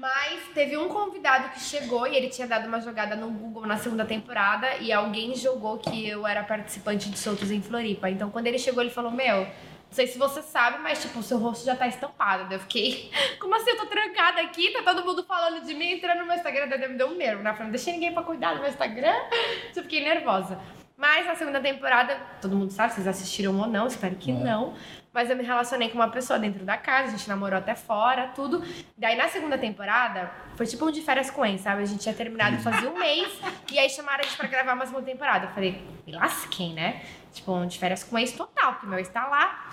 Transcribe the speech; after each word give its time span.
Mas 0.00 0.40
teve 0.54 0.78
um 0.78 0.88
convidado 0.88 1.50
que 1.50 1.60
chegou 1.60 2.06
e 2.06 2.16
ele 2.16 2.30
tinha 2.30 2.48
dado 2.48 2.66
uma 2.66 2.80
jogada 2.80 3.14
no 3.14 3.30
Google 3.30 3.66
na 3.66 3.76
segunda 3.76 4.06
temporada 4.06 4.76
e 4.76 4.90
alguém 4.90 5.36
jogou 5.36 5.76
que 5.76 6.08
eu 6.08 6.26
era 6.26 6.42
participante 6.42 7.10
de 7.10 7.18
Soltos 7.18 7.50
em 7.50 7.60
Floripa. 7.60 8.08
Então 8.08 8.30
quando 8.30 8.46
ele 8.46 8.58
chegou, 8.58 8.82
ele 8.82 8.88
falou: 8.88 9.10
Meu, 9.10 9.40
não 9.40 9.50
sei 9.90 10.06
se 10.06 10.16
você 10.16 10.40
sabe, 10.40 10.78
mas 10.78 11.02
tipo, 11.02 11.18
o 11.18 11.22
seu 11.22 11.36
rosto 11.36 11.66
já 11.66 11.76
tá 11.76 11.86
estampado. 11.86 12.44
Daí 12.44 12.54
eu 12.56 12.60
fiquei, 12.60 13.10
como 13.38 13.54
assim? 13.54 13.72
Eu 13.72 13.76
tô 13.76 13.84
trancada 13.84 14.40
aqui, 14.40 14.72
tá 14.72 14.82
todo 14.82 15.04
mundo 15.04 15.22
falando 15.22 15.62
de 15.66 15.74
mim, 15.74 15.92
entrando 15.92 16.20
no 16.20 16.26
meu 16.26 16.36
Instagram, 16.36 16.68
daí 16.68 16.88
me 16.88 16.96
deu 16.96 17.08
um 17.08 17.14
nervo, 17.14 17.42
né? 17.42 17.50
Falei, 17.50 17.64
não 17.64 17.70
deixei 17.70 17.92
ninguém 17.92 18.14
pra 18.14 18.22
cuidar 18.22 18.54
do 18.54 18.60
meu 18.60 18.70
Instagram. 18.70 19.14
Eu 19.76 19.82
fiquei 19.82 20.02
nervosa. 20.02 20.58
Mas 20.96 21.26
na 21.26 21.34
segunda 21.34 21.60
temporada, 21.60 22.14
todo 22.40 22.56
mundo 22.56 22.70
sabe, 22.70 22.92
vocês 22.92 23.06
assistiram 23.06 23.58
ou 23.58 23.66
não, 23.66 23.86
espero 23.86 24.16
que 24.16 24.32
não. 24.32 24.74
Mas 25.12 25.28
eu 25.28 25.36
me 25.36 25.42
relacionei 25.42 25.88
com 25.88 25.96
uma 25.96 26.08
pessoa 26.08 26.38
dentro 26.38 26.64
da 26.64 26.76
casa, 26.76 27.08
a 27.08 27.10
gente 27.16 27.28
namorou 27.28 27.58
até 27.58 27.74
fora, 27.74 28.28
tudo. 28.28 28.62
Daí 28.96 29.16
na 29.16 29.28
segunda 29.28 29.58
temporada, 29.58 30.30
foi 30.54 30.66
tipo 30.66 30.86
um 30.86 30.90
de 30.90 31.02
férias 31.02 31.30
com 31.30 31.44
ex, 31.44 31.62
sabe? 31.62 31.82
A 31.82 31.84
gente 31.84 32.00
tinha 32.00 32.14
terminado 32.14 32.58
fazia 32.58 32.88
um 32.88 32.96
mês, 32.96 33.28
e 33.72 33.78
aí 33.78 33.90
chamaram 33.90 34.20
a 34.20 34.22
gente 34.22 34.36
pra 34.36 34.46
gravar 34.46 34.74
uma 34.74 34.86
segunda 34.86 35.04
temporada. 35.04 35.46
Eu 35.46 35.50
falei, 35.50 35.82
me 36.06 36.12
lasquei, 36.12 36.72
né? 36.72 37.02
Tipo, 37.32 37.52
um 37.52 37.66
de 37.66 37.78
férias 37.78 38.04
com 38.04 38.16
ex 38.18 38.32
total, 38.32 38.74
porque 38.74 38.86
meu 38.86 38.98
ex 38.98 39.08
tá 39.08 39.26
lá. 39.26 39.70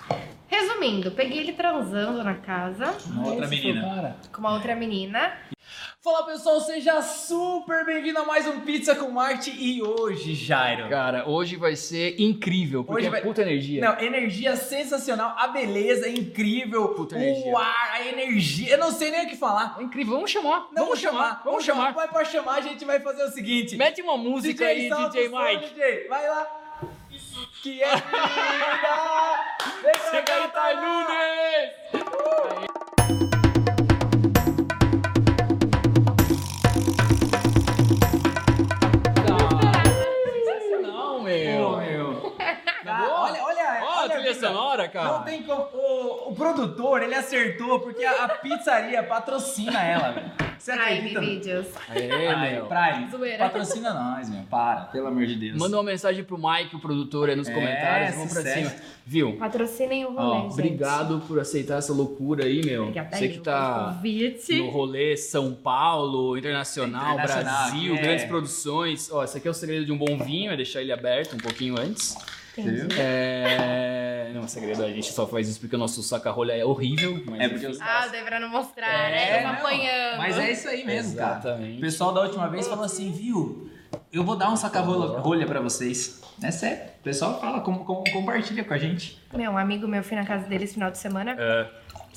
Resumindo, 0.48 1.12
peguei 1.12 1.38
ele 1.38 1.52
transando 1.52 2.24
na 2.24 2.34
casa 2.34 2.96
Uma 3.06 3.28
outra 3.28 3.46
menina. 3.46 4.16
Com 4.32 4.40
uma 4.40 4.54
outra 4.54 4.74
menina. 4.74 5.32
Fala 6.02 6.24
pessoal, 6.24 6.60
seja 6.60 7.02
super 7.02 7.84
bem-vindo 7.84 8.18
a 8.18 8.24
mais 8.24 8.46
um 8.46 8.60
Pizza 8.60 8.94
com 8.94 9.10
Marte 9.10 9.50
e 9.50 9.82
hoje, 9.82 10.34
Jairo. 10.34 10.88
Cara, 10.88 11.28
hoje 11.28 11.56
vai 11.56 11.76
ser 11.76 12.20
incrível, 12.20 12.82
porque 12.84 13.00
Hoje 13.00 13.06
é 13.08 13.10
vai- 13.10 13.20
puta 13.22 13.42
energia. 13.42 13.80
Não, 13.82 13.98
energia 14.00 14.56
sensacional, 14.56 15.34
a 15.38 15.48
beleza 15.48 16.06
é 16.06 16.10
incrível, 16.10 16.88
Puta 16.94 17.16
o 17.16 17.18
energia. 17.18 17.56
ar, 17.58 17.90
a 17.94 18.06
energia, 18.06 18.70
eu 18.72 18.78
não 18.78 18.90
sei 18.90 19.10
nem 19.10 19.26
o 19.26 19.28
que 19.28 19.36
falar. 19.36 19.76
É 19.78 19.82
incrível, 19.82 20.14
vamos 20.14 20.30
chamar. 20.30 20.68
Não, 20.72 20.84
vamos 20.84 20.98
chamar, 21.00 21.42
vamos 21.44 21.64
chamar. 21.64 21.92
Vai 21.92 22.08
pra 22.08 22.24
chamar, 22.24 22.54
a 22.56 22.60
gente 22.60 22.84
vai 22.84 23.00
fazer 23.00 23.24
o 23.24 23.28
seguinte. 23.30 23.76
Mete 23.76 24.00
uma 24.02 24.16
música 24.16 24.64
aí, 24.66 24.88
DJ 24.90 25.28
o 25.28 25.30
som, 25.30 25.42
Mike. 25.44 25.68
DJ, 25.74 26.08
vai 26.08 26.28
lá. 26.28 26.46
Que 27.62 27.82
é 27.82 27.88
Você 29.92 30.22
Caetano! 30.22 30.52
Caetano 30.52 30.82
Nunes! 30.82 32.67
Sonora, 44.46 44.88
cara. 44.88 45.18
Não 45.18 45.22
tem 45.24 45.42
como. 45.42 45.62
O, 45.72 46.30
o 46.30 46.34
produtor, 46.34 47.02
ele 47.02 47.14
acertou 47.14 47.80
porque 47.80 48.04
a, 48.04 48.24
a 48.24 48.28
pizzaria 48.28 49.02
patrocina 49.02 49.82
ela, 49.82 50.12
velho. 50.12 50.30
Você 50.58 50.72
Prime 50.72 50.84
acredita? 50.92 51.20
Videos. 51.20 51.66
É, 51.94 52.50
meu. 52.52 52.66
Prime, 52.66 53.10
Zoeira. 53.10 53.38
patrocina 53.38 53.94
nós, 53.94 54.28
meu. 54.28 54.42
Para, 54.50 54.80
pelo 54.86 55.06
amor 55.06 55.24
de 55.24 55.36
Deus. 55.36 55.56
Manda 55.56 55.76
uma 55.76 55.84
mensagem 55.84 56.24
pro 56.24 56.36
Mike, 56.36 56.74
o 56.74 56.80
produtor, 56.80 57.28
aí 57.30 57.36
nos 57.36 57.48
É, 57.48 57.54
comentários. 57.54 58.16
Vamos 58.16 58.32
pra 58.32 58.42
cima. 58.42 58.72
Viu? 59.06 59.36
Patrocinem 59.38 60.04
o 60.04 60.08
rolê, 60.12 60.20
Ó, 60.20 60.40
gente. 60.42 60.52
Obrigado 60.52 61.22
por 61.28 61.38
aceitar 61.38 61.78
essa 61.78 61.92
loucura 61.92 62.44
aí, 62.44 62.62
meu. 62.64 62.82
Obrigada 62.82 63.16
Você 63.16 63.28
que 63.28 63.38
tá 63.38 63.94
convite. 63.94 64.58
no 64.58 64.70
rolê 64.70 65.16
São 65.16 65.54
Paulo, 65.54 66.36
internacional, 66.36 67.14
Internacional, 67.14 67.70
Brasil, 67.70 67.94
é. 67.94 67.98
grandes 67.98 68.24
produções. 68.26 69.10
Ó, 69.12 69.22
esse 69.22 69.38
aqui 69.38 69.46
é 69.46 69.50
o 69.50 69.54
segredo 69.54 69.86
de 69.86 69.92
um 69.92 69.96
bom 69.98 70.18
vinho, 70.18 70.50
é 70.50 70.56
deixar 70.56 70.80
ele 70.82 70.92
aberto 70.92 71.34
um 71.34 71.38
pouquinho 71.38 71.78
antes. 71.80 72.16
Entendi. 72.60 73.00
É... 73.00 74.30
Não, 74.34 74.44
é 74.44 74.46
segredo, 74.46 74.84
a 74.84 74.88
gente 74.90 75.10
só 75.12 75.26
faz 75.26 75.48
isso 75.48 75.60
porque 75.60 75.74
o 75.74 75.78
nosso 75.78 76.02
saca-rolha 76.02 76.52
é 76.52 76.64
horrível. 76.64 77.22
Mas 77.26 77.40
É 77.40 77.48
porque 77.48 77.66
os 77.66 77.80
Ah, 77.80 78.08
pra 78.24 78.38
não 78.40 78.48
mostrar, 78.48 78.86
É, 78.86 79.10
né? 79.10 79.40
Eu 79.42 79.48
não, 79.48 79.54
tô 79.56 79.66
apanhando. 79.66 80.18
Mas 80.18 80.38
é 80.38 80.52
isso 80.52 80.68
aí 80.68 80.84
mesmo, 80.84 81.16
cara. 81.16 81.34
O 81.34 81.38
Exatamente. 81.38 81.80
pessoal 81.80 82.12
da 82.12 82.20
última 82.22 82.48
vez 82.48 82.66
falou 82.68 82.84
assim, 82.84 83.10
viu? 83.10 83.70
Eu 84.12 84.22
vou 84.22 84.36
dar 84.36 84.50
um 84.50 84.56
saca-rolha 84.56 85.18
rolha 85.20 85.46
pra 85.46 85.60
vocês. 85.60 86.20
É 86.42 86.50
sério. 86.50 86.84
O 87.00 87.02
pessoal 87.02 87.40
fala, 87.40 87.60
com, 87.60 87.78
com- 87.78 88.04
compartilha 88.12 88.62
com 88.62 88.74
a 88.74 88.78
gente. 88.78 89.18
Meu, 89.34 89.50
um 89.52 89.58
amigo 89.58 89.88
meu, 89.88 90.02
fui 90.02 90.16
na 90.16 90.24
casa 90.26 90.46
dele 90.46 90.64
esse 90.64 90.74
final 90.74 90.90
de 90.90 90.98
semana. 90.98 91.34
É, 91.38 91.66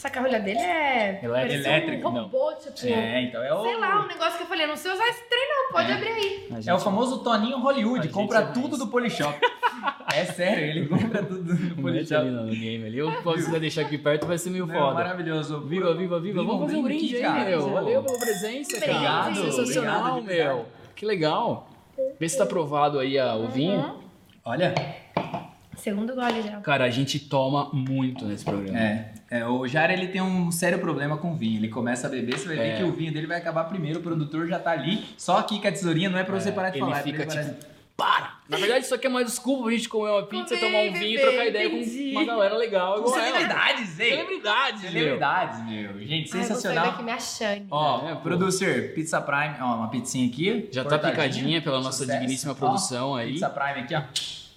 O 0.02 0.08
saca-rolha 0.10 0.40
dele 0.40 0.58
é... 0.58 1.20
Elétrico. 1.22 1.32
parecia 1.32 1.58
Elétrico, 1.60 2.10
um 2.10 2.12
robô, 2.24 2.54
tipo... 2.56 2.88
É, 2.92 3.22
então 3.22 3.44
é 3.44 3.54
o... 3.54 3.62
Sei 3.62 3.78
lá, 3.78 4.04
um 4.04 4.08
negócio 4.08 4.36
que 4.38 4.42
eu 4.44 4.48
falei, 4.48 4.66
não 4.66 4.76
sei 4.76 4.92
usar 4.92 5.08
esse 5.10 5.24
trem 5.30 5.48
não, 5.48 5.72
pode 5.72 5.92
É. 5.92 5.94
abrir 5.94 6.08
aí. 6.10 6.48
gente- 6.56 6.70
É 6.70 6.74
o 6.74 6.80
famoso 6.80 7.20
Toninho 7.24 7.60
Hollywood, 7.60 8.10
compra 8.10 8.40
é 8.40 8.46
tudo 8.48 8.78
do 8.78 8.88
Polishop. 8.88 9.40
é 10.12 10.26
sério, 10.26 10.64
ele 10.66 10.88
compra 10.88 11.22
tudo 11.24 11.44
do 11.54 11.76
Polishop. 11.80 12.16
ali 12.16 12.32
no 12.32 12.48
game 12.48 12.84
ali. 12.88 12.98
Eu 12.98 13.12
posso 13.22 13.52
deixar 13.60 13.82
aqui 13.82 14.00
perto, 14.00 14.26
vai 14.26 14.40
ser 14.40 14.50
meio 14.50 14.66
Não, 14.66 14.74
foda. 14.74 14.96
maravilhoso. 14.96 15.62
Viva, 15.68 15.94
viva, 15.94 16.20
viva. 16.20 16.44
Vamos 16.44 16.64
fazer 16.66 16.78
um 16.78 16.82
brinde 16.84 17.18
aí, 17.18 17.22
cara. 17.22 17.46
meu. 17.46 17.70
Valeu 17.70 18.02
pela 18.04 18.18
presença, 18.18 18.80
cara. 18.80 18.92
Obrigado, 18.94 19.36
Sensacional, 19.36 20.18
obrigado 20.18 20.56
meu. 20.56 20.66
Que 20.96 21.06
legal. 21.06 21.70
Vê 22.20 22.28
se 22.28 22.36
tá 22.40 22.44
aprovado 22.44 22.98
aí 22.98 23.20
a- 23.20 23.36
o 23.36 23.48
vinho. 23.50 24.00
Olha, 24.44 24.74
Segundo 25.82 26.14
gole 26.14 26.42
já. 26.44 26.62
Cara, 26.62 26.86
a 26.86 26.90
gente 26.92 27.20
toma 27.20 27.70
muito 27.74 28.24
nesse 28.26 28.46
programa. 28.46 28.78
é, 28.78 29.14
é, 29.32 29.46
o 29.48 29.68
Jara 29.68 29.92
ele 29.94 30.08
tem 30.10 30.22
um 30.22 30.52
sério 30.52 30.78
problema 30.78 31.18
com 31.18 31.36
vinho. 31.36 31.58
Ele 31.60 31.70
começa 31.70 32.06
a 32.06 32.10
beber, 32.10 32.38
você 32.38 32.48
vai 32.48 32.56
ver 32.58 32.68
É. 32.74 32.78
que 32.78 32.84
o 32.84 32.92
vinho 32.92 33.12
dele 33.12 33.26
vai 33.26 33.38
acabar 33.40 33.64
primeiro. 33.64 34.00
O 34.00 34.04
produtor 34.04 34.48
já 34.48 34.60
tá 34.60 34.72
ali, 34.72 35.04
só 35.18 35.38
aqui 35.40 35.60
com 35.60 35.68
a 35.68 35.72
tesourinha, 35.72 36.10
não 36.10 36.20
é 36.20 36.24
pra 36.24 36.40
você 36.40 36.52
parar 36.52 36.70
de 36.70 36.78
ele 36.78 36.86
falar. 36.86 37.00
é 37.00 37.04
fica 37.04 37.24
ele 37.24 37.32
tipo, 37.32 37.44
parar 37.44 37.56
Para! 37.98 38.42
Na 38.48 38.58
verdade, 38.58 38.86
isso 38.86 38.94
aqui 38.94 39.08
é 39.08 39.10
uma 39.10 39.24
desculpa 39.24 39.64
pra 39.64 39.72
gente 39.72 39.88
comer 39.90 40.10
uma 40.12 40.24
pizza, 40.28 40.56
Comer, 40.56 40.62
tomar 40.72 40.80
um 40.84 40.94
vinho 40.94 41.18
e 41.18 41.22
trocar 41.22 41.46
ideia 41.48 41.66
entendi. 41.68 42.12
com 42.14 42.20
uma 42.20 42.26
galera 42.26 42.58
legal. 42.58 42.98
igual. 43.00 43.14
Celebridades, 43.16 44.00
hein? 44.00 44.10
Celebridades, 44.10 44.82
meu. 44.82 44.92
Celebridades, 44.92 45.66
meu. 45.66 46.00
Gente, 46.00 46.12
Ai, 46.12 46.18
eu 46.18 46.26
vou 46.26 46.44
sensacional. 46.44 46.86
daqui 46.92 47.04
me 47.04 47.12
achando. 47.12 47.66
Ó, 47.72 48.08
É, 48.10 48.16
producer, 48.16 48.94
Pizza 48.94 49.20
Prime, 49.22 49.56
ó, 49.62 49.76
uma 49.78 49.90
pizzinha 49.90 50.28
aqui. 50.28 50.70
Já 50.72 50.84
tá 50.86 51.00
picadinha 51.00 51.62
pela 51.62 51.80
nossa 51.82 52.00
Sucesso. 52.00 52.20
digníssima 52.20 52.52
Ó, 52.52 52.56
produção 52.56 53.16
aí. 53.16 53.34
Pizza 53.34 53.50
Prime 53.50 53.80
aqui, 53.82 53.96
ó. 53.96 54.02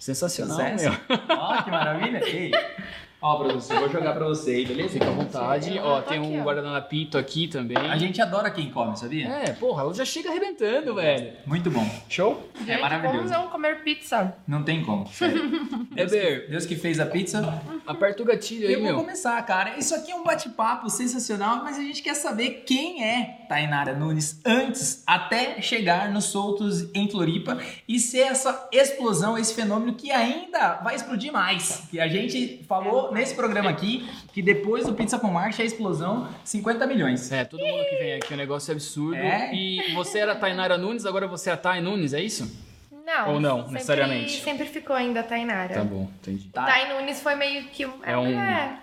Sensacional, 0.04 0.56
Sucesso. 0.58 0.84
meu. 0.84 1.18
Ó, 1.30 1.62
que 1.62 1.70
maravilha. 1.70 2.20
Ei. 2.28 2.50
Ó, 3.26 3.36
produção, 3.38 3.78
vou 3.80 3.88
jogar 3.88 4.12
pra 4.12 4.26
você 4.26 4.50
aí, 4.50 4.66
beleza? 4.66 4.90
Fica 4.90 5.06
à 5.06 5.10
vontade. 5.10 5.78
Ó, 5.78 6.02
tô 6.02 6.10
tem 6.10 6.18
aqui, 6.18 6.28
um 6.28 6.40
ó. 6.42 6.44
guardanapito 6.44 7.16
aqui 7.16 7.48
também. 7.48 7.74
A 7.78 7.96
gente 7.96 8.20
adora 8.20 8.50
quem 8.50 8.70
come, 8.70 8.94
sabia? 8.98 9.26
É, 9.26 9.52
porra, 9.52 9.80
ela 9.82 9.94
já 9.94 10.04
chega 10.04 10.28
arrebentando, 10.28 10.94
velho. 10.94 11.32
Muito 11.46 11.70
bom. 11.70 11.88
Show? 12.06 12.46
Gente, 12.58 12.70
é 12.72 12.78
maravilhoso. 12.82 13.32
Não 13.32 13.48
comer 13.48 13.82
pizza? 13.82 14.36
Não 14.46 14.62
tem 14.62 14.84
como. 14.84 15.08
sério. 15.08 15.40
Eber, 15.96 16.50
Deus 16.50 16.66
que 16.66 16.76
fez 16.76 17.00
a 17.00 17.06
pizza. 17.06 17.62
aperta 17.86 18.22
o 18.22 18.26
gatilho 18.26 18.66
aí, 18.68 18.74
Eu 18.74 18.80
vou 18.80 18.88
meu. 18.88 18.96
começar, 18.98 19.40
cara. 19.46 19.78
Isso 19.78 19.94
aqui 19.94 20.12
é 20.12 20.14
um 20.14 20.22
bate-papo 20.22 20.90
sensacional, 20.90 21.64
mas 21.64 21.78
a 21.78 21.80
gente 21.80 22.02
quer 22.02 22.14
saber 22.14 22.64
quem 22.66 23.02
é 23.04 23.46
Tainara 23.48 23.94
Nunes 23.94 24.38
antes, 24.44 25.02
até 25.06 25.62
chegar 25.62 26.12
nos 26.12 26.24
soltos 26.26 26.90
em 26.94 27.08
Floripa 27.10 27.56
e 27.88 27.98
ser 27.98 28.18
essa 28.26 28.68
explosão, 28.70 29.38
esse 29.38 29.54
fenômeno 29.54 29.94
que 29.94 30.10
ainda 30.10 30.74
vai 30.84 30.94
explodir 30.94 31.32
mais. 31.32 31.84
Que 31.90 31.98
a 31.98 32.06
gente 32.06 32.62
falou 32.68 33.13
nesse 33.14 33.34
programa 33.34 33.70
aqui 33.70 34.08
que 34.32 34.42
depois 34.42 34.86
do 34.86 34.92
Pizza 34.94 35.18
com 35.18 35.28
Marcha 35.28 35.62
a 35.62 35.64
explosão 35.64 36.28
50 36.44 36.86
milhões. 36.86 37.30
É, 37.32 37.44
todo 37.44 37.60
mundo 37.64 37.84
que 37.88 37.96
vem 37.96 38.14
aqui, 38.14 38.34
o 38.34 38.36
negócio 38.36 38.70
é 38.70 38.74
absurdo. 38.74 39.16
É? 39.16 39.54
E 39.54 39.92
você 39.94 40.18
era 40.18 40.32
a 40.32 40.36
Tainara 40.36 40.76
Nunes, 40.76 41.06
agora 41.06 41.26
você 41.26 41.50
é 41.50 41.52
a 41.52 41.56
Thay 41.56 41.80
Nunes, 41.80 42.12
é 42.12 42.20
isso? 42.20 42.74
Não. 43.06 43.34
Ou 43.34 43.40
não, 43.40 43.56
sempre- 43.58 43.72
necessariamente? 43.74 44.40
Sempre 44.42 44.66
ficou 44.66 44.96
ainda 44.96 45.20
a 45.20 45.22
Tainara. 45.22 45.74
Tá 45.74 45.84
bom, 45.84 46.08
entendi. 46.20 46.48
Tá. 46.48 46.64
Thay 46.64 46.92
Nunes 46.94 47.20
foi 47.20 47.34
meio 47.34 47.64
que 47.64 47.84
um... 47.84 47.92
É 48.02 48.16
um 48.16 48.34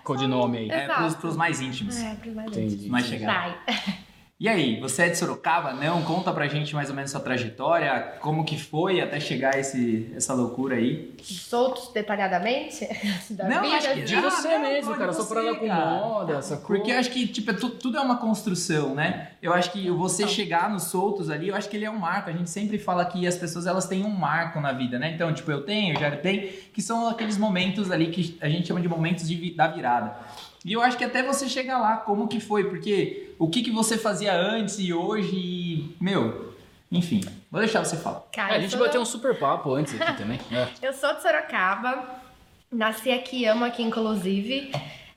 codinome 0.03 0.59
aí. 0.59 0.69
É 0.69 0.87
pros, 0.87 1.15
pros 1.15 1.35
mais 1.35 1.59
íntimos. 1.59 1.99
É, 1.99 2.13
pros 2.15 2.33
mais 2.33 2.47
Entendi. 2.51 2.73
íntimos. 2.75 2.91
Mais 2.91 3.05
chegados. 3.07 3.53
Thay. 3.65 4.10
E 4.41 4.49
aí, 4.49 4.79
você 4.79 5.03
é 5.03 5.09
de 5.09 5.19
Sorocaba? 5.19 5.71
Não? 5.71 6.01
Conta 6.01 6.33
pra 6.33 6.47
gente 6.47 6.73
mais 6.73 6.89
ou 6.89 6.95
menos 6.95 7.11
sua 7.11 7.19
trajetória, 7.19 8.15
como 8.21 8.43
que 8.43 8.57
foi 8.59 8.99
até 8.99 9.19
chegar 9.19 9.55
esse, 9.59 10.11
essa 10.15 10.33
loucura 10.33 10.77
aí. 10.77 11.13
Soltos 11.21 11.93
detalhadamente? 11.93 12.87
Da 13.29 13.47
Não, 13.47 13.61
vida, 13.61 13.75
acho 13.77 13.93
que- 13.93 14.01
De 14.01 14.15
Ah, 14.15 14.31
você 14.31 14.47
não, 14.49 14.61
mesmo, 14.61 14.95
cara, 14.95 15.13
só 15.13 15.25
parada 15.25 15.53
com 15.55 15.67
moda, 15.67 16.33
essa 16.37 16.57
Porque 16.57 16.91
eu 16.91 16.97
acho 16.97 17.11
que, 17.11 17.27
tipo, 17.27 17.51
é 17.51 17.53
tu- 17.53 17.69
tudo 17.69 17.99
é 17.99 18.01
uma 18.01 18.17
construção, 18.17 18.95
né? 18.95 19.33
Eu 19.43 19.53
acho 19.53 19.71
que 19.71 19.91
você 19.91 20.27
chegar 20.27 20.71
nos 20.71 20.85
soltos 20.85 21.29
ali, 21.29 21.49
eu 21.49 21.55
acho 21.55 21.69
que 21.69 21.77
ele 21.77 21.85
é 21.85 21.91
um 21.91 21.99
marco. 21.99 22.31
A 22.31 22.33
gente 22.33 22.49
sempre 22.49 22.79
fala 22.79 23.05
que 23.05 23.27
as 23.27 23.37
pessoas, 23.37 23.67
elas 23.67 23.85
têm 23.85 24.03
um 24.03 24.09
marco 24.09 24.59
na 24.59 24.71
vida, 24.71 24.97
né? 24.97 25.11
Então, 25.13 25.31
tipo, 25.31 25.51
eu 25.51 25.61
tenho, 25.63 25.99
já 25.99 26.09
tenho, 26.17 26.51
que 26.73 26.81
são 26.81 27.07
aqueles 27.07 27.37
momentos 27.37 27.91
ali 27.91 28.07
que 28.09 28.35
a 28.41 28.49
gente 28.49 28.67
chama 28.67 28.81
de 28.81 28.89
momentos 28.89 29.27
de 29.29 29.51
da 29.53 29.67
virada. 29.67 30.15
E 30.65 30.73
eu 30.73 30.81
acho 30.81 30.97
que 30.97 31.03
até 31.03 31.23
você 31.23 31.49
chegar 31.49 31.79
lá, 31.79 31.97
como 31.97 32.27
que 32.27 32.39
foi? 32.39 32.65
Porque 32.65 33.33
o 33.39 33.47
que, 33.49 33.63
que 33.63 33.71
você 33.71 33.97
fazia 33.97 34.33
antes 34.35 34.77
e 34.79 34.93
hoje, 34.93 35.35
e, 35.35 35.95
meu, 35.99 36.53
enfim, 36.91 37.21
vou 37.49 37.59
deixar 37.61 37.83
você 37.83 37.97
falar. 37.97 38.21
Cara, 38.31 38.53
É, 38.53 38.55
a 38.55 38.57
eu 38.57 38.61
gente 38.61 38.71
sou- 38.71 38.79
bateu 38.79 39.01
um 39.01 39.05
super 39.05 39.37
papo 39.39 39.73
antes 39.73 39.99
aqui 39.99 40.17
também. 40.17 40.39
É. 40.51 40.67
Eu 40.87 40.93
sou 40.93 41.13
de 41.15 41.21
Sorocaba, 41.23 42.21
nasci 42.71 43.09
aqui, 43.11 43.45
amo 43.45 43.65
aqui 43.65 43.81
inclusive. 43.81 44.71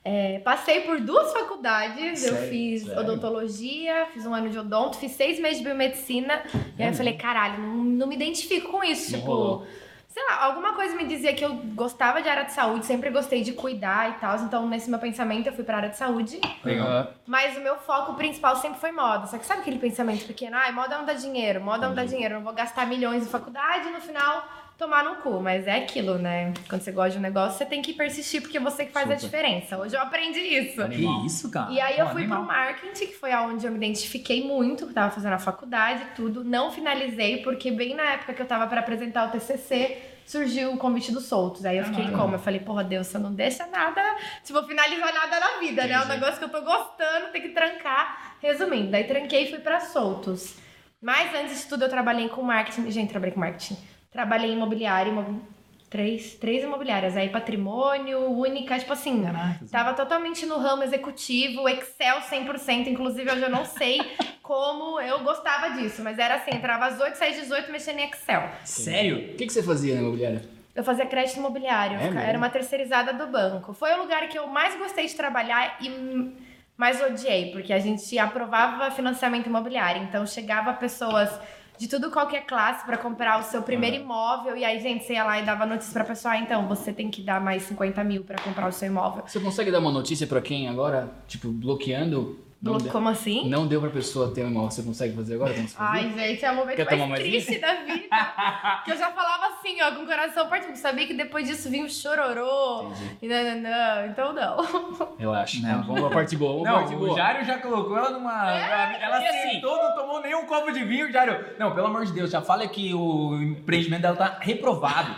É, 0.07 0.37
passei 0.39 0.81
por 0.81 0.99
duas 1.01 1.31
faculdades, 1.33 2.23
eu 2.25 2.33
Sério? 2.33 2.49
fiz 2.49 2.83
Sério? 2.83 2.99
odontologia, 3.01 4.07
fiz 4.13 4.23
um 4.25 4.33
ano 4.35 4.49
de 4.49 4.57
odonto, 4.59 4.97
fiz 4.97 5.11
seis 5.13 5.39
meses 5.39 5.57
de 5.59 5.63
biomedicina. 5.63 6.43
E 6.77 6.83
aí 6.83 6.89
eu 6.89 6.93
falei, 6.93 7.13
caralho, 7.13 7.59
não, 7.61 7.75
não 7.83 8.07
me 8.07 8.15
identifico 8.15 8.71
com 8.71 8.83
isso. 8.83 9.11
Não 9.13 9.19
tipo, 9.19 9.31
rolou. 9.31 9.67
Sei 10.15 10.23
lá, 10.29 10.45
alguma 10.45 10.71
coisa 10.71 10.95
me 10.95 11.05
dizia 11.05 11.33
que 11.33 11.43
eu 11.43 11.53
gostava 11.75 12.21
de 12.21 12.29
área 12.29 12.45
de 12.45 12.53
saúde, 12.53 12.85
sempre 12.85 13.09
gostei 13.09 13.43
de 13.43 13.51
cuidar 13.51 14.11
e 14.11 14.13
tal. 14.13 14.37
Então, 14.37 14.65
nesse 14.65 14.89
meu 14.89 14.97
pensamento, 14.97 15.47
eu 15.47 15.53
fui 15.53 15.65
pra 15.65 15.75
área 15.75 15.89
de 15.89 15.97
saúde. 15.97 16.39
Legal. 16.63 17.11
Mas 17.27 17.57
o 17.57 17.59
meu 17.59 17.75
foco 17.75 18.13
principal 18.13 18.55
sempre 18.55 18.79
foi 18.79 18.93
moda. 18.93 19.27
Só 19.27 19.37
que 19.37 19.45
sabe 19.45 19.59
aquele 19.59 19.77
pensamento 19.77 20.25
pequeno? 20.25 20.55
Ai, 20.55 20.71
moda 20.71 20.97
não 20.97 21.03
dá 21.03 21.11
dinheiro, 21.11 21.59
moda 21.59 21.89
não 21.89 21.93
dá 21.93 22.05
dinheiro. 22.05 22.35
Eu 22.35 22.37
não 22.37 22.45
vou 22.45 22.53
gastar 22.53 22.87
milhões 22.87 23.23
em 23.23 23.29
faculdade 23.29 23.89
e 23.89 23.91
no 23.91 23.99
final 23.99 24.47
tomar 24.77 25.03
no 25.03 25.15
cu. 25.17 25.39
Mas 25.39 25.67
é 25.67 25.77
aquilo, 25.77 26.17
né? 26.17 26.53
Quando 26.69 26.81
você 26.81 26.91
gosta 26.91 27.11
de 27.11 27.17
um 27.17 27.21
negócio, 27.21 27.57
você 27.57 27.65
tem 27.65 27.81
que 27.81 27.93
persistir 27.93 28.41
porque 28.41 28.59
você 28.59 28.85
que 28.85 28.91
faz 28.91 29.09
a 29.09 29.17
Super. 29.17 29.25
diferença. 29.25 29.77
Hoje 29.77 29.95
eu 29.95 30.01
aprendi 30.01 30.39
isso. 30.39 30.87
Que 30.87 31.25
isso, 31.25 31.49
cara? 31.51 31.71
E 31.71 31.79
aí 31.79 31.97
eu 31.97 32.07
fui 32.09 32.21
animal. 32.21 32.39
pro 32.39 32.47
marketing, 32.47 33.07
que 33.07 33.15
foi 33.15 33.31
aonde 33.31 33.65
eu 33.65 33.71
me 33.71 33.77
identifiquei 33.77 34.45
muito, 34.45 34.87
que 34.87 34.93
tava 34.93 35.11
fazendo 35.11 35.33
a 35.33 35.39
faculdade 35.39 36.03
e 36.03 36.15
tudo. 36.15 36.43
Não 36.43 36.71
finalizei, 36.71 37.41
porque 37.43 37.71
bem 37.71 37.95
na 37.95 38.03
época 38.13 38.33
que 38.33 38.41
eu 38.41 38.45
tava 38.47 38.67
pra 38.67 38.79
apresentar 38.81 39.27
o 39.27 39.31
TCC, 39.31 39.97
surgiu 40.25 40.73
o 40.73 40.77
convite 40.77 41.11
dos 41.11 41.25
soltos. 41.25 41.65
Aí 41.65 41.77
eu 41.77 41.85
fiquei 41.85 42.05
Ah. 42.05 42.17
como? 42.17 42.35
Eu 42.35 42.39
falei, 42.39 42.59
porra, 42.59 42.83
Deus, 42.83 43.07
você 43.07 43.17
não 43.19 43.31
deixa 43.33 43.65
nada, 43.67 44.01
tipo, 44.43 44.61
finalizar 44.63 45.13
nada 45.13 45.39
na 45.39 45.59
vida, 45.59 45.83
né? 45.85 45.93
É 45.93 45.97
um 45.99 46.03
Entendi. 46.03 46.13
negócio 46.19 46.37
que 46.39 46.45
eu 46.45 46.49
tô 46.49 46.61
gostando, 46.61 47.27
tem 47.31 47.41
que 47.41 47.49
trancar. 47.49 48.35
Resumindo, 48.41 48.91
daí 48.91 49.03
tranquei 49.05 49.45
e 49.45 49.49
fui 49.51 49.59
pra 49.59 49.79
soltos. 49.79 50.55
Mas 51.01 51.33
antes 51.35 51.51
disso 51.51 51.69
tudo, 51.69 51.85
eu 51.85 51.89
trabalhei 51.89 52.27
com 52.29 52.41
marketing. 52.41 52.89
Gente, 52.89 53.09
trabalhei 53.09 53.33
com 53.33 53.39
marketing. 53.39 53.77
Trabalhei 54.15 54.49
em 54.49 54.53
imobiliário, 54.53 55.11
imob... 55.11 55.41
três, 55.89 56.35
três 56.35 56.63
imobiliárias. 56.63 57.17
Aí 57.17 57.27
patrimônio, 57.27 58.31
única, 58.31 58.79
tipo 58.79 58.93
assim. 58.93 59.21
Caraca. 59.21 59.65
Tava 59.69 59.93
totalmente 59.93 60.45
no 60.45 60.57
ramo 60.57 60.83
executivo, 60.83 61.67
Excel 61.67 62.21
100%. 62.21 62.87
Inclusive, 62.87 63.29
hoje 63.29 63.41
eu 63.41 63.49
não 63.49 63.65
sei 63.65 63.99
como 64.41 65.01
eu 65.01 65.19
gostava 65.19 65.71
disso. 65.71 66.01
Mas 66.01 66.17
era 66.17 66.35
assim, 66.35 66.51
entrava 66.55 66.85
às 66.85 66.97
8, 66.97 67.15
saía 67.15 67.31
às 67.31 67.41
18, 67.41 67.69
mexendo 67.73 67.99
em 67.99 68.05
Excel. 68.07 68.49
Sério? 68.63 69.17
O 69.17 69.35
que, 69.35 69.47
que 69.47 69.51
você 69.51 69.61
fazia 69.61 69.95
na 69.95 69.99
imobiliária? 69.99 70.41
Eu 70.73 70.83
fazia 70.85 71.05
crédito 71.05 71.35
imobiliário. 71.35 71.97
É 71.99 72.29
era 72.29 72.37
uma 72.37 72.49
terceirizada 72.49 73.11
do 73.11 73.27
banco. 73.27 73.73
Foi 73.73 73.91
o 73.95 73.97
lugar 73.97 74.29
que 74.29 74.39
eu 74.39 74.47
mais 74.47 74.77
gostei 74.77 75.07
de 75.07 75.13
trabalhar 75.13 75.75
e 75.81 76.33
mais 76.77 77.03
odiei. 77.03 77.51
Porque 77.51 77.73
a 77.73 77.79
gente 77.79 78.17
aprovava 78.17 78.89
financiamento 78.91 79.47
imobiliário. 79.47 80.03
Então, 80.03 80.25
chegava 80.25 80.71
pessoas... 80.71 81.37
De 81.77 81.87
tudo, 81.87 82.09
qualquer 82.11 82.45
classe, 82.45 82.85
pra 82.85 82.97
comprar 82.97 83.39
o 83.39 83.43
seu 83.43 83.61
primeiro 83.61 83.97
imóvel. 83.97 84.55
E 84.55 84.63
aí, 84.63 84.79
gente, 84.79 85.03
você 85.03 85.13
ia 85.13 85.23
lá 85.23 85.39
e 85.39 85.45
dava 85.45 85.65
notícia 85.65 85.93
pra 85.93 86.03
pessoa: 86.03 86.33
ah, 86.33 86.37
então, 86.37 86.67
você 86.67 86.93
tem 86.93 87.09
que 87.09 87.21
dar 87.21 87.41
mais 87.41 87.63
50 87.63 88.03
mil 88.03 88.23
pra 88.23 88.37
comprar 88.41 88.67
o 88.67 88.71
seu 88.71 88.87
imóvel. 88.87 89.23
Você 89.27 89.39
consegue 89.39 89.71
dar 89.71 89.79
uma 89.79 89.91
notícia 89.91 90.25
pra 90.27 90.41
quem 90.41 90.69
agora, 90.69 91.09
tipo, 91.27 91.49
bloqueando? 91.49 92.44
Não, 92.61 92.73
Blo- 92.73 92.81
de- 92.83 92.89
Como 92.89 93.09
assim? 93.09 93.47
não 93.47 93.67
deu 93.67 93.79
pra 93.79 93.89
pessoa 93.91 94.33
ter 94.33 94.43
um 94.43 94.47
imóvel. 94.49 94.71
Você 94.71 94.81
consegue 94.81 95.15
fazer 95.15 95.35
agora? 95.35 95.53
Você 95.53 95.67
fazia? 95.67 95.77
Ai, 96.09 96.13
gente, 96.29 96.45
é 96.45 96.51
o 96.51 96.55
momento 96.55 96.75
Quer 96.77 96.97
mais 96.97 97.09
mais 97.09 97.21
triste 97.21 97.59
da 97.59 97.73
vida. 97.83 98.07
que 98.85 98.91
eu 98.91 98.97
já 98.97 99.11
falava 99.11 99.47
assim, 99.53 99.79
ó, 99.81 99.91
com 99.91 100.01
o 100.01 100.05
coração 100.07 100.47
partido. 100.47 100.75
Sabia 100.75 101.05
que 101.05 101.13
depois 101.13 101.47
disso 101.47 101.69
vinha 101.69 101.85
o 101.85 101.89
chororô. 101.89 102.91
Entendi. 102.91 103.17
E 103.21 103.27
não, 103.27 103.43
não, 103.43 103.61
não. 103.61 104.05
Então 104.07 104.33
não. 104.33 105.13
Relaxa. 105.19 105.59
Não. 105.61 105.83
Vamos 105.83 106.01
pra 106.01 106.09
parte 106.09 106.35
boa. 106.37 106.53
Vamos 106.53 106.63
pra 106.67 106.73
parte 106.79 106.91
Não, 106.93 106.99
boa. 106.99 107.11
o 107.11 107.15
Jário 107.15 107.45
já 107.45 107.57
colocou 107.59 107.97
ela 107.97 108.09
numa. 108.09 108.51
ela 108.51 109.21
e 109.21 109.27
assim? 109.27 109.49
sentou, 109.51 109.75
não 109.77 109.95
tomou 109.95 110.21
nenhum 110.21 110.45
copo 110.47 110.71
de 110.71 110.83
vinho, 110.83 111.11
Jário. 111.11 111.45
Não, 111.59 111.75
pelo 111.75 111.87
amor 111.87 112.05
de 112.05 112.13
Deus, 112.13 112.31
já 112.31 112.41
fala 112.41 112.67
que 112.67 112.93
o 112.95 113.35
empreendimento 113.43 114.01
dela 114.01 114.15
tá 114.15 114.37
reprovado. 114.39 115.13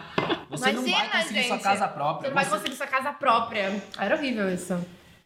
Você 0.49 0.71
não 0.73 0.81
vai 0.81 0.91
Imagina, 0.91 1.09
conseguir 1.21 1.43
sua 1.43 1.55
gente. 1.55 1.63
casa 1.63 1.87
Você 1.87 1.93
própria. 1.93 2.27
não 2.29 2.35
vai 2.35 2.43
Você- 2.45 2.51
conseguir 2.51 2.75
sua 2.75 2.87
casa 2.87 3.13
própria. 3.13 3.81
Era 3.97 4.15
horrível 4.15 4.53
isso. 4.53 4.73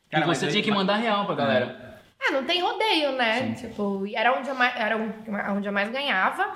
E 0.07 0.11
Cara, 0.11 0.27
mas 0.27 0.37
você 0.37 0.45
aí- 0.45 0.51
tinha 0.51 0.63
que 0.63 0.71
mandar 0.71 0.97
real 0.97 1.25
pra 1.25 1.35
galera. 1.35 1.65
É, 1.87 1.90
não 2.29 2.43
tem 2.45 2.61
rodeio, 2.61 3.13
né? 3.13 3.53
Tipo, 3.59 4.05
e 4.05 4.15
era 4.15 4.37
onde 4.37 4.47
eu 4.49 4.55
mais, 4.55 4.75
era 4.75 4.97
onde 5.53 5.67
eu 5.67 5.73
mais 5.73 5.89
ganhava. 5.89 6.47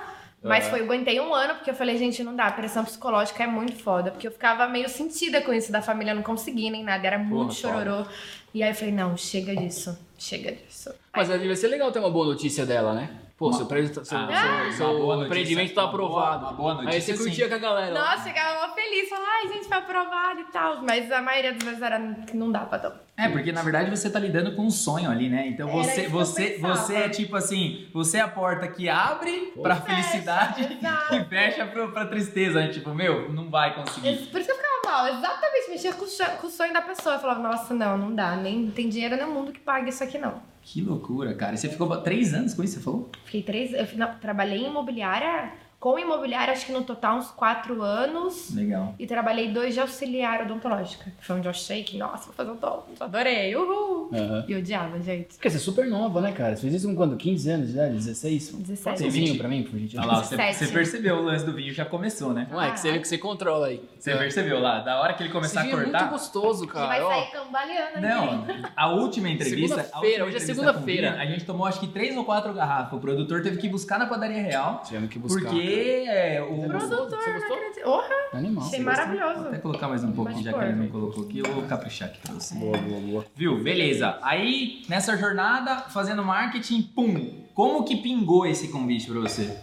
Mas 0.42 0.66
É. 0.66 0.70
foi, 0.70 0.80
eu 0.80 0.84
aguentei 0.84 1.18
um 1.18 1.34
ano, 1.34 1.54
porque 1.54 1.70
eu 1.70 1.74
falei, 1.74 1.96
gente, 1.98 2.22
não 2.22 2.36
dá, 2.36 2.46
a 2.46 2.52
pressão 2.52 2.84
psicológica 2.84 3.42
é 3.42 3.46
muito 3.48 3.74
foda. 3.82 4.10
Porque 4.12 4.28
eu 4.28 4.30
ficava 4.30 4.68
meio 4.68 4.88
sentida 4.88 5.40
com 5.40 5.52
isso 5.52 5.72
da 5.72 5.82
família 5.82 6.14
não 6.14 6.22
conseguir 6.22 6.70
nem 6.70 6.84
nada, 6.84 7.04
era 7.06 7.18
muito 7.18 7.54
foda. 7.54 7.74
chororô. 7.84 8.06
E 8.54 8.62
aí 8.62 8.70
eu 8.70 8.74
falei, 8.74 8.94
não, 8.94 9.16
chega 9.16 9.56
disso, 9.56 9.98
chega 10.16 10.52
disso. 10.52 10.94
Mas 11.14 11.28
devia 11.28 11.56
ser 11.56 11.68
legal 11.68 11.90
ter 11.90 11.98
uma 11.98 12.10
boa 12.10 12.26
notícia 12.26 12.64
dela, 12.64 12.94
né? 12.94 13.10
Pô, 13.38 13.52
seu, 13.52 13.66
prédio, 13.66 13.92
tá- 13.94 14.02
seu, 14.02 14.16
Ah, 14.16 14.62
seu- 14.70 14.72
seu 14.72 14.98
boa 14.98 15.26
empreendimento 15.26 15.74
tá 15.74 15.82
uma 15.84 15.92
boa- 15.92 16.06
aprovado. 16.30 16.44
uma 16.46 16.74
boa 16.74 16.88
Aí 16.90 17.02
você 17.02 17.12
curtia 17.14 17.44
sim. 17.44 17.50
com 17.50 17.54
a 17.54 17.58
galera. 17.58 17.92
Nossa, 17.94 18.22
chegava 18.24 18.66
mó 18.66 18.74
feliz, 18.74 19.10
falava, 19.10 19.26
ai, 19.30 19.48
gente, 19.52 19.68
foi 19.68 19.76
aprovado 19.76 20.40
e 20.40 20.44
tal. 20.44 20.82
Mas 20.82 21.12
a 21.12 21.20
maioria 21.20 21.52
das 21.52 21.62
vezes 21.62 21.82
era 21.82 22.00
que 22.26 22.34
não 22.34 22.50
dá 22.50 22.60
pra 22.60 22.78
tomar. 22.78 22.96
É, 23.14 23.28
porque 23.28 23.52
na 23.52 23.62
verdade 23.62 23.90
você 23.90 24.08
tá 24.08 24.18
lidando 24.18 24.54
com 24.56 24.62
um 24.62 24.70
sonho 24.70 25.10
ali, 25.10 25.28
né? 25.28 25.48
Então 25.48 25.68
Era 25.68 25.82
você, 25.84 26.08
você, 26.08 26.58
você 26.58 26.94
é 26.96 27.08
tipo 27.10 27.36
assim, 27.36 27.86
você 27.92 28.16
é 28.16 28.20
a 28.22 28.28
porta 28.28 28.66
que 28.68 28.88
abre 28.88 29.52
pra 29.62 29.76
Fecha, 29.76 29.86
felicidade 30.02 30.72
exato. 30.78 31.14
e 31.16 31.24
fecha 31.24 31.66
pra, 31.66 31.88
pra 31.88 32.06
tristeza, 32.06 32.60
né? 32.60 32.68
Tipo, 32.68 32.94
meu, 32.94 33.30
não 33.32 33.50
vai 33.50 33.74
conseguir. 33.74 34.16
Por 34.28 34.40
isso 34.40 34.48
que 34.48 34.52
eu 34.52 34.56
ficava 34.56 34.80
mal, 34.86 35.08
exatamente, 35.08 35.70
mexia 35.70 35.92
com 35.92 36.04
o, 36.06 36.08
cho- 36.08 36.36
com 36.40 36.46
o 36.46 36.50
sonho 36.50 36.72
da 36.72 36.80
pessoa. 36.80 37.16
Eu 37.16 37.20
falava, 37.20 37.40
nossa, 37.40 37.74
não, 37.74 37.98
não 37.98 38.14
dá, 38.14 38.34
nem 38.34 38.70
tem 38.70 38.88
dinheiro 38.88 39.14
no 39.18 39.30
mundo 39.30 39.52
que 39.52 39.60
pague 39.60 39.90
isso 39.90 40.02
aqui, 40.02 40.16
não. 40.16 40.40
Que 40.68 40.80
loucura, 40.82 41.32
cara. 41.32 41.54
E 41.54 41.58
você 41.58 41.68
ficou 41.68 41.86
três 42.02 42.34
anos 42.34 42.52
com 42.52 42.64
isso, 42.64 42.74
você 42.74 42.80
falou? 42.80 43.08
Fiquei 43.24 43.40
três. 43.40 43.72
Eu 43.72 43.86
trabalhei 44.20 44.58
em 44.58 44.66
imobiliária, 44.66 45.52
com 45.78 45.98
imobiliária, 45.98 46.52
acho 46.52 46.66
que 46.66 46.72
no 46.72 46.82
total 46.82 47.18
uns 47.18 47.30
quatro 47.30 47.82
anos. 47.82 48.54
Legal. 48.54 48.94
E 48.98 49.06
trabalhei 49.06 49.52
dois 49.52 49.74
de 49.74 49.80
auxiliar 49.80 50.42
odontológica. 50.42 51.12
Foi 51.20 51.36
onde 51.36 51.46
eu 51.46 51.50
achei 51.50 51.84
que, 51.84 51.96
nossa, 51.96 52.26
vou 52.26 52.34
fazer 52.34 52.50
odonto. 52.50 52.84
Adorei, 52.98 53.54
uhul. 53.54 54.10
Aham. 54.12 54.44
E 54.48 54.54
odiava, 54.54 55.00
gente. 55.00 55.34
Porque 55.34 55.50
você 55.50 55.56
é 55.56 55.60
super 55.60 55.86
nova, 55.86 56.20
né, 56.20 56.32
cara? 56.32 56.56
Você 56.56 56.62
fez 56.62 56.74
isso 56.74 56.88
com 56.88 56.96
quando? 56.96 57.16
15 57.16 57.50
anos 57.50 57.66
de 57.68 57.74
idade? 57.74 57.94
16? 57.94 58.52
17. 58.52 58.82
Pode 58.82 58.98
ser 58.98 59.10
vinho 59.10 59.36
pra 59.38 59.48
mim, 59.48 59.62
por 59.64 59.78
gentileza? 59.78 60.08
Olha 60.08 60.16
lá, 60.18 60.24
você, 60.24 60.36
17. 60.36 60.64
você 60.64 60.72
percebeu 60.72 61.16
o 61.16 61.22
lance 61.22 61.44
do 61.44 61.52
vinho, 61.52 61.72
já 61.72 61.84
começou, 61.84 62.32
né? 62.32 62.46
Não 62.50 62.60
é 62.60 62.70
que 62.70 62.80
você, 62.80 62.98
que 62.98 63.06
você 63.08 63.18
controla 63.18 63.66
aí. 63.68 63.82
Você 63.98 64.16
percebeu 64.16 64.60
lá, 64.60 64.80
da 64.80 65.00
hora 65.00 65.14
que 65.14 65.22
ele 65.22 65.28
Esse 65.28 65.34
começar 65.38 65.60
a 65.60 65.62
vinho 65.64 65.74
é 65.74 65.80
muito 65.80 65.90
cortar. 65.92 66.10
gostoso, 66.10 66.66
vai 66.66 67.00
cara. 67.00 67.06
Ó, 67.06 67.10
sair 67.10 67.30
cambaleando 67.32 67.98
aqui. 67.98 68.00
Não, 68.00 68.46
a 68.74 68.88
última 68.88 69.28
entrevista. 69.28 69.82
Segunda-feira, 69.82 70.24
hoje 70.24 70.36
é 70.36 70.40
segunda-feira. 70.40 71.12
A 71.20 71.26
gente 71.26 71.44
tomou 71.44 71.66
acho 71.66 71.80
que 71.80 71.86
três 71.88 72.16
ou 72.16 72.24
quatro 72.24 72.52
garrafas. 72.54 72.92
O 72.94 73.00
produtor 73.00 73.42
teve 73.42 73.58
que 73.58 73.68
buscar 73.68 73.98
na 73.98 74.06
padaria 74.06 74.42
real. 74.42 74.82
Tivemos 74.84 75.10
que 75.10 75.18
buscar. 75.18 75.50
Porque 75.50 75.65
é, 75.72 76.42
o. 76.42 76.56
Você 76.56 76.68
gostou? 76.68 76.88
Produtor, 77.06 77.18
Você 77.22 77.32
gostou? 77.32 77.56
acredito. 77.56 77.84
Porra, 77.84 78.08
Animal. 78.32 78.64
achei 78.64 78.82
gostou? 78.84 78.84
Vou 78.84 78.84
maravilhoso. 78.84 79.48
até 79.48 79.58
colocar 79.58 79.88
mais 79.88 80.04
um 80.04 80.12
pouco, 80.12 80.30
Pode 80.32 80.44
já 80.44 80.52
que 80.52 80.64
ele 80.64 80.72
não 80.72 80.88
colocou 80.88 81.24
aqui. 81.24 81.38
Eu 81.38 81.52
vou 81.52 81.62
caprichar 81.64 82.08
aqui 82.08 82.18
pra 82.20 82.34
você. 82.34 82.54
Boa, 82.56 82.76
boa, 82.78 83.00
boa. 83.00 83.26
Viu? 83.34 83.62
Beleza. 83.62 84.18
Aí, 84.22 84.82
nessa 84.88 85.16
jornada, 85.16 85.76
fazendo 85.90 86.24
marketing, 86.24 86.82
pum. 86.82 87.44
Como 87.54 87.84
que 87.84 87.96
pingou 87.96 88.46
esse 88.46 88.68
convite 88.68 89.10
pra 89.10 89.20
você? 89.20 89.56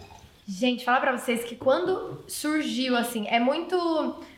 Gente, 0.46 0.84
falar 0.84 1.00
pra 1.00 1.16
vocês 1.16 1.42
que 1.44 1.56
quando 1.56 2.22
surgiu, 2.28 2.96
assim, 2.96 3.26
é 3.28 3.40
muito. 3.40 3.76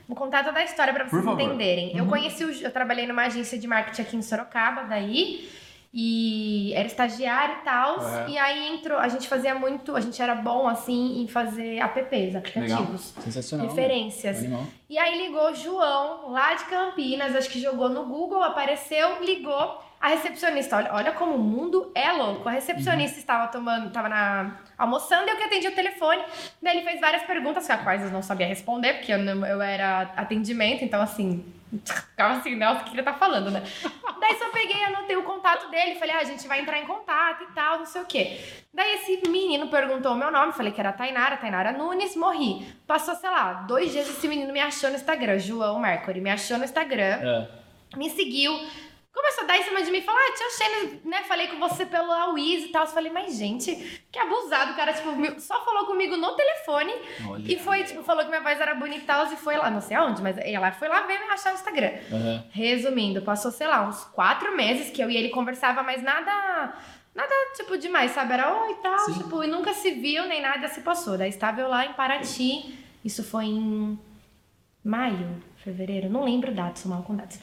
Vou 0.08 0.16
contar 0.16 0.44
toda 0.44 0.60
a 0.60 0.64
história 0.64 0.92
pra 0.94 1.08
vocês 1.08 1.24
entenderem. 1.26 1.96
Eu 1.96 2.04
Uhum. 2.04 2.10
conheci, 2.10 2.44
o, 2.44 2.50
eu 2.62 2.70
trabalhei 2.70 3.08
numa 3.08 3.22
agência 3.22 3.58
de 3.58 3.66
marketing 3.66 4.02
aqui 4.02 4.16
em 4.16 4.22
Sorocaba, 4.22 4.82
daí. 4.84 5.48
E 5.92 6.72
era 6.74 6.86
estagiário 6.86 7.56
e 7.60 7.64
tal. 7.64 7.98
Uhum. 8.00 8.28
E 8.28 8.38
aí 8.38 8.68
entrou, 8.74 8.98
a 8.98 9.08
gente 9.08 9.26
fazia 9.28 9.54
muito, 9.54 9.96
a 9.96 10.00
gente 10.00 10.20
era 10.20 10.34
bom 10.34 10.68
assim 10.68 11.22
em 11.22 11.28
fazer 11.28 11.78
apps, 11.78 12.36
aplicativos. 12.36 13.14
Sensacional. 13.20 13.66
Referências. 13.68 14.38
Animal. 14.38 14.64
E 14.90 14.98
aí 14.98 15.26
ligou 15.26 15.50
o 15.50 15.54
João, 15.54 16.30
lá 16.30 16.54
de 16.54 16.64
Campinas, 16.64 17.34
acho 17.34 17.48
que 17.50 17.60
jogou 17.60 17.88
no 17.88 18.04
Google, 18.04 18.42
apareceu, 18.42 19.22
ligou. 19.24 19.82
A 19.98 20.08
recepcionista, 20.08 20.76
olha, 20.76 20.92
olha 20.92 21.12
como 21.12 21.34
o 21.34 21.38
mundo 21.38 21.90
é 21.94 22.12
louco. 22.12 22.46
A 22.46 22.52
recepcionista 22.52 23.18
estava 23.18 23.46
tomando, 23.48 23.88
estava 23.88 24.08
na 24.10 24.58
almoçando 24.76 25.26
e 25.26 25.30
eu 25.30 25.36
que 25.36 25.42
atendi 25.44 25.66
o 25.68 25.74
telefone. 25.74 26.22
Daí 26.62 26.76
ele 26.76 26.84
fez 26.86 27.00
várias 27.00 27.22
perguntas, 27.22 27.68
a 27.70 27.78
quais 27.78 28.02
eu 28.02 28.10
não 28.10 28.22
sabia 28.22 28.46
responder, 28.46 28.92
porque 28.98 29.10
eu, 29.12 29.18
não- 29.18 29.44
eu 29.46 29.60
era 29.62 30.02
atendimento, 30.14 30.84
então 30.84 31.00
assim, 31.00 31.42
ficava 31.84 32.34
assim, 32.34 32.54
Nelson, 32.54 32.80
o 32.82 32.84
que 32.84 32.94
ele 32.94 33.02
tá 33.02 33.12
falando, 33.14 33.50
né? 33.50 33.62
Daí 34.20 34.38
só 34.38 34.48
peguei, 34.50 34.82
anotei 34.84 35.16
o 35.16 35.22
contato 35.22 35.70
dele, 35.70 35.96
falei, 35.96 36.14
ah, 36.14 36.20
a 36.20 36.24
gente 36.24 36.46
vai 36.48 36.60
entrar 36.60 36.78
em 36.78 36.86
contato 36.86 37.42
e 37.44 37.52
tal, 37.54 37.78
não 37.78 37.86
sei 37.86 38.02
o 38.02 38.06
quê. 38.06 38.40
Daí 38.72 38.94
esse 38.94 39.28
menino 39.28 39.68
perguntou 39.68 40.12
o 40.12 40.16
meu 40.16 40.30
nome, 40.30 40.52
falei 40.52 40.72
que 40.72 40.80
era 40.80 40.92
Tainara, 40.92 41.36
Tainara 41.36 41.72
Nunes, 41.72 42.14
morri. 42.16 42.66
Passou, 42.86 43.14
sei 43.14 43.30
lá, 43.30 43.52
dois 43.68 43.92
dias 43.92 44.08
esse 44.08 44.26
menino 44.28 44.52
me 44.52 44.60
achou 44.60 44.90
no 44.90 44.96
Instagram, 44.96 45.38
João 45.38 45.78
Mercury, 45.80 46.20
me 46.20 46.30
achou 46.30 46.58
no 46.58 46.64
Instagram, 46.64 47.20
É. 47.22 47.48
me 47.96 48.10
seguiu. 48.10 48.52
Começou 49.16 49.44
a 49.44 49.46
dar 49.46 49.56
em 49.56 49.62
cima 49.62 49.82
de 49.82 49.90
mim 49.90 49.96
e 49.98 50.02
falar, 50.02 50.18
ah, 50.20 50.34
te 50.34 50.42
achei, 50.42 51.00
né? 51.06 51.22
Falei 51.22 51.46
com 51.46 51.58
você 51.58 51.86
pelo 51.86 52.34
Wiz 52.34 52.64
e 52.66 52.68
tal. 52.68 52.82
Eu 52.82 52.88
falei, 52.88 53.10
mas 53.10 53.34
gente, 53.34 53.74
que 54.12 54.18
abusado. 54.18 54.72
O 54.72 54.76
cara, 54.76 54.92
tipo, 54.92 55.40
só 55.40 55.64
falou 55.64 55.86
comigo 55.86 56.18
no 56.18 56.36
telefone 56.36 56.92
Olha. 57.26 57.42
e 57.50 57.58
foi, 57.58 57.82
tipo, 57.84 58.02
falou 58.02 58.24
que 58.24 58.28
minha 58.28 58.42
voz 58.42 58.60
era 58.60 58.74
bonita 58.74 59.00
e 59.00 59.06
tal, 59.06 59.24
e 59.32 59.36
foi 59.36 59.56
lá, 59.56 59.70
não 59.70 59.80
sei 59.80 59.96
aonde, 59.96 60.20
mas 60.20 60.36
ela 60.36 60.70
foi 60.70 60.88
lá 60.88 61.00
ver 61.06 61.18
me 61.18 61.30
achar 61.30 61.48
no 61.48 61.56
Instagram. 61.56 61.92
Aham. 62.12 62.44
Resumindo, 62.50 63.22
passou, 63.22 63.50
sei 63.50 63.66
lá, 63.66 63.88
uns 63.88 64.04
quatro 64.04 64.54
meses 64.54 64.90
que 64.90 65.02
eu 65.02 65.10
e 65.10 65.16
ele 65.16 65.30
conversava, 65.30 65.82
mas 65.82 66.02
nada. 66.02 66.74
Nada, 67.14 67.32
tipo, 67.56 67.78
demais, 67.78 68.10
sabe? 68.10 68.34
Era 68.34 68.52
oi 68.64 68.72
e 68.72 68.74
tal, 68.82 68.98
Sim. 68.98 69.14
tipo, 69.14 69.42
e 69.42 69.46
nunca 69.46 69.72
se 69.72 69.92
viu, 69.92 70.26
nem 70.26 70.42
nada 70.42 70.68
se 70.68 70.82
passou. 70.82 71.16
Daí 71.16 71.30
estava 71.30 71.58
eu 71.62 71.68
lá 71.68 71.86
em 71.86 71.94
Paraty, 71.94 72.78
isso 73.02 73.24
foi 73.24 73.46
em 73.46 73.98
maio, 74.84 75.42
fevereiro, 75.64 76.10
não 76.10 76.22
lembro 76.22 76.52
datas, 76.52 76.80
sou 76.80 76.90
mal 76.90 77.02
com 77.02 77.16
datas. 77.16 77.40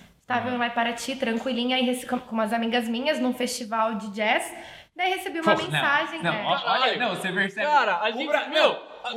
Lá 0.58 0.68
em 0.68 0.70
Paraty, 0.72 1.16
tranquilinha, 1.16 1.78
rece- 1.84 2.06
com 2.08 2.18
umas 2.32 2.52
amigas 2.54 2.88
minhas 2.88 3.20
num 3.20 3.34
festival 3.34 3.96
de 3.96 4.10
jazz. 4.12 4.52
Daí 4.96 5.12
recebi 5.13 5.40
uma 5.40 5.56
Pô, 5.56 5.62
não, 5.62 5.72
mensagem. 5.72 6.22
Não, 6.24 6.34
é. 6.34 6.44
ó- 6.46 6.62
olha, 6.72 6.98
não, 6.98 7.10
você 7.16 7.32
percebe. 7.32 7.66
Cara, 7.68 8.00
a 8.02 8.12
gente. 8.12 8.28
Bra- 8.28 8.48
meu! 8.48 8.93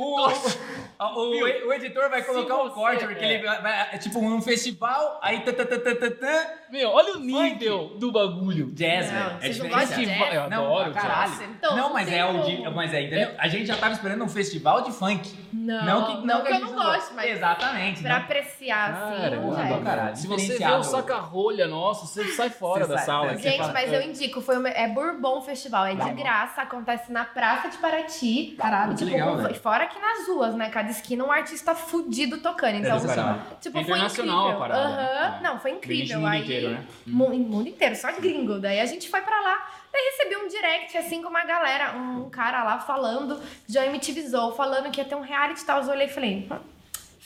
O, 0.99 1.05
O, 1.05 1.67
o 1.69 1.73
editor 1.73 2.09
vai 2.09 2.23
colocar 2.23 2.55
um 2.55 2.69
corte, 2.71 3.05
porque 3.05 3.23
é. 3.23 3.33
ele 3.35 3.43
vai, 3.45 3.89
é 3.93 3.97
tipo 3.99 4.17
um 4.19 4.41
festival, 4.41 5.19
aí 5.21 5.41
tã, 5.41 5.53
tã, 5.53 5.63
tã, 5.63 5.77
tã, 5.79 5.93
tã, 5.95 6.09
tã, 6.09 6.45
Meu, 6.71 6.89
olha 6.89 7.13
o 7.17 7.19
nível 7.19 7.89
do 7.99 8.11
bagulho. 8.11 8.71
jazz, 8.71 9.11
velho. 9.11 9.37
É 9.39 9.49
diferente. 9.49 9.87
Festival- 9.87 10.17
jazz? 10.29 10.33
Eu 10.33 10.41
adoro 10.43 10.91
caralho. 10.93 11.31
jazz. 11.31 11.41
Então, 11.49 11.75
não, 11.75 11.93
mas 11.93 12.11
é 12.11 12.25
o 12.25 12.71
mas 12.73 12.93
é, 12.95 13.03
entendeu? 13.03 13.29
A 13.37 13.47
gente 13.47 13.67
já 13.67 13.77
tava 13.77 13.93
esperando 13.93 14.23
um 14.23 14.27
festival 14.27 14.81
de 14.81 14.91
funk. 14.91 15.37
Não, 15.53 15.85
Não 15.85 16.05
que, 16.21 16.25
não 16.25 16.41
que 16.43 16.51
eu 16.51 16.59
não 16.61 16.73
gosto, 16.73 17.13
mas 17.13 17.29
Exatamente. 17.31 18.01
pra 18.01 18.17
apreciar, 18.17 18.91
assim, 18.91 19.23
é. 19.23 20.15
Se 20.15 20.27
você 20.27 20.57
vê 20.57 20.65
o 20.71 20.83
saca-rolha 20.83 21.67
nosso, 21.67 22.07
você 22.07 22.25
sai 22.33 22.49
fora 22.49 22.85
Você 22.85 22.91
da 22.91 22.97
sai- 22.97 23.05
sala. 23.05 23.31
é. 23.33 23.35
Você 23.37 23.43
Gente, 23.43 23.57
fala, 23.59 23.73
mas 23.73 23.93
eu 23.93 24.01
indico, 24.01 24.41
foi 24.41 24.57
uma- 24.57 24.69
é 24.69 24.87
Bourbon 24.87 25.41
Festival, 25.41 25.85
é 25.85 25.93
de 25.95 26.09
graça, 26.11 26.61
acontece 26.63 27.11
na 27.11 27.23
Praça 27.23 27.69
de 27.69 27.77
Paraty. 27.77 28.55
Caralho, 28.57 28.91
que 28.93 28.97
tipo, 28.97 29.11
legal, 29.11 29.37
velho. 29.37 29.55
fora 29.55 29.76
aqui 29.85 29.99
nas 29.99 30.27
ruas, 30.27 30.53
né? 30.55 30.69
Cada 30.69 30.89
esquina 30.89 31.23
um 31.23 31.31
artista 31.31 31.73
fudido 31.75 32.37
tocando. 32.39 32.75
Então, 32.77 32.99
do 32.99 33.07
caralho. 33.07 33.41
tipo, 33.61 33.77
É 33.77 33.83
foi 33.83 33.91
internacional 33.93 34.45
incrível. 34.49 34.57
a 34.57 34.67
parada, 34.67 34.87
Aham. 34.87 35.31
né? 35.31 35.39
Não, 35.43 35.59
foi 35.59 35.71
incrível. 35.71 36.19
mundo 36.19 36.27
Aí, 36.29 36.41
inteiro, 36.43 36.69
né? 36.71 36.85
mundo 37.05 37.67
inteiro, 37.69 37.95
só 37.95 38.11
gringo. 38.13 38.59
Daí 38.59 38.79
a 38.79 38.85
gente 38.85 39.09
foi 39.09 39.21
pra 39.21 39.39
lá, 39.41 39.67
daí 39.91 40.01
recebi 40.17 40.35
um 40.37 40.47
direct, 40.47 40.97
assim, 40.97 41.21
com 41.21 41.29
uma 41.29 41.43
galera, 41.45 41.93
um 41.97 42.29
cara 42.29 42.63
lá 42.63 42.79
falando, 42.79 43.41
de 43.67 43.77
MTV 43.77 44.21
Zou, 44.27 44.55
falando 44.55 44.89
que 44.91 44.99
ia 45.01 45.05
ter 45.05 45.15
um 45.15 45.21
reality 45.21 45.61
e 45.61 45.65
tal. 45.65 45.81
Eu 45.83 45.89
olhei 45.89 46.07
e 46.07 46.09
falei, 46.09 46.47
"Hum, 46.51 46.57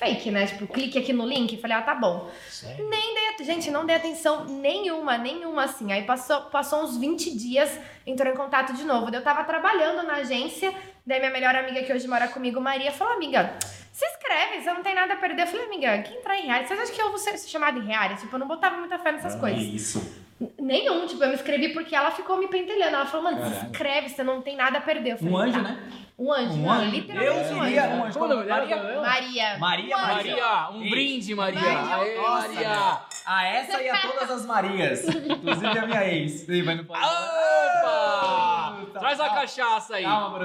fake, 0.01 0.31
né? 0.31 0.48
Tipo, 0.48 0.65
clique 0.67 0.98
aqui 0.98 1.13
no 1.13 1.27
link. 1.27 1.55
Falei, 1.58 1.77
ah, 1.77 1.81
tá 1.84 1.93
bom. 1.93 2.29
Sério? 2.50 2.89
Nem 2.89 3.13
dei, 3.38 3.46
gente, 3.46 3.70
não 3.70 3.86
dei 3.86 3.96
atenção 3.96 4.46
nenhuma, 4.46 5.17
nenhuma, 5.17 5.65
assim. 5.65 5.91
Aí 5.91 6.03
passou, 6.03 6.41
passou 6.46 6.84
uns 6.84 6.98
20 6.98 7.38
dias, 7.38 7.79
entrou 8.05 8.34
em 8.34 8.36
contato 8.36 8.74
de 8.74 8.84
novo. 8.84 9.13
Eu 9.13 9.22
tava 9.22 9.43
trabalhando 9.43 10.05
na 10.05 10.15
agência, 10.15 10.74
daí 11.05 11.20
minha 11.20 11.31
melhor 11.31 11.55
amiga 11.55 11.84
que 11.84 11.93
hoje 11.93 12.08
mora 12.08 12.27
comigo, 12.27 12.60
Maria, 12.60 12.91
falou, 12.91 13.13
amiga, 13.13 13.55
se 13.91 14.05
inscreve, 14.05 14.63
você 14.63 14.74
não 14.74 14.81
tem 14.81 14.96
nada 14.96 15.13
a 15.13 15.17
perder. 15.17 15.43
Eu 15.43 15.48
falei, 15.48 15.65
amiga, 15.67 16.01
que 16.01 16.13
entrar 16.13 16.38
em 16.38 16.48
reality? 16.48 16.70
Vocês 16.70 16.79
acham 16.79 16.96
que 16.96 17.01
eu 17.01 17.10
vou 17.10 17.20
ser 17.20 17.38
chamada 17.38 17.77
em 17.77 17.86
reality? 17.86 18.22
Tipo, 18.22 18.36
eu 18.36 18.39
não 18.39 18.48
botava 18.48 18.77
muita 18.77 18.98
fé 18.98 19.12
nessas 19.12 19.36
coisas. 19.36 19.62
Isso. 19.62 20.22
Nenhum, 20.60 21.05
tipo, 21.05 21.24
eu 21.24 21.27
me 21.27 21.36
inscrevi 21.36 21.70
porque 21.70 21.96
ela 21.96 22.10
ficou 22.10 22.38
me 22.38 22.48
pentelhando. 22.48 22.96
Ela 22.96 23.05
falou, 23.05 23.31
mano, 23.31 23.48
se 23.48 23.65
inscreve, 23.65 24.10
você 24.10 24.24
não 24.24 24.41
tem 24.41 24.55
nada 24.55 24.79
a 24.79 24.81
perder. 24.81 25.12
Eu 25.12 25.17
falei, 25.17 25.34
Um 25.34 25.38
anjo, 25.38 25.62
tá. 25.62 25.62
né? 25.62 25.91
Um 26.21 26.31
anjo, 26.31 26.53
Um 26.53 26.71
anjo. 26.71 26.91
literalmente 26.91 27.35
Eu 27.35 27.41
um 27.41 27.63
seria 27.63 27.85
anjo. 27.85 27.95
um 27.95 28.03
anjo. 28.05 28.19
Qual 28.19 28.29
o 28.29 28.33
nome 28.35 28.43
dela? 28.45 28.59
Maria? 28.59 28.75
Dela? 28.77 29.01
Maria. 29.01 29.57
Maria, 29.57 29.97
Um. 29.97 30.01
Maria, 30.01 30.69
um 30.71 30.81
Ei. 30.83 30.89
brinde, 30.91 31.33
Maria. 31.35 31.59
Maria, 31.61 31.95
Aê, 31.97 32.15
nossa, 32.17 32.47
Maria. 32.47 32.97
A 33.25 33.47
essa 33.47 33.81
e 33.81 33.89
a 33.89 33.97
todas 34.01 34.29
as 34.29 34.45
Marias. 34.45 35.03
Inclusive 35.07 35.79
a 35.79 35.85
minha 35.87 36.07
ex. 36.13 36.47
Ih, 36.47 36.61
Mas 36.63 36.77
não 36.77 36.85
pode 36.85 37.03
Opa! 37.03 38.77
Traz 38.99 39.19
a 39.19 39.29
cachaça 39.29 39.95
aí. 39.95 40.03
Calma. 40.03 40.39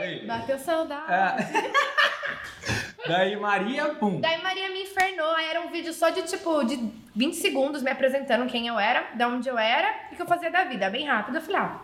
Ei. 0.00 0.26
Bateu 0.26 0.58
saudade. 0.58 1.04
Ah. 1.08 1.36
Daí 3.08 3.34
Maria, 3.36 3.86
pum. 3.94 4.20
Daí 4.20 4.40
Maria 4.42 4.68
me 4.70 4.82
infernou, 4.82 5.34
aí 5.34 5.46
era 5.46 5.60
um 5.62 5.70
vídeo 5.70 5.92
só 5.92 6.10
de 6.10 6.22
tipo, 6.22 6.62
de 6.64 6.76
20 7.16 7.34
segundos 7.34 7.82
me 7.82 7.90
apresentando 7.90 8.46
quem 8.48 8.68
eu 8.68 8.78
era, 8.78 9.08
de 9.14 9.24
onde 9.24 9.48
eu 9.48 9.58
era 9.58 9.88
e 10.10 10.12
o 10.12 10.16
que 10.16 10.22
eu 10.22 10.26
fazia 10.26 10.50
da 10.50 10.62
vida, 10.64 10.88
bem 10.90 11.06
rápido. 11.06 11.36
Eu 11.36 11.40
falei, 11.42 11.56
ah, 11.60 11.80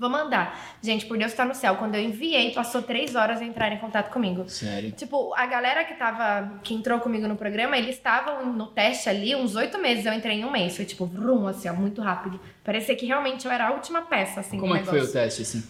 vou 0.00 0.08
mandar. 0.08 0.58
Gente, 0.82 1.04
por 1.04 1.18
Deus 1.18 1.32
que 1.32 1.36
tá 1.36 1.44
no 1.44 1.54
céu. 1.54 1.76
Quando 1.76 1.94
eu 1.94 2.00
enviei, 2.00 2.52
passou 2.52 2.80
três 2.80 3.14
horas 3.14 3.42
a 3.42 3.44
entrar 3.44 3.70
em 3.70 3.76
contato 3.76 4.10
comigo. 4.10 4.48
Sério? 4.48 4.92
Tipo, 4.92 5.34
a 5.34 5.44
galera 5.44 5.84
que 5.84 5.94
tava, 5.94 6.58
que 6.62 6.72
entrou 6.72 6.98
comigo 7.00 7.28
no 7.28 7.36
programa, 7.36 7.76
eles 7.76 7.96
estavam 7.96 8.50
no 8.50 8.68
teste 8.68 9.10
ali 9.10 9.36
uns 9.36 9.54
oito 9.54 9.78
meses. 9.78 10.06
Eu 10.06 10.14
entrei 10.14 10.40
em 10.40 10.44
um 10.44 10.50
mês. 10.50 10.74
Foi 10.74 10.86
tipo, 10.86 11.04
vrum, 11.04 11.46
assim, 11.46 11.68
ó, 11.68 11.74
muito 11.74 12.00
rápido. 12.00 12.40
Parecia 12.64 12.96
que 12.96 13.04
realmente 13.04 13.44
eu 13.44 13.52
era 13.52 13.68
a 13.68 13.72
última 13.72 14.02
peça, 14.02 14.40
assim, 14.40 14.58
Como 14.58 14.74
é 14.74 14.78
que 14.80 14.86
foi 14.86 15.00
o 15.02 15.12
teste, 15.12 15.42
assim? 15.42 15.62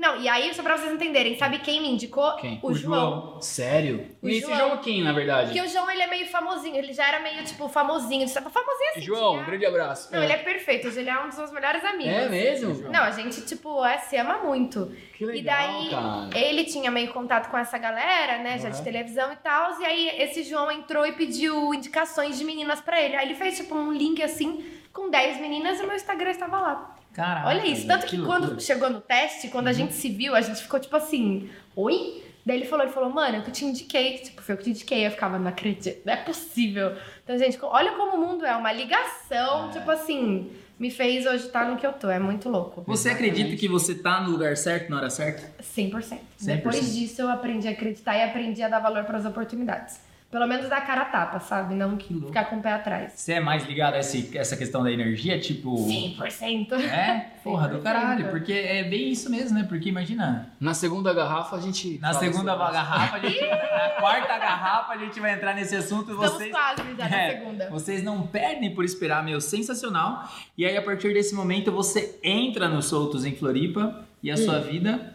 Não, 0.00 0.18
e 0.18 0.26
aí, 0.30 0.52
só 0.54 0.62
pra 0.62 0.78
vocês 0.78 0.90
entenderem, 0.90 1.36
sabe 1.36 1.58
quem 1.58 1.78
me 1.82 1.88
indicou? 1.90 2.34
Quem? 2.36 2.58
O, 2.62 2.68
O 2.70 2.74
João. 2.74 3.10
João. 3.10 3.40
Sério? 3.42 4.08
O 4.22 4.28
e 4.30 4.38
esse 4.38 4.40
João. 4.46 4.70
Joaquim, 4.70 5.02
na 5.02 5.12
verdade? 5.12 5.48
Porque 5.48 5.60
o 5.60 5.68
João, 5.68 5.90
ele 5.90 6.00
é 6.00 6.06
meio 6.06 6.26
famosinho. 6.28 6.74
Ele 6.76 6.92
já 6.94 7.06
era 7.06 7.20
meio, 7.20 7.44
tipo, 7.44 7.68
famosinho. 7.68 8.24
de- 8.24 8.32
Famosinho 8.32 8.90
assim. 8.92 9.00
João, 9.02 9.32
tinha- 9.32 9.42
um 9.42 9.44
grande 9.46 9.66
abraço. 9.66 10.10
Não, 10.10 10.22
ele 10.22 10.32
é 10.32 10.38
perfeito. 10.38 10.88
Hoje 10.88 11.00
ele 11.00 11.10
é 11.10 11.20
um 11.22 11.28
dos 11.28 11.36
meus 11.36 11.52
melhores 11.52 11.84
amigos. 11.84 12.14
É 12.14 12.28
mesmo? 12.30 12.88
Não, 12.90 13.00
a 13.02 13.10
gente, 13.10 13.42
tipo, 13.44 13.84
é, 13.84 13.98
se 13.98 14.16
ama 14.16 14.38
muito. 14.38 14.90
Que 15.12 15.26
legal, 15.26 15.38
e 15.38 15.42
daí, 15.42 15.90
cara. 15.90 16.30
ele 16.38 16.64
tinha 16.64 16.90
meio 16.90 17.12
contato 17.12 17.50
com 17.50 17.58
essa 17.58 17.76
galera, 17.76 18.38
né, 18.38 18.58
já 18.58 18.70
de 18.70 18.82
televisão 18.82 19.30
e 19.32 19.36
tal. 19.36 19.78
E 19.80 19.84
aí, 19.84 20.08
esse 20.22 20.42
João 20.44 20.72
entrou 20.72 21.04
e 21.06 21.12
pediu 21.12 21.74
indicações 21.74 22.38
de 22.38 22.44
meninas 22.44 22.80
pra 22.80 22.98
ele. 23.02 23.16
Aí 23.16 23.26
ele 23.26 23.34
fez, 23.34 23.58
tipo, 23.58 23.74
um 23.74 23.92
link 23.92 24.22
assim, 24.22 24.64
com 24.94 25.10
10 25.10 25.38
meninas 25.38 25.78
e 25.78 25.86
meu 25.86 25.94
Instagram 25.94 26.30
estava 26.30 26.58
lá. 26.58 26.96
Caraca. 27.12 27.48
Olha 27.48 27.66
isso. 27.66 27.86
Tanto 27.86 28.06
que, 28.06 28.16
quando 28.18 28.40
loucura. 28.42 28.60
chegou 28.60 28.88
no 28.90 29.00
teste, 29.00 29.48
quando 29.48 29.66
Uhum. 29.66 29.70
a 29.70 29.74
gente 29.74 29.92
se 29.94 30.08
viu, 30.08 30.34
a 30.34 30.40
gente 30.40 30.62
ficou 30.62 30.78
tipo 30.80 30.96
assim, 30.96 31.48
oi? 31.76 32.24
Daí 32.46 32.56
ele 32.56 32.64
falou, 32.66 32.84
ele 32.86 32.92
falou, 32.94 33.10
mano, 33.10 33.36
eu 33.36 33.42
que 33.42 33.50
te 33.50 33.64
indiquei. 33.64 34.18
Tipo, 34.18 34.40
foi 34.42 34.54
eu 34.54 34.58
que 34.58 34.64
te 34.64 34.70
indiquei. 34.70 35.06
Eu 35.06 35.10
ficava, 35.10 35.38
não 35.38 35.48
acredito, 35.48 36.00
não 36.06 36.12
é 36.12 36.16
possível. 36.16 36.96
Então, 37.22 37.36
gente, 37.38 37.58
olha 37.62 37.92
como 37.92 38.16
o 38.16 38.26
mundo 38.26 38.46
é. 38.46 38.56
Uma 38.56 38.72
ligação, 38.72 39.68
É. 39.68 39.72
tipo 39.72 39.90
assim, 39.90 40.50
me 40.78 40.90
fez 40.90 41.26
hoje 41.26 41.46
estar 41.46 41.68
no 41.70 41.76
que 41.76 41.86
eu 41.86 41.92
tô. 41.92 42.08
É 42.08 42.18
muito 42.18 42.48
louco. 42.48 42.82
Você 42.86 43.10
acredita 43.10 43.54
que 43.56 43.68
você 43.68 43.94
tá 43.94 44.22
no 44.22 44.30
lugar 44.30 44.56
certo 44.56 44.88
na 44.88 44.96
hora 44.96 45.10
certa? 45.10 45.42
100%. 45.62 45.90
100%. 46.38 46.46
Depois 46.46 46.94
disso, 46.94 47.20
eu 47.20 47.28
aprendi 47.28 47.68
a 47.68 47.72
acreditar 47.72 48.16
e 48.16 48.22
aprendi 48.22 48.62
a 48.62 48.68
dar 48.68 48.78
valor 48.80 49.04
para 49.04 49.18
as 49.18 49.26
oportunidades. 49.26 50.00
Pelo 50.30 50.46
menos 50.46 50.68
dar 50.68 50.80
cara 50.86 51.02
a 51.02 51.04
tapa, 51.06 51.40
sabe? 51.40 51.74
Não 51.74 51.98
ficar 51.98 52.44
com 52.44 52.58
o 52.58 52.62
pé 52.62 52.72
atrás. 52.72 53.14
Você 53.16 53.32
é 53.32 53.40
mais 53.40 53.64
ligado 53.66 53.94
a 53.94 53.98
esse, 53.98 54.38
essa 54.38 54.56
questão 54.56 54.82
da 54.84 54.92
energia, 54.92 55.40
tipo. 55.40 55.74
100%. 55.74 56.72
É? 56.74 57.30
Porra, 57.42 57.66
do 57.66 57.78
100%. 57.78 57.82
caralho. 57.82 58.28
Porque 58.30 58.52
é 58.52 58.84
bem 58.84 59.10
isso 59.10 59.28
mesmo, 59.28 59.58
né? 59.58 59.66
Porque 59.68 59.88
imagina, 59.88 60.52
Na 60.60 60.72
segunda 60.72 61.12
garrafa 61.12 61.56
a 61.56 61.60
gente. 61.60 61.98
na 62.00 62.14
segunda 62.14 62.54
garrafa, 62.54 63.16
a 63.16 63.20
gente, 63.20 63.40
na 63.44 63.90
quarta 63.98 64.38
garrafa, 64.38 64.92
a 64.92 64.98
gente 64.98 65.18
vai 65.18 65.34
entrar 65.34 65.52
nesse 65.54 65.74
assunto 65.74 66.10
e 66.10 66.12
Estamos 66.12 66.32
vocês. 66.32 66.50
quase 66.52 66.82
já 66.96 67.08
na 67.08 67.16
É, 67.20 67.30
segunda. 67.38 67.68
Vocês 67.70 68.02
não 68.04 68.22
perdem 68.26 68.72
por 68.72 68.84
esperar, 68.84 69.24
meu, 69.24 69.40
sensacional. 69.40 70.28
E 70.56 70.64
aí, 70.64 70.76
a 70.76 70.82
partir 70.82 71.12
desse 71.12 71.34
momento, 71.34 71.72
você 71.72 72.18
entra 72.22 72.68
no 72.68 72.80
Soltos 72.82 73.24
em 73.24 73.34
Floripa 73.34 74.04
e 74.22 74.30
a 74.30 74.36
sua 74.36 74.60
vida. 74.60 75.14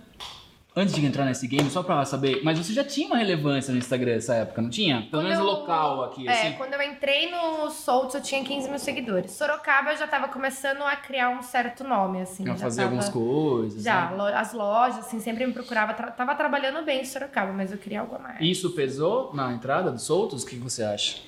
Antes 0.78 0.94
de 0.94 1.06
entrar 1.06 1.24
nesse 1.24 1.48
game, 1.48 1.70
só 1.70 1.82
pra 1.82 2.04
saber, 2.04 2.42
mas 2.44 2.58
você 2.58 2.74
já 2.74 2.84
tinha 2.84 3.08
uma 3.08 3.16
relevância 3.16 3.72
no 3.72 3.78
Instagram 3.80 4.16
nessa 4.16 4.36
época, 4.36 4.62
não 4.62 4.70
tinha? 4.70 4.98
Pelo 5.10 5.10
Quando 5.12 5.24
menos 5.24 5.40
eu- 5.40 5.46
local 5.46 6.04
aqui, 6.04 6.28
É, 6.28 6.32
assim. 6.32 6.52
quando 6.58 6.74
eu 6.74 6.82
entrei 6.82 7.32
no 7.32 7.70
Soltos, 7.72 8.16
eu 8.16 8.22
tinha 8.22 8.44
15 8.44 8.70
mil 8.70 8.78
seguidores. 8.78 9.32
Sorocaba, 9.32 9.92
eu 9.92 9.98
já 9.98 10.06
tava 10.06 10.28
começando 10.28 10.82
a 10.82 10.96
criar 10.98 11.30
um 11.30 11.42
certo 11.42 11.86
nome, 11.86 12.22
assim. 12.22 12.44
Pra 12.44 12.54
já 12.56 12.60
fazer 12.60 12.82
tava- 12.82 12.88
algumas 12.96 13.08
coisas. 13.10 13.82
Já, 13.84 14.12
né? 14.12 14.34
as 14.36 14.52
lojas, 14.52 15.00
assim, 15.00 15.22
sempre 15.22 15.46
me 15.48 15.54
procurava. 15.54 15.94
Tra- 15.94 16.12
tava 16.12 16.36
trabalhando 16.36 16.84
bem 16.84 17.02
em 17.02 17.06
Sorocaba, 17.06 17.54
mas 17.54 17.72
eu 17.72 17.78
queria 17.78 18.02
algo 18.02 18.16
a 18.16 18.20
mais. 18.20 18.38
Isso 18.42 18.72
pesou 18.72 19.32
na 19.34 19.54
entrada 19.54 19.92
dos 19.92 20.04
soltos? 20.04 20.44
O 20.44 20.46
que 20.46 20.58
você 20.58 20.84
acha? 20.84 21.20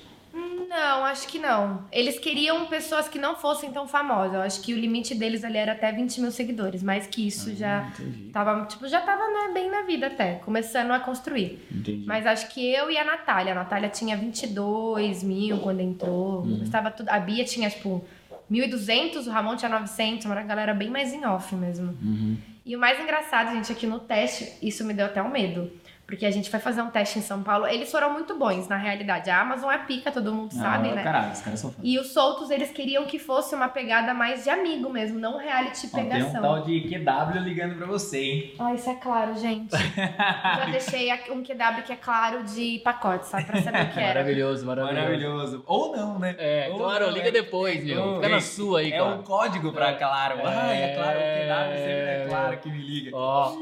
Não, 0.68 1.04
acho 1.04 1.26
que 1.28 1.38
não. 1.38 1.84
Eles 1.90 2.18
queriam 2.18 2.66
pessoas 2.66 3.08
que 3.08 3.18
não 3.18 3.34
fossem 3.34 3.72
tão 3.72 3.88
famosas. 3.88 4.34
Eu 4.34 4.42
acho 4.42 4.60
que 4.60 4.74
o 4.74 4.78
limite 4.78 5.14
deles 5.14 5.42
ali 5.42 5.56
era 5.56 5.72
até 5.72 5.90
20 5.90 6.20
mil 6.20 6.30
seguidores. 6.30 6.82
Mais 6.82 7.06
que 7.06 7.26
isso 7.26 7.54
já 7.56 7.80
Ah, 7.86 7.88
Entendi. 8.00 8.30
tava, 8.30 8.66
tipo, 8.66 8.86
já 8.86 9.00
tava 9.00 9.22
né, 9.28 9.50
bem 9.54 9.70
na 9.70 9.82
vida 9.82 10.08
até, 10.08 10.34
começando 10.44 10.90
a 10.90 11.00
construir. 11.00 11.66
Entendi. 11.72 12.04
Mas 12.06 12.26
acho 12.26 12.48
que 12.50 12.70
eu 12.70 12.90
e 12.90 12.98
a 12.98 13.04
Natália. 13.04 13.52
A 13.52 13.54
Natália 13.54 13.88
tinha 13.88 14.16
22 14.16 15.22
mil 15.22 15.58
quando 15.60 15.80
entrou. 15.80 16.42
Uhum. 16.42 16.62
Estava 16.62 16.90
tudo, 16.90 17.08
a 17.08 17.18
Bia 17.18 17.44
tinha, 17.44 17.70
tipo, 17.70 18.04
1.200, 18.50 19.26
o 19.26 19.30
Ramon 19.30 19.56
tinha 19.56 19.70
900. 19.70 20.26
Uma 20.26 20.42
galera 20.42 20.74
bem 20.74 20.90
mais 20.90 21.12
em 21.14 21.24
off 21.24 21.54
mesmo. 21.54 21.96
Uhum. 22.02 22.36
E 22.66 22.76
o 22.76 22.78
mais 22.78 23.00
engraçado, 23.00 23.54
gente, 23.54 23.72
aqui 23.72 23.86
no 23.86 23.98
teste, 24.00 24.52
isso 24.62 24.84
me 24.84 24.92
deu 24.92 25.06
até 25.06 25.22
um 25.22 25.30
medo. 25.30 25.72
Porque 26.08 26.24
a 26.24 26.30
gente 26.30 26.48
foi 26.48 26.58
fazer 26.58 26.80
um 26.80 26.88
teste 26.88 27.18
em 27.18 27.22
São 27.22 27.42
Paulo. 27.42 27.66
Eles 27.66 27.90
foram 27.90 28.10
muito 28.14 28.34
bons, 28.38 28.66
na 28.66 28.78
realidade. 28.78 29.28
A 29.28 29.42
Amazon 29.42 29.70
é 29.70 29.76
pica, 29.76 30.10
todo 30.10 30.32
mundo 30.32 30.54
sabe, 30.54 30.88
Ah, 30.88 30.94
né? 30.94 31.02
Caralho, 31.02 31.32
os 31.32 31.40
caras 31.42 31.60
são 31.60 31.70
foda. 31.70 31.86
E 31.86 31.98
os 31.98 32.14
soltos, 32.14 32.48
eles 32.50 32.70
queriam 32.70 33.04
que 33.04 33.18
fosse 33.18 33.54
uma 33.54 33.68
pegada 33.68 34.14
mais 34.14 34.42
de 34.42 34.48
amigo 34.48 34.88
mesmo, 34.88 35.18
não 35.20 35.36
reality 35.36 35.86
Ó, 35.92 35.96
Tem 35.96 36.06
um 36.06 36.08
pegação. 36.08 36.40
tal 36.40 36.62
de 36.62 36.80
QW 36.80 37.40
ligando 37.42 37.76
pra 37.76 37.86
você, 37.86 38.18
hein? 38.24 38.54
Ah, 38.58 38.72
isso 38.72 38.88
é 38.88 38.94
claro, 38.94 39.36
gente. 39.36 39.70
Já 39.76 40.64
deixei 40.70 41.12
um 41.30 41.42
QW 41.42 41.82
que 41.84 41.92
é 41.92 41.96
claro 41.96 42.42
de 42.42 42.80
pacote, 42.82 43.26
sabe? 43.26 43.44
Pra 43.44 43.60
saber 43.60 43.82
o 43.82 43.90
que 43.90 44.00
era. 44.00 44.14
Maravilhoso, 44.20 44.64
maravilhoso. 44.64 45.02
Maravilhoso. 45.02 45.62
Ou 45.66 45.94
não, 45.94 46.18
né? 46.18 46.34
É, 46.38 46.68
Ou 46.72 46.78
claro, 46.78 47.04
não, 47.08 47.12
liga 47.12 47.26
né? 47.26 47.30
depois, 47.32 47.84
meu. 47.84 48.02
Ou- 48.02 48.14
Fica 48.16 48.28
na 48.30 48.36
é- 48.36 48.40
sua 48.40 48.80
aí, 48.80 48.92
É 48.92 48.96
cara. 48.98 49.10
um 49.10 49.22
código 49.22 49.72
pra 49.74 49.92
claro. 49.92 50.38
Ah, 50.42 50.72
é 50.74 50.94
claro, 50.94 51.18
o 51.18 51.22
QW 51.22 51.76
sempre 51.76 51.92
é 51.92 52.24
É, 52.24 52.26
claro 52.30 52.56
que 52.56 52.70
me 52.70 52.78
liga. 52.78 53.10
Ó, 53.14 53.52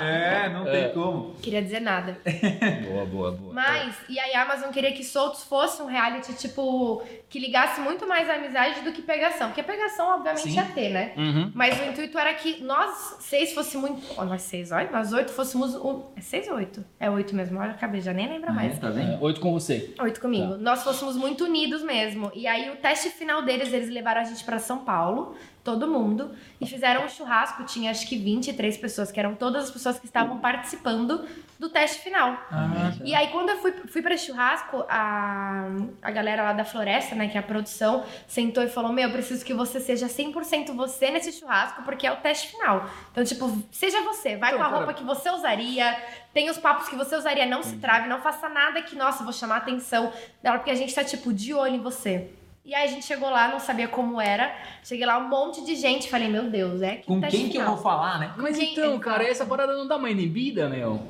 é, 0.00 0.19
não 0.48 0.66
É. 0.66 0.70
tem 0.84 0.94
como. 0.94 1.34
Queria 1.42 1.62
dizer 1.62 1.80
nada. 1.80 2.18
boa, 2.88 3.04
boa, 3.06 3.32
boa. 3.32 3.52
Mas, 3.54 3.94
e 4.08 4.18
aí 4.18 4.34
a 4.34 4.42
Amazon 4.42 4.70
queria 4.70 4.92
que 4.92 5.04
Soltos 5.04 5.42
fosse 5.44 5.82
um 5.82 5.86
reality, 5.86 6.32
tipo, 6.34 7.02
que 7.30 7.38
ligasse 7.38 7.80
muito 7.80 8.08
mais 8.08 8.28
a 8.28 8.34
amizade 8.34 8.80
do 8.80 8.90
que 8.90 9.00
pegação. 9.00 9.46
Porque 9.48 9.62
pegação, 9.62 10.08
obviamente, 10.16 10.50
Sim. 10.50 10.56
ia 10.56 10.64
ter, 10.64 10.88
né? 10.90 11.12
Uhum. 11.16 11.52
Mas 11.54 11.80
o 11.80 11.84
intuito 11.84 12.18
era 12.18 12.34
que 12.34 12.60
nós 12.60 13.18
seis 13.20 13.54
fôssemos. 13.54 13.92
Ó, 14.16 14.24
nós 14.24 14.42
seis, 14.42 14.72
olha, 14.72 14.90
nós 14.90 15.12
oito 15.12 15.30
fôssemos. 15.30 15.76
Um... 15.76 16.02
É 16.16 16.20
seis 16.20 16.48
ou 16.48 16.56
oito? 16.56 16.84
É 16.98 17.08
oito 17.08 17.32
mesmo, 17.36 17.60
olha, 17.60 17.70
acabei, 17.70 18.00
já 18.00 18.12
nem 18.12 18.28
lembro 18.28 18.52
mais. 18.52 18.76
tá 18.80 18.90
vendo? 18.90 19.12
É, 19.12 19.18
oito 19.20 19.40
com 19.40 19.52
você. 19.52 19.94
Oito 20.00 20.20
comigo. 20.20 20.56
Nós 20.56 20.82
fôssemos 20.82 21.16
muito 21.16 21.44
unidos 21.44 21.84
mesmo. 21.84 22.32
E 22.34 22.48
aí 22.48 22.68
o 22.68 22.76
teste 22.76 23.10
final 23.10 23.42
deles, 23.42 23.72
eles 23.72 23.90
levaram 23.90 24.22
a 24.22 24.24
gente 24.24 24.42
pra 24.42 24.58
São 24.58 24.78
Paulo. 24.78 25.36
todo 25.62 25.86
mundo, 25.86 26.32
e 26.58 26.66
fizeram 26.66 27.04
um 27.04 27.08
churrasco. 27.08 27.62
Tinha 27.64 27.90
acho 27.90 28.08
que 28.08 28.16
23 28.16 28.76
pessoas, 28.78 29.12
que 29.12 29.20
eram 29.20 29.34
todas 29.34 29.64
as 29.64 29.70
pessoas 29.70 30.00
que 30.00 30.06
estavam 30.06 30.38
participando 30.38 31.24
do 31.60 31.68
teste 31.68 32.00
final. 32.02 32.36
Ah, 32.50 32.90
E 33.04 33.14
aí, 33.14 33.28
quando 33.28 33.50
eu 33.50 33.58
fui, 33.58 33.70
fui 33.86 34.00
pra 34.00 34.16
churrasco, 34.16 34.82
a, 34.88 35.66
a 36.00 36.10
galera 36.10 36.42
lá 36.42 36.52
da 36.54 36.64
floresta, 36.64 37.14
né, 37.14 37.28
que 37.28 37.36
é 37.36 37.40
a 37.40 37.42
produção, 37.42 38.02
sentou 38.26 38.64
e 38.64 38.68
falou: 38.68 38.90
Meu, 38.92 39.08
eu 39.08 39.12
preciso 39.12 39.44
que 39.44 39.52
você 39.52 39.78
seja 39.78 40.06
100% 40.06 40.74
você 40.74 41.10
nesse 41.10 41.32
churrasco, 41.32 41.82
porque 41.82 42.06
é 42.06 42.12
o 42.12 42.16
teste 42.16 42.48
final. 42.52 42.88
Então, 43.12 43.22
tipo, 43.22 43.62
seja 43.70 44.00
você, 44.02 44.36
vai 44.36 44.48
Então, 44.50 44.58
com 44.58 44.64
a 44.64 44.70
cara- 44.70 44.76
roupa 44.78 44.94
que 44.94 45.04
você 45.04 45.28
usaria, 45.30 45.96
tem 46.32 46.48
os 46.48 46.56
papos 46.56 46.88
que 46.88 46.96
você 46.96 47.14
usaria, 47.14 47.44
não 47.44 47.62
se 47.62 47.76
trave, 47.76 48.08
não 48.08 48.20
faça 48.22 48.48
nada 48.48 48.80
que, 48.80 48.96
nossa, 48.96 49.22
vou 49.22 49.32
chamar 49.32 49.56
a 49.56 49.58
atenção 49.58 50.10
dela, 50.42 50.56
porque 50.58 50.70
a 50.70 50.74
gente 50.74 50.94
tá, 50.94 51.04
tipo, 51.04 51.30
de 51.32 51.52
olho 51.52 51.74
em 51.74 51.80
você. 51.82 52.30
E 52.64 52.74
aí 52.74 52.84
a 52.84 52.86
gente 52.90 53.04
chegou 53.04 53.28
lá, 53.28 53.48
não 53.48 53.58
sabia 53.58 53.88
como 53.88 54.20
era. 54.20 54.54
Cheguei 54.84 55.04
lá, 55.04 55.18
um 55.18 55.28
monte 55.28 55.64
de 55.64 55.74
gente. 55.74 56.08
Falei, 56.08 56.28
meu 56.28 56.44
Deus, 56.50 56.80
é 56.82 56.96
que 56.96 57.06
Com 57.06 57.20
quem 57.20 57.48
que 57.48 57.56
eu 57.56 57.62
final. 57.62 57.74
vou 57.74 57.82
falar, 57.82 58.18
né? 58.18 58.32
Mas 58.36 58.56
Quem- 58.56 58.72
então, 58.72 58.98
cara, 58.98 59.24
essa 59.24 59.44
parada 59.44 59.74
não 59.76 59.88
dá 59.88 59.96
uma 59.96 60.10
inibida, 60.10 60.68
meu? 60.68 61.02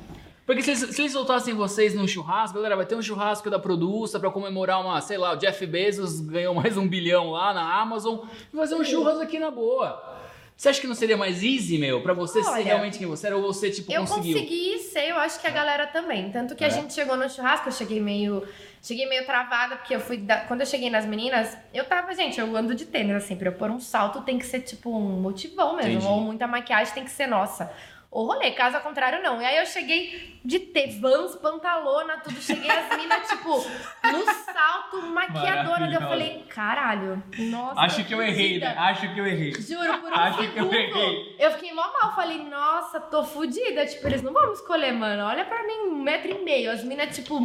Porque 0.53 0.61
se, 0.63 0.71
eles- 0.71 0.95
se 0.95 1.01
eles 1.01 1.11
soltassem 1.13 1.53
vocês 1.53 1.93
num 1.95 2.07
churrasco, 2.07 2.55
galera, 2.57 2.75
vai 2.75 2.85
ter 2.85 2.95
um 2.95 3.01
churrasco 3.01 3.49
da 3.49 3.57
Produça 3.57 4.19
pra 4.19 4.29
comemorar 4.29 4.81
uma, 4.81 4.99
sei 4.99 5.17
lá, 5.17 5.33
o 5.33 5.37
Jeff 5.37 5.65
Bezos 5.65 6.19
ganhou 6.19 6.53
mais 6.53 6.75
um 6.77 6.87
bilhão 6.87 7.31
lá 7.31 7.53
na 7.53 7.79
Amazon, 7.81 8.19
e 8.53 8.55
fazer 8.55 8.75
um 8.75 8.83
churrasco 8.83 9.21
aqui 9.21 9.39
na 9.39 9.49
boa. 9.49 10.19
Você 10.57 10.69
acha 10.69 10.79
que 10.81 10.85
não 10.85 10.93
seria 10.93 11.17
mais 11.17 11.41
easy, 11.41 11.79
meu, 11.79 12.01
pra 12.03 12.13
você 12.13 12.43
ser 12.43 12.49
Olha, 12.49 12.63
realmente 12.63 12.99
quem 12.99 13.07
você 13.07 13.25
era 13.27 13.35
ou 13.37 13.41
você, 13.41 13.71
tipo, 13.71 13.91
Eu 13.91 14.01
conseguiu? 14.01 14.33
consegui 14.37 14.77
ser, 14.79 15.09
eu 15.09 15.15
acho 15.17 15.39
que 15.41 15.47
a 15.47 15.49
galera 15.49 15.87
também. 15.87 16.29
Tanto 16.31 16.55
que 16.55 16.63
É? 16.63 16.67
a 16.67 16.69
gente 16.69 16.93
chegou 16.93 17.17
no 17.17 17.27
churrasco, 17.27 17.69
eu 17.69 17.71
cheguei 17.73 17.99
meio. 17.99 18.43
Cheguei 18.79 19.07
meio 19.09 19.25
travada, 19.25 19.77
porque 19.77 19.95
eu 19.95 19.99
fui. 19.99 20.17
da- 20.17 20.41
Quando 20.41 20.59
eu 20.61 20.67
cheguei 20.67 20.89
nas 20.91 21.05
meninas, 21.05 21.57
eu 21.73 21.83
tava, 21.85 22.13
gente, 22.13 22.39
eu 22.39 22.55
ando 22.55 22.75
de 22.75 22.85
tênis, 22.85 23.15
assim, 23.15 23.35
pra 23.35 23.47
eu 23.49 23.53
pôr 23.53 23.71
um 23.71 23.79
salto 23.79 24.21
tem 24.21 24.37
que 24.37 24.45
ser 24.45 24.59
tipo 24.59 24.95
um 24.95 25.19
motivão 25.19 25.75
mesmo. 25.77 25.91
Entendi. 25.93 26.05
Ou 26.05 26.19
muita 26.21 26.45
maquiagem 26.45 26.93
tem 26.93 27.05
que 27.05 27.11
ser 27.11 27.25
nossa. 27.25 27.71
Ou 28.11 28.27
rolê, 28.27 28.51
caso 28.51 28.75
ao 28.75 28.83
contrário, 28.83 29.23
não. 29.23 29.41
E 29.41 29.45
aí 29.45 29.55
eu 29.57 29.65
cheguei 29.65 30.37
de 30.43 30.59
ter 30.59 30.99
vans, 30.99 31.33
pantalona, 31.37 32.17
tudo. 32.17 32.41
Cheguei 32.41 32.69
as 32.69 32.97
minas, 32.97 33.25
tipo, 33.29 33.49
no 33.55 34.25
salto, 34.43 35.01
maquiadora. 35.13 35.85
Eu 35.89 36.01
falei, 36.01 36.43
caralho, 36.49 37.23
nossa. 37.49 37.79
Acho 37.79 38.03
que 38.03 38.13
eu 38.13 38.21
errei, 38.21 38.59
né? 38.59 38.65
fodida. 38.67 38.81
Acho 38.81 39.13
que 39.13 39.19
eu 39.19 39.25
errei. 39.25 39.53
Juro, 39.53 39.97
por 39.99 40.11
um 40.11 40.15
Acho 40.15 40.37
que 40.39 40.43
eu 40.59 40.69
segundo. 40.69 40.73
errei. 40.75 41.35
Eu 41.39 41.51
fiquei 41.51 41.73
mó 41.73 41.83
mal. 42.01 42.13
Falei, 42.13 42.43
nossa, 42.43 42.99
tô 42.99 43.23
fudida. 43.23 43.85
Tipo, 43.85 44.05
eles 44.07 44.21
não 44.21 44.33
vão 44.33 44.47
me 44.47 44.53
escolher, 44.55 44.91
mano. 44.91 45.23
Olha 45.23 45.45
pra 45.45 45.63
mim, 45.65 45.87
um 45.87 46.01
metro 46.03 46.29
e 46.31 46.43
meio. 46.43 46.69
As 46.69 46.83
minas, 46.83 47.15
tipo, 47.15 47.39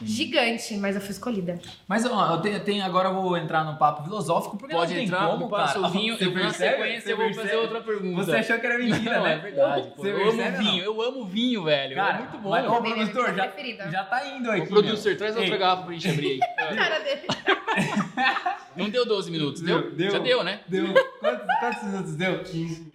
gigante. 0.00 0.74
Mas 0.78 0.94
eu 0.94 1.02
fui 1.02 1.10
escolhida. 1.10 1.58
Mas 1.86 2.06
ó, 2.06 2.32
eu 2.34 2.40
tenho, 2.40 2.60
tenho- 2.64 2.84
agora 2.84 3.08
eu 3.08 3.14
vou 3.14 3.36
entrar 3.36 3.62
num 3.64 3.76
papo 3.76 4.04
filosófico, 4.04 4.56
porque 4.56 4.74
Pode 4.74 4.92
não 4.92 4.98
tem 4.98 5.06
entrar, 5.06 5.26
como, 5.28 5.50
cara. 5.50 5.80
o 5.80 5.88
vinho, 5.90 6.16
Você 6.16 6.24
eu 6.26 6.34
na 6.34 6.50
sequência 6.50 7.00
Você 7.02 7.12
eu 7.12 7.16
vou 7.18 7.34
fazer 7.34 7.56
outra 7.56 7.80
pergunta. 7.82 8.24
Você 8.24 8.36
achou 8.36 8.58
que 8.58 8.66
era 8.66 8.78
mentira, 8.82 9.16
não, 9.18 9.24
né? 9.24 9.32
é 9.34 9.38
verdade. 9.38 9.92
Você 9.98 10.10
Eu 10.12 10.20
amo 10.28 10.30
ou 10.30 10.50
não? 10.50 10.58
vinho, 10.58 10.84
eu 10.84 11.02
amo 11.02 11.24
vinho, 11.24 11.64
velho. 11.64 11.94
Cara, 11.96 12.14
é 12.14 12.18
muito 12.20 12.38
bom. 12.38 12.50
Mas, 12.50 12.66
ô, 12.66 12.80
minha 12.80 12.94
produtor, 12.94 13.24
bebida 13.24 13.42
já, 13.42 13.48
preferida. 13.48 13.90
já 13.90 14.04
tá 14.04 14.26
indo 14.26 14.50
aqui. 14.50 14.62
Ô, 14.62 14.66
producer, 14.66 15.08
meu. 15.10 15.18
traz 15.18 15.36
Ei, 15.36 15.42
outra 15.42 15.56
garrafa 15.58 15.82
pra 15.82 15.92
gente 15.94 16.08
abrir 16.08 16.26
aí. 16.30 16.38
Cara 16.76 16.98
dele. 17.00 17.22
Não 18.76 18.88
deu 18.90 19.04
12 19.04 19.30
minutos, 19.30 19.60
deu? 19.60 19.92
Já 20.10 20.18
deu, 20.18 20.44
né? 20.44 20.60
Deu. 20.68 20.86
Quantos, 21.18 21.46
quantos 21.60 21.82
minutos 21.82 22.14
deu? 22.14 22.38
15. 22.44 22.92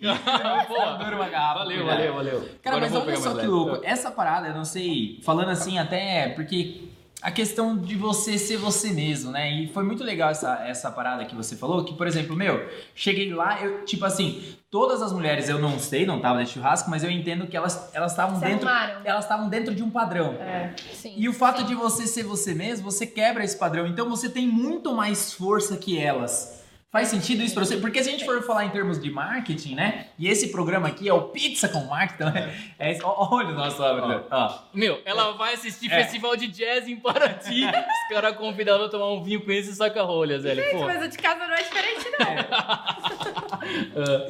Boa. 0.67 0.93
Dura 0.98 1.15
uma 1.17 1.29
garrafa. 1.29 1.60
Valeu, 1.60 1.77
cuidado. 1.79 1.98
valeu, 1.98 2.13
valeu. 2.13 2.50
Cara, 2.62 2.77
Agora 2.77 2.91
mas 2.91 3.01
olha 3.07 3.17
só 3.17 3.29
que 3.31 3.36
leve. 3.38 3.48
louco. 3.50 3.79
Essa 3.83 4.10
parada, 4.12 4.48
eu 4.48 4.53
não 4.53 4.63
sei, 4.65 5.19
falando 5.24 5.50
assim 5.50 5.77
até 5.77 6.29
porque 6.29 6.83
a 7.24 7.32
questão 7.32 7.77
de 7.77 7.96
você 7.96 8.38
ser 8.38 8.58
você 8.58 8.89
mesmo, 8.89 9.32
né? 9.32 9.50
E 9.50 9.68
foi 9.70 9.84
muito 9.86 10.03
legal 10.03 10.30
essa, 10.30 10.62
essa 10.68 10.92
parada 10.92 11.24
que 11.24 11.34
você 11.34 11.56
falou, 11.56 11.86
que, 11.86 11.94
por 11.94 12.06
exemplo, 12.06 12.36
meu, 12.36 12.70
cheguei 12.94 13.34
lá, 13.34 13.63
eu, 13.63 13.86
tipo 13.86 14.03
assim, 14.03 14.44
todas 14.70 15.01
as 15.01 15.13
mulheres, 15.13 15.48
eu 15.48 15.58
não 15.58 15.80
sei, 15.80 16.06
não 16.06 16.20
tava 16.20 16.39
nesse 16.39 16.51
churrasco, 16.51 16.89
mas 16.89 17.01
eu 17.01 17.10
entendo 17.10 17.48
que 17.48 17.56
elas 17.56 17.89
elas 17.94 18.12
estavam 18.12 18.42
dentro. 18.42 18.68
Elas 19.06 19.24
estavam 19.24 19.48
dentro 19.48 19.74
de 19.74 19.82
um 19.82 19.89
padrão. 19.89 20.34
É, 20.34 20.75
sim. 20.94 21.13
E 21.15 21.30
o 21.30 21.34
fato 21.34 21.62
sim. 21.62 21.68
de 21.68 21.75
você 21.75 22.06
ser 22.06 22.24
você 22.24 22.53
mesmo, 22.53 22.92
você 22.92 23.08
quebra 23.08 23.42
esse 23.42 23.58
padrão. 23.58 23.88
Então 23.88 24.10
você 24.10 24.27
tem 24.27 24.46
muito 24.46 24.94
mais 24.94 25.32
força 25.32 25.77
que 25.77 25.98
elas. 25.98 26.62
Faz 26.94 27.08
sentido 27.08 27.42
isso 27.42 27.56
pra 27.56 27.66
você? 27.66 27.78
Porque 27.78 28.04
se 28.04 28.10
a 28.10 28.12
gente 28.12 28.24
for 28.24 28.40
falar 28.44 28.66
em 28.66 28.70
termos 28.70 29.02
de 29.02 29.10
marketing, 29.10 29.74
né? 29.74 30.06
E 30.16 30.28
esse 30.28 30.50
programa 30.50 30.88
aqui 30.90 31.10
é 31.10 31.14
o 31.14 31.24
Pizza 31.24 31.68
com 31.68 31.84
Marketing, 31.86 32.32
né? 32.32 32.56
É 32.78 32.96
ó, 33.02 33.36
olha 33.36 33.48
o 33.50 33.56
nosso 33.56 33.82
árbitro. 33.82 34.27
Ó. 34.29 34.60
Meu, 34.72 35.01
ela 35.03 35.32
vai 35.32 35.56
assistir 35.56 35.92
É. 35.92 36.03
festival 36.03 36.36
de 36.38 36.48
jazz 36.50 36.88
em 36.88 36.96
Paraty. 36.96 37.64
Os 37.66 38.08
caras 38.14 38.38
convidaram 38.38 38.86
a 38.86 38.90
tomar 38.90 39.12
um 39.12 39.24
vinho 39.24 39.44
com 39.44 39.51
esse 39.51 39.74
saca-rolhas, 39.74 40.44
velho. 40.44 40.62
Gente, 40.62 40.75
Pô. 40.77 40.86
mas 40.86 41.03
o 41.03 41.08
de 41.08 41.18
casa 41.18 41.48
não 41.48 41.56
é 41.56 41.64
diferente, 41.64 42.06
não. 42.20 42.27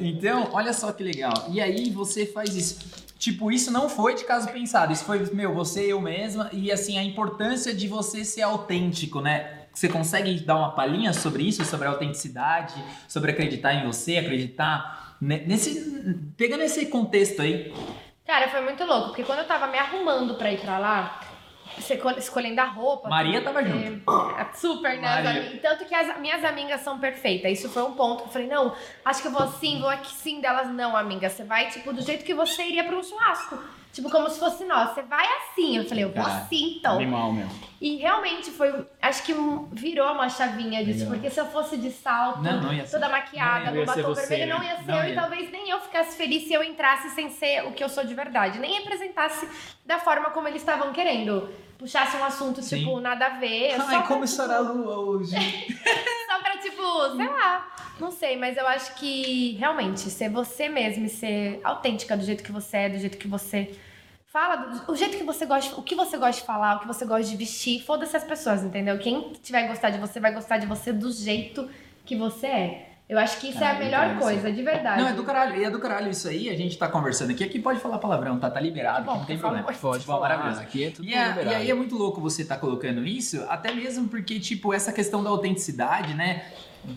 Então, 0.00 0.48
olha 0.52 0.72
só 0.72 0.90
que 0.90 1.02
legal. 1.02 1.34
E 1.50 1.60
aí 1.60 1.90
você 1.90 2.24
faz 2.24 2.56
isso. 2.56 2.78
Tipo, 3.18 3.52
isso 3.52 3.70
não 3.70 3.90
foi 3.90 4.14
de 4.14 4.24
caso 4.24 4.48
pensado. 4.50 4.90
Isso 4.90 5.04
foi, 5.04 5.18
meu, 5.34 5.52
você, 5.52 5.92
eu 5.92 6.00
mesma. 6.00 6.48
E 6.50 6.72
assim, 6.72 6.96
a 6.98 7.04
importância 7.04 7.74
de 7.74 7.86
você 7.88 8.24
ser 8.24 8.40
autêntico, 8.42 9.20
né? 9.20 9.63
Você 9.74 9.88
consegue 9.88 10.38
dar 10.40 10.56
uma 10.56 10.70
palhinha 10.72 11.12
sobre 11.12 11.42
isso, 11.42 11.64
sobre 11.64 11.86
a 11.88 11.90
autenticidade, 11.90 12.74
sobre 13.08 13.32
acreditar 13.32 13.74
em 13.74 13.84
você, 13.86 14.18
acreditar 14.18 15.16
ne- 15.20 15.40
nesse. 15.46 16.24
Pegando 16.36 16.62
esse 16.62 16.86
contexto 16.86 17.42
aí. 17.42 17.74
Cara, 18.26 18.48
foi 18.48 18.60
muito 18.62 18.84
louco, 18.84 19.08
porque 19.08 19.24
quando 19.24 19.40
eu 19.40 19.46
tava 19.46 19.66
me 19.66 19.76
arrumando 19.78 20.36
pra 20.36 20.52
ir 20.52 20.60
pra 20.60 20.78
lá, 20.78 21.20
escolhendo 21.78 22.60
a 22.60 22.64
roupa. 22.64 23.08
Maria 23.08 23.40
tudo, 23.40 23.52
tava 23.52 23.62
porque- 23.62 24.40
É, 24.40 24.54
Super, 24.54 24.98
né? 25.00 25.22
Maria. 25.22 25.58
Tanto 25.60 25.84
que 25.84 25.94
as 25.94 26.18
minhas 26.20 26.44
amigas 26.44 26.80
são 26.80 26.98
perfeitas. 26.98 27.58
Isso 27.58 27.68
foi 27.68 27.82
um 27.82 27.92
ponto 27.92 28.22
que 28.22 28.28
eu 28.28 28.32
falei, 28.32 28.48
não, 28.48 28.74
acho 29.04 29.22
que 29.22 29.28
eu 29.28 29.32
vou 29.32 29.42
assim, 29.42 29.80
vou 29.80 29.88
aqui 29.90 30.12
sim 30.14 30.40
delas. 30.40 30.68
Não, 30.68 30.96
amiga, 30.96 31.28
você 31.28 31.44
vai, 31.44 31.68
tipo, 31.68 31.92
do 31.92 32.02
jeito 32.02 32.24
que 32.24 32.34
você 32.34 32.64
iria 32.64 32.84
pra 32.84 32.96
um 32.96 33.02
churrasco. 33.02 33.58
Tipo, 33.92 34.10
como 34.10 34.28
se 34.28 34.40
fosse 34.40 34.64
nós. 34.64 34.90
Você 34.90 35.02
vai 35.02 35.24
assim. 35.36 35.76
Eu 35.76 35.84
falei, 35.84 36.02
eu 36.02 36.10
vou 36.10 36.20
Cara, 36.24 36.38
assim, 36.38 36.78
então. 36.78 36.96
Animal, 36.96 37.32
meu. 37.32 37.46
E 37.80 37.96
realmente 37.96 38.50
foi, 38.50 38.84
acho 39.00 39.22
que 39.22 39.32
virou 39.70 40.10
uma 40.10 40.28
chavinha 40.28 40.84
disso, 40.84 41.00
Legal. 41.04 41.14
porque 41.14 41.30
se 41.30 41.38
eu 41.40 41.46
fosse 41.46 41.76
de 41.76 41.92
salto, 41.92 42.40
Não, 42.42 42.60
não 42.62 42.72
ia 42.72 42.84
ser. 42.86 42.92
toda 42.98 43.08
maquiada, 43.08 43.70
Não 43.70 43.80
ser 43.86 44.02
batom 44.02 44.02
você, 44.14 44.26
vermelho, 44.26 44.48
né? 44.48 44.58
não 44.58 44.64
ia 44.64 44.76
ser 44.78 44.86
Não 44.90 44.98
eu 44.98 45.04
ia. 45.04 45.12
e 45.12 45.14
talvez 45.14 45.50
nem 45.52 45.68
eu 45.70 45.78
ficasse 45.80 46.16
feliz 46.16 46.42
se 46.48 46.52
eu 46.52 46.64
entrasse 46.64 47.10
sem 47.10 47.28
ser 47.30 47.66
o 47.66 47.72
que 47.72 47.84
eu 47.84 47.88
sou 47.88 48.04
de 48.04 48.14
verdade, 48.14 48.58
nem 48.58 48.78
representasse 48.78 49.46
da 49.86 49.98
forma 50.00 50.30
como 50.30 50.48
eles 50.48 50.62
estavam 50.62 50.92
querendo. 50.92 51.48
Puxasse 51.84 52.16
um 52.16 52.24
assunto, 52.24 52.62
Sim. 52.62 52.78
tipo, 52.78 52.98
nada 52.98 53.26
a 53.26 53.28
ver. 53.38 53.76
só 53.76 53.82
Ai, 53.82 53.98
pra, 53.98 54.02
como 54.04 54.20
tipo, 54.20 54.24
estourar 54.24 54.56
a 54.56 54.60
lua 54.60 55.00
hoje. 55.00 55.36
Só 56.26 56.38
pra, 56.40 56.56
tipo, 56.56 56.82
sei 57.14 57.28
lá. 57.28 57.74
Não 58.00 58.10
sei, 58.10 58.38
mas 58.38 58.56
eu 58.56 58.66
acho 58.66 58.94
que 58.94 59.52
realmente 59.58 60.00
ser 60.08 60.30
você 60.30 60.66
mesmo 60.66 61.04
e 61.04 61.10
ser 61.10 61.60
autêntica 61.62 62.16
do 62.16 62.24
jeito 62.24 62.42
que 62.42 62.50
você 62.50 62.76
é, 62.78 62.88
do 62.88 62.98
jeito 62.98 63.18
que 63.18 63.28
você 63.28 63.78
fala, 64.28 64.56
do, 64.56 64.92
o 64.92 64.96
jeito 64.96 65.18
que 65.18 65.24
você 65.24 65.44
gosta, 65.44 65.78
o 65.78 65.82
que 65.82 65.94
você 65.94 66.16
gosta 66.16 66.40
de 66.40 66.46
falar, 66.46 66.76
o 66.76 66.80
que 66.80 66.86
você 66.86 67.04
gosta 67.04 67.30
de 67.30 67.36
vestir, 67.36 67.84
foda-se 67.84 68.16
as 68.16 68.24
pessoas, 68.24 68.64
entendeu? 68.64 68.98
Quem 68.98 69.34
tiver 69.42 69.68
gostar 69.68 69.90
de 69.90 69.98
você 69.98 70.18
vai 70.18 70.32
gostar 70.32 70.56
de 70.56 70.64
você 70.64 70.90
do 70.90 71.12
jeito 71.12 71.68
que 72.06 72.16
você 72.16 72.46
é. 72.46 72.93
Eu 73.06 73.18
acho 73.18 73.38
que 73.38 73.48
isso 73.50 73.62
é 73.62 73.66
Ah, 73.66 73.76
a 73.76 73.78
melhor 73.78 74.18
coisa, 74.18 74.50
de 74.50 74.62
verdade. 74.62 75.02
Não, 75.02 75.08
é 75.08 75.12
do 75.12 75.22
caralho. 75.24 75.60
E 75.60 75.64
é 75.64 75.70
do 75.70 75.78
caralho 75.78 76.10
isso 76.10 76.26
aí. 76.26 76.48
A 76.48 76.56
gente 76.56 76.78
tá 76.78 76.88
conversando 76.88 77.32
aqui. 77.32 77.44
Aqui 77.44 77.58
pode 77.58 77.78
falar 77.78 77.98
palavrão, 77.98 78.38
tá? 78.38 78.50
Tá 78.50 78.58
liberado, 78.58 79.04
bom, 79.04 79.18
não 79.18 79.24
tem 79.26 79.36
favor. 79.36 79.56
problema. 79.58 79.78
Pode 79.78 80.06
Bom, 80.06 80.12
falar, 80.14 80.28
maravilhoso. 80.30 80.60
aqui 80.62 80.84
é 80.84 80.90
tudo 80.90 81.06
E, 81.06 81.12
é- 81.14 81.28
liberado. 81.28 81.50
e 81.50 81.54
aí 81.54 81.70
é 81.70 81.74
muito 81.74 81.94
louco 81.96 82.18
você 82.20 82.40
estar 82.42 82.56
colocando 82.56 83.04
isso, 83.06 83.44
até 83.50 83.72
mesmo 83.74 84.08
porque, 84.08 84.40
tipo, 84.40 84.72
essa 84.72 84.90
questão 84.90 85.22
da 85.22 85.28
autenticidade, 85.28 86.14
né? 86.14 86.44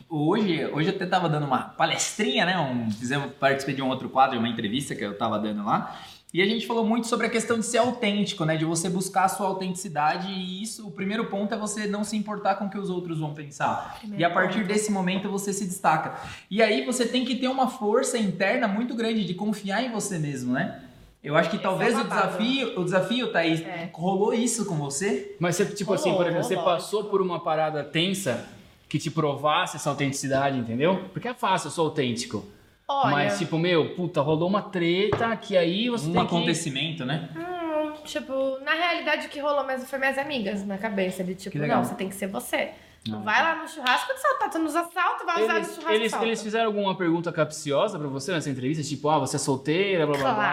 Hoje, 0.09 0.65
hoje 0.73 0.89
eu 0.89 0.95
até 0.95 1.05
tava 1.05 1.27
dando 1.29 1.45
uma 1.45 1.59
palestrinha, 1.59 2.45
né? 2.45 2.57
Um, 2.57 2.89
fizemos, 2.91 3.31
participei 3.33 3.75
de 3.75 3.81
um 3.81 3.87
outro 3.89 4.09
quadro, 4.09 4.37
uma 4.39 4.47
entrevista 4.49 4.95
que 4.95 5.03
eu 5.03 5.17
tava 5.17 5.37
dando 5.39 5.63
lá. 5.65 5.97
E 6.33 6.41
a 6.41 6.45
gente 6.45 6.67
falou 6.67 6.85
muito 6.85 7.07
sobre 7.07 7.25
a 7.25 7.29
questão 7.29 7.57
de 7.57 7.65
ser 7.65 7.77
autêntico, 7.77 8.43
né? 8.43 8.57
De 8.57 8.65
você 8.65 8.89
buscar 8.89 9.23
a 9.23 9.29
sua 9.29 9.47
autenticidade. 9.47 10.29
E 10.29 10.61
isso, 10.61 10.85
o 10.85 10.91
primeiro 10.91 11.25
ponto 11.25 11.53
é 11.53 11.57
você 11.57 11.87
não 11.87 12.03
se 12.03 12.17
importar 12.17 12.55
com 12.55 12.65
o 12.65 12.69
que 12.69 12.77
os 12.77 12.89
outros 12.89 13.19
vão 13.19 13.33
pensar. 13.33 13.95
Primeiro 13.99 14.21
E 14.21 14.25
a 14.25 14.29
partir 14.29 14.59
ponto. 14.59 14.67
desse 14.67 14.91
momento 14.91 15.29
você 15.29 15.53
se 15.53 15.65
destaca. 15.65 16.19
E 16.51 16.61
aí 16.61 16.85
você 16.85 17.07
tem 17.07 17.23
que 17.23 17.35
ter 17.37 17.47
uma 17.47 17.69
força 17.69 18.17
interna 18.17 18.67
muito 18.67 18.93
grande 18.93 19.23
de 19.23 19.33
confiar 19.33 19.81
em 19.83 19.89
você 19.91 20.19
mesmo, 20.19 20.51
né? 20.53 20.81
Eu 21.23 21.35
acho 21.35 21.49
que 21.49 21.55
Esse 21.55 21.63
talvez 21.63 21.93
é 21.93 22.01
o 22.01 22.03
desafio, 22.03 22.79
o 22.79 22.83
desafio, 22.83 23.31
Thaís, 23.31 23.61
É. 23.61 23.89
rolou 23.93 24.33
isso 24.33 24.65
com 24.65 24.75
você? 24.75 25.35
Mas 25.39 25.55
você, 25.55 25.65
tipo 25.65 25.93
assim, 25.93 26.09
Rolou, 26.09 26.23
por 26.25 26.27
exemplo, 26.31 26.43
você 26.47 26.55
rolou. 26.55 26.71
passou 26.71 27.03
por 27.05 27.21
uma 27.21 27.39
parada 27.39 27.83
tensa 27.83 28.45
que 28.89 28.99
te 28.99 29.09
provasse 29.09 29.77
essa 29.77 29.89
autenticidade, 29.89 30.57
entendeu? 30.59 31.05
Porque 31.13 31.27
é 31.27 31.33
fácil, 31.33 31.67
eu 31.67 31.71
sou 31.71 31.85
autêntico. 31.85 32.45
Olha, 32.89 33.11
Mas, 33.11 33.37
tipo, 33.37 33.57
meu, 33.59 33.93
puta, 33.95 34.21
rolou 34.21 34.47
uma 34.47 34.61
treta 34.61 35.35
que 35.35 35.57
aí 35.57 35.89
você 35.89 36.07
Um 36.07 36.13
tem 36.13 36.21
que... 36.21 36.27
acontecimento, 36.27 37.03
né? 37.05 37.27
hum, 37.35 37.91
tipo, 38.05 38.59
na 38.63 38.73
realidade 38.73 39.27
o 39.27 39.29
que 39.29 39.39
rolou 39.41 39.65
mesmo 39.65 39.85
foi 39.85 39.99
minhas 39.99 40.17
amigas 40.17 40.65
na 40.65 40.77
cabeça, 40.77 41.21
de 41.23 41.35
tipo, 41.35 41.51
Que 41.51 41.59
legal. 41.59 41.79
não, 41.79 41.83
você 41.85 41.95
tem 41.95 42.07
que 42.07 42.15
ser 42.15 42.27
você. 42.27 42.71
Não 43.05 43.19
Ah, 43.19 43.23
vai 43.23 43.41
lá 43.43 43.55
no 43.61 43.67
churrasco 43.67 44.13
de 44.13 44.21
salto, 44.21 44.51
tá 44.51 44.59
nos 44.59 44.75
assaltos, 44.75 45.25
vai 45.25 45.43
usar 45.43 45.53
no 45.53 45.59
Eles, 45.59 45.67
churrasco 45.75 45.91
eles, 45.93 46.11
de 46.13 46.25
eles 46.25 46.43
fizeram 46.43 46.65
alguma 46.67 46.95
pergunta 46.95 47.31
capciosa 47.31 47.99
pra 47.99 48.07
você 48.07 48.31
nessa 48.31 48.49
entrevista? 48.49 48.81
Tipo, 48.83 49.09
ah, 49.09 49.19
você 49.19 49.35
é 49.35 49.39
solteira, 49.39 50.05
blá 50.07 50.17
blá 50.17 50.33
blá? 50.33 50.43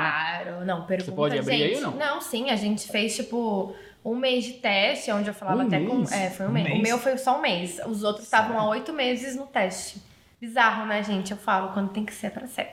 Claro, 0.43 0.65
não, 0.65 0.85
pergunta, 0.87 1.13
pode 1.13 1.39
abrir 1.39 1.63
aí 1.63 1.75
gente. 1.75 1.85
ou 1.85 1.93
não? 1.97 2.21
sim, 2.21 2.51
a 2.51 2.57
gente 2.57 2.87
fez, 2.89 3.15
tipo, 3.17 3.75
um 4.05 4.15
mês 4.17 4.45
de 4.45 4.55
teste, 4.55 5.11
onde 5.13 5.29
eu 5.29 5.35
falava 5.35 5.63
Um 5.63 5.67
até 5.67 5.79
mês? 5.79 6.11
com... 6.11 6.15
É, 6.15 6.31
foi 6.31 6.47
um, 6.47 6.51
Um 6.51 6.53
mês. 6.53 6.67
mês? 6.69 6.79
O 6.79 6.83
meu 6.83 6.99
foi 6.99 7.17
só 7.17 7.39
um 7.39 7.41
mês. 7.41 7.81
Os 7.87 8.03
outros 8.05 8.25
estavam 8.25 8.59
há 8.59 8.69
oito 8.69 8.93
meses 8.93 9.35
no 9.37 9.47
teste. 9.47 10.01
Bizarro, 10.45 10.85
né, 10.85 11.03
gente? 11.03 11.31
Eu 11.31 11.39
falo, 11.39 11.73
quando 11.73 11.89
tem 11.91 12.05
que 12.05 12.13
ser 12.13 12.27
é 12.27 12.31
pra 12.31 12.47
ser. 12.47 12.69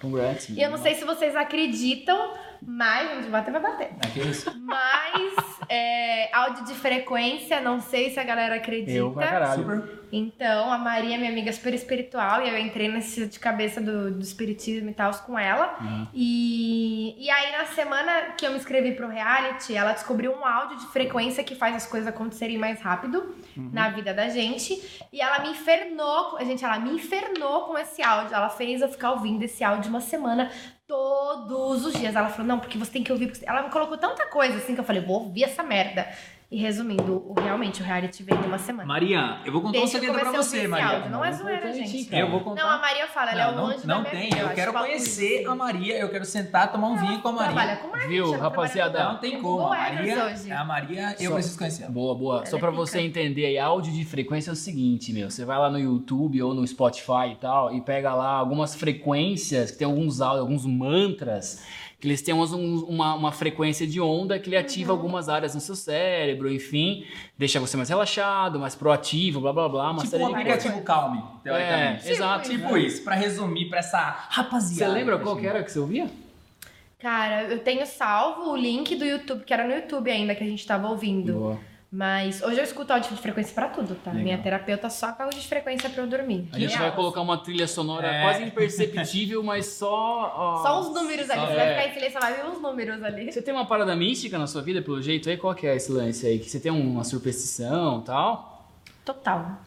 Congrats. 0.00 0.48
E 0.48 0.60
eu 0.60 0.68
não 0.68 0.78
sei 0.78 0.96
se 0.96 1.04
vocês 1.04 1.36
acreditam, 1.36 2.34
mas. 2.66 3.08
Vamos 3.10 3.26
bater, 3.26 3.52
vai 3.52 3.60
bater. 3.60 3.90
Aqueles... 4.04 4.44
Mas, 4.56 5.34
é, 5.68 6.34
áudio 6.34 6.64
de 6.64 6.74
frequência, 6.74 7.60
não 7.60 7.80
sei 7.80 8.10
se 8.10 8.18
a 8.18 8.24
galera 8.24 8.56
acredita. 8.56 8.92
Eu 8.92 9.12
pra 9.12 9.26
caralho. 9.26 9.62
Super. 9.62 10.04
Então, 10.12 10.72
a 10.72 10.78
Maria, 10.78 11.18
minha 11.18 11.30
amiga, 11.30 11.50
é 11.50 11.52
super 11.52 11.74
espiritual, 11.74 12.40
e 12.42 12.48
eu 12.48 12.56
entrei 12.56 12.88
nesse 12.88 13.26
de 13.26 13.38
cabeça 13.40 13.80
do, 13.80 14.12
do 14.12 14.22
espiritismo 14.22 14.88
e 14.90 14.94
tal 14.94 15.12
com 15.14 15.38
ela. 15.38 15.76
Uhum. 15.80 16.06
E, 16.14 17.16
e 17.24 17.30
aí, 17.30 17.52
na 17.52 17.66
semana 17.66 18.32
que 18.36 18.46
eu 18.46 18.52
me 18.52 18.56
inscrevi 18.56 18.92
pro 18.92 19.08
reality, 19.08 19.74
ela 19.74 19.92
descobriu 19.92 20.32
um 20.32 20.46
áudio 20.46 20.78
de 20.78 20.86
frequência 20.86 21.42
que 21.42 21.54
faz 21.54 21.74
as 21.74 21.86
coisas 21.86 22.08
acontecerem 22.08 22.58
mais 22.58 22.80
rápido 22.80 23.34
na 23.56 23.88
vida 23.88 24.14
da 24.14 24.28
gente. 24.28 24.80
E 25.12 25.20
ela 25.20 25.40
me 25.40 25.50
infernou, 25.50 26.38
gente, 26.40 26.64
ela 26.64 26.78
me 26.78 26.90
infernou 26.90 27.62
com 27.62 27.76
esse 27.76 28.02
áudio. 28.02 28.34
Ela 28.34 28.48
fez 28.48 28.82
eu 28.82 28.88
ficar 28.88 29.12
ouvindo 29.12 29.42
esse 29.42 29.64
áudio 29.64 29.90
uma 29.90 30.00
semana. 30.00 30.50
Todos 30.86 31.86
os 31.86 31.94
dias. 31.94 32.14
Ela 32.14 32.28
falou, 32.28 32.46
não, 32.46 32.60
porque 32.60 32.76
você 32.76 32.90
tem 32.92 33.02
que 33.02 33.12
ouvir. 33.12 33.32
Ela 33.44 33.62
me 33.62 33.70
colocou 33.70 33.96
tanta 33.96 34.26
coisa 34.26 34.58
assim 34.58 34.74
que 34.74 34.80
eu 34.80 34.84
falei, 34.84 35.02
vou 35.02 35.24
ouvir 35.24 35.44
essa 35.44 35.62
merda. 35.62 36.06
E 36.50 36.56
resumindo, 36.58 37.24
o, 37.26 37.34
realmente, 37.40 37.82
o 37.82 37.84
reality 37.84 38.22
veio 38.22 38.40
em 38.40 38.46
uma 38.46 38.58
semana. 38.58 38.86
Maria, 38.86 39.38
eu 39.44 39.50
vou 39.50 39.60
contar 39.60 39.78
um 39.78 39.80
Desde 39.80 39.96
eu 39.96 40.00
segredo 40.02 40.20
pra 40.20 40.30
comecei 40.30 40.60
a 40.60 40.62
você, 40.62 40.68
Maria. 40.68 40.86
áudio. 40.98 41.10
Não 41.10 41.24
é 41.24 41.32
zoeira, 41.32 41.72
gente. 41.72 42.04
cara. 42.04 42.22
Eu 42.22 42.30
vou 42.30 42.40
contar. 42.40 42.62
Não, 42.62 42.70
a 42.70 42.78
Maria 42.78 43.06
fala, 43.08 43.32
ela 43.32 43.42
é 43.42 43.48
o 43.48 43.56
não, 43.56 43.66
anjo 43.66 43.86
não 43.88 44.02
da 44.02 44.10
minha 44.10 44.10
tem. 44.12 44.24
vida. 44.30 44.38
Eu 44.40 44.46
acho 44.46 44.54
quero 44.54 44.72
conhecer 44.72 45.46
a 45.48 45.54
Maria. 45.56 45.96
Eu 45.98 46.08
quero 46.10 46.24
sentar, 46.24 46.70
tomar 46.70 46.88
um 46.88 46.96
vinho 46.96 47.20
com 47.20 47.28
a 47.30 47.32
Trabalha 47.32 47.54
Maria. 47.54 47.76
com 47.78 47.88
marketing, 47.88 48.08
Viu, 48.12 48.24
trabalha 48.28 48.42
rapaziada? 48.50 49.04
Não 49.04 49.18
tem 49.18 49.32
com 49.36 49.42
como. 49.42 49.62
A 49.64 49.68
Maria, 49.76 50.24
hoje. 50.26 50.52
a 50.52 50.64
Maria 50.64 51.16
eu 51.18 51.28
Só- 51.30 51.34
preciso 51.34 51.58
conhecer. 51.58 51.90
Boa, 51.90 52.14
boa. 52.14 52.36
Ela 52.36 52.46
Só 52.46 52.56
é 52.56 52.60
pra 52.60 52.70
pica. 52.70 52.80
você 52.80 53.00
entender 53.00 53.46
aí, 53.46 53.58
áudio 53.58 53.92
de 53.92 54.04
frequência 54.04 54.50
é 54.50 54.52
o 54.52 54.56
seguinte, 54.56 55.12
meu. 55.12 55.30
Você 55.30 55.44
vai 55.44 55.58
lá 55.58 55.68
no 55.68 55.78
YouTube 55.78 56.40
ou 56.40 56.54
no 56.54 56.64
Spotify 56.66 57.32
e 57.32 57.36
tal 57.36 57.74
e 57.74 57.80
pega 57.80 58.14
lá 58.14 58.28
algumas 58.30 58.74
frequências, 58.76 59.72
que 59.72 59.78
tem 59.78 59.86
alguns 59.86 60.20
áudios, 60.20 60.40
alguns 60.42 60.66
mantras, 60.66 61.64
que 62.00 62.06
eles 62.06 62.20
têm 62.22 62.34
umas- 62.34 62.52
um- 62.52 62.84
uma, 62.84 63.14
uma 63.14 63.32
frequência 63.32 63.86
de 63.86 64.00
onda 64.00 64.38
que 64.38 64.48
ele 64.48 64.56
ativa 64.56 64.92
Uhum. 64.92 64.98
algumas 64.98 65.28
áreas 65.28 65.54
no 65.54 65.60
seu 65.60 65.74
cérebro, 65.74 66.52
enfim, 66.52 67.04
deixa 67.38 67.58
você 67.60 67.76
mais 67.76 67.88
relaxado, 67.88 68.58
mais 68.58 68.74
proativo, 68.74 69.40
blá 69.40 69.52
blá 69.52 69.68
blá, 69.68 69.90
uma 69.90 69.98
Tipo 69.98 70.08
série 70.10 70.24
de 70.26 70.30
aplicativo 70.34 70.82
Calme, 70.82 71.22
teoricamente. 71.42 72.06
É, 72.08 72.10
exato. 72.12 72.50
Tipo 72.50 72.76
isso, 72.76 73.02
pra 73.02 73.14
resumir 73.14 73.68
pra 73.68 73.78
essa 73.78 73.98
Você 74.28 74.34
rapaziada. 74.40 74.92
lembra 74.92 75.18
qual 75.18 75.36
que 75.36 75.46
era 75.46 75.62
que 75.62 75.72
você 75.72 75.78
ouvia? 75.78 76.10
Cara, 76.98 77.44
eu 77.44 77.58
tenho 77.58 77.84
salvo 77.86 78.50
o 78.52 78.56
link 78.56 78.96
do 78.96 79.04
YouTube, 79.04 79.44
que 79.44 79.52
era 79.52 79.66
no 79.66 79.74
YouTube 79.74 80.10
ainda 80.10 80.34
que 80.34 80.42
a 80.42 80.46
gente 80.46 80.66
tava 80.66 80.88
ouvindo. 80.88 81.34
Boa. 81.34 81.58
Mas 81.96 82.42
hoje 82.42 82.58
eu 82.58 82.64
escuto 82.64 82.92
áudio 82.92 83.14
de 83.14 83.22
frequência 83.22 83.54
pra 83.54 83.68
tudo, 83.68 83.94
tá? 83.94 84.10
Legal. 84.10 84.24
Minha 84.24 84.38
terapeuta 84.38 84.90
só 84.90 85.12
com 85.12 85.22
áudio 85.22 85.38
de 85.40 85.46
frequência 85.46 85.88
pra 85.88 86.02
eu 86.02 86.08
dormir. 86.08 86.48
A 86.52 86.58
gente 86.58 86.70
Real. 86.70 86.88
vai 86.88 86.92
colocar 86.96 87.20
uma 87.20 87.38
trilha 87.38 87.68
sonora 87.68 88.08
É. 88.08 88.20
quase 88.22 88.42
imperceptível, 88.42 89.44
mas 89.44 89.66
só. 89.66 90.34
ó, 90.36 90.62
Só 90.62 90.80
uns 90.80 90.92
números 90.92 91.30
ali. 91.30 91.40
só- 91.40 91.46
Você 91.46 91.54
vai 91.54 91.68
é. 91.68 91.76
ficar 91.76 91.88
em 91.88 91.94
silêncio, 91.94 92.20
vai 92.20 92.34
ver 92.34 92.46
uns 92.46 92.60
números 92.60 93.00
ali. 93.00 93.30
Você 93.32 93.40
tem 93.40 93.54
uma 93.54 93.64
parada 93.64 93.94
mística 93.94 94.36
na 94.36 94.48
sua 94.48 94.60
vida, 94.60 94.82
pelo 94.82 95.00
jeito 95.00 95.30
aí? 95.30 95.36
Qual 95.36 95.54
que 95.54 95.68
é 95.68 95.76
esse 95.76 95.92
lance 95.92 96.26
aí? 96.26 96.40
Que 96.40 96.50
você 96.50 96.58
tem 96.58 96.72
uma 96.72 97.04
superstição 97.04 98.00
e 98.00 98.04
tal? 98.06 98.68
Total. 99.04 99.60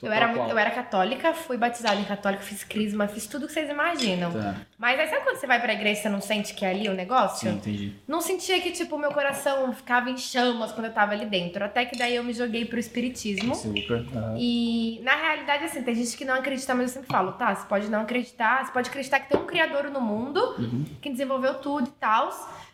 Eu 0.00 0.12
era, 0.12 0.28
muito, 0.28 0.48
eu 0.48 0.56
era 0.56 0.70
católica, 0.70 1.34
fui 1.34 1.56
batizada 1.56 1.96
em 2.00 2.04
católica, 2.04 2.40
fiz 2.44 2.62
crisma, 2.62 3.08
fiz 3.08 3.26
tudo 3.26 3.48
que 3.48 3.52
vocês 3.52 3.68
imaginam. 3.68 4.30
Tá. 4.32 4.54
Mas 4.78 5.00
aí 5.00 5.08
sabe 5.08 5.24
quando 5.24 5.36
você 5.38 5.46
vai 5.46 5.60
pra 5.60 5.72
igreja 5.72 5.98
e 5.98 6.02
você 6.02 6.08
não 6.08 6.20
sente 6.20 6.54
que 6.54 6.64
é 6.64 6.70
ali 6.70 6.88
o 6.88 6.94
negócio? 6.94 7.50
Sim, 7.50 7.56
entendi. 7.56 7.92
Não 8.06 8.20
sentia 8.20 8.60
que, 8.60 8.70
tipo, 8.70 8.96
meu 8.96 9.10
coração 9.10 9.72
ficava 9.74 10.08
em 10.08 10.16
chamas 10.16 10.70
quando 10.70 10.86
eu 10.86 10.92
tava 10.92 11.14
ali 11.14 11.26
dentro. 11.26 11.64
Até 11.64 11.84
que 11.84 11.98
daí 11.98 12.14
eu 12.14 12.22
me 12.22 12.32
joguei 12.32 12.64
pro 12.64 12.78
espiritismo. 12.78 13.56
Super. 13.56 14.06
aham. 14.14 14.36
E 14.38 15.00
na 15.02 15.16
realidade, 15.16 15.64
assim, 15.64 15.82
tem 15.82 15.96
gente 15.96 16.16
que 16.16 16.24
não 16.24 16.34
acredita, 16.34 16.74
mas 16.76 16.84
eu 16.90 16.94
sempre 16.94 17.08
falo, 17.08 17.32
tá? 17.32 17.52
Você 17.56 17.66
pode 17.66 17.88
não 17.90 18.02
acreditar, 18.02 18.64
você 18.66 18.70
pode 18.72 18.88
acreditar 18.90 19.18
que 19.18 19.28
tem 19.28 19.40
um 19.40 19.46
criador 19.46 19.90
no 19.90 20.00
mundo 20.00 20.38
Uhum. 20.58 20.84
que 21.02 21.10
desenvolveu 21.10 21.54
tudo 21.54 21.88
e 21.88 21.92
tal. 21.98 22.30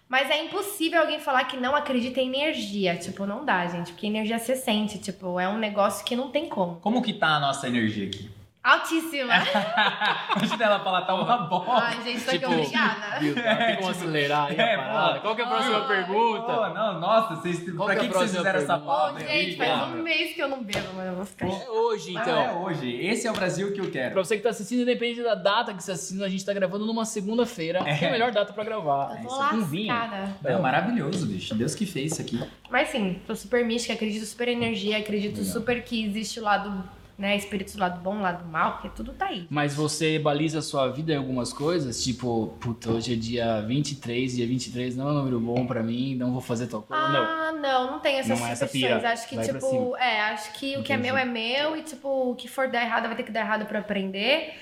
Mas 0.08 0.30
é 0.30 0.44
impossível 0.44 1.00
alguém 1.00 1.18
falar 1.18 1.44
que 1.44 1.56
não 1.56 1.74
acredita 1.74 2.20
em 2.20 2.28
energia. 2.28 2.96
Tipo, 2.96 3.26
não 3.26 3.44
dá, 3.44 3.66
gente. 3.66 3.92
Porque 3.92 4.06
energia 4.06 4.38
você 4.38 4.54
sente. 4.54 4.98
Tipo, 4.98 5.40
é 5.40 5.48
um 5.48 5.58
negócio 5.58 6.04
que 6.04 6.14
não 6.14 6.30
tem 6.30 6.48
como. 6.48 6.76
Como 6.76 7.02
que 7.02 7.12
tá 7.12 7.36
a 7.36 7.40
nossa 7.40 7.66
energia 7.66 8.06
aqui? 8.06 8.30
Altíssima. 8.64 9.34
Antes 10.36 10.56
dela 10.56 10.80
falar, 10.80 11.02
tá 11.02 11.14
uma 11.14 11.36
bola. 11.36 11.82
Ai, 11.82 12.02
gente, 12.02 12.24
tô 12.24 12.30
aqui 12.30 12.38
Tipo, 12.38 12.52
obrigada. 12.52 13.20
Viu? 13.20 13.34
Tem 13.34 13.76
como 13.76 13.90
acelerar 13.90 14.46
aí 14.48 14.56
É, 14.56 14.74
a 14.74 14.78
parada? 14.78 15.14
pô. 15.16 15.20
Qual 15.20 15.36
que 15.36 15.42
é 15.42 15.44
a 15.44 15.48
próxima 15.48 15.76
Ah, 15.76 15.86
pergunta? 15.86 16.42
Pô, 16.54 16.68
não, 16.70 16.98
nossa, 17.00 17.36
vocês, 17.36 17.62
Qual 17.74 17.84
pra 17.86 17.94
que 17.96 18.00
é 18.00 18.04
que, 18.04 18.08
que 18.08 18.18
vocês 18.18 18.34
fizeram 18.34 18.58
essa 18.58 18.72
pergunta? 18.78 18.86
Pauta? 18.96 19.20
gente, 19.20 19.54
Obrigado. 19.54 19.80
faz 19.80 19.92
um 19.94 20.02
mês 20.02 20.34
que 20.34 20.40
eu 20.42 20.48
não 20.48 20.64
bebo, 20.64 20.88
mas 20.96 21.06
eu 21.08 21.14
vou 21.14 21.26
ficar. 21.26 21.46
É 21.46 21.68
hoje, 21.68 22.10
Então. 22.12 22.22
então. 22.22 22.40
É 22.42 22.52
hoje. 22.54 22.90
Esse 23.06 23.26
é 23.26 23.30
o 23.30 23.34
Brasil 23.34 23.70
que 23.74 23.80
eu 23.82 23.90
quero. 23.90 24.12
Pra 24.14 24.24
você 24.24 24.36
que 24.38 24.42
tá 24.42 24.48
assistindo, 24.48 24.80
independente 24.80 25.22
da 25.22 25.34
data 25.34 25.74
que 25.74 25.82
você 25.82 25.92
assiste, 25.92 26.22
a 26.24 26.28
gente 26.30 26.42
tá 26.44 26.54
gravando 26.54 26.86
numa 26.86 27.04
segunda-feira, 27.04 27.84
que 27.84 28.04
é 28.04 28.08
a 28.08 28.12
melhor 28.12 28.32
data 28.32 28.50
pra 28.54 28.64
gravar. 28.64 29.10
Eu 29.10 29.16
É 29.18 29.22
tô 29.24 29.26
isso, 29.42 29.48
com 29.50 29.60
vinho. 29.66 29.94
É 30.42 30.56
maravilhoso, 30.56 31.26
bicho. 31.26 31.54
Deus 31.54 31.74
que 31.74 31.84
fez 31.84 32.12
isso 32.12 32.22
aqui. 32.22 32.42
Mas 32.70 32.88
sim, 32.88 33.20
sou 33.26 33.36
super 33.36 33.62
mística, 33.62 33.92
acredito 33.92 34.24
super 34.24 34.48
em 34.48 34.52
energia, 34.52 34.96
acredito 34.96 35.36
Legal. 35.36 35.52
super 35.52 35.84
que 35.84 36.02
existe 36.02 36.40
o 36.40 36.42
lado, 36.42 36.82
né, 37.16 37.36
espíritos 37.36 37.74
do 37.74 37.80
lado 37.80 38.00
bom, 38.00 38.20
lado 38.20 38.44
mal, 38.44 38.72
porque 38.72 38.88
tudo 38.88 39.12
tá 39.12 39.26
aí. 39.26 39.46
Mas 39.48 39.74
você 39.74 40.18
baliza 40.18 40.58
a 40.58 40.62
sua 40.62 40.88
vida 40.88 41.12
em 41.12 41.16
algumas 41.16 41.52
coisas? 41.52 42.02
Tipo, 42.02 42.56
puta, 42.60 42.90
hoje 42.90 43.12
é 43.12 43.16
dia 43.16 43.60
23, 43.62 44.34
dia 44.36 44.46
23 44.46 44.96
não 44.96 45.08
é 45.08 45.12
um 45.12 45.14
número 45.14 45.40
bom 45.40 45.66
pra 45.66 45.82
mim, 45.82 46.14
não 46.16 46.32
vou 46.32 46.40
fazer 46.40 46.66
tal 46.66 46.82
coisa. 46.82 47.08
não. 47.08 47.22
Ah, 47.22 47.52
não, 47.52 47.92
não 47.92 48.00
tem 48.00 48.18
essas 48.18 48.38
Não 48.38 48.46
é 48.46 48.50
essa 48.50 48.66
pira. 48.66 48.96
Acho 49.08 49.28
que, 49.28 49.36
Vai 49.36 49.46
tipo, 49.46 49.96
é, 49.96 50.20
acho 50.22 50.52
que 50.54 50.76
o 50.76 50.82
que 50.82 50.92
é 50.92 50.96
meu 50.96 51.16
é 51.16 51.24
meu 51.24 51.76
e, 51.76 51.82
tipo, 51.82 52.08
o 52.08 52.34
que 52.34 52.48
for 52.48 52.68
dar 52.68 52.82
errado 52.82 53.06
vai 53.06 53.16
ter 53.16 53.22
que 53.22 53.32
dar 53.32 53.40
errado 53.40 53.64
pra 53.66 53.78
aprender. 53.78 54.54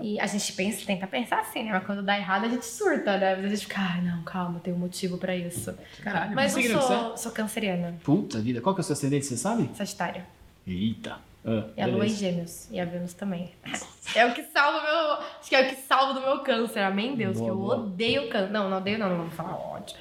E 0.00 0.18
a 0.18 0.26
gente 0.26 0.52
pensa, 0.54 0.84
tenta 0.86 1.06
pensar 1.06 1.40
assim, 1.40 1.64
né? 1.64 1.70
Mas 1.72 1.84
quando 1.84 2.02
dá 2.02 2.18
errado, 2.18 2.46
a 2.46 2.48
gente 2.48 2.64
surta, 2.64 3.18
né? 3.18 3.36
Mas 3.36 3.44
a 3.44 3.48
gente 3.48 3.66
fica, 3.66 3.80
ah, 3.80 4.00
não, 4.02 4.22
calma, 4.22 4.58
tem 4.58 4.72
um 4.72 4.78
motivo 4.78 5.18
pra 5.18 5.36
isso. 5.36 5.72
Caralho. 6.02 6.34
Mas 6.34 6.56
eu 6.56 6.80
sou, 6.80 7.16
sou 7.16 7.30
canceriana, 7.32 7.94
Puta 8.02 8.40
vida, 8.40 8.60
qual 8.60 8.74
que 8.74 8.80
é 8.80 8.82
o 8.82 8.84
seu 8.84 8.94
ascendente, 8.94 9.26
você 9.26 9.36
sabe? 9.36 9.70
sagitário. 9.74 10.22
Eita. 10.66 11.18
Ah, 11.44 11.64
E 11.76 11.82
a 11.82 11.86
lua 11.86 11.98
beleza. 12.00 12.16
gêmeos. 12.16 12.68
E 12.70 12.80
a 12.80 12.84
Vênus 12.84 13.14
também. 13.14 13.50
É 14.14 14.26
o 14.26 14.34
que 14.34 14.42
salva 14.42 14.78
o 14.78 14.82
meu. 14.82 15.12
Acho 15.40 15.48
que 15.48 15.56
é 15.56 15.62
o 15.62 15.68
que 15.70 15.76
salva 15.76 16.12
do 16.12 16.20
meu 16.20 16.40
câncer. 16.40 16.80
Amém, 16.80 17.16
Deus. 17.16 17.38
Boa, 17.38 17.44
que 17.46 17.50
eu 17.50 17.56
boa. 17.56 17.76
odeio 17.76 18.28
câncer. 18.28 18.50
Não, 18.52 18.68
não 18.68 18.76
odeio, 18.76 18.98
não, 18.98 19.08
não 19.08 19.16
vou 19.22 19.30
falar 19.30 19.56
ódio. 19.56 19.96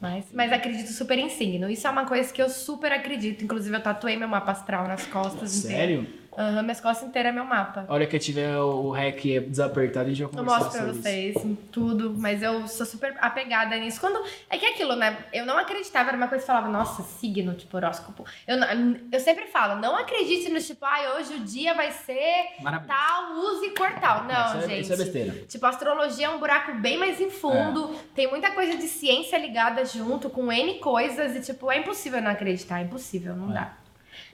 Mas, 0.00 0.24
mas 0.32 0.52
acredito 0.52 0.88
super 0.90 1.16
em 1.18 1.28
signo. 1.28 1.70
Isso 1.70 1.86
é 1.86 1.90
uma 1.90 2.04
coisa 2.04 2.32
que 2.32 2.42
eu 2.42 2.48
super 2.50 2.90
acredito. 2.90 3.44
Inclusive, 3.44 3.76
eu 3.76 3.80
tatuei 3.80 4.16
meu 4.16 4.26
mapa 4.26 4.50
astral 4.50 4.88
nas 4.88 5.06
costas 5.06 5.64
inteiro. 5.64 6.04
Aham, 6.36 6.62
minhas 6.62 6.80
costas 6.80 7.08
inteiras 7.08 7.30
é 7.30 7.34
meu 7.34 7.44
mapa. 7.44 7.84
A 7.88 7.92
hora 7.94 8.06
que 8.06 8.18
tiver 8.18 8.56
o 8.58 8.90
rec 8.90 9.22
desapertado, 9.48 10.06
a 10.06 10.08
gente 10.08 10.22
vai 10.22 10.32
Eu 10.32 10.36
conversar 10.36 10.64
mostro 10.64 10.82
pra 10.82 10.90
isso. 10.92 11.02
vocês 11.40 11.58
tudo, 11.70 12.14
mas 12.18 12.42
eu 12.42 12.66
sou 12.68 12.84
super 12.86 13.14
apegada 13.20 13.76
nisso. 13.76 14.00
Quando. 14.00 14.22
É 14.50 14.58
que 14.58 14.64
é 14.66 14.70
aquilo, 14.70 14.96
né? 14.96 15.16
Eu 15.32 15.46
não 15.46 15.56
acreditava, 15.58 16.08
era 16.10 16.16
uma 16.16 16.28
coisa 16.28 16.42
que 16.42 16.46
falava, 16.46 16.68
nossa, 16.68 17.02
signo, 17.02 17.54
tipo, 17.54 17.76
horóscopo. 17.76 18.24
Eu, 18.46 18.56
não- 18.56 18.96
eu 19.12 19.20
sempre 19.20 19.46
falo, 19.46 19.80
não 19.80 19.96
acredite 19.96 20.50
no 20.50 20.60
tipo, 20.60 20.84
ai, 20.84 21.12
hoje 21.16 21.34
o 21.34 21.40
dia 21.40 21.74
vai 21.74 21.90
ser 21.92 22.46
Maravilhoso. 22.60 22.98
tal, 23.00 23.32
use 23.34 23.70
cor 23.70 23.92
tal. 24.00 24.24
Não, 24.24 24.46
isso 24.46 24.56
é, 24.56 24.68
gente. 24.68 24.80
Isso 24.82 24.92
é 24.92 24.96
besteira. 24.96 25.32
Tipo, 25.48 25.66
a 25.66 25.68
astrologia 25.68 26.26
é 26.26 26.30
um 26.30 26.38
buraco 26.38 26.74
bem 26.74 26.98
mais 26.98 27.20
em 27.20 27.30
fundo. 27.30 27.94
É. 27.94 27.98
Tem 28.14 28.30
muita 28.30 28.50
coisa 28.52 28.76
de 28.76 28.86
ciência 28.88 29.38
ligada 29.38 29.84
junto, 29.84 30.28
com 30.30 30.50
N 30.52 30.74
coisas. 30.78 31.36
E, 31.36 31.40
tipo, 31.40 31.70
é 31.70 31.78
impossível 31.78 32.20
não 32.20 32.30
acreditar. 32.30 32.80
É 32.80 32.84
impossível, 32.84 33.34
não 33.36 33.50
É. 33.50 33.54
dá. 33.54 33.72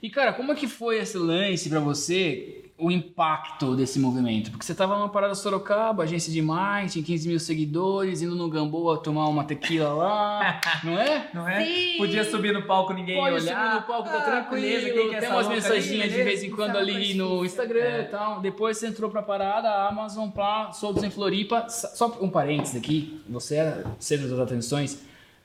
E, 0.03 0.09
cara, 0.09 0.33
como 0.33 0.53
é 0.53 0.55
que 0.55 0.67
foi 0.67 0.99
esse 0.99 1.19
lance 1.19 1.69
pra 1.69 1.79
você, 1.81 2.71
o 2.79 2.91
impacto 2.91 3.77
desse 3.77 3.99
movimento? 3.99 4.51
Porque 4.51 4.65
você 4.65 4.75
tava 4.75 4.97
numa 4.97 5.11
parada 5.11 5.35
Sorocaba, 5.35 6.05
agência 6.05 6.33
de 6.33 6.41
marketing, 6.41 7.03
15 7.03 7.29
mil 7.29 7.39
seguidores, 7.39 8.23
indo 8.23 8.35
no 8.35 8.49
Gamboa 8.49 8.97
tomar 8.97 9.29
uma 9.29 9.45
tequila 9.45 9.93
lá, 9.93 10.61
não 10.83 10.99
é? 10.99 11.29
Não 11.35 11.47
é? 11.47 11.65
Sim. 11.67 11.97
Podia 11.99 12.25
subir 12.25 12.55
no 12.55 12.63
palco, 12.63 12.95
ninguém 12.95 13.17
Pode 13.19 13.35
ia 13.35 13.41
subir 13.41 13.53
olhar. 13.53 13.75
no 13.75 13.83
palco, 13.83 14.09
tá 14.09 14.17
Ah, 14.17 14.23
tranquilo, 14.23 14.63
beleza, 14.63 14.91
quem 14.91 15.09
que 15.11 15.15
é 15.17 15.21
tem 15.21 15.29
umas 15.29 15.47
ali, 15.71 15.99
de 16.09 16.23
vez 16.23 16.43
em 16.45 16.51
quando 16.51 16.77
ali 16.79 17.13
no. 17.15 17.45
Instagram 17.45 17.81
É. 17.85 18.01
e 18.01 18.05
tal. 18.05 18.41
Depois 18.41 18.79
você 18.79 18.87
entrou 18.87 19.11
pra 19.11 19.21
parada, 19.23 19.69
a 19.69 19.89
Amazon, 19.89 20.31
pá, 20.31 20.73
soltos 20.73 21.05
em 21.05 21.11
Floripa. 21.11 21.67
Só 21.69 22.17
um 22.23 22.31
parênteses 22.31 22.75
aqui, 22.77 23.21
você 23.29 23.57
é 23.57 23.85
centro 23.99 24.29
das 24.31 24.39
atenções, 24.39 25.03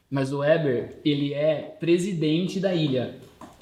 mas 0.09 0.31
o 0.31 0.39
Weber, 0.39 0.97
ele 1.03 1.33
é 1.33 1.75
presidente 1.77 2.57
da 2.61 2.73
ilha. 2.73 3.17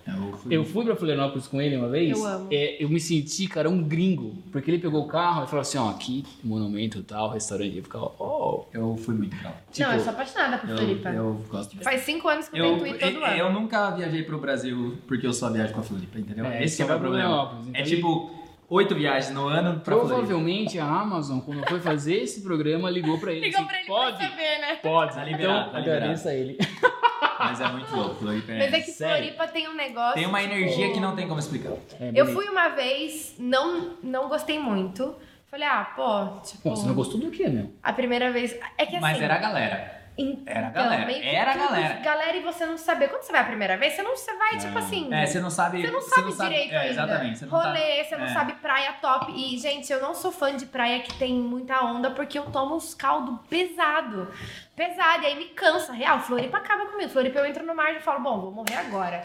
Eu 0.06 0.34
fui- 0.38 0.56
Eu 0.58 0.66
fui 0.66 0.84
pra 0.86 0.96
Florianópolis 0.96 1.48
com 1.48 1.62
ele 1.62 1.78
uma 1.78 1.88
vez. 1.90 2.18
Eu 2.18 2.26
amo. 2.26 2.48
é, 2.52 2.84
eu 2.84 2.90
me 2.90 3.00
senti, 3.00 3.48
cara, 3.48 3.70
um 3.70 3.82
gringo. 3.84 4.36
Porque 4.52 4.70
ele 4.70 4.80
pegou 4.80 5.04
o 5.04 5.08
carro 5.08 5.44
e 5.46 5.48
falou 5.48 5.62
assim: 5.62 5.78
ó, 5.78 5.90
aqui, 5.90 6.26
monumento 6.44 7.02
tal, 7.04 7.30
restaurante. 7.30 7.78
Eu 7.78 7.84
ficava, 7.84 8.12
oh. 8.20 8.66
Eu 8.74 8.98
fui 8.98 9.16
muito 9.16 9.36
legal. 9.36 9.56
Tipo, 9.72 9.88
não, 9.88 9.96
eu 9.96 10.02
sou 10.02 10.12
apaixonada 10.14 10.58
por 10.58 10.70
Eu, 10.70 10.78
Floripa. 10.78 11.10
eu 11.10 11.46
gosto 11.50 11.78
Faz 11.84 12.02
cinco 12.02 12.28
anos 12.28 12.48
que 12.50 12.58
eu, 12.60 12.66
Eu, 12.66 12.80
tento 12.80 12.88
ir 12.96 13.00
todo 13.00 13.12
eu, 13.18 13.26
ano. 13.26 13.38
eu 13.38 13.54
nunca 13.54 13.92
viajei 13.92 14.24
pro 14.24 14.38
Brasil 14.40 14.98
porque 15.08 15.26
eu 15.26 15.34
só 15.34 15.50
viajo 15.50 15.74
pra 15.74 15.84
Floripa, 15.84 16.20
entendeu? 16.20 16.46
É, 16.46 16.64
Esse 16.64 16.82
é 16.82 16.86
o 16.86 16.88
meu 16.90 17.00
problema. 17.00 17.28
Florianópolis, 17.30 17.68
então 17.70 17.82
É 17.82 17.84
tipo 17.86 18.32
oito 18.70 18.96
viagens 18.96 19.34
no 19.34 19.48
ano 19.48 19.80
pra. 19.80 19.96
Provavelmente 19.96 20.80
a 20.80 20.86
Amazon, 20.86 21.40
quando 21.40 21.68
foi 21.70 21.80
fazer 21.80 22.16
esse 22.16 22.42
programa, 22.42 22.90
ligou 22.90 23.18
pra 23.20 23.32
ele. 23.32 23.42
Ligou 23.48 23.60
assim, 23.60 23.68
pra 23.68 23.78
ele 23.78 23.88
Pode? 23.88 24.18
pra 24.18 24.30
saber, 24.30 24.60
né? 24.60 24.76
Pode. 24.82 25.16
Tá 25.16 25.24
liberado, 25.24 25.60
então, 25.62 25.72
tá 25.72 25.80
liberado. 25.80 26.04
agradeça 26.04 26.30
a 26.30 26.36
ele. 26.36 26.58
Mas 27.40 27.62
é 27.62 27.68
muito 27.68 27.96
louco. 27.96 28.16
Floripa 28.16 28.52
é- 28.52 28.58
Mas 28.60 28.74
é 28.74 28.80
que 28.82 28.92
sério? 28.92 29.16
Floripa 29.34 29.48
tem 29.48 29.68
um 29.70 29.76
negócio. 29.76 30.14
Tem 30.16 30.26
uma 30.26 30.42
tipo, 30.42 30.54
energia 30.54 30.94
que 30.94 31.00
não 31.00 31.16
tem 31.16 31.28
como 31.28 31.40
explicar. 31.40 31.72
É 32.00 32.12
Eu 32.14 32.28
fui 32.28 32.48
uma 32.50 32.70
vez, 32.70 33.36
não, 33.40 33.98
não 34.04 34.28
gostei 34.30 34.60
muito. 34.60 35.16
Falei, 35.50 35.68
ah, 35.68 35.84
pô, 35.96 36.40
tipo. 36.42 36.68
Bom, 36.70 36.76
você 36.76 36.88
não 36.88 36.96
gostou 36.96 37.20
do 37.20 37.30
quê, 37.30 37.48
meu? 37.48 37.72
A 37.84 37.94
primeira 37.94 38.32
vez. 38.32 38.54
É 38.78 38.86
que 38.86 38.96
assim. 38.96 39.02
Mas 39.02 39.22
era 39.22 39.36
a 39.36 39.38
galera. 39.38 40.03
Então, 40.16 40.44
Era 40.46 40.68
a 40.68 40.70
galera, 40.70 41.06
meio 41.08 41.22
que 41.22 41.28
era 41.28 41.52
a 41.52 41.58
galera. 41.58 41.94
Galera, 42.02 42.38
e 42.38 42.42
você 42.44 42.66
não 42.68 42.78
saber. 42.78 43.08
Quando 43.10 43.24
você 43.24 43.32
vai 43.32 43.42
a 43.42 43.46
primeira 43.46 43.78
vez, 43.78 43.94
você 43.94 44.04
não 44.04 44.16
você 44.16 44.34
vai, 44.38 44.58
tipo 44.58 44.78
assim. 44.78 45.12
É, 45.12 45.26
você 45.26 45.40
não 45.40 45.50
sabe. 45.50 45.82
Você 45.82 45.90
não 45.92 46.02
sabe 46.02 46.34
direito 46.34 46.74
é, 46.74 46.78
ainda. 46.78 46.92
Exatamente. 46.92 47.40
Você 47.40 47.46
não 47.46 47.52
tá- 47.60 47.68
Rolê, 47.68 48.04
você 48.04 48.18
não 48.18 48.26
é. 48.26 48.34
sabe 48.34 48.54
praia 48.54 48.94
top. 49.02 49.32
E, 49.36 49.58
gente, 49.58 49.92
eu 49.92 50.00
não 50.02 50.14
sou 50.14 50.32
fã 50.32 50.56
de 50.56 50.68
praia 50.68 51.00
que 51.00 51.14
tem 51.16 51.34
muita 51.34 51.84
onda 51.84 52.12
porque 52.12 52.38
eu 52.38 52.46
tomo 52.46 52.76
uns 52.76 52.94
caldo 52.94 53.40
pesado. 53.50 54.32
Pesado. 54.76 55.24
E 55.24 55.26
aí 55.26 55.36
me 55.36 55.46
cansa. 55.46 55.94
Real, 55.94 56.20
Floripa 56.20 56.58
acaba 56.58 56.86
comigo. 56.86 57.10
Floripa 57.10 57.40
eu 57.40 57.46
entro 57.48 57.66
no 57.66 57.74
mar 57.74 57.96
e 57.96 58.00
falo, 58.00 58.20
bom, 58.22 58.40
vou 58.40 58.52
morrer 58.52 58.76
agora. 58.76 59.22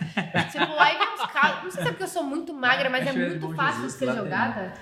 tipo, 0.50 0.72
aí 0.78 0.96
vem 0.96 1.08
uns 1.14 1.26
caldos. 1.26 1.64
Não 1.64 1.70
sei 1.70 1.82
se 1.82 1.88
é 1.88 1.90
porque 1.92 2.04
eu 2.04 2.08
sou 2.08 2.22
muito 2.22 2.54
magra, 2.54 2.88
mas 2.88 3.06
é 3.06 3.12
de 3.12 3.18
muito 3.18 3.54
fácil 3.54 3.82
Jesus, 3.82 3.92
de 3.92 3.98
ser 3.98 4.06
lá 4.06 4.12
tem. 4.14 4.22
jogada. 4.24 4.72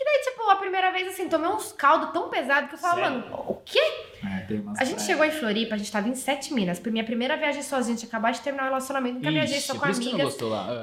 Que 0.00 0.04
daí, 0.06 0.20
tipo, 0.22 0.48
a 0.48 0.56
primeira 0.56 0.90
vez, 0.92 1.08
assim, 1.08 1.28
tomei 1.28 1.50
uns 1.50 1.72
caldos 1.72 2.10
tão 2.10 2.30
pesados 2.30 2.70
que 2.70 2.74
eu 2.74 2.78
falo, 2.78 3.00
Sério? 3.02 3.18
mano, 3.20 3.44
o 3.48 3.54
quê? 3.66 3.78
É, 3.78 4.26
A 4.26 4.38
gente 4.40 4.94
praias. 4.94 5.02
chegou 5.04 5.24
em 5.26 5.30
Floripa, 5.30 5.74
a 5.74 5.78
gente 5.78 5.92
tava 5.92 6.08
em 6.08 6.14
Sete 6.14 6.54
Minas. 6.54 6.80
Minha 6.80 7.04
primeira 7.04 7.36
viagem 7.36 7.62
sozinha, 7.62 7.94
tinha 7.98 8.08
acabado 8.08 8.32
de 8.32 8.40
terminar 8.40 8.62
o 8.64 8.66
relacionamento, 8.68 9.16
nunca 9.16 9.30
viajei 9.30 9.58
Ixi, 9.58 9.66
só 9.66 9.74
com 9.78 9.84
amigas. 9.84 10.36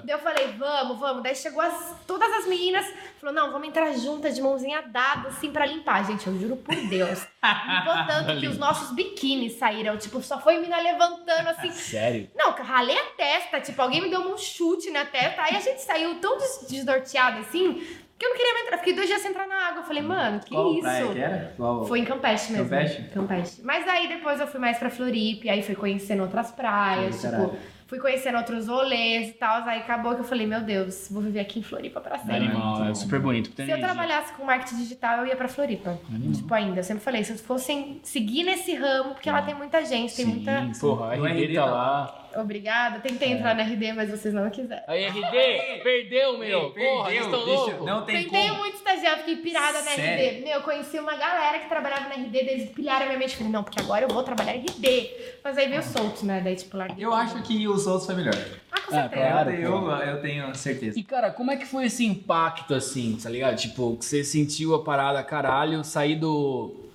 Daí 0.06 0.16
eu 0.16 0.20
falei, 0.20 0.48
vamos, 0.50 1.00
vamos. 1.00 1.24
Daí 1.24 1.36
chegou 1.36 1.62
as- 1.62 1.96
todas 2.06 2.32
as 2.32 2.46
meninas, 2.46 2.86
falou, 3.20 3.34
não, 3.34 3.52
vamos 3.52 3.68
entrar 3.68 3.92
juntas, 3.94 4.36
de 4.36 4.42
mãozinha 4.44 4.84
dada, 4.84 5.30
assim, 5.30 5.52
pra 5.52 5.66
limpar. 5.66 6.06
Gente, 6.06 6.28
eu 6.28 6.38
juro 6.40 6.56
por 6.58 6.76
Deus. 6.76 7.26
Limpou 7.42 8.06
tanto 8.06 8.40
que 8.40 8.48
os 8.48 8.58
nossos 8.60 8.92
biquínis 8.94 9.54
saíram, 9.58 9.98
tipo, 9.98 10.22
só 10.22 10.40
foi 10.40 10.60
mina 10.60 10.80
levantando, 10.80 11.48
assim. 11.50 11.72
Sério? 11.72 12.30
Não, 12.36 12.52
ralei 12.52 12.96
a 12.98 13.06
testa, 13.18 13.60
tipo, 13.62 13.82
alguém 13.82 14.00
me 14.02 14.10
deu 14.12 14.20
um 14.20 14.38
chute 14.38 14.92
na 14.92 15.06
testa. 15.06 15.42
Aí 15.42 15.56
a 15.56 15.60
gente 15.60 15.82
saiu 15.82 16.20
tão 16.20 16.38
des- 16.38 16.68
desnorteado, 16.70 17.40
assim, 17.40 17.82
que 18.18 18.26
eu 18.26 18.30
não 18.30 18.38
queria 18.38 18.54
mais 18.54 18.66
entrar. 18.66 18.78
Fiquei 18.80 18.94
dois 18.94 19.08
dias 19.08 19.22
sem 19.22 19.32
entrar 19.32 19.48
na 19.48 19.56
água. 19.68 19.82
Eu 19.82 19.86
falei, 19.86 20.02
mano, 20.04 20.40
que 20.40 20.50
Qual 20.54 20.72
isso? 20.74 20.82
praia 20.82 21.08
que 21.08 21.20
era? 21.20 21.54
Qual- 21.58 21.86
Foi 21.86 22.00
em 22.00 22.06
Campeche 22.06 22.52
mesmo. 22.54 22.70
Campeche? 22.70 23.02
Campeche. 23.14 23.62
Mas 23.64 23.88
aí 23.88 24.08
depois 24.08 24.40
eu 24.40 24.48
fui 24.48 24.60
mais 24.60 24.78
pra 24.78 24.90
Floripa, 24.90 25.50
aí 25.52 25.62
fui 25.62 25.76
conhecendo 25.76 26.24
outras 26.24 26.52
praias, 26.52 27.16
tipo, 27.22 27.32
caralho. 27.32 27.54
fui 27.88 28.00
conhecendo 28.00 28.38
outros 28.38 28.68
rolês 28.68 29.30
e 29.30 29.34
tal. 29.34 29.64
Aí 29.68 29.80
acabou 29.80 30.14
que 30.16 30.22
eu 30.22 30.26
falei, 30.26 30.46
meu 30.48 30.62
Deus, 30.62 31.08
vou 31.12 31.22
viver 31.22 31.40
aqui 31.40 31.60
em 31.60 31.64
Floripa 31.64 32.02
pra 32.02 32.18
sempre. 32.18 32.36
Animal, 32.38 32.86
é 32.86 32.94
super 32.94 33.20
bonito. 33.20 33.48
Se 33.56 33.62
eu 33.62 33.66
energia. 33.66 33.86
trabalhasse 33.86 34.34
com 34.34 34.44
marketing 34.44 34.78
digital, 34.78 35.20
eu 35.20 35.28
ia 35.28 35.36
pra 35.36 35.48
Floripa. 35.48 35.98
Animal. 36.10 36.34
Tipo, 36.34 36.54
ainda. 36.54 36.80
Eu 36.80 36.84
sempre 36.84 37.04
falei, 37.04 37.24
se 37.24 37.32
eu 37.34 37.38
fossem 37.38 38.00
seguir 38.04 38.44
nesse 38.44 38.74
ramo, 38.74 39.14
porque 39.14 39.30
lá 39.30 39.42
tem 39.42 39.54
muita 39.56 39.86
gente, 39.86 40.16
tem 40.16 40.26
Sim, 40.26 40.32
muita. 40.32 40.72
Porra, 40.80 41.12
a 41.12 41.16
RD 41.16 41.54
tá 41.56 41.62
tá 41.62 41.66
lá. 41.72 42.27
Obrigada. 42.36 43.00
Tentei 43.00 43.32
entrar 43.32 43.56
na 43.56 43.64
RD, 43.64 43.94
mas 43.94 44.10
vocês 44.10 44.34
não 44.34 44.50
quiseram. 44.50 44.84
Aí, 44.88 45.06
RD, 45.06 45.82
perdeu, 45.84 46.38
meu. 46.38 46.72
Porra, 46.72 46.74
perdeu, 46.74 47.04
vocês 47.06 47.26
estão 47.26 47.46
loucos. 47.46 47.86
Não 47.86 48.06
tem 48.06 48.24
Tentei 48.24 48.48
como. 48.50 48.60
muito 48.60 48.76
estagiar, 48.76 49.18
fiquei 49.20 49.38
pirada 49.38 49.80
na 49.82 49.92
Sério? 49.92 50.30
RD. 50.38 50.42
Meu, 50.46 50.54
eu 50.56 50.62
conheci 50.62 51.00
uma 51.00 51.16
galera 51.16 51.60
que 51.60 51.68
trabalhava 51.70 52.10
na 52.10 52.16
RD, 52.16 52.38
eles 52.38 52.70
pilharam 52.72 53.04
a 53.06 53.08
minha 53.08 53.20
mente. 53.20 53.36
Falei, 53.36 53.52
não, 53.52 53.64
porque 53.64 53.80
agora 53.80 54.04
eu 54.06 54.10
vou 54.10 54.24
trabalhar 54.24 54.56
em 54.56 54.60
RD. 54.62 55.10
Mas 55.44 55.58
aí 55.58 55.68
veio 55.70 55.84
soltos, 55.84 56.24
né? 56.24 56.42
Daí, 56.44 56.56
tipo, 56.56 56.76
larguei. 56.78 57.04
Eu 57.06 57.14
acho 57.14 57.42
que 57.44 57.68
os 57.68 57.88
outros 57.88 58.06
foi 58.06 58.16
melhor. 58.16 58.36
Ah, 58.72 58.82
com 58.82 58.96
Ah, 58.96 59.02
certeza. 59.02 59.28
claro. 59.30 59.52
eu, 59.52 59.92
eu 59.92 60.22
tenho 60.22 60.56
certeza. 60.56 61.00
E 61.00 61.04
cara, 61.04 61.32
como 61.32 61.52
é 61.52 61.58
que 61.58 61.66
foi 61.66 61.86
esse 61.86 62.06
impacto 62.06 62.74
assim, 62.74 63.18
tá 63.22 63.30
ligado? 63.30 63.56
Tipo, 63.58 63.98
que 63.98 64.06
você 64.06 64.24
sentiu 64.24 64.76
a 64.76 64.84
parada 64.84 65.24
caralho, 65.24 65.84
sair 65.84 66.16
do, 66.16 66.87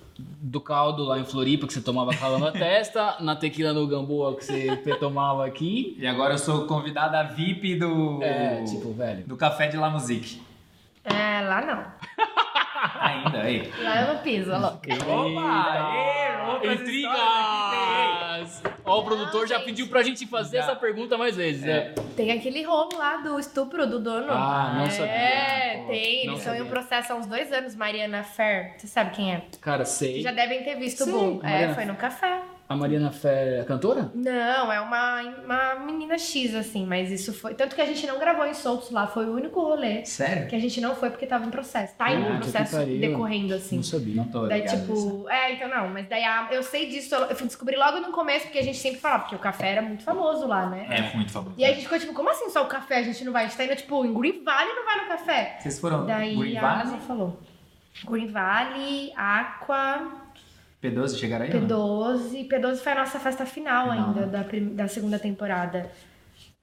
do 0.45 0.59
caldo 0.59 1.05
lá 1.05 1.17
em 1.17 1.23
Floripa, 1.23 1.65
que 1.65 1.73
você 1.73 1.79
tomava 1.79 2.13
caldo 2.13 2.37
na 2.37 2.51
testa, 2.51 3.15
na 3.21 3.33
tequila 3.33 3.71
no 3.71 3.87
Gamboa 3.87 4.35
que 4.35 4.43
você 4.43 4.75
tomava 4.99 5.45
aqui. 5.45 5.95
E 5.97 6.05
agora 6.05 6.33
eu 6.33 6.37
sou 6.37 6.67
convidada 6.67 7.23
VIP 7.23 7.75
do. 7.77 8.21
É, 8.21 8.61
tipo, 8.65 8.91
velho. 8.91 9.25
Do 9.25 9.37
Café 9.37 9.67
de 9.67 9.77
La 9.77 9.89
Musique. 9.89 10.41
É, 11.05 11.41
lá 11.41 11.61
não. 11.61 11.85
Ainda, 12.99 13.41
aí. 13.43 13.71
Lá 13.81 14.01
eu 14.01 14.13
não 14.13 14.21
piso, 14.21 14.51
ó, 14.51 14.57
louca. 14.57 14.93
Opa! 14.93 16.51
Outras 16.51 16.81
histórias 16.81 18.61
Intrigas! 18.61 18.72
Ó, 18.85 18.99
o 18.99 19.03
produtor 19.03 19.47
já 19.47 19.55
gente. 19.55 19.65
pediu 19.65 19.87
pra 19.87 20.03
gente 20.03 20.25
fazer 20.27 20.57
Já. 20.57 20.63
essa 20.63 20.75
pergunta 20.75 21.17
mais 21.17 21.35
vezes, 21.35 21.61
né? 21.61 21.93
Tem 22.15 22.31
aquele 22.31 22.63
rolo 22.63 22.97
lá 22.97 23.17
do 23.17 23.39
estupro 23.39 23.87
do 23.87 23.99
dono. 23.99 24.31
Ah, 24.31 24.75
não 24.77 24.89
sabia. 24.89 25.05
É, 25.11 25.83
tem. 25.87 26.25
não 26.25 26.33
Eles 26.33 26.39
estão 26.39 26.55
em 26.55 26.61
um 26.61 26.67
processo 26.67 27.13
há 27.13 27.15
uns 27.15 27.25
dois 27.25 27.51
anos, 27.51 27.75
Mariana 27.75 28.23
Fer. 28.23 28.73
Você 28.77 28.87
sabe 28.87 29.11
quem 29.11 29.33
é? 29.33 29.41
Cara, 29.61 29.85
sei. 29.85 30.21
Já 30.21 30.31
devem 30.31 30.63
ter 30.63 30.75
visto 30.75 31.03
o 31.03 31.07
boom. 31.07 31.39
É, 31.43 31.73
foi 31.73 31.85
no 31.85 31.95
café. 31.95 32.41
A 32.73 32.75
Mariana 32.77 33.11
Fé 33.11 33.59
é 33.59 33.63
cantora? 33.63 34.11
Não, 34.15 34.71
é 34.71 34.81
uma, 34.81 35.21
uma 35.43 35.75
menina 35.85 36.17
X, 36.17 36.55
assim, 36.55 36.85
mas 36.85 37.11
isso 37.11 37.33
foi. 37.33 37.53
Tanto 37.53 37.75
que 37.75 37.81
a 37.81 37.85
gente 37.85 38.05
não 38.07 38.19
gravou 38.19 38.45
em 38.45 38.53
soltos 38.53 38.89
lá, 38.91 39.07
foi 39.07 39.25
o 39.25 39.33
único 39.33 39.61
rolê 39.61 40.05
Sério? 40.05 40.47
que 40.47 40.55
a 40.55 40.59
gente 40.59 40.81
não 40.81 40.95
foi 40.95 41.09
porque 41.09 41.25
tava 41.27 41.45
em 41.45 41.49
processo. 41.49 41.95
Tá 41.95 42.11
em 42.11 42.21
um 42.21 42.37
processo 42.37 42.77
decorrendo, 42.85 43.53
assim. 43.53 43.77
Não 43.77 43.83
sabia. 43.83 44.15
Não 44.15 44.25
tô 44.25 44.47
Daí, 44.47 44.65
tipo, 44.65 45.29
é, 45.29 45.53
então 45.53 45.69
não, 45.69 45.87
mas 45.89 46.07
daí 46.09 46.23
a- 46.23 46.47
eu 46.51 46.63
sei 46.63 46.89
disso, 46.89 47.13
eu 47.15 47.35
fui 47.35 47.47
descobrir 47.47 47.77
logo 47.77 47.99
no 47.99 48.11
começo, 48.11 48.45
porque 48.45 48.59
a 48.59 48.63
gente 48.63 48.77
sempre 48.77 48.99
falava, 48.99 49.23
porque 49.23 49.35
o 49.35 49.39
café 49.39 49.69
era 49.69 49.81
muito 49.81 50.03
famoso 50.03 50.47
lá, 50.47 50.67
né? 50.69 50.87
É 50.89 51.15
muito 51.15 51.31
famoso. 51.31 51.55
E 51.57 51.63
aí 51.63 51.71
a 51.71 51.73
gente 51.75 51.83
ficou 51.83 51.99
tipo, 51.99 52.13
como 52.13 52.29
assim 52.29 52.49
só 52.49 52.63
o 52.63 52.67
café? 52.67 52.97
A 52.97 53.03
gente 53.03 53.23
não 53.23 53.31
vai? 53.31 53.45
A 53.45 53.47
gente 53.47 53.57
tá 53.57 53.65
indo, 53.65 53.75
tipo, 53.75 54.03
em 54.05 54.13
Green 54.13 54.43
Valley 54.43 54.73
não 54.73 54.85
vai 54.85 55.01
no 55.01 55.07
café. 55.07 55.57
Vocês 55.59 55.79
foram 55.79 56.05
Daí 56.05 56.35
Green 56.35 56.57
a 56.57 56.61
Valley? 56.61 56.99
Falou. 57.07 57.39
Green 58.05 58.27
Valley, 58.27 59.13
Aqua, 59.15 60.22
P12 60.83 61.17
chegaram 61.17 61.45
aí? 61.45 61.55
ou 61.55 61.61
não? 61.61 61.67
P12. 61.67 62.47
P12 62.49 62.75
foi 62.77 62.91
a 62.91 62.95
nossa 62.95 63.19
festa 63.19 63.45
final 63.45 63.89
Final, 63.89 64.07
ainda, 64.09 64.27
da, 64.27 64.45
da 64.83 64.87
segunda 64.87 65.17
temporada. 65.17 65.89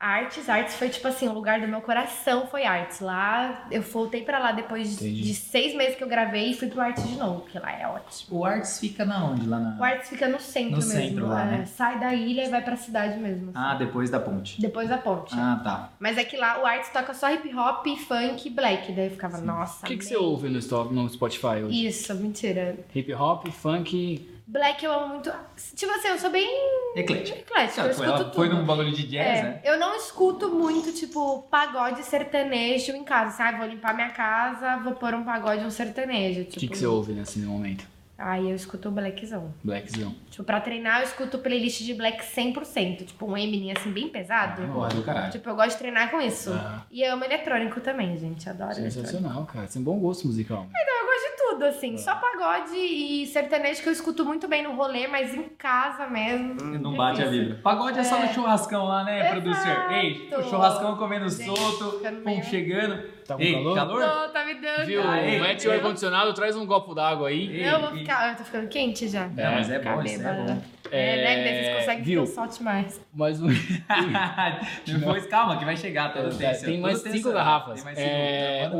Artes, 0.00 0.48
Artes 0.48 0.76
foi 0.76 0.88
tipo 0.88 1.06
assim, 1.06 1.28
o 1.28 1.32
lugar 1.34 1.60
do 1.60 1.68
meu 1.68 1.82
coração 1.82 2.46
foi 2.46 2.64
Artes. 2.64 3.00
Lá, 3.00 3.66
eu 3.70 3.82
voltei 3.82 4.22
pra 4.22 4.38
lá 4.38 4.50
depois 4.52 4.96
de, 4.98 5.04
Entendi. 5.08 5.22
de 5.24 5.34
seis 5.34 5.74
meses 5.76 5.94
que 5.94 6.02
eu 6.02 6.08
gravei 6.08 6.52
e 6.52 6.54
fui 6.54 6.68
pro 6.68 6.80
Artes 6.80 7.06
de 7.06 7.16
novo, 7.16 7.42
porque 7.42 7.58
lá 7.58 7.70
é 7.78 7.86
ótimo. 7.86 8.38
O 8.40 8.44
Arts 8.46 8.80
fica 8.80 9.04
na 9.04 9.22
onde? 9.26 9.46
Lá 9.46 9.58
na... 9.58 9.78
O 9.78 9.84
Artes 9.84 10.08
fica 10.08 10.26
no 10.26 10.40
centro 10.40 10.70
No 10.70 10.76
mesmo. 10.78 10.92
centro 10.92 11.26
lá, 11.28 11.42
é, 11.42 11.50
né? 11.58 11.64
Sai 11.66 12.00
da 12.00 12.14
ilha 12.14 12.46
e 12.46 12.48
vai 12.48 12.62
pra 12.62 12.76
cidade 12.76 13.18
mesmo. 13.20 13.50
assim. 13.50 13.58
Ah, 13.58 13.74
depois 13.74 14.08
da 14.08 14.18
ponte. 14.18 14.58
Depois 14.58 14.88
da 14.88 14.96
ponte. 14.96 15.34
Ah, 15.36 15.60
tá. 15.62 15.90
Mas 16.00 16.16
é 16.16 16.24
que 16.24 16.38
lá 16.38 16.62
o 16.62 16.64
Arts 16.64 16.88
toca 16.90 17.12
só 17.12 17.30
hip 17.30 17.54
hop, 17.54 17.86
funk 18.08 18.48
e 18.48 18.50
black. 18.50 18.92
Daí 18.92 19.04
eu 19.06 19.10
ficava, 19.10 19.36
nossa. 19.36 19.84
O 19.84 19.88
que, 19.88 19.98
que 19.98 20.04
você 20.06 20.16
ouve 20.16 20.48
no 20.48 21.08
Spotify 21.10 21.62
hoje? 21.62 21.86
Isso, 21.86 22.14
mentira. 22.14 22.78
Hip 22.94 23.12
hop, 23.12 23.48
funk. 23.48 24.39
Black 24.50 24.84
eu 24.84 24.92
amo 24.92 25.08
muito. 25.14 25.32
Tipo 25.76 25.92
assim, 25.92 26.08
eu 26.08 26.18
sou 26.18 26.30
bem 26.30 26.48
Eclético. 26.96 27.38
eclética, 27.38 27.80
eu 27.82 27.84
Ela 27.84 27.92
escuto 27.92 28.24
tudo. 28.24 28.34
foi 28.34 28.48
num 28.48 28.64
bagulho 28.64 28.90
de 28.92 29.04
jazz, 29.06 29.38
É, 29.38 29.42
né? 29.42 29.60
eu 29.62 29.78
não 29.78 29.96
escuto 29.96 30.48
muito, 30.48 30.92
tipo, 30.92 31.42
pagode 31.50 32.02
sertanejo 32.04 32.92
em 32.92 33.04
casa, 33.04 33.36
sabe? 33.36 33.58
Vou 33.58 33.68
limpar 33.68 33.94
minha 33.94 34.10
casa, 34.10 34.76
vou 34.78 34.94
pôr 34.94 35.14
um 35.14 35.22
pagode 35.24 35.64
um 35.64 35.70
sertanejo. 35.70 36.40
O 36.40 36.44
Tipo, 36.44 36.58
que, 36.60 36.68
que 36.68 36.78
você 36.78 36.86
ouve 36.86 37.12
nesse 37.12 37.38
momento? 37.40 37.86
Aí 38.18 38.50
eu 38.50 38.54
escuto 38.56 38.90
blackzão. 38.90 39.54
Blackzão. 39.64 40.14
Tipo, 40.30 40.44
pra 40.44 40.60
treinar 40.60 40.98
eu 41.00 41.04
escuto 41.06 41.38
playlist 41.38 41.80
de 41.82 41.94
black 41.94 42.22
100%. 42.22 43.06
Tipo, 43.06 43.24
um 43.26 43.34
Eminem 43.34 43.72
assim, 43.72 43.90
bem 43.92 44.08
pesado. 44.10 44.60
Porra 44.74 44.88
do 44.90 45.02
caralho. 45.02 45.32
Tipo, 45.32 45.48
eu 45.48 45.56
gosto 45.56 45.70
de 45.70 45.78
treinar 45.78 46.10
com 46.10 46.20
isso. 46.20 46.52
Ah. 46.52 46.82
E 46.90 47.00
eu 47.02 47.14
amo 47.14 47.24
eletrônico 47.24 47.80
também, 47.80 48.14
gente. 48.18 48.46
Adoro 48.46 48.72
eletrônico. 48.72 48.92
Sensacional, 49.06 49.46
cara. 49.46 49.66
Você 49.66 49.72
tem 49.74 49.82
um 49.82 49.84
bom 49.86 49.98
gosto 49.98 50.26
musical. 50.26 50.66
Eu 50.66 51.06
gosto 51.06 51.30
de 51.30 51.36
tudo, 51.38 51.49
assim. 51.64 51.96
Só 51.98 52.14
pagode 52.16 52.76
e 52.76 53.26
sertanejo 53.26 53.82
que 53.82 53.88
eu 53.88 53.92
escuto 53.92 54.24
muito 54.24 54.46
bem 54.48 54.62
no 54.62 54.74
rolê, 54.74 55.06
mas 55.06 55.34
em 55.34 55.44
casa 55.58 56.06
mesmo. 56.06 56.54
Não 56.78 56.94
bate 56.96 57.22
a 57.22 57.26
vibra. 57.26 57.58
Pagode 57.62 57.98
é, 57.98 58.04
só 58.04 58.18
no 58.20 58.28
churrascão 58.32 58.84
lá, 58.86 59.04
né, 59.04 59.20
Exato. 59.20 59.40
producer? 59.40 59.92
Ei, 59.92 60.30
o 60.36 60.42
churrascão 60.42 60.96
comendo 60.96 61.28
Gente, 61.28 61.44
solto, 61.46 62.00
pum 62.24 62.42
chegando. 62.42 63.20
Tá 63.26 63.36
com 63.36 63.42
Ei, 63.42 63.52
calor? 63.54 63.74
calor? 63.76 64.00
Não, 64.00 64.32
tá 64.32 64.44
me 64.44 64.54
dando. 64.54 64.86
Viu? 64.86 65.08
Aí, 65.08 65.40
Mete 65.40 65.68
o 65.68 65.72
ar-condicionado, 65.72 66.32
traz 66.34 66.56
um 66.56 66.66
copo 66.66 66.94
d'água 66.94 67.28
aí. 67.28 67.48
Ei, 67.58 67.68
Eu 67.68 67.80
vou 67.80 67.90
ficar. 67.92 68.30
Eu 68.30 68.36
tô 68.36 68.42
ficando 68.44 68.66
quente 68.68 69.06
já. 69.06 69.28
Não, 69.28 69.52
mas 69.54 69.70
é 69.70 69.78
bom, 69.78 70.02
isso 70.02 70.20
é 70.26 70.32
bom. 70.32 70.62
É, 70.90 71.16
né? 71.16 71.22
Daí 71.22 71.48
É, 71.48 71.62
vocês 71.62 71.76
conseguem 71.78 72.02
viu? 72.02 72.24
que 72.24 72.28
eu 72.30 72.34
solte 72.34 72.62
mais. 72.64 73.00
Mas 73.14 73.40
um... 73.40 73.46
Depois, 74.84 75.26
calma, 75.26 75.56
que 75.58 75.64
vai 75.64 75.76
chegar 75.76 76.12
toda 76.12 76.28
É, 76.28 76.36
terça. 76.38 76.66
tem 76.66 76.80
mais 76.80 76.98
Toda 76.98 77.10
cinco 77.12 77.28
terça- 77.30 77.38
garrafas. 77.38 77.74
Tem 77.74 77.84
mais 77.84 77.98
cinco. 77.98 78.10
É, 78.10 78.70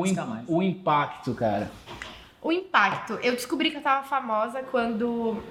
o, 0.49 0.57
o 0.57 0.63
impacto, 0.63 1.35
cara. 1.35 1.71
O 2.43 2.51
impacto. 2.51 3.19
Eu 3.23 3.33
descobri 3.33 3.71
que 3.71 3.77
eu 3.77 3.83
tava 3.83 4.07
famosa 4.07 4.63
quando 4.63 5.43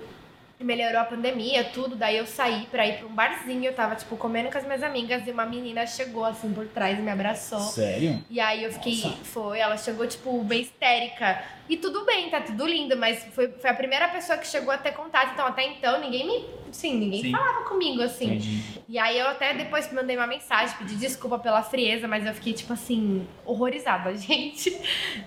melhorou 0.60 1.00
a 1.00 1.06
pandemia, 1.06 1.64
tudo. 1.66 1.96
Daí 1.96 2.18
eu 2.18 2.26
saí 2.26 2.68
pra 2.72 2.86
ir 2.86 2.98
pra 2.98 3.08
um 3.08 3.14
barzinho. 3.14 3.66
Eu 3.66 3.74
tava, 3.74 3.96
tipo, 3.96 4.18
comendo 4.18 4.50
com 4.50 4.58
as 4.58 4.66
minhas 4.66 4.84
amigas 4.84 5.26
e 5.28 5.32
uma 5.32 5.46
menina 5.46 5.86
chegou 5.86 6.26
assim 6.26 6.52
por 6.52 6.68
trás 6.68 6.98
e 6.98 7.02
me 7.02 7.12
abraçou. 7.12 7.60
Sério? 7.60 8.24
E 8.30 8.40
aí 8.40 8.64
eu 8.64 8.72
fiquei, 8.72 9.02
foi, 9.24 9.60
ela 9.60 9.78
chegou, 9.78 10.06
tipo, 10.08 10.44
bem 10.44 10.62
histérica. 10.62 11.42
E 11.70 11.78
tudo 11.78 12.04
bem, 12.04 12.32
tá 12.32 12.42
tudo 12.42 12.66
lindo, 12.66 12.98
mas 12.98 13.24
foi, 13.36 13.48
foi 13.52 13.70
a 13.70 13.74
primeira 13.76 14.08
pessoa 14.08 14.40
que 14.40 14.48
chegou 14.48 14.74
a 14.74 14.78
ter 14.78 14.92
contato. 14.94 15.34
Então, 15.34 15.46
até 15.46 15.64
então, 15.68 16.02
ninguém 16.02 16.26
me. 16.26 16.46
Sim, 16.72 16.98
ninguém 16.98 17.22
Sim. 17.22 17.32
falava 17.32 17.62
comigo, 17.66 18.02
assim. 18.02 18.26
Entendi. 18.26 18.80
E 18.90 18.98
aí 18.98 19.20
eu 19.20 19.28
até 19.28 19.54
depois 19.54 19.92
mandei 19.94 20.18
uma 20.18 20.26
mensagem, 20.26 20.76
pedi 20.78 20.96
desculpa 20.96 21.38
pela 21.38 21.62
frieza, 21.62 22.08
mas 22.08 22.26
eu 22.26 22.34
fiquei, 22.34 22.54
tipo 22.54 22.74
assim, 22.74 23.28
horrorizada, 23.46 24.14
gente. 24.18 24.76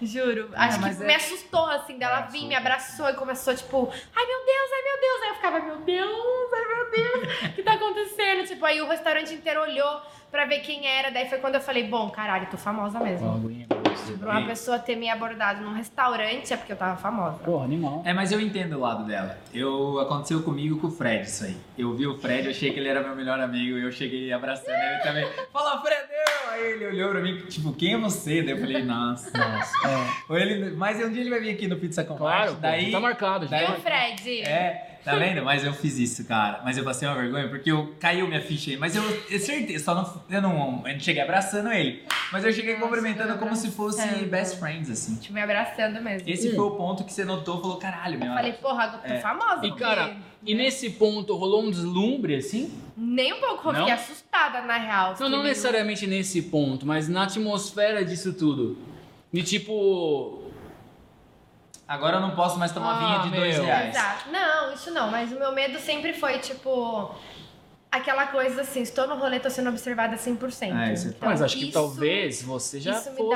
Juro. 0.03 0.51
Acho 0.55 0.81
que 0.81 1.03
é- 1.03 1.07
me 1.07 1.15
assustou, 1.15 1.67
assim, 1.67 1.97
dela 1.97 2.27
É, 2.29 2.33
vir, 2.33 2.47
me 2.47 2.57
abraçou 2.57 3.09
e 3.09 3.15
começou, 3.15 3.55
tipo, 3.55 3.89
ai 4.15 4.27
meu 4.27 4.39
Deus, 4.45 4.71
ai 4.73 4.83
meu 4.83 5.01
Deus. 5.01 5.23
Aí 5.23 5.29
eu 5.29 5.35
ficava, 5.37 5.61
meu 5.61 5.77
Deus, 5.79 6.53
ai 6.53 6.67
meu 6.75 6.91
Deus, 6.91 7.51
o 7.51 7.53
que 7.55 7.63
tá 7.63 7.73
acontecendo? 7.75 8.47
Tipo, 8.49 8.65
aí 8.67 8.81
o 8.81 8.89
restaurante 8.89 9.33
inteiro 9.33 9.61
olhou 9.63 10.03
pra 10.33 10.47
ver 10.47 10.61
quem 10.61 10.85
era. 10.87 11.11
Daí 11.11 11.29
foi 11.29 11.39
quando 11.39 11.55
eu 11.57 11.61
falei, 11.61 11.85
bom, 11.87 12.11
caralho, 12.11 12.49
tô 12.51 12.57
famosa 12.57 12.99
mesmo. 12.99 13.31
Aguinha 13.31 13.67
pra 14.19 14.31
uma 14.33 14.47
pessoa 14.47 14.79
ter 14.81 14.97
me 14.97 15.09
abordado 15.09 15.63
num 15.63 15.75
restaurante 15.75 16.53
é 16.53 16.57
porque 16.57 16.73
eu 16.73 16.77
tava 16.77 16.97
famosa. 16.97 17.37
Porra, 17.39 17.65
animal. 17.65 18.03
É, 18.05 18.13
mas 18.13 18.33
eu 18.33 18.41
entendo 18.41 18.77
o 18.77 18.81
lado 18.81 19.05
dela. 19.05 19.39
Eu 19.55 20.01
aconteceu 20.01 20.43
comigo 20.43 20.79
com 20.81 20.89
o 20.89 20.91
Fred 20.91 21.25
isso 21.25 21.45
aí. 21.45 21.57
Eu 21.79 21.95
vi 21.95 22.07
o 22.07 22.19
Fred, 22.19 22.45
eu 22.47 22.51
achei 22.51 22.73
que 22.73 22.81
ele 22.81 22.89
era 22.89 23.01
meu 23.03 23.15
melhor 23.15 23.39
amigo 23.39 23.79
e 23.79 23.83
eu 23.83 23.93
cheguei 23.93 24.33
abraçando 24.33 24.71
ele 24.75 24.99
também. 25.03 25.27
Fala, 25.53 25.81
Fredão! 25.81 26.51
Aí 26.51 26.73
ele 26.73 26.87
olhou 26.87 27.11
pra 27.11 27.21
mim, 27.21 27.39
tipo, 27.47 27.73
quem 27.75 27.95
é 27.95 27.99
você? 27.99 28.43
Daí 28.43 28.51
eu 28.55 28.59
falei, 28.59 28.83
nossa. 28.83 29.31
Nossa, 29.39 29.89
é. 29.89 30.07
Ou 30.29 30.39
ele, 30.39 30.71
mas 30.75 30.99
um 31.05 31.11
dia 31.11 31.21
ele 31.21 31.31
vai 31.31 31.41
vir 31.41 31.51
aqui 31.51 31.69
no 31.69 31.77
Pizza 31.77 32.03
com 32.05 32.17
Claro, 32.17 32.55
daí 32.55 32.87
pô, 32.87 32.93
tá 32.93 33.01
marcado. 33.01 33.47
daí- 33.47 33.67
já. 33.67 33.73
Viu, 33.73 33.81
Fred? 33.81 34.43
É, 34.43 34.92
tá 35.05 35.17
vendo? 35.17 35.45
Mas 35.45 35.65
eu 35.65 35.73
fiz 35.73 35.99
isso, 35.99 36.25
cara. 36.25 36.61
Mas 36.65 36.77
eu 36.79 36.85
passei 36.85 37.07
uma 37.09 37.17
vergonha 37.17 37.49
porque 37.49 37.71
eu 37.71 37.95
caiu 37.99 38.27
minha 38.27 38.41
ficha 38.41 38.71
aí. 38.71 38.77
Mas 38.77 38.95
eu, 38.97 39.03
eu 39.31 39.39
certeza, 39.39 39.85
só 39.85 39.95
não, 39.95 40.23
eu 40.31 40.41
não, 40.43 40.83
eu 40.87 40.93
não 40.95 41.01
cheguei 41.01 41.23
abraçando 41.23 41.71
ele. 41.73 42.03
Mas 42.33 42.45
eu 42.45 42.53
cheguei 42.53 42.75
Nossa, 42.75 42.85
cumprimentando 42.87 43.39
como 43.39 43.55
se 43.57 43.71
fosse 43.71 44.07
best 44.25 44.59
friends, 44.59 44.89
assim. 44.91 45.17
Tipo, 45.17 45.35
me 45.35 45.41
abraçando 45.43 46.01
mesmo. 46.01 46.29
Esse 46.29 46.51
Hum. 46.51 46.55
foi 46.57 46.65
o 46.65 46.71
ponto 46.73 47.05
que 47.05 47.13
você 47.13 47.25
notou, 47.25 47.61
falou, 47.61 47.77
caralho, 47.77 48.19
meu. 48.19 48.29
Eu 48.29 48.35
falei, 48.35 48.53
porra, 48.55 48.85
eu 49.03 49.09
tô 49.09 49.15
É. 49.15 49.21
famosa. 49.21 49.67
E 49.67 49.69
porque- 49.69 49.85
cara, 49.85 50.17
e 50.45 50.55
nesse 50.55 50.91
ponto 50.91 51.35
rolou 51.37 51.63
um 51.65 51.71
deslumbre 51.71 52.35
assim? 52.37 52.73
Nem 52.97 53.33
um 53.33 53.41
pouco, 53.41 53.69
eu 53.69 53.73
Não? 53.73 53.81
fiquei 53.81 53.95
assustada, 53.95 54.61
na 54.63 54.77
real. 54.79 55.15
Não, 55.21 55.29
não 55.29 55.43
necessariamente 55.43 56.07
nesse 56.07 56.43
ponto, 56.43 56.85
mas 56.87 57.09
na 57.09 57.25
atmosfera 57.25 58.05
disso 58.05 58.33
tudo. 58.35 58.77
De 59.33 59.43
tipo. 59.43 60.42
Agora 61.93 62.17
eu 62.17 62.21
não 62.21 62.31
posso 62.31 62.59
mais 62.59 62.73
tomar 62.73 62.95
Ah, 62.95 62.99
vinha 62.99 63.19
de 63.31 63.37
dois 63.37 63.57
meu. 63.57 63.65
reais. 63.67 63.95
Exato. 63.95 64.31
Não, 64.31 64.73
isso 64.73 64.91
não. 64.91 65.11
Mas 65.11 65.31
o 65.31 65.39
meu 65.39 65.53
medo 65.53 65.79
sempre 65.79 66.13
foi, 66.15 66.39
tipo... 66.39 67.15
Aquela 67.91 68.27
coisa 68.29 68.63
assim, 68.63 68.81
estou 68.81 69.07
no 69.07 69.17
rolê, 69.17 69.39
tô 69.39 69.51
sendo 69.51 69.69
observada 69.69 70.17
100%. 70.17 70.73
Ah, 70.75 70.91
isso 70.95 71.09
é 71.09 71.11
Então, 71.11 71.29
mas 71.29 71.43
acho 71.43 71.55
que 71.59 71.65
isso- 71.65 71.73
talvez 71.75 72.43
você 72.43 72.81
já 72.81 72.95
fosse 72.95 73.11
um 73.11 73.33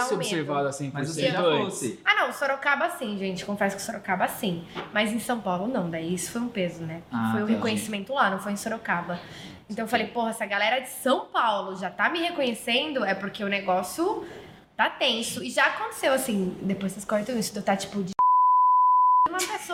assim 0.67 0.91
por 0.91 0.99
Mas 1.01 1.09
você 1.11 1.31
já 1.31 1.43
fosse. 1.43 2.01
Ah, 2.03 2.15
não, 2.15 2.33
Sorocaba 2.33 2.89
sim, 2.89 3.19
gente. 3.19 3.45
Confesso 3.45 3.77
que 3.77 3.83
Sorocaba 3.83 4.27
sim. 4.29 4.65
Mas 4.95 5.13
em 5.13 5.21
São 5.21 5.41
Paulo 5.41 5.69
não, 5.69 5.91
daí 5.91 6.15
isso 6.15 6.33
foi 6.33 6.41
um 6.41 6.49
peso, 6.49 6.83
né? 6.85 7.03
Ah, 7.13 7.29
foi 7.33 7.41
o 7.43 7.45
entendi. 7.45 7.57
reconhecimento 7.57 8.15
lá, 8.15 8.31
não 8.31 8.39
foi 8.39 8.53
em 8.53 8.57
Sorocaba. 8.57 9.21
Então 9.69 9.85
eu 9.85 9.89
falei, 9.91 10.07
porra, 10.07 10.33
se 10.33 10.43
a 10.43 10.47
galera 10.47 10.81
de 10.81 10.89
São 10.89 11.27
Paulo 11.27 11.77
já 11.77 11.91
tá 11.91 12.09
me 12.09 12.21
reconhecendo, 12.21 13.05
é 13.05 13.13
porque 13.13 13.45
o 13.45 13.49
negócio 13.49 14.27
tá 14.75 14.89
tenso. 14.89 15.45
E 15.45 15.51
já 15.51 15.67
aconteceu 15.67 16.15
assim, 16.15 16.57
depois 16.63 16.93
vocês 16.93 17.05
cortam 17.05 17.39
isso, 17.39 17.53
de 17.53 17.59
eu 17.59 17.61
estar 17.61 17.77
tipo 17.77 18.03
de 18.03 18.16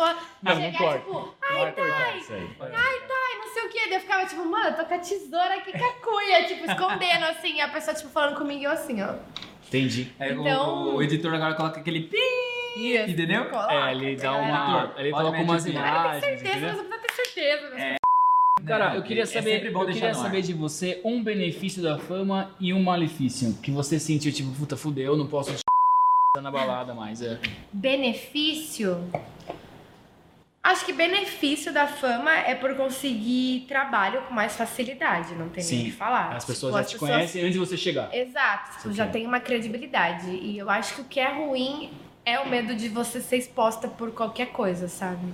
pessoa 0.07 0.17
Não, 0.43 0.55
chegar 0.55 0.73
não 0.73 0.79
corta. 0.79 0.99
tipo, 0.99 1.13
Não 1.13 1.73
cortar 1.73 2.17
isso 2.17 2.33
aí. 2.33 2.51
ai, 2.61 3.39
não 3.39 3.53
sei 3.55 3.63
o 3.65 3.69
que. 3.69 3.79
Daí 3.85 3.95
eu 3.95 4.01
ficava 4.01 4.27
tipo, 4.27 4.45
mano, 4.45 4.69
eu 4.71 4.77
tô 4.77 4.85
com 4.85 4.95
a 4.95 4.99
tesoura 4.99 5.55
aqui 5.57 5.73
com 5.73 5.85
a 5.85 5.93
cuia, 5.93 6.45
tipo, 6.47 6.71
escondendo 6.71 7.25
assim, 7.27 7.57
e 7.57 7.61
a 7.61 7.69
pessoa 7.69 7.95
tipo 7.97 8.09
falando 8.11 8.37
comigo 8.37 8.65
eu 8.65 8.71
assim, 8.71 9.03
ó. 9.03 9.15
Entendi. 9.69 10.13
É, 10.19 10.29
o- 10.35 10.41
Então- 10.41 10.95
o, 10.97 11.03
editor 11.03 11.33
agora 11.35 11.55
coloca 11.55 11.81
aquele 11.81 12.03
pi, 12.03 12.17
Isso, 12.77 13.11
entendeu? 13.11 13.47
coloca, 13.49 13.73
É, 13.73 13.93
ele 13.93 14.17
dá 14.17 14.33
uma. 14.37 14.83
Editor, 14.85 15.01
Ele 15.01 15.11
coloca 15.13 15.39
umas 15.41 15.65
pi. 15.65 15.71
imagens. 15.71 16.25
Certeza, 16.25 16.51
entendeu? 16.57 16.69
mas 16.85 16.93
eu 16.93 16.99
ter 17.01 17.13
certeza. 17.13 17.71
né? 17.71 17.97
Cara, 18.67 18.91
Não, 18.91 18.97
eu 18.97 19.03
queria 19.03 19.23
é 19.25 19.27
saber, 19.27 19.73
bom 19.73 19.83
eu 19.83 19.87
queria 19.89 20.15
saber 20.15 20.41
de 20.43 20.53
você 20.53 21.01
um 21.05 21.21
benefício 21.25 21.83
da 21.83 21.99
fama 21.99 22.55
e 22.61 22.73
um 22.73 22.81
malefício. 22.83 23.55
Que 23.61 23.73
você 23.73 23.99
sentiu, 23.99 24.33
tipo, 24.33 24.53
puta, 24.53 24.77
fudeu, 24.77 25.17
não 25.17 25.27
posso 25.27 25.53
na 26.41 26.51
balada 26.51 26.95
mais. 26.95 27.21
É. 27.23 27.41
Benefício. 27.73 29.11
Acho 30.65 30.85
que 30.87 30.93
benefício 30.93 31.73
da 31.73 31.89
fama 31.89 32.31
é 32.33 32.55
por 32.55 32.77
conseguir 32.77 33.65
trabalho 33.67 34.23
com 34.23 34.33
mais 34.35 34.55
facilidade, 34.57 35.35
não 35.35 35.49
tem 35.49 35.65
nem 35.65 35.75
o 35.75 35.79
Sim. 35.79 35.85
que 35.87 35.91
falar. 35.91 36.37
As 36.37 36.45
pessoas 36.45 36.71
Tipo, 36.73 36.73
já 36.77 36.81
as 36.81 36.87
te 36.89 36.93
pessoas- 36.93 37.11
conhecem 37.11 37.43
antes 37.43 37.53
de 37.55 37.59
você 37.59 37.77
chegar. 37.77 38.15
Exato, 38.15 38.69
tipo, 38.77 38.89
Isso 38.89 38.93
já 38.93 39.07
tem 39.09 39.27
uma 39.27 39.41
credibilidade. 39.41 40.31
E 40.31 40.57
eu 40.57 40.71
acho 40.71 40.95
que 40.95 41.01
o 41.01 41.05
que 41.05 41.19
é 41.19 41.33
ruim 41.33 41.91
é 42.25 42.39
o 42.39 42.49
medo 42.49 42.77
de 42.77 42.89
você 42.89 43.21
ser 43.21 43.39
exposta 43.39 43.89
por 43.89 44.13
qualquer 44.13 44.51
coisa, 44.53 44.87
sabe? 44.87 45.27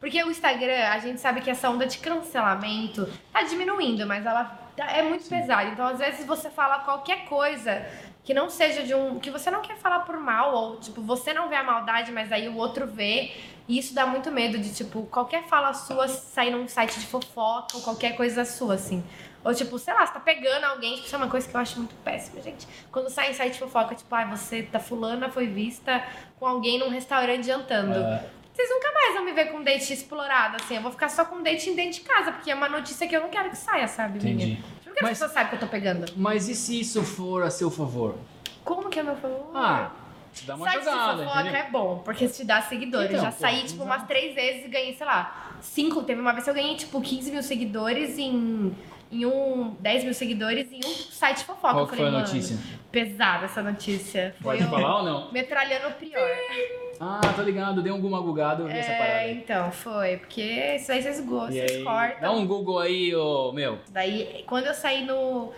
Porque 0.00 0.20
o 0.24 0.32
Instagram, 0.32 0.88
a 0.88 0.98
gente 0.98 1.20
sabe 1.20 1.40
que 1.42 1.48
essa 1.50 1.70
onda 1.70 1.86
de 1.86 1.98
cancelamento 1.98 3.08
tá 3.32 3.40
diminuindo, 3.44 4.04
mas 4.04 4.26
ela 4.26 4.46
tá- 4.76 4.90
é 4.90 5.00
muito 5.04 5.28
pesada. 5.28 5.70
Então, 5.70 5.86
às 5.86 6.00
vezes, 6.00 6.26
você 6.26 6.50
fala 6.50 6.80
qualquer 6.80 7.24
coisa 7.26 7.86
que 8.24 8.32
não 8.32 8.48
seja 8.48 8.82
de 8.82 8.94
um. 8.94 9.18
que 9.18 9.30
você 9.30 9.50
não 9.50 9.62
quer 9.62 9.76
falar 9.76 10.00
por 10.00 10.16
mal, 10.16 10.54
ou 10.54 10.76
tipo, 10.76 11.00
você 11.02 11.32
não 11.32 11.48
vê 11.48 11.56
a 11.56 11.64
maldade, 11.64 12.12
mas 12.12 12.30
aí 12.30 12.48
o 12.48 12.56
outro 12.56 12.86
vê. 12.86 13.32
E 13.68 13.78
isso 13.78 13.94
dá 13.94 14.04
muito 14.04 14.30
medo 14.30 14.58
de, 14.58 14.74
tipo, 14.74 15.04
qualquer 15.04 15.44
fala 15.44 15.72
sua 15.72 16.08
sair 16.08 16.50
num 16.50 16.66
site 16.66 16.98
de 16.98 17.06
fofoca 17.06 17.76
ou 17.76 17.82
qualquer 17.82 18.16
coisa 18.16 18.44
sua, 18.44 18.74
assim. 18.74 19.04
Ou, 19.44 19.54
tipo, 19.54 19.78
sei 19.78 19.94
lá, 19.94 20.04
você 20.04 20.12
tá 20.12 20.20
pegando 20.20 20.64
alguém, 20.64 20.94
tipo, 20.94 21.06
isso 21.06 21.14
é 21.14 21.18
uma 21.18 21.28
coisa 21.28 21.48
que 21.48 21.54
eu 21.54 21.60
acho 21.60 21.78
muito 21.78 21.94
péssima, 22.04 22.40
gente. 22.40 22.66
Quando 22.90 23.08
sai 23.08 23.30
em 23.30 23.34
site 23.34 23.54
de 23.54 23.58
fofoca, 23.60 23.94
tipo, 23.94 24.12
ah, 24.14 24.24
você 24.24 24.62
tá 24.62 24.78
fulana, 24.78 25.28
foi 25.28 25.46
vista 25.46 26.04
com 26.38 26.46
alguém 26.46 26.78
num 26.78 26.88
restaurante 26.88 27.46
jantando. 27.46 27.98
É. 27.98 28.24
Vocês 28.52 28.68
nunca 28.68 28.92
mais 28.92 29.14
vão 29.14 29.24
me 29.24 29.32
ver 29.32 29.46
com 29.46 29.58
um 29.58 29.62
date 29.64 29.92
explorado, 29.92 30.56
assim. 30.60 30.76
Eu 30.76 30.82
vou 30.82 30.90
ficar 30.92 31.08
só 31.08 31.24
com 31.24 31.36
um 31.36 31.42
date 31.42 31.70
dentro 31.72 31.92
de 31.92 32.00
casa, 32.00 32.32
porque 32.32 32.50
é 32.50 32.54
uma 32.54 32.68
notícia 32.68 33.06
que 33.08 33.16
eu 33.16 33.20
não 33.20 33.28
quero 33.30 33.48
que 33.50 33.56
saia, 33.56 33.88
sabe, 33.88 34.18
Entendi. 34.18 34.44
minha? 34.44 34.58
Eu 34.86 34.92
quero 34.92 34.94
Mas- 34.94 34.94
que 34.94 35.04
as 35.04 35.10
pessoas 35.10 35.32
saibam 35.32 35.50
que 35.50 35.56
eu 35.56 35.60
tô 35.60 35.66
pegando. 35.68 36.12
Mas 36.16 36.48
e 36.48 36.54
se 36.54 36.78
isso 36.80 37.02
for 37.02 37.42
a 37.44 37.50
seu 37.50 37.70
favor? 37.70 38.16
Como 38.64 38.88
que 38.90 39.00
é 39.00 39.02
meu 39.02 39.16
favor? 39.16 39.50
Ah, 39.54 39.90
te 40.32 40.44
dá 40.44 40.54
uma 40.54 40.64
Site 40.70 40.84
de 40.84 40.90
fofoca 40.90 41.48
é 41.58 41.70
bom, 41.70 41.98
porque 42.04 42.28
te 42.28 42.44
dá 42.44 42.60
seguidores. 42.62 43.10
Então, 43.10 43.22
Já 43.24 43.32
pô, 43.32 43.38
saí, 43.38 43.64
tipo, 43.64 43.82
umas 43.84 44.06
três 44.06 44.34
vezes 44.34 44.66
e 44.66 44.68
ganhei, 44.68 44.94
sei 44.94 45.06
lá, 45.06 45.56
cinco. 45.60 46.02
Teve 46.02 46.20
uma 46.20 46.32
vez 46.32 46.44
que 46.44 46.50
eu 46.50 46.54
ganhei, 46.54 46.76
tipo, 46.76 47.00
15 47.00 47.30
mil 47.30 47.42
seguidores 47.42 48.18
em, 48.18 48.74
em 49.10 49.26
um... 49.26 49.74
10 49.80 50.04
mil 50.04 50.14
seguidores 50.14 50.70
em 50.70 50.80
um 50.84 50.92
site 51.10 51.38
de 51.38 51.44
fofoca. 51.44 51.74
Qual 51.74 51.86
que 51.86 51.96
falei, 51.96 52.12
foi 52.12 52.20
a 52.20 52.22
notícia? 52.22 52.56
pesada 52.92 53.46
essa 53.46 53.62
notícia. 53.62 54.34
Pode 54.42 54.62
eu 54.62 54.68
falar 54.68 54.98
ou 54.98 55.02
não? 55.04 55.32
metralhando 55.32 55.88
o 55.88 55.92
prior. 55.92 56.28
Ah, 57.00 57.20
tô 57.34 57.42
ligado, 57.42 57.82
deu 57.82 57.94
alguma 57.94 58.22
bugada, 58.22 58.62
eu 58.62 58.68
vi 58.68 58.78
essa 58.78 58.92
parada 58.92 59.22
É, 59.22 59.32
então, 59.32 59.72
foi. 59.72 60.18
Porque 60.18 60.76
isso 60.76 60.92
aí 60.92 61.02
vocês 61.02 61.20
gostam, 61.20 61.52
vocês 61.52 61.82
cortam. 61.82 62.20
dá 62.20 62.32
um 62.32 62.46
Google 62.46 62.78
aí, 62.78 63.14
ô, 63.14 63.52
meu. 63.52 63.78
Daí, 63.90 64.44
quando 64.46 64.66
eu 64.66 64.74
saí 64.74 65.04
no, 65.04 65.52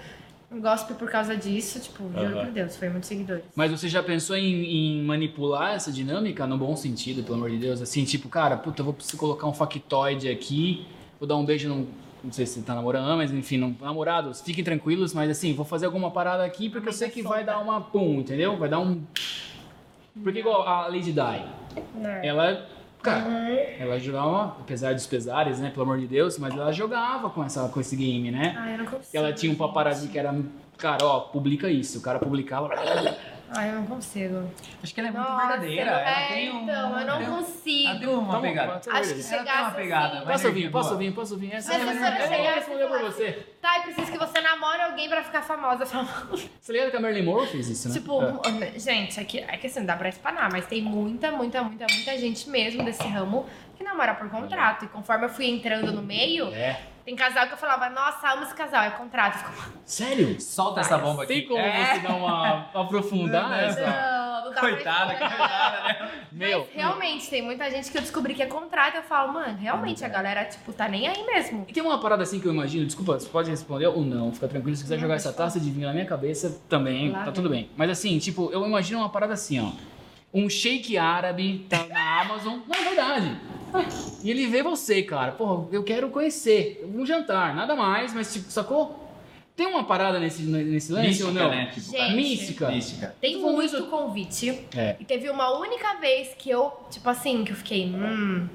gospel 0.61 0.97
por 0.97 1.11
causa 1.11 1.37
disso, 1.37 1.81
tipo, 1.81 2.05
juro 2.05 2.37
Aham. 2.37 2.44
por 2.44 2.53
Deus, 2.53 2.77
foi 2.77 2.88
muitos 2.88 3.09
seguidores. 3.09 3.44
Mas 3.55 3.70
você 3.70 3.88
já 3.88 4.03
pensou 4.03 4.37
em, 4.37 4.64
em 4.64 5.03
manipular 5.03 5.75
essa 5.75 5.90
dinâmica 5.90 6.47
no 6.47 6.57
bom 6.57 6.77
sentido, 6.77 7.23
pelo 7.23 7.37
amor 7.37 7.51
de 7.51 7.59
Deus? 7.59 7.81
Assim, 7.81 8.05
tipo, 8.05 8.29
cara, 8.29 8.57
puta, 8.57 8.81
eu 8.81 8.87
vou 8.87 8.97
colocar 9.16 9.47
um 9.47 9.53
factoide 9.53 10.29
aqui, 10.29 10.87
vou 11.18 11.29
dar 11.29 11.37
um 11.37 11.44
beijo 11.44 11.68
num. 11.68 11.87
Não 12.23 12.33
sei 12.33 12.47
se 12.47 12.55
você 12.55 12.62
tá 12.62 12.75
namorando, 12.75 13.18
mas 13.18 13.31
enfim, 13.31 13.59
não, 13.59 13.77
namorados, 13.79 14.40
fiquem 14.40 14.64
tranquilos, 14.64 15.12
mas 15.12 15.31
assim, 15.31 15.53
vou 15.53 15.64
fazer 15.64 15.85
alguma 15.85 16.11
parada 16.11 16.42
aqui 16.42 16.70
porque 16.70 16.88
eu 16.88 16.92
sei 16.92 17.11
que 17.11 17.20
vai 17.20 17.44
dar 17.44 17.59
uma 17.59 17.83
pum, 17.83 18.20
entendeu? 18.20 18.57
Vai 18.57 18.66
dar 18.66 18.81
um. 18.81 19.03
Porque 20.22 20.38
igual 20.38 20.66
a 20.66 20.87
Lady 20.88 21.12
Di, 21.12 21.44
ela. 22.22 22.66
Cara, 23.03 23.29
ela 23.79 23.98
jogava, 23.98 24.57
apesar 24.61 24.94
dos 24.94 25.07
pesares, 25.07 25.59
né, 25.59 25.68
pelo 25.68 25.83
amor 25.83 25.98
de 25.98 26.07
Deus, 26.07 26.38
mas 26.38 26.55
ela 26.55 26.72
jogava 26.72 27.29
com, 27.29 27.44
essa, 27.44 27.68
com 27.68 27.79
esse 27.79 27.94
game, 27.94 28.31
né? 28.31 28.55
Ai, 28.57 28.74
eu 28.74 28.79
não 28.79 28.87
consigo. 28.87 29.09
Ela 29.12 29.31
tinha 29.31 29.53
um 29.53 29.57
paparazzi 29.57 30.09
que 30.09 30.18
era. 30.18 30.35
Cara, 30.79 31.05
ó, 31.05 31.20
publica 31.20 31.68
isso. 31.68 31.98
O 31.98 32.00
cara 32.00 32.18
publicava. 32.18 32.70
Ai, 33.57 33.71
eu 33.71 33.75
não 33.77 33.87
consigo. 33.87 34.51
Acho 34.83 34.93
que 34.95 35.01
ela 35.01 35.09
é 35.11 35.12
muito 35.12 35.29
Nossa, 35.29 35.47
verdadeira. 35.47 35.90
Ela 35.90 36.11
é, 36.11 36.29
tem 36.29 36.51
um. 36.53 36.62
então, 36.64 36.99
eu 37.01 37.07
não 37.07 37.19
tem 37.19 37.27
consigo. 37.29 37.88
Ela 37.88 37.99
tem 38.01 38.09
uma 38.09 38.40
pegada. 38.40 38.73
Acho 38.75 38.83
que 38.85 38.90
beleza. 38.93 39.35
Ela 39.35 39.45
tem 39.45 39.53
uma 39.53 39.55
chegasse 39.55 39.77
pegada. 39.77 40.17
assim- 40.19 40.27
Posso 40.27 40.47
ouvir, 40.47 40.61
energia 40.61 40.71
posso 40.71 40.93
ouvir, 40.93 41.12
posso 41.14 41.35
ouvir. 41.35 41.53
Essa 41.55 41.73
Mas 41.73 41.81
é 41.81 41.83
a 41.83 42.11
vou 42.19 42.29
chegasse 42.29 42.55
responder 42.59 42.85
e 42.85 42.87
pra 42.88 42.99
falasse- 42.99 43.17
você. 43.17 43.33
Tá, 43.61 43.77
eu 43.79 43.83
preciso 43.85 44.12
que 44.12 44.19
você 44.19 44.40
namore 44.40 44.81
alguém 44.83 45.09
pra 45.09 45.23
ficar 45.23 45.43
famosa. 45.43 45.85
Você 45.87 46.73
ligado 46.73 46.90
que 46.90 46.97
a 46.97 47.01
Marilyn 47.01 47.25
Monroe 47.25 47.47
fez 47.47 47.69
isso, 47.69 47.88
né? 47.88 47.95
Tipo, 47.95 48.21
É. 48.23 48.79
gente, 48.79 49.21
é 49.21 49.25
que, 49.25 49.38
é 49.38 49.57
que 49.57 49.67
assim, 49.67 49.81
não 49.81 49.87
dá 49.87 49.97
pra 49.97 50.09
espanar, 50.09 50.51
mas 50.51 50.67
tem 50.67 50.83
muita, 50.83 51.31
muita, 51.31 51.62
muita, 51.62 51.87
muita 51.93 52.19
gente 52.19 52.49
mesmo 52.51 52.85
desse 52.85 53.07
ramo 53.07 53.47
que 53.77 53.85
namora 53.85 54.14
por 54.14 54.29
contrato. 54.29 54.85
E 54.85 54.88
conforme 54.88 55.27
eu 55.27 55.29
fui 55.31 55.47
entrando 55.49 55.93
no 55.93 56.03
meio, 56.03 56.49
É. 56.55 56.81
tem 57.05 57.14
casal 57.14 57.47
que 57.47 57.53
eu 57.53 57.59
falava, 57.59 57.90
nossa, 57.90 58.31
amo 58.33 58.45
esse 58.45 58.55
casal, 58.55 58.83
é 58.85 58.90
contrato. 58.90 59.38
Ficava, 59.38 59.73
Sério? 59.85 60.40
Solta 60.40 60.81
essa 60.81 60.97
bomba 60.99 61.25
aqui. 61.25 61.35
Tem 61.35 61.47
como 61.47 61.61
É. 61.61 61.95
você 61.95 62.01
dar 62.01 62.14
uma 62.14 62.67
aprofundar 62.75 63.49
Não, 63.51 63.55
essa? 63.55 63.81
Não, 63.81 64.45
não 64.47 64.53
dá 64.55 64.61
Coitada, 64.61 65.14
coitada, 65.14 65.83
né? 65.83 66.11
Meu, 66.33 66.61
Mas 66.61 66.69
realmente, 66.75 67.29
tem 67.31 67.43
muita 67.43 67.71
gente 67.71 67.90
que 67.90 67.99
eu 67.99 68.03
descobri 68.03 68.35
que 68.35 68.43
é 68.43 68.47
contrato. 68.47 68.97
Eu 68.97 69.03
falo, 69.03 69.33
mano, 69.33 69.57
realmente 69.59 70.05
a 70.05 70.09
galera, 70.09 70.45
tipo, 70.47 70.73
tá 70.73 70.88
nem 70.88 71.07
aí 71.07 71.25
mesmo. 71.27 71.64
E 71.69 71.73
tem 71.73 71.83
uma 71.83 71.99
parada 71.99 72.23
assim 72.23 72.40
que 72.40 72.47
eu 72.47 72.53
imagino, 72.53 72.87
desculpa, 72.87 73.19
você 73.19 73.29
pode 73.29 73.51
responder 73.51 73.87
ou 73.88 74.01
não, 74.03 74.33
fica 74.33 74.49
tranquilo, 74.49 74.75
se 74.77 74.83
quiser 74.83 74.95
Não, 74.97 75.03
jogar 75.03 75.14
essa 75.17 75.33
taça 75.33 75.61
de 75.61 75.71
vinho 75.71 75.87
na 75.87 75.93
minha 75.93 76.07
cabeça, 76.07 76.61
também, 76.69 77.11
Lá 77.11 77.25
tá 77.25 77.33
tudo 77.33 77.49
bem. 77.51 77.69
Mas 77.77 77.90
assim, 77.90 78.19
tipo, 78.19 78.50
eu 78.52 78.65
imagino 78.67 79.00
uma 79.00 79.09
parada 79.11 79.35
assim, 79.35 79.61
ó. 79.61 79.71
Um 80.33 80.48
shake 80.48 80.98
árabe 80.98 81.67
tá 81.71 81.87
na 81.87 82.23
Amazon, 82.23 82.59
não, 82.67 82.75
é 82.75 82.83
verdade. 82.85 83.37
E 84.22 84.31
ele 84.31 84.46
vê 84.46 84.62
você, 84.62 85.02
cara, 85.02 85.33
porra, 85.33 85.66
eu 85.72 85.83
quero 85.83 86.08
conhecer, 86.10 86.88
um 86.94 87.04
jantar, 87.04 87.54
nada 87.54 87.75
mais, 87.75 88.12
mas 88.14 88.33
tipo, 88.33 88.50
sacou? 88.50 89.00
Tem 89.56 89.66
uma 89.66 89.85
parada 89.85 90.18
nesse, 90.18 90.42
nesse 90.42 90.90
lance 90.92 91.06
Mística, 91.08 91.29
ou 91.29 91.35
não? 91.35 91.50
né? 91.50 91.70
Tipo, 91.72 91.90
Gente. 91.92 92.14
Mística. 92.16 92.68
Mística. 92.70 93.14
Tem 93.20 93.37
muito 93.38 93.62
isso- 93.77 93.87
convite. 93.87 94.66
É. 94.77 94.96
E 94.98 95.04
teve 95.04 95.31
uma 95.31 95.56
única 95.58 95.94
vez 96.00 96.35
que 96.37 96.50
eu, 96.50 96.72
tipo 96.90 97.08
assim, 97.08 97.44
que 97.44 97.52
eu 97.52 97.56
fiquei, 97.56 97.85
hum, 97.87 98.48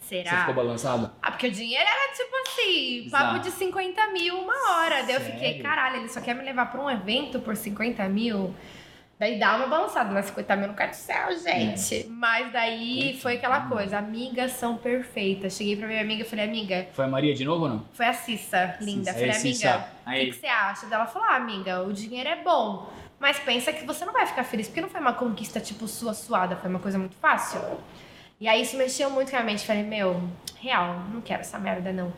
será? 0.00 0.30
Você 0.30 0.36
ficou 0.38 0.54
balançado? 0.54 1.10
Ah, 1.20 1.32
porque 1.32 1.48
o 1.48 1.50
dinheiro 1.50 1.84
era 1.84 2.12
tipo 2.14 2.30
assim, 2.46 3.06
Exato. 3.06 3.24
papo 3.24 3.38
de 3.40 3.50
50 3.50 4.06
mil 4.12 4.36
uma 4.38 4.54
hora. 4.76 5.02
Daí 5.02 5.14
eu 5.16 5.20
fiquei, 5.20 5.48
Sério? 5.48 5.62
caralho, 5.64 5.96
ele 5.96 6.08
só 6.08 6.20
quer 6.20 6.34
me 6.34 6.44
levar 6.44 6.66
pra 6.70 6.80
um 6.80 6.88
evento 6.88 7.40
por 7.40 7.56
50 7.56 8.08
mil. 8.08 8.54
Daí 9.20 9.38
dá 9.38 9.54
uma 9.54 9.66
balançada, 9.66 10.10
mas 10.10 10.24
50 10.24 10.56
mil 10.56 10.72
do 10.72 10.94
céu, 10.94 11.38
gente. 11.38 12.06
Mas 12.08 12.50
daí 12.50 13.18
foi 13.20 13.34
aquela 13.34 13.68
coisa, 13.68 13.98
amigas 13.98 14.52
são 14.52 14.78
perfeitas. 14.78 15.52
Cheguei 15.58 15.76
pra 15.76 15.86
minha 15.86 16.00
amiga 16.00 16.22
e 16.22 16.24
falei, 16.24 16.46
amiga, 16.46 16.88
Foi 16.94 17.04
a 17.04 17.08
Maria 17.08 17.34
de 17.34 17.44
novo 17.44 17.64
ou 17.64 17.68
não? 17.68 17.84
foi 17.92 18.06
a 18.06 18.14
Cissa, 18.14 18.76
linda. 18.80 19.12
Cissa. 19.12 19.18
Falei, 19.18 19.30
amiga, 19.30 19.88
o 20.06 20.32
que, 20.32 20.40
você 20.40 20.46
acha? 20.46 20.86
Daí 20.86 20.94
Ela 20.94 21.06
falou, 21.06 21.28
ah, 21.28 21.36
amiga, 21.36 21.82
o 21.82 21.92
dinheiro 21.92 22.30
é 22.30 22.36
bom. 22.42 22.90
Mas 23.18 23.38
pensa 23.38 23.70
que 23.74 23.84
você 23.84 24.06
não 24.06 24.14
vai 24.14 24.24
ficar 24.24 24.42
feliz, 24.42 24.68
porque 24.68 24.80
não 24.80 24.88
foi 24.88 25.02
uma 25.02 25.12
conquista, 25.12 25.60
tipo, 25.60 25.86
sua 25.86 26.14
suada, 26.14 26.56
foi 26.56 26.70
uma 26.70 26.78
coisa 26.78 26.98
muito 26.98 27.16
fácil. 27.16 27.60
E 28.40 28.48
aí 28.48 28.62
isso 28.62 28.78
mexeu 28.78 29.10
muito 29.10 29.30
com 29.30 29.36
a 29.36 29.40
minha 29.40 29.52
mente. 29.52 29.66
Falei, 29.66 29.82
meu, 29.82 30.18
real, 30.58 30.98
não 31.12 31.20
quero 31.20 31.42
essa 31.42 31.58
merda, 31.58 31.92
não. 31.92 32.10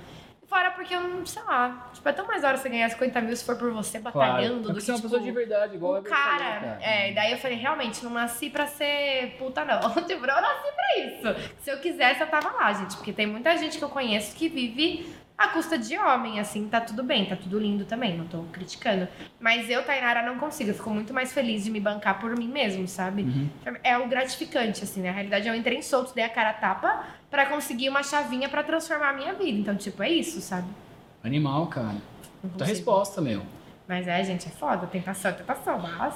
Fora 0.53 0.71
porque 0.73 0.95
eu 0.95 1.01
não, 1.01 1.25
sei 1.25 1.43
lá, 1.45 1.89
tipo, 1.95 2.07
é 2.07 2.13
tão 2.13 2.27
mais 2.27 2.45
hora 2.45 2.59
você 2.59 2.69
ganhar 2.69 2.87
50 2.91 3.23
mil 3.23 3.35
se 3.35 3.43
for 3.43 3.57
por 3.57 3.73
você 3.73 3.99
batalhando 3.99 4.69
É 4.69 4.73
do 4.75 4.75
que, 4.75 4.83
você 4.83 4.91
é 4.91 4.95
uma 4.95 5.01
tipo, 5.01 5.09
pessoa 5.09 5.23
de 5.23 5.33
verdade, 5.33 5.77
igual 5.77 5.93
o 5.93 5.97
a 5.97 5.99
Ever 6.01 6.13
falou, 6.13 6.39
cara. 6.39 6.79
É, 6.83 7.11
daí 7.13 7.33
eu 7.33 7.39
falei, 7.39 7.57
realmente, 7.57 8.05
não 8.05 8.11
nasci 8.11 8.51
pra 8.51 8.67
ser 8.67 9.35
puta, 9.39 9.65
não. 9.65 9.81
tipo, 10.05 10.27
eu 10.27 10.43
nasci 10.43 10.69
pra 10.75 11.07
isso. 11.07 11.53
Se 11.59 11.71
eu 11.71 11.79
quisesse, 11.81 12.21
eu 12.21 12.27
tava 12.27 12.51
lá, 12.51 12.71
gente. 12.75 12.95
Porque 12.97 13.15
tem 13.15 13.27
muita 13.27 13.57
gente 13.57 13.79
que 13.79 13.83
eu 13.83 13.89
conheço 13.89 14.37
que 14.37 14.47
vive 14.47 15.11
à 15.39 15.49
custa 15.49 15.79
de 15.79 15.97
homem, 15.97 16.39
assim, 16.39 16.69
tá 16.69 16.83
tudo 16.83 17.03
bem, 17.03 17.25
tá 17.25 17.35
tudo 17.35 17.59
lindo 17.59 17.87
também, 17.87 18.15
não 18.15 18.27
tô 18.27 18.43
criticando. 18.53 19.09
Mas 19.41 19.71
eu, 19.71 19.83
Tainara, 19.83 20.21
não 20.21 20.39
consigo. 20.39 20.69
Eu 20.69 20.75
fico 20.75 20.91
muito 20.91 21.15
mais 21.15 21.33
feliz 21.33 21.65
de 21.65 21.71
me 21.71 21.81
bancar 21.81 22.21
por 22.21 22.37
mim 22.37 22.49
mesmo, 22.49 22.87
sabe? 22.87 23.23
Uhum. 23.23 23.49
É 23.83 23.97
o 23.97 24.07
gratificante, 24.07 24.85
assim, 24.85 25.01
né? 25.01 25.09
Na 25.09 25.15
realidade, 25.15 25.49
eu 25.49 25.55
entrei 25.55 25.79
em 25.79 25.83
solto, 25.83 26.15
dei 26.15 26.25
a 26.25 26.29
cara 26.29 26.51
a 26.51 26.55
tapa 26.55 27.22
pra 27.33 27.47
conseguir 27.47 27.89
uma 27.89 28.03
chavinha 28.03 28.47
pra 28.47 28.63
transformar 28.63 29.09
a 29.09 29.13
minha 29.15 29.33
vida. 29.33 29.59
Então, 29.59 29.75
tipo, 29.75 30.03
é 30.03 30.11
isso, 30.11 30.39
sabe? 30.43 30.69
Animal, 31.25 31.67
cara. 31.69 31.97
Consigo. 32.43 32.65
resposta, 32.65 33.23
meu. 33.23 33.43
Mas 33.89 34.07
é, 34.07 34.23
gente, 34.23 34.47
é 34.47 34.51
foda. 34.51 34.87
Tentação 34.87 35.33
tentação, 35.33 35.79
mas... 35.79 36.15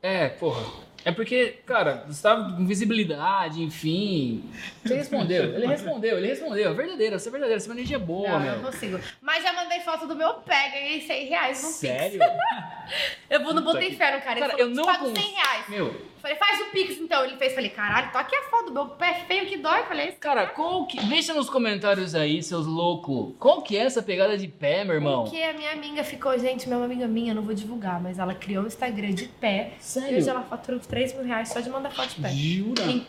É, 0.00 0.28
porra. 0.28 0.62
É 1.04 1.12
porque, 1.12 1.58
cara, 1.66 2.04
você 2.08 2.22
tava 2.22 2.54
com 2.56 2.66
visibilidade, 2.66 3.62
enfim. 3.62 4.44
Você 4.82 4.94
respondeu, 4.96 5.44
ele 5.54 5.66
respondeu, 5.66 6.16
ele 6.18 6.28
respondeu. 6.28 6.70
É 6.70 6.74
verdadeiro, 6.74 7.18
você 7.18 7.28
é 7.28 7.32
verdadeiro, 7.32 7.60
essa 7.62 7.70
energia 7.70 7.96
é 7.96 8.00
boa, 8.00 8.30
não, 8.30 8.40
meu. 8.40 8.56
não 8.56 8.64
consigo. 8.70 8.98
Mas 9.20 9.42
já 9.42 9.52
mandei 9.52 9.80
foto 9.80 10.06
do 10.06 10.16
meu 10.16 10.34
pé, 10.34 10.70
ganhei 10.70 11.00
100 11.00 11.26
reais 11.26 11.62
no. 11.62 11.68
Sério? 11.68 12.20
Eu 13.30 13.42
vou, 13.42 13.54
não 13.54 13.62
Puta 13.62 13.74
botei 13.74 13.90
que- 13.90 13.96
fé 13.96 14.14
no 14.14 14.20
cara. 14.22 14.32
Ele 14.32 14.40
Cara, 14.40 14.52
falou, 14.52 14.66
eu 14.66 14.70
te 14.72 14.76
não 14.76 14.84
pago 14.84 15.04
cons- 15.06 15.18
100 15.18 15.32
reais. 15.34 15.68
Meu, 15.68 16.14
Falei, 16.20 16.38
faz 16.38 16.58
o 16.60 16.70
Pix 16.70 16.96
então. 16.98 17.22
Ele 17.24 17.36
fez, 17.36 17.54
falei, 17.54 17.68
caralho, 17.68 18.10
tô 18.10 18.16
aqui 18.16 18.34
a 18.34 18.42
foto 18.44 18.66
do 18.66 18.72
meu 18.72 18.86
pé 18.88 19.24
feio 19.26 19.44
que 19.46 19.58
dói. 19.58 19.82
Falei, 19.84 20.08
esse 20.08 20.16
cara, 20.16 20.46
qual 20.46 20.86
que. 20.86 20.98
Deixa 21.04 21.34
nos 21.34 21.50
comentários 21.50 22.14
aí, 22.14 22.42
seus 22.42 22.64
loucos. 22.66 23.34
Qual 23.38 23.60
que 23.60 23.76
é 23.76 23.80
essa 23.80 24.02
pegada 24.02 24.36
de 24.38 24.48
pé, 24.48 24.84
meu 24.84 24.94
irmão? 24.94 25.24
Porque 25.24 25.42
a 25.42 25.52
minha 25.52 25.72
amiga 25.72 26.02
ficou, 26.02 26.38
gente, 26.38 26.66
minha 26.66 26.82
amiga 26.82 27.06
minha, 27.06 27.32
eu 27.32 27.34
não 27.34 27.42
vou 27.42 27.54
divulgar, 27.54 28.00
mas 28.02 28.18
ela 28.18 28.34
criou 28.34 28.64
um 28.64 28.66
Instagram 28.66 29.12
de 29.12 29.26
pé. 29.28 29.72
E 29.78 29.82
Sério? 29.84 30.16
hoje 30.16 30.28
ela 30.30 30.42
fatura 30.42 30.78
3 30.94 31.12
mil 31.14 31.24
reais 31.24 31.48
só 31.48 31.58
de 31.58 31.68
mandar 31.68 31.90
foto 31.90 32.10
de 32.10 32.22
pé. 32.22 32.28
Jura? 32.30 32.84
Sim. 32.84 33.04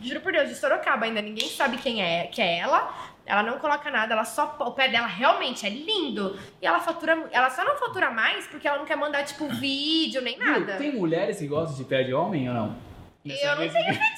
Juro 0.00 0.20
por 0.20 0.32
Deus, 0.32 0.48
de 0.48 0.56
Sorocaba 0.56 1.06
ainda, 1.06 1.22
ninguém 1.22 1.48
sabe 1.48 1.76
quem 1.76 2.02
é, 2.02 2.26
que 2.26 2.42
é 2.42 2.58
ela. 2.58 2.92
Ela 3.24 3.44
não 3.44 3.60
coloca 3.60 3.88
nada, 3.88 4.12
ela 4.14 4.24
só. 4.24 4.56
O 4.58 4.72
pé 4.72 4.88
dela 4.88 5.06
realmente 5.06 5.64
é 5.64 5.70
lindo. 5.70 6.36
E 6.60 6.66
ela 6.66 6.80
fatura. 6.80 7.28
Ela 7.30 7.48
só 7.50 7.64
não 7.64 7.76
fatura 7.76 8.10
mais 8.10 8.48
porque 8.48 8.66
ela 8.66 8.78
não 8.78 8.84
quer 8.84 8.96
mandar, 8.96 9.24
tipo, 9.24 9.48
vídeo 9.48 10.20
nem 10.20 10.36
nada. 10.36 10.76
Tem 10.76 10.92
mulheres 10.92 11.38
que 11.38 11.46
gostam 11.46 11.76
de 11.78 11.84
pé 11.84 12.02
de 12.02 12.12
homem 12.12 12.48
ou 12.48 12.54
não? 12.54 12.76
Eu 13.24 13.56
não 13.56 13.68
tenho 13.68 14.12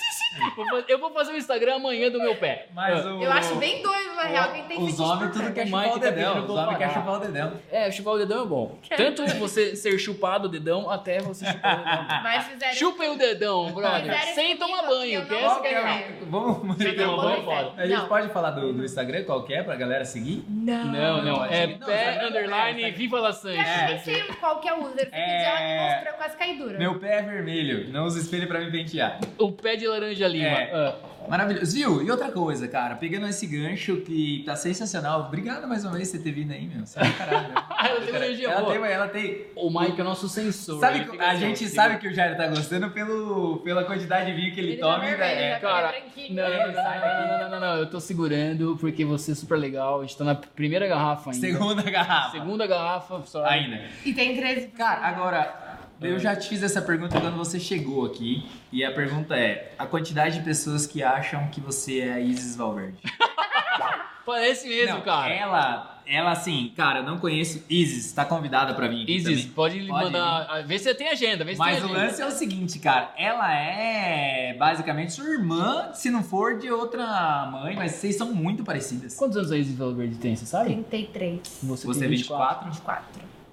Vou 0.56 0.66
fazer- 0.66 0.84
Eu 0.88 0.98
vou 0.98 1.10
fazer 1.12 1.32
um 1.32 1.36
Instagram 1.36 1.76
amanhã 1.76 2.10
do 2.10 2.18
meu 2.18 2.34
pé. 2.36 2.66
Mas 2.74 3.06
Ah. 3.06 3.14
o... 3.14 3.22
Eu 3.22 3.30
acho 3.30 3.54
bem 3.54 3.80
doido, 3.82 4.14
na 4.16 4.22
real, 4.22 4.52
quem 4.52 4.64
tem 4.64 4.78
Os 4.78 4.84
fetiche 4.86 5.02
homens 5.02 5.32
tudo 5.32 5.52
quer 5.52 5.62
O 5.62 5.66
chupar 5.66 5.92
o 5.94 5.98
dedão. 6.00 6.44
Os 6.44 6.50
homens 6.50 6.78
querem 6.78 6.94
chupar 6.94 7.14
o 7.14 7.18
dedão. 7.20 7.52
É, 7.70 7.90
chupar 7.92 8.14
o 8.14 8.18
dedão 8.18 8.42
é 8.42 8.46
bom. 8.46 8.78
Quero. 8.82 9.14
Tanto 9.14 9.26
você 9.38 9.76
ser 9.76 9.96
chupado 9.98 10.48
o 10.48 10.50
dedão 10.50 10.90
até 10.90 11.20
você 11.20 11.46
chupar 11.46 11.74
o 11.80 11.84
dedão. 11.84 12.06
Mas 12.24 12.44
fizeram. 12.46 12.74
Chupem 12.74 13.10
o 13.10 13.16
dedão, 13.16 13.72
brother. 13.72 14.34
Sem 14.34 14.56
tomar 14.56 14.82
banho, 14.88 15.24
que 15.26 15.34
essa 15.34 15.60
que 15.60 15.66
é. 15.68 16.18
Vamos... 16.28 16.76
Sem 16.78 16.96
tomar 16.96 17.16
banho 17.22 17.38
é 17.38 17.42
foda. 17.44 17.82
A 17.82 17.86
gente 17.86 18.06
pode 18.08 18.28
falar 18.30 18.50
do, 18.50 18.72
do 18.72 18.84
Instagram, 18.84 19.22
qual 19.24 19.44
que 19.44 19.54
é, 19.54 19.62
pra 19.62 19.76
galera 19.76 20.04
seguir? 20.04 20.44
Não. 20.48 20.84
Não, 20.86 21.22
não, 21.22 21.44
é 21.44 21.68
pé, 21.68 22.26
underline, 22.26 22.82
é, 22.82 22.88
é. 22.88 22.90
viva 22.90 23.20
la 23.20 23.32
sangue. 23.32 23.56
Eu 23.56 23.60
acho 23.62 23.78
que 23.78 23.86
nem 23.86 23.98
sei 24.00 24.22
qual 24.40 24.58
que 24.60 24.68
é 24.68 24.74
o 24.74 24.84
user. 24.84 25.06
Esse 25.06 25.14
É. 25.14 25.26
vídeo 25.26 25.46
ela 25.46 25.60
me 25.60 25.90
mostrou, 25.92 26.12
eu 26.12 26.16
quase 26.18 26.36
caí 26.36 26.58
dura. 26.58 26.78
Meu 26.78 26.98
pé 26.98 27.18
é 27.18 27.22
vermelho, 27.22 27.88
não 27.92 28.04
usa 28.06 28.18
espelho 28.20 28.48
pra 28.48 28.58
me 28.58 28.70
pentear. 28.72 28.93
O 29.38 29.52
pé 29.52 29.76
de 29.76 29.86
laranja 29.86 30.28
lima. 30.28 30.46
É. 30.46 30.70
Ah. 30.74 30.94
Maravilhoso. 31.28 31.74
Viu? 31.74 32.02
E 32.02 32.10
outra 32.10 32.30
coisa, 32.30 32.68
cara, 32.68 32.96
pegando 32.96 33.26
esse 33.26 33.46
gancho 33.46 33.96
que 34.02 34.42
tá 34.44 34.54
sensacional. 34.56 35.20
Obrigado 35.20 35.66
mais 35.66 35.82
uma 35.82 35.94
vez 35.94 36.10
por 36.10 36.18
você 36.18 36.22
ter 36.22 36.32
vindo 36.32 36.52
aí, 36.52 36.66
meu. 36.66 36.84
Você 36.84 37.00
é 37.00 37.10
caralho. 37.12 37.48
ela 37.80 38.00
tem 38.02 38.14
energia 38.14 38.48
ela 38.50 38.60
boa. 38.60 38.72
tem, 38.74 38.92
ela 38.92 39.08
tem. 39.08 39.46
O 39.56 39.70
Mike 39.70 39.98
é 40.00 40.04
nosso 40.04 40.28
sensor. 40.28 40.78
Sabe, 40.80 41.04
que- 41.06 41.18
a 41.18 41.30
assim, 41.30 41.40
gente 41.40 41.64
ó, 41.64 41.68
sabe 41.68 41.98
que 41.98 42.08
o 42.08 42.12
Jairo 42.12 42.36
tá 42.36 42.46
gostando 42.48 42.90
pelo, 42.90 43.56
pela 43.64 43.84
quantidade 43.84 44.26
de 44.26 44.32
vinho 44.38 44.52
que 44.54 44.60
ele, 44.60 44.72
Ele 44.72 44.80
toma. 44.82 44.94
tá 44.96 45.00
vermelho, 45.00 45.40
é, 45.40 45.58
Cara, 45.60 45.94
não, 46.28 46.44
não, 46.44 46.66
não, 46.66 47.38
não, 47.38 47.50
não, 47.50 47.60
não, 47.60 47.76
eu 47.78 47.86
tô 47.88 48.00
segurando 48.00 48.76
porque 48.78 49.02
você 49.04 49.32
é 49.32 49.34
super 49.34 49.56
legal. 49.56 50.00
A 50.00 50.02
gente 50.02 50.18
tá 50.18 50.24
na 50.24 50.34
primeira 50.34 50.86
garrafa 50.86 51.30
ainda. 51.30 51.40
segunda 51.46 51.82
garrafa. 51.90 52.30
Segunda 52.32 52.66
garrafa, 52.66 53.22
só. 53.24 53.44
Ainda. 53.46 53.80
E 54.04 54.12
tem 54.12 54.36
13. 54.36 54.68
Cara, 54.68 55.00
agora, 55.06 55.63
eu 56.06 56.18
já 56.18 56.34
te 56.36 56.48
fiz 56.48 56.62
essa 56.62 56.80
pergunta 56.82 57.20
quando 57.20 57.36
você 57.36 57.58
chegou 57.58 58.04
aqui. 58.06 58.48
E 58.72 58.84
a 58.84 58.92
pergunta 58.92 59.36
é: 59.36 59.72
a 59.78 59.86
quantidade 59.86 60.38
de 60.38 60.44
pessoas 60.44 60.86
que 60.86 61.02
acham 61.02 61.48
que 61.48 61.60
você 61.60 62.00
é 62.00 62.12
a 62.12 62.20
Isis 62.20 62.56
Valverde? 62.56 62.98
Parece 64.24 64.66
mesmo, 64.66 64.94
Não, 64.96 65.02
cara. 65.02 65.32
Ela, 65.34 66.00
ela 66.06 66.32
assim, 66.32 66.72
cara, 66.74 67.02
não 67.02 67.18
conheço. 67.18 67.62
Isis, 67.68 68.10
tá 68.10 68.24
convidada 68.24 68.72
pra 68.72 68.88
vir 68.88 69.02
aqui. 69.02 69.16
Isis, 69.16 69.40
também. 69.42 69.54
pode, 69.54 69.78
lhe 69.78 69.90
mandar. 69.92 70.62
Vê 70.66 70.78
se 70.78 70.84
você 70.84 70.94
tem 70.94 71.08
agenda, 71.08 71.44
vê 71.44 71.52
se 71.52 71.58
Mas 71.58 71.76
tem 71.76 71.82
o 71.82 71.90
agenda. 71.90 72.06
lance 72.06 72.22
é 72.22 72.26
o 72.26 72.30
seguinte, 72.30 72.78
cara. 72.78 73.12
Ela 73.18 73.54
é 73.54 74.54
basicamente 74.58 75.12
sua 75.12 75.28
irmã, 75.28 75.90
se 75.92 76.08
não 76.10 76.22
for 76.22 76.58
de 76.58 76.70
outra 76.70 77.46
mãe, 77.52 77.76
mas 77.76 77.92
vocês 77.92 78.16
são 78.16 78.32
muito 78.34 78.64
parecidas. 78.64 79.14
Quantos 79.14 79.36
anos 79.36 79.52
a 79.52 79.58
Isis 79.58 79.76
Valverde 79.76 80.16
tem, 80.16 80.34
você 80.34 80.46
sabe? 80.46 80.70
33. 80.70 81.40
Você, 81.64 81.86
Você 81.86 81.98
é 81.98 82.08
tem 82.08 82.16
24? 82.16 82.64
24. 82.70 83.04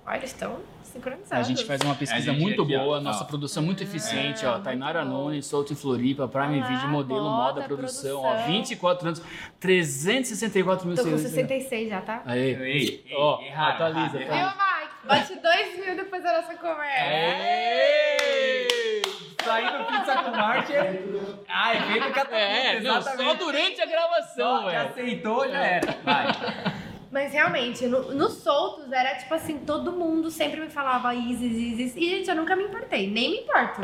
Olha, 0.05 0.23
estão 0.25 0.57
sincronizados. 0.91 1.31
A 1.31 1.43
gente 1.43 1.65
faz 1.65 1.81
uma 1.81 1.95
pesquisa 1.95 2.29
A 2.31 2.33
gente 2.33 2.41
muito 2.41 2.61
aqui, 2.63 2.75
ó, 2.75 2.83
boa, 2.83 2.97
ó. 2.97 3.01
nossa 3.01 3.25
produção 3.25 3.63
muito 3.63 3.83
eficiente, 3.83 4.45
ó. 4.45 4.51
muito 4.53 4.63
Tainara. 4.63 5.03
Nunes, 5.05 5.45
Solto 5.45 5.73
em 5.73 5.75
Floripa, 5.75 6.27
Prime 6.27 6.57
Olá, 6.59 6.67
Video, 6.67 6.87
modelo, 6.89 7.23
moda, 7.23 7.53
moda, 7.61 7.63
produção, 7.63 8.21
produção. 8.21 8.43
ó. 8.43 8.47
24 8.47 9.07
anos, 9.07 9.21
364 9.59 10.87
mil 10.87 10.95
Tô 10.95 11.03
com 11.03 11.09
seguidores. 11.17 11.33
66 11.33 11.89
já, 11.89 12.01
tá? 12.01 12.21
Aí. 12.25 12.39
Ei, 12.39 13.03
ei, 13.07 13.15
Ó, 13.15 13.41
errado, 13.41 13.73
atualiza, 13.83 14.19
errado, 14.19 14.37
Viu. 14.37 14.63
Mike? 14.65 14.91
Bate 15.07 15.41
2 15.41 15.85
mil 15.85 15.95
depois 15.95 16.23
da 16.23 16.41
nossa 16.41 16.53
conversa. 16.55 17.03
Aê! 17.03 18.67
Saindo 19.43 19.83
pizza 19.85 20.15
com 20.23 20.31
Marte 20.31 20.71
é... 20.73 21.03
Ah, 21.49 21.73
é 21.75 21.81
feito 21.81 22.07
catapulta, 22.09 22.35
É, 22.37 22.79
não, 22.79 22.93
só 23.01 23.09
exatamente. 23.09 23.37
durante 23.39 23.81
a 23.81 23.85
gravação, 23.87 24.57
Só 24.57 24.59
que 24.59 24.75
velho. 24.75 24.89
aceitou, 24.89 25.49
já 25.49 25.65
era. 25.65 25.97
Vai. 26.03 26.27
Mas 27.11 27.33
realmente, 27.33 27.85
no, 27.87 28.13
nos 28.13 28.35
soltos 28.35 28.89
era 28.91 29.15
tipo 29.15 29.33
assim, 29.33 29.59
todo 29.59 29.91
mundo 29.91 30.31
sempre 30.31 30.61
me 30.61 30.69
falava 30.69 31.13
Isis, 31.13 31.51
Isis. 31.51 31.95
E, 31.97 32.09
gente, 32.09 32.29
eu 32.29 32.35
nunca 32.35 32.55
me 32.55 32.63
importei, 32.63 33.09
nem 33.09 33.31
me 33.31 33.37
importo. 33.39 33.81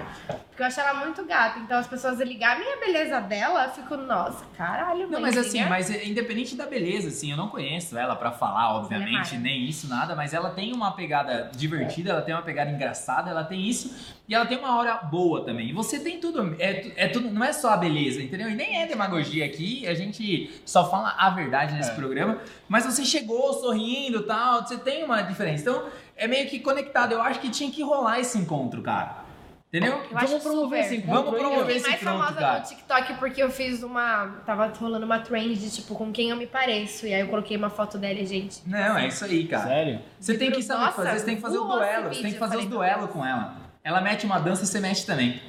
Porque 0.57 0.63
eu 0.63 0.67
acho 0.69 0.79
ela 0.79 1.05
muito 1.05 1.23
gata. 1.23 1.59
Então 1.59 1.77
as 1.77 1.85
pessoas 1.85 2.19
ligarem 2.19 2.65
a 2.73 2.77
beleza 2.77 3.19
dela, 3.21 3.65
eu 3.65 3.69
fico, 3.73 3.95
nossa, 3.95 4.43
caralho, 4.57 5.03
Não, 5.03 5.21
mãe, 5.21 5.21
mas 5.31 5.37
assim, 5.37 5.59
filha. 5.59 5.69
mas 5.69 5.87
independente 6.03 6.55
da 6.55 6.65
beleza, 6.65 7.09
assim, 7.09 7.29
eu 7.29 7.37
não 7.37 7.47
conheço 7.47 7.95
ela 7.95 8.15
pra 8.15 8.31
falar, 8.31 8.73
obviamente, 8.75 9.35
é 9.35 9.37
nem 9.37 9.65
isso, 9.65 9.87
nada, 9.87 10.15
mas 10.15 10.33
ela 10.33 10.49
tem 10.49 10.73
uma 10.73 10.93
pegada 10.93 11.51
divertida, 11.55 12.09
ela 12.09 12.23
tem 12.23 12.33
uma 12.33 12.41
pegada 12.41 12.71
engraçada, 12.71 13.29
ela 13.29 13.43
tem 13.43 13.69
isso, 13.69 13.95
e 14.27 14.33
ela 14.33 14.47
tem 14.47 14.57
uma 14.57 14.75
hora 14.79 14.95
boa 14.95 15.45
também. 15.45 15.69
E 15.69 15.73
você 15.73 15.99
tem 15.99 16.19
tudo, 16.19 16.55
é, 16.57 16.91
é 16.95 17.07
tudo, 17.07 17.29
não 17.29 17.43
é 17.43 17.53
só 17.53 17.69
a 17.73 17.77
beleza, 17.77 18.19
entendeu? 18.23 18.49
E 18.49 18.55
nem 18.55 18.81
é 18.81 18.87
demagogia 18.87 19.45
aqui, 19.45 19.85
a 19.85 19.93
gente 19.93 20.59
só 20.65 20.89
fala 20.89 21.13
a 21.19 21.29
verdade 21.29 21.75
nesse 21.75 21.91
É. 21.91 21.93
programa, 21.93 22.39
mas 22.67 22.83
você 22.83 23.05
chegou 23.05 23.53
sorrindo 23.53 24.21
e 24.21 24.23
tal, 24.23 24.65
você 24.65 24.77
tem 24.77 25.03
uma 25.03 25.21
diferença. 25.21 25.69
Então, 25.69 25.85
é 26.15 26.27
meio 26.27 26.49
que 26.49 26.57
conectado. 26.59 27.11
Eu 27.11 27.21
acho 27.21 27.39
que 27.39 27.51
tinha 27.51 27.69
que 27.69 27.83
rolar 27.83 28.19
esse 28.19 28.39
encontro, 28.39 28.81
cara. 28.81 29.26
Entendeu? 29.67 30.01
Eu 30.09 30.17
Vamos 30.17 30.43
promover 30.43 30.83
super. 30.85 31.01
Vamos 31.01 31.33
aí, 31.33 31.39
promover 31.39 31.75
esse 31.75 31.89
mais 31.89 31.99
pronto, 31.99 32.19
famosa 32.19 32.39
cara. 32.39 32.59
no 32.59 32.65
TikTok 32.65 33.13
porque 33.15 33.43
eu 33.43 33.51
fiz 33.51 33.83
uma. 33.83 34.27
Tava 34.45 34.67
rolando 34.79 35.05
uma 35.05 35.19
trend 35.19 35.55
de 35.55 35.69
tipo 35.69 35.93
com 35.93 36.11
quem 36.11 36.29
eu 36.29 36.37
me 36.37 36.47
pareço. 36.47 37.05
E 37.05 37.13
aí 37.13 37.19
eu 37.19 37.27
coloquei 37.27 37.57
uma 37.57 37.69
foto 37.69 37.97
dela 37.97 38.17
e, 38.17 38.25
gente. 38.25 38.61
Não, 38.65 38.97
é 38.97 39.07
isso 39.07 39.25
aí, 39.25 39.45
cara. 39.45 39.67
Sério? 39.67 40.01
Você 40.19 40.37
tem 40.37 40.51
que 40.51 40.63
saber 40.63 40.85
Nossa, 40.85 40.93
fazer, 40.93 41.19
você 41.19 41.25
tem 41.25 41.35
que 41.35 41.41
fazer 41.41 41.57
o 41.57 41.65
duelo, 41.65 42.07
você 42.13 42.21
tem 42.21 42.31
que 42.31 42.39
fazer 42.39 42.55
eu 42.55 42.59
os 42.61 42.65
duelos 42.65 43.11
com 43.11 43.25
ela. 43.25 43.57
Ela 43.83 43.99
mete 44.01 44.25
uma 44.25 44.39
dança, 44.39 44.65
você 44.65 44.79
mete 44.79 45.05
também. 45.05 45.41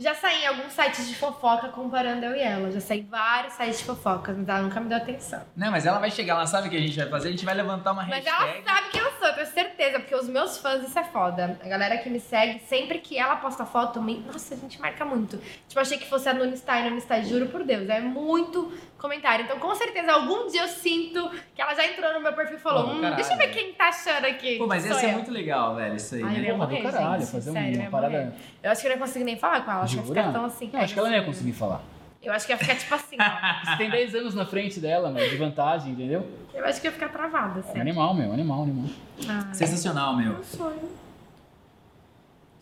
Já 0.00 0.14
saí 0.14 0.44
em 0.44 0.46
alguns 0.46 0.72
sites 0.72 1.06
de 1.06 1.14
fofoca 1.14 1.68
comparando 1.68 2.24
eu 2.24 2.34
e 2.34 2.40
ela. 2.40 2.70
Já 2.70 2.80
saí 2.80 3.00
em 3.00 3.04
vários 3.04 3.52
sites 3.52 3.80
de 3.80 3.84
fofocas, 3.84 4.34
mas 4.34 4.48
ela 4.48 4.62
nunca 4.62 4.80
me 4.80 4.88
deu 4.88 4.96
atenção. 4.96 5.42
Não, 5.54 5.70
mas 5.70 5.84
ela 5.84 5.98
vai 5.98 6.10
chegar, 6.10 6.36
ela 6.36 6.46
sabe 6.46 6.68
o 6.68 6.70
que 6.70 6.76
a 6.78 6.80
gente 6.80 6.96
vai 6.96 7.06
fazer, 7.06 7.28
a 7.28 7.30
gente 7.32 7.44
vai 7.44 7.54
levantar 7.54 7.92
uma 7.92 8.04
Mas 8.06 8.24
hashtag. 8.24 8.50
ela 8.50 8.62
sabe 8.64 8.88
quem 8.88 9.00
eu 9.02 9.12
sou, 9.18 9.28
eu 9.28 9.34
tenho 9.34 9.46
certeza, 9.46 10.00
porque 10.00 10.14
os 10.14 10.26
meus 10.26 10.56
fãs, 10.56 10.88
isso 10.88 10.98
é 10.98 11.04
foda. 11.04 11.60
A 11.62 11.68
galera 11.68 11.98
que 11.98 12.08
me 12.08 12.18
segue, 12.18 12.60
sempre 12.60 12.98
que 12.98 13.18
ela 13.18 13.36
posta 13.36 13.66
foto, 13.66 14.00
me... 14.00 14.20
nossa, 14.20 14.54
a 14.54 14.56
gente 14.56 14.80
marca 14.80 15.04
muito. 15.04 15.36
Tipo, 15.68 15.78
achei 15.78 15.98
que 15.98 16.08
fosse 16.08 16.30
a 16.30 16.32
Nuna 16.32 16.56
Stein, 16.56 16.88
Nuna 16.88 17.00
Stein, 17.02 17.26
juro 17.26 17.48
por 17.48 17.62
Deus. 17.62 17.86
É 17.90 18.00
muito 18.00 18.72
comentário. 19.00 19.44
Então, 19.44 19.58
com 19.58 19.74
certeza, 19.74 20.12
algum 20.12 20.46
dia 20.48 20.62
eu 20.62 20.68
sinto 20.68 21.30
que 21.54 21.60
ela 21.62 21.74
já 21.74 21.86
entrou 21.86 22.12
no 22.12 22.20
meu 22.20 22.32
perfil 22.32 22.56
e 22.56 22.60
falou: 22.60 22.84
Pô, 22.84 22.90
hum, 22.90 23.00
caralho. 23.00 23.16
deixa 23.16 23.32
eu 23.32 23.38
ver 23.38 23.48
quem 23.48 23.72
tá 23.72 23.88
achando 23.88 24.24
aqui. 24.26 24.58
Pô, 24.58 24.66
mas 24.66 24.84
ia 24.84 24.94
ser 24.94 25.06
eu." 25.06 25.12
muito 25.12 25.30
legal, 25.30 25.74
velho, 25.74 25.96
isso 25.96 26.14
aí, 26.14 26.22
Ai, 26.22 26.32
né? 26.34 26.38
eu 26.38 26.42
ia 26.44 26.54
Porra, 26.54 26.66
do 26.66 26.72
morrer, 26.74 26.82
caralho, 26.92 27.20
gente. 27.20 27.32
fazer 27.32 27.52
Sério, 27.52 27.80
uma 27.80 27.90
parada. 27.90 28.18
morrer. 28.18 28.32
Eu 28.62 28.70
acho 28.70 28.80
que 28.80 28.86
eu 28.86 28.90
não 28.90 28.96
ia 28.96 29.02
conseguir 29.06 29.24
nem 29.24 29.36
falar 29.38 29.60
com 29.64 29.70
ela. 29.70 29.82
Acho 29.82 29.94
que 29.94 30.00
ia 30.00 30.06
ficar 30.06 30.32
tão 30.32 30.44
assim. 30.44 30.70
Não, 30.72 30.80
acho 30.80 30.92
que 30.92 30.98
ela 30.98 31.08
não 31.08 31.14
ia 31.16 31.20
assim. 31.22 31.30
conseguir 31.30 31.52
falar. 31.52 31.82
Eu 32.22 32.32
acho 32.34 32.44
que 32.46 32.52
ia 32.52 32.58
ficar 32.58 32.74
tipo 32.76 32.94
assim, 32.94 33.16
ó. 33.18 33.64
Você 33.70 33.76
tem 33.78 33.90
10 33.90 34.14
anos 34.14 34.34
na 34.34 34.44
frente 34.44 34.78
dela, 34.78 35.10
meu, 35.10 35.26
de 35.28 35.36
vantagem, 35.36 35.92
entendeu? 35.92 36.26
Eu 36.52 36.64
acho 36.66 36.78
que 36.80 36.86
ia 36.86 36.92
ficar 36.92 37.08
travada, 37.08 37.60
É 37.60 37.62
sério. 37.62 37.80
animal, 37.80 38.12
meu, 38.12 38.30
animal, 38.32 38.62
animal. 38.64 38.90
Ai, 39.26 39.54
Sensacional, 39.54 40.14
meu. 40.16 40.34
meu 40.34 40.44
sonho. 40.44 40.90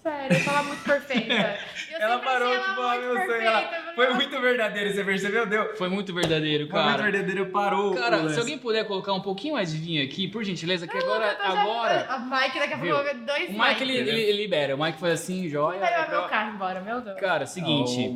Sério, 0.09 0.39
eu 0.39 0.45
tava 0.45 0.63
muito 0.65 0.85
perfeita. 0.85 1.59
Eu 1.99 2.03
Ela 2.07 2.19
parou, 2.21 2.49
tipo, 2.51 2.65
ela 2.81 2.93
ah, 2.93 2.97
muito 2.97 3.09
meu 3.09 3.27
sonho. 3.27 3.43
Ela... 3.43 3.61
Falei, 3.63 3.93
Foi 3.97 4.05
"Nossa, 4.07 4.17
muito 4.19 4.41
verdadeiro, 4.41 4.95
você 4.95 5.03
percebeu? 5.05 5.47
Deu. 5.47 5.75
Foi 5.77 5.89
muito 5.89 6.15
verdadeiro, 6.15 6.69
Foi 6.69 6.79
muito 6.81 6.91
cara. 6.97 7.03
verdadeiro, 7.11 7.47
parou. 7.47 7.95
Cara, 7.95 8.29
se 8.29 8.39
alguém 8.39 8.57
puder 8.57 8.85
colocar 8.87 9.13
um 9.15 9.21
pouquinho 9.21 9.55
mais 9.55 9.73
de 9.73 9.79
vinho 9.79 10.05
aqui, 10.05 10.29
por 10.29 10.45
gentileza, 10.45 10.87
que 10.87 10.97
agora. 10.97 11.37
já- 11.43 11.61
agora 11.61 12.07
A 12.09 12.19
Mike 12.21 12.59
daqui 12.61 12.75
a 12.75 12.79
pouco 12.79 13.03
vai 13.03 13.15
dois 13.15 13.49
o 13.49 13.53
Mike 13.53 13.83
ele, 13.83 13.93
Mikes. 13.95 14.09
ele- 14.09 14.21
ele 14.21 14.43
libera. 14.43 14.77
O 14.77 14.81
Mike 14.81 15.01
faz 15.01 15.15
assim, 15.15 15.49
joia. 15.49 15.81
Vai 15.81 15.93
é 15.93 15.97
levar 15.97 16.11
meu 16.11 16.21
pra- 16.21 16.29
carro 16.29 16.55
embora, 16.55 16.81
meu 16.81 17.01
Deus. 17.01 17.19
Cara, 17.19 17.47
seguinte. 17.47 18.11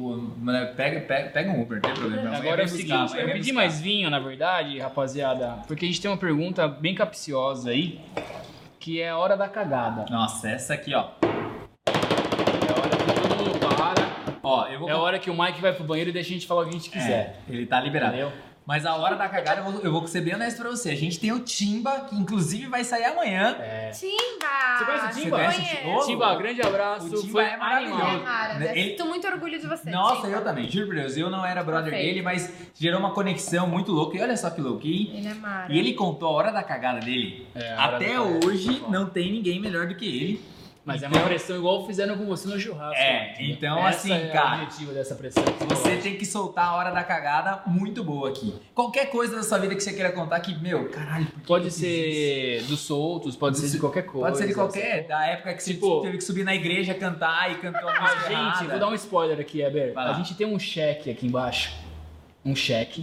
Pega, 0.77 1.01
pega, 1.01 1.31
pega 1.31 1.51
um 1.51 1.63
Uber, 1.63 1.81
não 1.83 1.83
tem 1.83 1.95
problema. 1.95 2.37
Agora 2.37 2.63
é 2.63 2.65
o 2.67 2.69
buscar, 2.69 3.09
seguinte, 3.09 3.19
eu 3.19 3.33
pedi 3.33 3.53
mais 3.53 3.81
vinho, 3.81 4.09
na 4.11 4.21
verdade, 4.21 4.79
rapaziada, 4.79 5.59
porque 5.67 5.85
a 5.87 5.89
gente 5.89 6.01
tem 6.01 6.09
uma 6.09 6.17
pergunta 6.17 6.69
bem 6.69 6.95
capciosa 6.95 7.71
aí, 7.71 7.99
que 8.79 9.01
é 9.01 9.09
a 9.11 9.19
hora 9.19 9.37
da 9.37 9.49
cagada. 9.49 10.05
Nossa, 10.09 10.49
essa 10.51 10.75
aqui, 10.75 10.95
ó. 10.95 11.09
Ó, 14.43 14.67
eu 14.67 14.81
vou. 14.81 14.89
é 14.89 14.93
a 14.93 14.99
hora 14.99 15.19
que 15.19 15.31
o 15.31 15.39
Mike 15.41 15.61
vai 15.61 15.73
pro 15.73 15.85
banheiro 15.85 16.11
e 16.11 16.13
deixa 16.13 16.31
a 16.31 16.33
gente 16.33 16.47
falar 16.47 16.63
o 16.63 16.65
que 16.65 16.71
a 16.71 16.73
gente 16.79 16.91
quiser. 16.91 17.41
É, 17.49 17.53
ele 17.53 17.67
tá 17.67 17.81
liberado. 17.81 18.13
Entendeu? 18.15 18.33
Mas 18.65 18.87
a 18.87 18.95
hora 18.95 19.17
da 19.17 19.29
cagada, 19.29 19.61
eu 19.61 19.65
vou, 19.73 19.81
eu 19.83 19.91
vou 19.93 20.07
ser 20.07 20.21
bem 20.21 20.37
honesto 20.37 20.59
pra 20.63 20.71
você. 20.71 20.91
A 20.91 20.95
gente 20.97 21.19
tem 21.19 21.33
o 21.33 21.41
Timba, 21.41 22.03
que 22.09 22.15
inclusive 22.15 22.69
vai 22.69 22.85
sair 22.85 23.07
amanhã. 23.07 23.57
É. 23.59 23.91
Timba! 23.91 24.79
Você 24.79 24.85
conhece 24.85 25.05
o 25.07 25.23
Timba? 25.23 25.37
Você 25.39 25.57
conhece 25.57 25.87
o. 25.89 26.07
Timba? 26.07 26.35
Grande 26.37 26.63
abraço. 26.63 27.07
O 27.07 27.11
Timba 27.23 27.33
foi 27.33 27.45
é 27.45 27.57
maravilhoso. 27.57 28.01
É, 28.01 28.05
animal. 28.05 28.23
Mara, 28.23 28.55
Ele- 28.55 28.69
eu 28.69 28.85
sinto 28.91 29.07
muito 29.07 29.27
orgulho 29.27 29.59
de 29.61 29.67
você. 29.67 29.91
Nossa, 29.91 30.23
Timba. 30.23 30.37
eu 30.37 30.45
também, 30.45 30.71
juro 30.71 30.87
por 30.87 30.95
Deus. 30.95 31.17
Eu 31.17 31.29
não 31.29 31.45
era 31.45 31.61
brother 31.65 31.91
Perfeito. 31.91 32.07
dele, 32.09 32.23
mas 32.23 32.53
gerou 32.79 33.01
uma 33.01 33.11
conexão 33.11 33.67
muito 33.67 33.91
louca. 33.91 34.17
E 34.17 34.21
olha 34.23 34.37
só 34.37 34.49
que 34.49 34.61
louco. 34.61 34.87
E, 34.87 35.09
Ele 35.17 35.27
é 35.27 35.35
Mara. 35.35 35.73
e 35.73 35.77
ele 35.81 35.95
contou 35.95 36.29
a 36.29 36.33
hora 36.33 36.53
da 36.53 36.63
cagada 36.63 37.01
dele. 37.01 37.49
É, 37.57 37.73
Até 37.75 38.21
hoje 38.21 38.85
não 38.89 39.07
tem 39.07 39.33
ninguém 39.33 39.59
melhor 39.61 39.89
do 39.89 39.97
que 39.97 40.07
ele. 40.07 40.52
Mas 40.85 41.01
é 41.03 41.07
Então- 41.07 41.21
uma 41.21 41.29
pressão 41.29 41.57
igual 41.57 41.87
fizeram 41.87 42.17
com 42.19 42.27
você 42.27 42.49
no 42.49 42.59
churrasco. 42.59 43.01
É, 43.01 43.33
entendeu? 43.35 43.55
então, 43.55 43.79
Essa 43.87 43.99
assim, 43.99 44.13
é 44.13 44.29
cara, 44.31 44.59
o 44.59 44.63
objetivo 44.65 44.93
dessa 44.93 45.15
pressão. 45.15 45.45
Você 45.69 45.97
tem 45.99 46.17
que 46.17 46.27
soltar 46.27 46.67
a 46.67 46.75
hora 46.75 46.91
da 46.91 47.05
cagada 47.05 47.63
muito 47.67 48.03
boa 48.03 48.29
aqui. 48.31 48.53
Qualquer 48.75 49.07
coisa 49.07 49.37
da 49.37 49.43
sua 49.45 49.59
vida 49.59 49.75
que 49.77 49.81
você 49.81 49.93
queira 49.93 50.11
contar 50.11 50.41
que, 50.41 50.55
meu, 50.61 50.89
caralho, 50.89 51.27
por 51.27 51.41
que 51.41 51.47
Pode 51.47 51.69
isso? 51.69 51.79
ser 51.79 52.65
dos 52.67 52.81
soltos, 52.81 53.37
pode 53.37 53.59
ser 53.59 53.69
de 53.69 53.79
qualquer 53.79 54.03
coisa. 54.03 54.27
Pode 54.27 54.39
ser 54.39 54.49
de 54.49 54.55
qualquer, 54.55 55.07
da 55.07 55.25
época 55.25 55.55
que 55.55 55.63
você 55.63 55.75
Tipo- 55.75 56.01
teve 56.03 56.19
que 56.19 56.25
subir 56.25 56.43
na 56.45 56.55
igreja 56.55 56.95
cantar 56.95 57.53
e 57.53 57.57
cantou 57.59 57.89
a 57.89 57.93
A 57.97 58.01
música 58.03 58.21
gente, 58.23 58.33
errada. 58.33 58.65
vou 58.65 58.79
dar 58.81 58.89
um 58.89 58.95
spoiler 58.95 59.39
aqui, 59.41 59.63
Eber. 59.63 59.93
Vai 59.95 60.05
lá. 60.05 60.11
A 60.11 60.15
gente 60.15 60.35
tem 60.35 60.47
um 60.49 60.59
cheque 60.59 61.11
aqui 61.11 61.27
embaixo. 61.27 61.73
Um 62.45 62.57
cheque. 62.57 63.01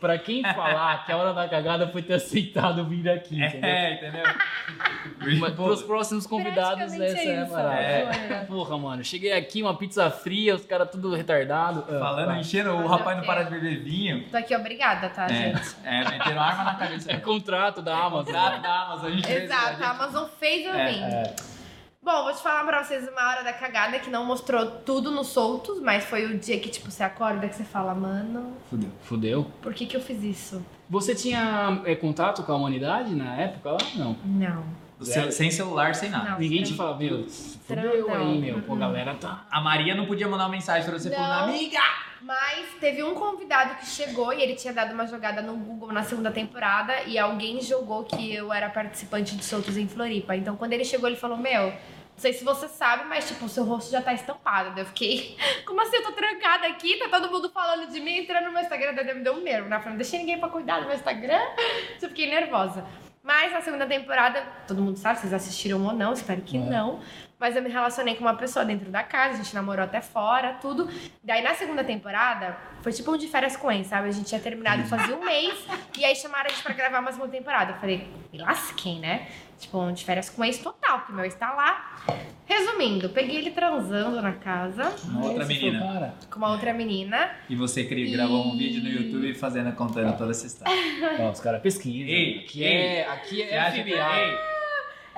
pra 0.00 0.18
quem 0.18 0.42
falar 0.42 1.04
que 1.06 1.12
a 1.12 1.16
hora 1.16 1.32
da 1.32 1.48
cagada 1.48 1.86
foi 1.88 2.02
ter 2.02 2.14
aceitado 2.14 2.84
vir 2.84 3.08
aqui, 3.08 3.40
entendeu? 3.40 3.70
É, 3.70 3.94
entendeu? 3.94 4.24
Mas 5.40 5.54
Pô, 5.54 5.64
pros 5.64 5.82
próximos 5.82 6.26
convidados, 6.26 6.92
essa 6.92 7.04
é 7.04 7.38
a 7.38 7.42
isso, 7.44 7.52
parada. 7.52 7.74
né? 7.74 8.40
É. 8.42 8.44
Porra, 8.46 8.76
mano, 8.76 9.04
cheguei 9.04 9.32
aqui, 9.32 9.62
uma 9.62 9.76
pizza 9.76 10.10
fria, 10.10 10.54
os 10.56 10.64
caras 10.66 10.90
tudo 10.90 11.14
retardado. 11.14 11.84
Ah, 11.88 11.98
Falando, 12.00 12.26
vai. 12.26 12.40
enchendo, 12.40 12.72
o 12.72 12.86
rapaz 12.86 13.16
não 13.16 13.24
para 13.24 13.44
de 13.44 13.50
beber 13.50 13.80
vinho. 13.82 14.24
Tô 14.28 14.36
aqui, 14.36 14.54
obrigada, 14.56 15.08
tá, 15.08 15.26
É, 15.26 15.28
gente? 15.28 15.76
é, 15.84 16.04
meteram 16.10 16.40
arma 16.42 16.64
na 16.64 16.74
cabeça. 16.74 17.12
É 17.12 17.16
contrato 17.18 17.80
da 17.80 17.96
Amazon. 17.96 18.24
Contrato 18.26 18.62
da 18.62 18.82
Amazon, 18.82 19.06
a 19.06 19.10
gente 19.14 19.26
fez- 19.26 19.44
Exato, 19.44 19.82
a 19.84 19.90
Amazon 19.90 20.28
fez 20.38 20.66
eu 20.66 20.74
É, 20.74 20.86
vim. 20.92 21.02
É. 21.02 21.34
Bom, 22.10 22.22
vou 22.24 22.32
te 22.32 22.40
falar 22.42 22.64
pra 22.64 22.82
vocês 22.82 23.06
uma 23.06 23.28
hora 23.28 23.44
da 23.44 23.52
cagada 23.52 23.98
que 23.98 24.08
não 24.08 24.24
mostrou 24.24 24.64
tudo 24.80 25.10
nos 25.10 25.26
soltos, 25.26 25.78
mas 25.78 26.04
foi 26.04 26.24
o 26.24 26.38
dia 26.38 26.58
que, 26.58 26.70
tipo, 26.70 26.90
você 26.90 27.02
acorda 27.02 27.46
que 27.46 27.54
você 27.54 27.64
fala, 27.64 27.94
mano, 27.94 28.54
Fudeu. 28.70 28.90
Fudeu. 29.02 29.46
por 29.60 29.74
que 29.74 29.84
que 29.84 29.94
eu 29.94 30.00
fiz 30.00 30.22
isso? 30.24 30.64
Você 30.88 31.14
tinha 31.14 31.82
é, 31.84 31.94
contato 31.94 32.42
com 32.44 32.52
a 32.52 32.56
humanidade 32.56 33.14
na 33.14 33.36
época 33.36 33.72
lá? 33.72 33.78
Não. 33.96 34.16
Não. 34.24 34.64
Cel- 35.02 35.30
Sem 35.30 35.50
celular, 35.50 35.94
sem 35.94 36.08
nada. 36.08 36.30
Não. 36.30 36.38
Ninguém 36.38 36.62
te 36.62 36.72
fala, 36.72 36.96
meu, 36.96 37.26
fudeu 37.28 38.10
aí, 38.10 38.38
meu. 38.40 38.62
Pô, 38.62 38.72
Uhum. 38.72 38.78
galera 38.78 39.14
tá. 39.14 39.44
A 39.50 39.60
Maria 39.60 39.94
não 39.94 40.06
podia 40.06 40.26
mandar 40.26 40.44
uma 40.44 40.50
mensagem 40.52 40.88
pra 40.88 40.98
você 40.98 41.10
falando, 41.10 41.50
amiga! 41.50 41.78
Mas 42.22 42.66
teve 42.80 43.02
um 43.04 43.14
convidado 43.14 43.76
que 43.76 43.86
chegou 43.86 44.32
e 44.32 44.42
ele 44.42 44.54
tinha 44.56 44.72
dado 44.72 44.92
uma 44.94 45.06
jogada 45.06 45.40
no 45.42 45.54
Google 45.54 45.92
na 45.92 46.02
segunda 46.02 46.32
temporada 46.32 47.02
e 47.02 47.16
alguém 47.18 47.60
jogou 47.60 48.02
que 48.02 48.34
eu 48.34 48.50
era 48.52 48.70
participante 48.70 49.36
de 49.36 49.44
Soltos 49.44 49.76
em 49.76 49.86
Floripa. 49.86 50.34
Então 50.34 50.56
quando 50.56 50.72
ele 50.72 50.84
chegou, 50.84 51.06
ele 51.08 51.14
falou: 51.16 51.36
Meu, 51.36 51.72
não 52.18 52.22
sei 52.22 52.32
se 52.32 52.42
você 52.42 52.66
sabe, 52.66 53.04
mas 53.04 53.28
tipo, 53.28 53.44
o 53.44 53.48
seu 53.48 53.62
rosto 53.62 53.92
já 53.92 54.02
tá 54.02 54.12
estampado. 54.12 54.76
Eu 54.78 54.84
fiquei, 54.86 55.36
como 55.64 55.80
assim? 55.80 55.98
Eu 55.98 56.02
tô 56.02 56.10
trancada 56.10 56.66
aqui, 56.66 56.96
tá 56.98 57.08
todo 57.08 57.30
mundo 57.30 57.48
falando 57.48 57.88
de 57.88 58.00
mim, 58.00 58.18
entrando 58.18 58.46
no 58.46 58.52
meu 58.52 58.60
Instagram, 58.60 58.92
daí 58.92 59.14
me 59.14 59.22
deu 59.22 59.34
um 59.34 59.40
nervo. 59.40 59.68
né? 59.68 59.76
Eu 59.76 59.80
falei, 59.80 59.90
não 59.92 59.98
deixei 59.98 60.18
ninguém 60.18 60.36
pra 60.40 60.48
cuidar 60.48 60.80
do 60.80 60.86
meu 60.86 60.96
Instagram. 60.96 61.38
Eu 62.02 62.08
fiquei 62.08 62.28
nervosa. 62.28 62.84
Mas 63.22 63.52
na 63.52 63.60
segunda 63.60 63.86
temporada, 63.86 64.42
todo 64.66 64.82
mundo 64.82 64.96
sabe, 64.96 65.20
vocês 65.20 65.32
assistiram 65.32 65.84
ou 65.86 65.92
não, 65.92 66.12
espero 66.12 66.40
que 66.42 66.56
É. 66.56 66.60
não. 66.60 66.98
Mas 67.40 67.54
eu 67.54 67.62
me 67.62 67.70
relacionei 67.70 68.16
com 68.16 68.22
uma 68.22 68.34
pessoa 68.34 68.64
dentro 68.64 68.90
da 68.90 69.02
casa, 69.04 69.34
a 69.34 69.36
gente 69.44 69.54
namorou 69.54 69.84
até 69.84 70.00
fora, 70.00 70.54
tudo. 70.60 70.88
Daí 71.22 71.40
na 71.42 71.54
segunda 71.54 71.84
temporada, 71.84 72.56
foi 72.82 72.92
tipo 72.92 73.12
um 73.12 73.16
de 73.16 73.28
férias 73.28 73.56
com 73.56 73.70
ex, 73.70 73.86
sabe? 73.86 74.08
A 74.08 74.10
gente 74.10 74.26
tinha 74.26 74.40
terminado 74.40 74.82
fazia 74.88 75.14
um 75.16 75.24
mês 75.24 75.54
e 75.96 76.04
aí 76.04 76.16
chamaram 76.16 76.46
a 76.46 76.48
gente 76.48 76.62
pra 76.64 76.74
gravar 76.74 76.98
uma 77.00 77.12
segunda 77.12 77.30
temporada. 77.30 77.72
Eu 77.72 77.76
falei, 77.76 78.08
me 78.32 78.38
lasquei, 78.40 78.98
né? 78.98 79.28
Tipo, 79.56 79.78
um 79.80 79.92
de 79.92 80.04
férias 80.04 80.30
com 80.30 80.44
ex 80.44 80.58
total, 80.58 80.98
porque 81.00 81.12
meu 81.12 81.24
ex 81.24 81.34
tá 81.36 81.52
lá. 81.52 81.96
Resumindo, 82.44 83.08
peguei 83.10 83.36
ele 83.36 83.50
transando 83.50 84.20
na 84.22 84.32
casa 84.32 84.92
Uma 85.04 85.26
outra 85.26 85.44
menina. 85.44 85.80
cara. 85.80 86.14
com 86.30 86.38
uma 86.38 86.50
outra 86.52 86.72
menina. 86.72 87.30
E 87.48 87.54
você 87.54 87.84
cri- 87.84 88.10
gravou 88.10 88.46
um 88.46 88.56
vídeo 88.56 88.82
no 88.82 88.88
YouTube 88.88 89.34
fazendo, 89.34 89.70
contando 89.76 90.16
toda 90.16 90.30
essa 90.30 90.46
história. 90.46 90.74
Ó, 91.20 91.30
os 91.30 91.40
caras 91.40 91.60
pesquisam. 91.60 92.08
Ei, 92.08 92.38
aqui 92.40 92.62
ei, 92.62 92.76
é, 92.98 93.08
aqui 93.08 93.42
é 93.42 93.70
que- 93.70 93.80
FBI. 93.82 94.57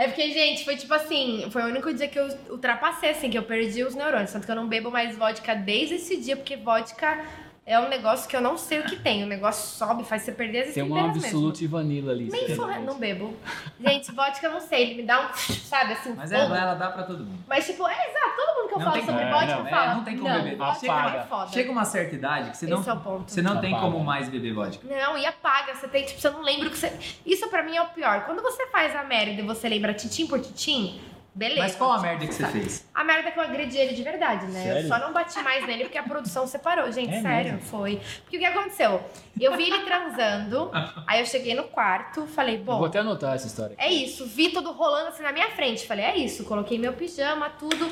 É 0.00 0.06
porque, 0.08 0.32
gente, 0.32 0.64
foi 0.64 0.76
tipo 0.78 0.94
assim, 0.94 1.46
foi 1.50 1.60
o 1.62 1.66
único 1.66 1.92
dia 1.92 2.08
que 2.08 2.18
eu 2.18 2.26
ultrapassei, 2.48 3.10
assim, 3.10 3.28
que 3.28 3.36
eu 3.36 3.42
perdi 3.42 3.84
os 3.84 3.94
neurônios. 3.94 4.32
Tanto 4.32 4.46
que 4.46 4.50
eu 4.50 4.56
não 4.56 4.66
bebo 4.66 4.90
mais 4.90 5.14
vodka 5.14 5.54
desde 5.54 5.96
esse 5.96 6.16
dia, 6.16 6.36
porque 6.36 6.56
vodka 6.56 7.22
é 7.66 7.78
um 7.78 7.86
negócio 7.86 8.26
que 8.26 8.34
eu 8.34 8.40
não 8.40 8.56
sei 8.56 8.80
o 8.80 8.84
que 8.84 8.96
tem. 8.96 9.22
O 9.22 9.26
negócio 9.26 9.76
sobe, 9.76 10.02
faz 10.04 10.22
você 10.22 10.32
perder 10.32 10.60
as 10.68 10.72
Tem 10.74 10.82
um 10.82 10.86
estribeiras 10.86 11.12
mesmo. 11.22 11.26
absolute 11.26 11.66
vanilla 11.66 12.12
ali. 12.12 12.30
Nem 12.30 12.56
forra, 12.56 12.78
não 12.78 12.98
bebo. 12.98 13.36
Gente, 13.78 14.10
vodka 14.12 14.46
eu 14.46 14.52
não 14.52 14.60
sei, 14.60 14.82
ele 14.84 14.94
me 14.94 15.02
dá 15.02 15.20
um, 15.20 15.34
sabe, 15.34 15.92
assim, 15.92 16.14
Mas 16.16 16.30
fogo. 16.30 16.54
ela, 16.54 16.74
dá 16.76 16.88
pra 16.90 17.02
todo 17.02 17.18
mundo. 17.22 17.44
Mas, 17.46 17.66
tipo, 17.66 17.86
é 17.86 17.92
exato, 17.92 18.36
todo 18.36 18.49
que 18.70 18.74
eu 18.74 18.78
Não 18.78 18.86
falo 18.86 18.96
tem 18.96 19.06
sobre 19.06 19.22
como. 19.24 19.34
vodka 19.34 19.52
É, 19.52 19.56
não, 19.56 19.66
fala. 19.66 19.84
é, 19.92 19.94
não 19.94 20.04
tem 20.04 20.18
como 20.18 20.34
beber. 20.34 20.56
vodka 20.56 20.92
Apaga. 20.92 21.18
é 21.18 21.22
foda. 21.24 21.52
Chega 21.52 21.72
uma 21.72 21.84
certa 21.84 22.14
idade 22.14 22.50
que 22.50 22.56
você 22.56 22.66
não, 22.66 22.78
é 22.80 22.82
você 23.26 23.42
não 23.42 23.60
tem 23.60 23.78
como 23.78 24.00
mais 24.00 24.28
beber 24.28 24.54
vodka. 24.54 24.86
Não, 24.88 25.18
e 25.18 25.26
apaga. 25.26 25.74
Você 25.74 25.88
tem, 25.88 26.04
tipo, 26.04 26.20
você 26.20 26.30
não 26.30 26.42
lembra 26.42 26.68
o 26.68 26.70
que 26.70 26.78
você. 26.78 26.92
Isso 27.26 27.48
pra 27.48 27.62
mim 27.62 27.76
é 27.76 27.82
o 27.82 27.86
pior. 27.88 28.24
Quando 28.24 28.40
você 28.42 28.66
faz 28.68 28.94
a 28.96 29.02
merda 29.04 29.42
e 29.42 29.44
você 29.44 29.68
lembra 29.68 29.92
titim 29.92 30.26
por 30.26 30.40
titim, 30.40 31.00
beleza. 31.34 31.60
Mas 31.62 31.76
qual 31.76 31.92
a 31.92 32.00
merda 32.00 32.26
que 32.26 32.34
você 32.34 32.42
Sabe? 32.42 32.60
fez? 32.60 32.88
A 32.94 33.04
merda 33.04 33.28
é 33.28 33.32
que 33.32 33.38
eu 33.38 33.42
agredi 33.42 33.76
ele 33.78 33.94
de 33.94 34.02
verdade, 34.02 34.46
né? 34.46 34.62
Sério? 34.62 34.82
Eu 34.82 34.88
só 34.88 34.98
não 34.98 35.12
bati 35.12 35.40
mais 35.42 35.66
nele 35.66 35.84
porque 35.84 35.98
a 35.98 36.02
produção 36.02 36.46
separou. 36.46 36.90
Gente, 36.92 37.14
É 37.14 37.20
sério, 37.22 37.52
mesmo? 37.54 37.68
foi. 37.68 38.00
Porque 38.22 38.36
o 38.36 38.40
que 38.40 38.46
aconteceu? 38.46 39.02
Eu 39.40 39.56
vi 39.56 39.64
ele 39.70 39.78
transando, 39.84 40.70
aí 41.06 41.20
eu 41.20 41.26
cheguei 41.26 41.54
no 41.54 41.64
quarto, 41.64 42.26
falei, 42.26 42.56
Eu 42.56 42.64
Vou 42.64 42.78
bom, 42.80 42.84
até 42.84 42.98
anotar 42.98 43.34
essa 43.34 43.46
história. 43.46 43.74
é 43.78 43.90
isso. 43.90 44.26
Vi 44.26 44.50
tudo 44.50 44.72
rolando 44.72 45.08
assim 45.08 45.22
na 45.22 45.32
minha 45.32 45.48
frente. 45.50 45.86
Falei, 45.86 46.04
é 46.04 46.16
isso. 46.16 46.44
Coloquei 46.44 46.78
meu 46.78 46.92
pijama, 46.92 47.48
tudo. 47.50 47.90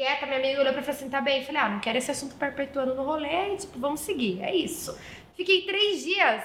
Quieta, 0.00 0.24
minha 0.24 0.38
amiga 0.38 0.62
olhou 0.62 0.72
pra 0.72 0.80
e 0.80 0.84
falou 0.86 0.98
assim: 0.98 1.10
tá 1.10 1.20
bem? 1.20 1.44
Falei, 1.44 1.60
ah, 1.60 1.68
não 1.68 1.78
quero 1.78 1.98
esse 1.98 2.10
assunto 2.10 2.34
perpetuando 2.36 2.94
no 2.94 3.02
rolê, 3.02 3.54
tipo, 3.56 3.78
vamos 3.78 4.00
seguir. 4.00 4.42
É 4.42 4.56
isso. 4.56 4.98
Fiquei 5.36 5.66
três 5.66 6.02
dias 6.02 6.42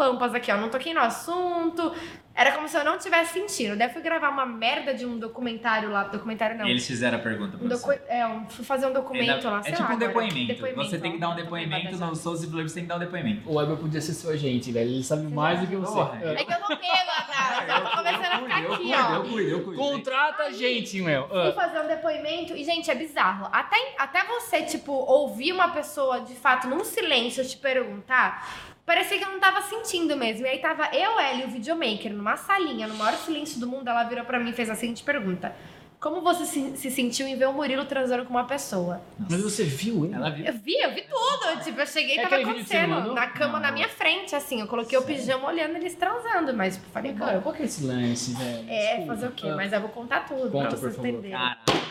pampas 0.00 0.34
aqui, 0.34 0.50
ó. 0.50 0.56
Não 0.56 0.70
toquei 0.70 0.94
no 0.94 1.00
assunto. 1.00 1.92
Era 2.34 2.52
como 2.52 2.66
se 2.68 2.76
eu 2.76 2.84
não 2.84 2.96
tivesse 2.96 3.34
sentido. 3.34 3.76
Daí 3.76 3.88
eu 3.88 3.92
fui 3.92 4.00
gravar 4.00 4.30
uma 4.30 4.46
merda 4.46 4.94
de 4.94 5.04
um 5.04 5.18
documentário 5.18 5.90
lá. 5.90 6.04
Documentário 6.04 6.56
não. 6.56 6.66
Eles 6.66 6.86
fizeram 6.86 7.18
a 7.18 7.20
pergunta 7.20 7.58
pra 7.58 7.66
Um 7.66 7.68
você. 7.68 7.86
docu... 7.98 8.02
É, 8.08 8.26
um- 8.26 8.48
fui 8.48 8.64
fazer 8.64 8.86
um 8.86 8.92
documento 8.94 9.44
lá, 9.46 9.58
é 9.58 9.62
sei 9.64 9.72
tipo 9.72 9.82
lá, 9.82 9.90
um 9.90 9.92
agora. 9.92 10.06
depoimento. 10.28 10.74
Você 10.76 10.98
tem 10.98 11.12
que 11.12 11.18
dar 11.18 11.28
um 11.30 11.34
depoimento 11.34 11.96
no 11.98 12.16
Souls 12.16 12.42
e 12.42 12.46
você 12.46 12.74
tem 12.76 12.84
que 12.84 12.88
dar 12.88 12.96
um 12.96 13.00
depoimento. 13.00 13.50
O 13.50 13.56
Weber 13.56 13.76
podia 13.76 14.00
ser 14.00 14.14
seu 14.14 14.30
agente, 14.30 14.72
velho. 14.72 14.88
Ele 14.90 15.02
sabe 15.04 15.26
mais 15.26 15.60
do 15.60 15.66
que 15.66 15.76
você. 15.76 15.92
Porra. 15.92 16.18
É. 16.22 16.32
É 16.40 16.44
que 16.44 16.52
eu 16.54 16.60
não 16.60 16.68
bebo, 16.68 17.26
cara. 17.30 17.66
Já 17.66 17.80
tô 17.82 17.96
começando 17.96 18.24
a 18.24 18.38
ficar 18.38 18.62
eu 18.62 18.72
aqui, 18.74 18.82
cuido, 18.84 19.02
ó. 19.02 19.14
eu 19.16 19.22
cuido, 19.24 19.50
eu 19.50 19.64
cuido. 19.64 19.82
Contrata 19.82 20.42
a 20.44 20.50
gente, 20.52 21.02
meu. 21.02 21.28
Fui 21.28 21.48
Ah. 21.48 21.52
fazer 21.52 21.80
um 21.80 21.86
depoimento 21.88 22.56
e, 22.56 22.64
gente, 22.64 22.90
é 22.90 22.94
bizarro. 22.94 23.48
Até, 23.52 23.76
até 23.98 24.24
você, 24.24 24.62
tipo, 24.62 24.92
ouvir 24.92 25.52
uma 25.52 25.68
pessoa 25.72 26.20
de 26.20 26.34
fato 26.36 26.68
num 26.68 26.84
silêncio 26.84 27.44
te 27.46 27.56
perguntar, 27.58 28.48
parecia 28.90 29.18
que 29.18 29.24
eu 29.24 29.30
não 29.30 29.38
tava 29.38 29.62
sentindo 29.62 30.16
mesmo. 30.16 30.44
E 30.44 30.48
aí 30.48 30.58
tava 30.58 30.88
eu, 30.92 31.18
ela 31.20 31.34
e 31.42 31.44
o 31.44 31.48
videomaker 31.48 32.12
numa 32.12 32.36
salinha, 32.36 32.88
no 32.88 32.94
maior 32.96 33.16
silêncio 33.16 33.60
do 33.60 33.66
mundo. 33.68 33.86
Ela 33.88 34.02
virou 34.04 34.24
pra 34.24 34.38
mim 34.40 34.50
e 34.50 34.52
fez 34.52 34.68
a 34.68 34.74
seguinte 34.74 35.04
pergunta: 35.04 35.54
Como 36.00 36.20
você 36.22 36.44
se, 36.44 36.76
se 36.76 36.90
sentiu 36.90 37.26
em 37.28 37.36
ver 37.36 37.46
o 37.46 37.52
Murilo 37.52 37.84
transando 37.84 38.24
com 38.24 38.30
uma 38.30 38.44
pessoa? 38.44 39.00
Mas 39.30 39.40
você 39.42 39.62
viu 39.62 40.06
ele? 40.06 40.14
Ela 40.14 40.30
viu. 40.30 40.44
Eu 40.44 40.54
vi, 40.54 40.74
eu 40.80 40.92
vi 40.92 41.02
tudo. 41.02 41.62
Tipo, 41.62 41.80
eu 41.80 41.86
cheguei 41.86 42.16
e 42.16 42.18
É 42.18 42.22
tava 42.26 42.42
acontecendo. 42.42 43.14
Na 43.14 43.26
cama, 43.28 43.52
Não. 43.54 43.60
na 43.60 43.70
minha 43.72 43.88
frente, 43.88 44.34
assim. 44.34 44.60
Eu 44.60 44.66
coloquei 44.66 44.98
o 44.98 45.02
pijama 45.02 45.46
olhando 45.46 45.76
eles 45.76 45.94
transando, 45.94 46.52
mas 46.52 46.74
tipo, 46.76 46.88
falei, 46.90 47.12
Cara, 47.12 47.40
qual 47.40 47.54
que 47.54 47.62
é 47.62 47.66
esse 47.66 47.84
lance, 47.84 48.32
velho? 48.34 48.64
é, 48.68 48.86
Desculpa. 48.96 49.14
fazer 49.14 49.26
o 49.28 49.32
quê? 49.32 49.48
Ah, 49.48 49.54
Mas 49.56 49.72
eu 49.72 49.80
vou 49.80 49.90
contar 49.90 50.20
tudo 50.26 50.50
Conta, 50.50 50.68
pra 50.68 50.76
vocês 50.76 50.98
entenderem. 50.98 51.30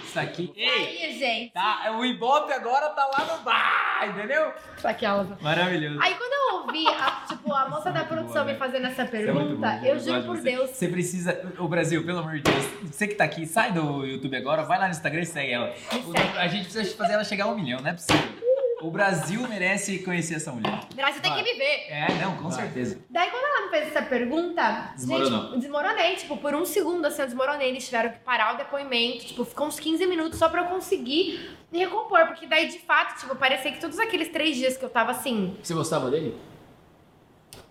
Isso 0.09 0.19
aqui. 0.19 0.51
Ei! 0.55 0.69
aí, 0.69 1.19
gente? 1.19 1.53
Tá, 1.53 1.95
o 1.97 2.03
Ibope 2.03 2.51
agora 2.51 2.89
tá 2.89 3.05
lá 3.05 3.25
no 3.25 3.43
bar, 3.43 4.07
entendeu? 4.09 4.51
Aquelas. 4.83 5.27
Maravilhoso. 5.41 5.99
Aí 6.01 6.15
quando 6.15 6.33
eu 6.33 6.59
ouvi 6.61 6.87
a, 6.87 7.25
tipo, 7.27 7.53
a 7.53 7.69
moça 7.69 7.91
da 7.91 7.99
muito 7.99 8.07
produção 8.07 8.33
boa, 8.33 8.45
me 8.45 8.53
né? 8.53 8.57
fazendo 8.57 8.87
essa 8.87 9.03
Isso 9.03 9.15
é 9.15 9.19
pergunta, 9.19 9.55
bom, 9.55 9.85
eu 9.85 9.93
gosto 9.95 10.05
juro 10.05 10.23
por 10.23 10.37
você. 10.37 10.43
Deus. 10.43 10.69
Você 10.71 10.87
precisa. 10.87 11.53
O 11.59 11.67
Brasil, 11.67 12.05
pelo 12.05 12.19
amor 12.19 12.35
de 12.35 12.41
Deus. 12.41 12.65
Você 12.91 13.07
que 13.07 13.15
tá 13.15 13.23
aqui, 13.23 13.45
sai 13.45 13.71
do 13.71 14.05
YouTube 14.05 14.35
agora, 14.35 14.63
vai 14.63 14.79
lá 14.79 14.85
no 14.85 14.91
Instagram 14.91 15.21
e 15.21 15.25
segue 15.25 15.51
ela. 15.51 15.73
Segue. 15.75 16.37
A 16.37 16.47
gente 16.47 16.63
precisa 16.63 16.97
fazer 16.97 17.13
ela 17.13 17.23
chegar 17.23 17.45
a 17.45 17.47
um 17.49 17.55
milhão, 17.55 17.79
não 17.81 17.89
é 17.89 17.93
possível. 17.93 18.48
O 18.81 18.89
Brasil 18.91 19.41
merece 19.47 19.99
conhecer 19.99 20.35
essa 20.35 20.51
mulher. 20.51 20.79
Brasil 20.95 21.21
tem 21.21 21.33
que 21.33 21.41
Vai. 21.43 21.51
viver. 21.51 21.85
É, 21.89 22.07
não, 22.21 22.37
com 22.37 22.49
Vai. 22.49 22.63
certeza. 22.63 22.99
Daí 23.09 23.29
quando 23.29 23.43
ela 23.43 23.65
me 23.65 23.69
fez 23.69 23.87
essa 23.87 24.01
pergunta, 24.01 24.91
Desmoronou. 24.95 25.49
gente, 25.51 25.59
desmoronei, 25.59 26.15
tipo, 26.15 26.37
por 26.37 26.55
um 26.55 26.65
segundo 26.65 27.05
assim, 27.05 27.21
eu 27.21 27.27
desmoronei, 27.27 27.69
eles 27.69 27.85
tiveram 27.85 28.11
que 28.11 28.19
parar 28.19 28.53
o 28.55 28.57
depoimento, 28.57 29.25
tipo, 29.25 29.43
ficou 29.43 29.67
uns 29.67 29.79
15 29.79 30.05
minutos 30.07 30.39
só 30.39 30.47
pra 30.49 30.61
eu 30.61 30.65
conseguir 30.67 31.57
me 31.71 31.79
recompor, 31.79 32.25
porque 32.27 32.47
daí 32.47 32.67
de 32.67 32.79
fato, 32.79 33.19
tipo, 33.19 33.35
parecia 33.35 33.71
que 33.71 33.79
todos 33.79 33.99
aqueles 33.99 34.29
três 34.29 34.55
dias 34.55 34.77
que 34.77 34.83
eu 34.85 34.89
tava 34.89 35.11
assim, 35.11 35.57
Você 35.61 35.73
gostava 35.73 36.09
dele? 36.09 36.35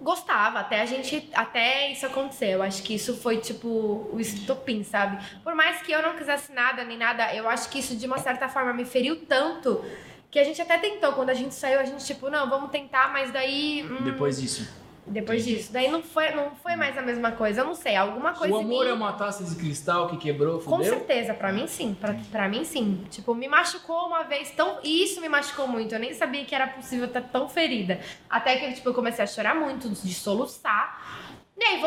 gostava, 0.00 0.60
até 0.60 0.80
a 0.80 0.86
gente, 0.86 1.28
até 1.34 1.90
isso 1.90 2.06
acontecer, 2.06 2.50
eu 2.54 2.62
acho 2.62 2.82
que 2.84 2.94
isso 2.94 3.16
foi 3.16 3.38
tipo 3.38 4.08
o 4.12 4.20
estopim, 4.20 4.84
sabe? 4.84 5.18
Por 5.42 5.54
mais 5.56 5.82
que 5.82 5.90
eu 5.90 6.00
não 6.00 6.14
quisesse 6.14 6.52
nada, 6.52 6.84
nem 6.84 6.96
nada, 6.96 7.34
eu 7.34 7.48
acho 7.48 7.68
que 7.68 7.80
isso 7.80 7.96
de 7.96 8.06
uma 8.06 8.18
certa 8.18 8.48
forma 8.48 8.72
me 8.72 8.84
feriu 8.84 9.24
tanto, 9.26 9.84
que 10.30 10.38
a 10.38 10.44
gente 10.44 10.60
até 10.60 10.76
tentou, 10.78 11.12
quando 11.12 11.30
a 11.30 11.34
gente 11.34 11.54
saiu, 11.54 11.80
a 11.80 11.84
gente 11.84 12.04
tipo, 12.04 12.28
não, 12.30 12.48
vamos 12.50 12.70
tentar, 12.70 13.12
mas 13.12 13.30
daí... 13.32 13.82
hum, 13.88 14.04
Depois 14.04 14.40
disso. 14.40 14.68
depois 15.06 15.42
disso. 15.42 15.72
Daí 15.72 15.90
não 15.90 16.02
foi, 16.02 16.32
não 16.32 16.50
foi 16.56 16.76
mais 16.76 16.98
a 16.98 17.00
mesma 17.02 17.32
coisa. 17.32 17.62
Eu 17.62 17.64
não 17.64 17.74
sei, 17.74 17.96
alguma 17.96 18.34
coisa. 18.34 18.52
o 18.52 18.58
amor 18.58 18.84
mim- 18.84 18.90
é 18.90 18.92
uma 18.92 19.12
taça 19.14 19.42
de 19.42 19.54
cristal 19.56 20.06
que 20.08 20.18
quebrou, 20.18 20.58
Com 20.60 20.76
fudeu? 20.76 20.92
certeza, 20.92 21.32
pra 21.32 21.50
mim 21.50 21.66
sim. 21.66 21.96
Pra, 21.98 22.14
pra 22.30 22.46
mim 22.46 22.62
sim. 22.62 23.06
Tipo, 23.08 23.34
me 23.34 23.48
machucou 23.48 24.06
uma 24.06 24.24
vez 24.24 24.50
tão. 24.50 24.78
E 24.84 25.02
isso 25.04 25.18
me 25.22 25.28
machucou 25.30 25.66
muito. 25.66 25.94
Eu 25.94 25.98
nem 25.98 26.12
sabia 26.12 26.44
que 26.44 26.54
era 26.54 26.66
possível 26.66 27.06
estar 27.06 27.22
tão 27.22 27.48
ferida. 27.48 27.98
Até 28.28 28.56
que, 28.58 28.74
tipo, 28.74 28.86
eu 28.90 28.94
comecei 28.94 29.24
a 29.24 29.26
chorar 29.26 29.54
muito, 29.54 29.88
de 29.88 30.12
soluçar. 30.12 31.27
E 31.58 31.64
aí 31.64 31.82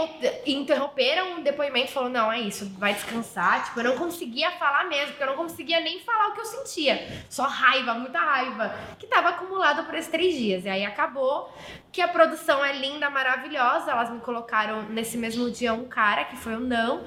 interromperam 0.47 1.39
o 1.39 1.43
depoimento 1.43 1.93
falou: 1.93 2.09
não, 2.09 2.29
é 2.29 2.41
isso, 2.41 2.69
vai 2.77 2.93
descansar. 2.93 3.63
Tipo, 3.63 3.79
eu 3.79 3.85
não 3.85 3.97
conseguia 3.97 4.51
falar 4.51 4.83
mesmo, 4.83 5.07
porque 5.07 5.23
eu 5.23 5.27
não 5.27 5.37
conseguia 5.37 5.79
nem 5.79 6.01
falar 6.01 6.27
o 6.27 6.33
que 6.33 6.41
eu 6.41 6.45
sentia. 6.45 7.07
Só 7.29 7.43
raiva, 7.43 7.93
muita 7.93 8.19
raiva. 8.19 8.75
Que 8.99 9.07
tava 9.07 9.29
acumulado 9.29 9.85
por 9.85 9.95
esses 9.95 10.11
três 10.11 10.35
dias. 10.35 10.65
E 10.65 10.69
aí 10.69 10.83
acabou 10.83 11.49
que 11.89 12.01
a 12.01 12.07
produção 12.09 12.63
é 12.63 12.73
linda, 12.73 13.09
maravilhosa. 13.09 13.91
Elas 13.91 14.09
me 14.09 14.19
colocaram 14.19 14.81
nesse 14.89 15.17
mesmo 15.17 15.49
dia 15.49 15.73
um 15.73 15.85
cara, 15.85 16.25
que 16.25 16.35
foi 16.35 16.55
o 16.55 16.59
não, 16.59 17.05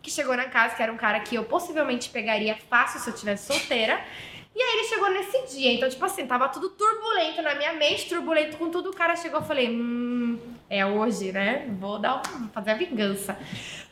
que 0.00 0.10
chegou 0.10 0.34
na 0.34 0.46
casa, 0.46 0.74
que 0.74 0.82
era 0.82 0.90
um 0.90 0.96
cara 0.96 1.20
que 1.20 1.34
eu 1.34 1.44
possivelmente 1.44 2.08
pegaria 2.08 2.56
fácil 2.70 2.98
se 2.98 3.10
eu 3.10 3.14
tivesse 3.14 3.46
solteira. 3.46 4.02
E 4.54 4.62
aí 4.62 4.78
ele 4.78 4.88
chegou 4.88 5.10
nesse 5.10 5.54
dia. 5.54 5.70
Então, 5.74 5.86
tipo 5.86 6.02
assim, 6.02 6.26
tava 6.26 6.48
tudo 6.48 6.70
turbulento 6.70 7.42
na 7.42 7.54
minha 7.54 7.74
mente, 7.74 8.08
turbulento 8.08 8.56
com 8.56 8.70
tudo. 8.70 8.88
O 8.88 8.96
cara 8.96 9.14
chegou 9.14 9.42
e 9.42 9.44
falei, 9.44 9.68
hum, 9.68 10.55
é 10.68 10.84
hoje, 10.84 11.32
né? 11.32 11.66
Vou 11.78 11.98
dar 11.98 12.22
um, 12.34 12.48
fazer 12.48 12.70
a 12.72 12.74
vingança. 12.74 13.36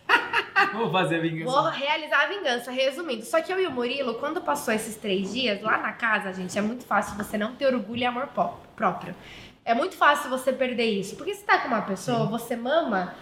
Vou 0.74 0.90
fazer 0.90 1.16
a 1.16 1.20
vingança. 1.20 1.50
Vou 1.50 1.62
realizar 1.70 2.24
a 2.24 2.26
vingança, 2.26 2.70
resumindo. 2.70 3.24
Só 3.24 3.40
que 3.40 3.52
eu 3.52 3.60
e 3.60 3.66
o 3.66 3.70
Murilo, 3.70 4.14
quando 4.14 4.40
passou 4.40 4.72
esses 4.74 4.96
três 4.96 5.32
dias, 5.32 5.60
lá 5.62 5.78
na 5.78 5.92
casa, 5.92 6.32
gente, 6.32 6.56
é 6.58 6.62
muito 6.62 6.84
fácil 6.84 7.16
você 7.16 7.36
não 7.38 7.54
ter 7.54 7.66
orgulho 7.72 8.00
e 8.00 8.04
amor 8.04 8.26
pró- 8.28 8.58
próprio. 8.74 9.14
É 9.64 9.74
muito 9.74 9.96
fácil 9.96 10.28
você 10.30 10.52
perder 10.52 10.86
isso. 10.86 11.16
Porque 11.16 11.34
se 11.34 11.44
tá 11.44 11.58
com 11.58 11.68
uma 11.68 11.82
pessoa, 11.82 12.26
você 12.26 12.54
mama. 12.56 13.14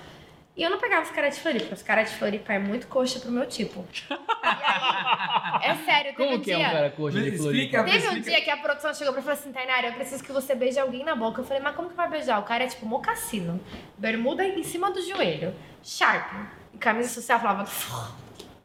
E 0.55 0.62
eu 0.62 0.68
não 0.68 0.78
pegava 0.78 1.03
os 1.03 1.11
caras 1.11 1.34
de 1.36 1.40
Floripa. 1.40 1.74
Os 1.74 1.82
caras 1.82 2.11
de 2.11 2.16
Floripa 2.16 2.53
é 2.53 2.59
muito 2.59 2.86
coxa 2.86 3.18
pro 3.18 3.30
meu 3.30 3.46
tipo. 3.46 3.86
E 3.98 4.12
aí, 4.44 5.70
é 5.70 5.74
sério, 5.76 6.12
teve 6.14 6.16
Como 6.16 6.36
um 6.36 6.40
que 6.40 6.53
é 6.53 6.57
dia... 6.57 6.68
um 6.68 6.70
cara 6.70 6.90
coxa 6.90 7.20
de 7.22 7.28
Explica. 7.34 7.42
Floripa? 7.42 7.84
Teve 7.84 7.96
um 7.96 8.18
Explica. 8.18 8.30
dia 8.30 8.40
que 8.42 8.50
a 8.50 8.57
produção 8.59 8.94
chegou 8.94 9.14
pra 9.14 9.22
falou 9.22 9.38
assim, 9.38 9.50
Tainara, 9.50 9.86
eu 9.88 9.92
preciso 9.94 10.22
que 10.22 10.30
você 10.30 10.55
beije 10.55 10.78
alguém 10.78 11.05
na 11.05 11.14
boca. 11.16 11.40
Eu 11.40 11.44
falei, 11.46 11.62
mas 11.62 11.74
como 11.74 11.88
que 11.88 11.96
vai 11.96 12.09
beijar? 12.11 12.38
O 12.38 12.42
cara 12.42 12.64
é 12.64 12.66
tipo 12.66 12.84
mocassino, 12.84 13.59
bermuda 13.96 14.44
em 14.44 14.62
cima 14.62 14.90
do 14.90 15.00
joelho, 15.00 15.55
sharp, 15.82 16.30
e 16.74 16.76
camisa 16.76 17.09
social. 17.09 17.40
Falava, 17.40 17.64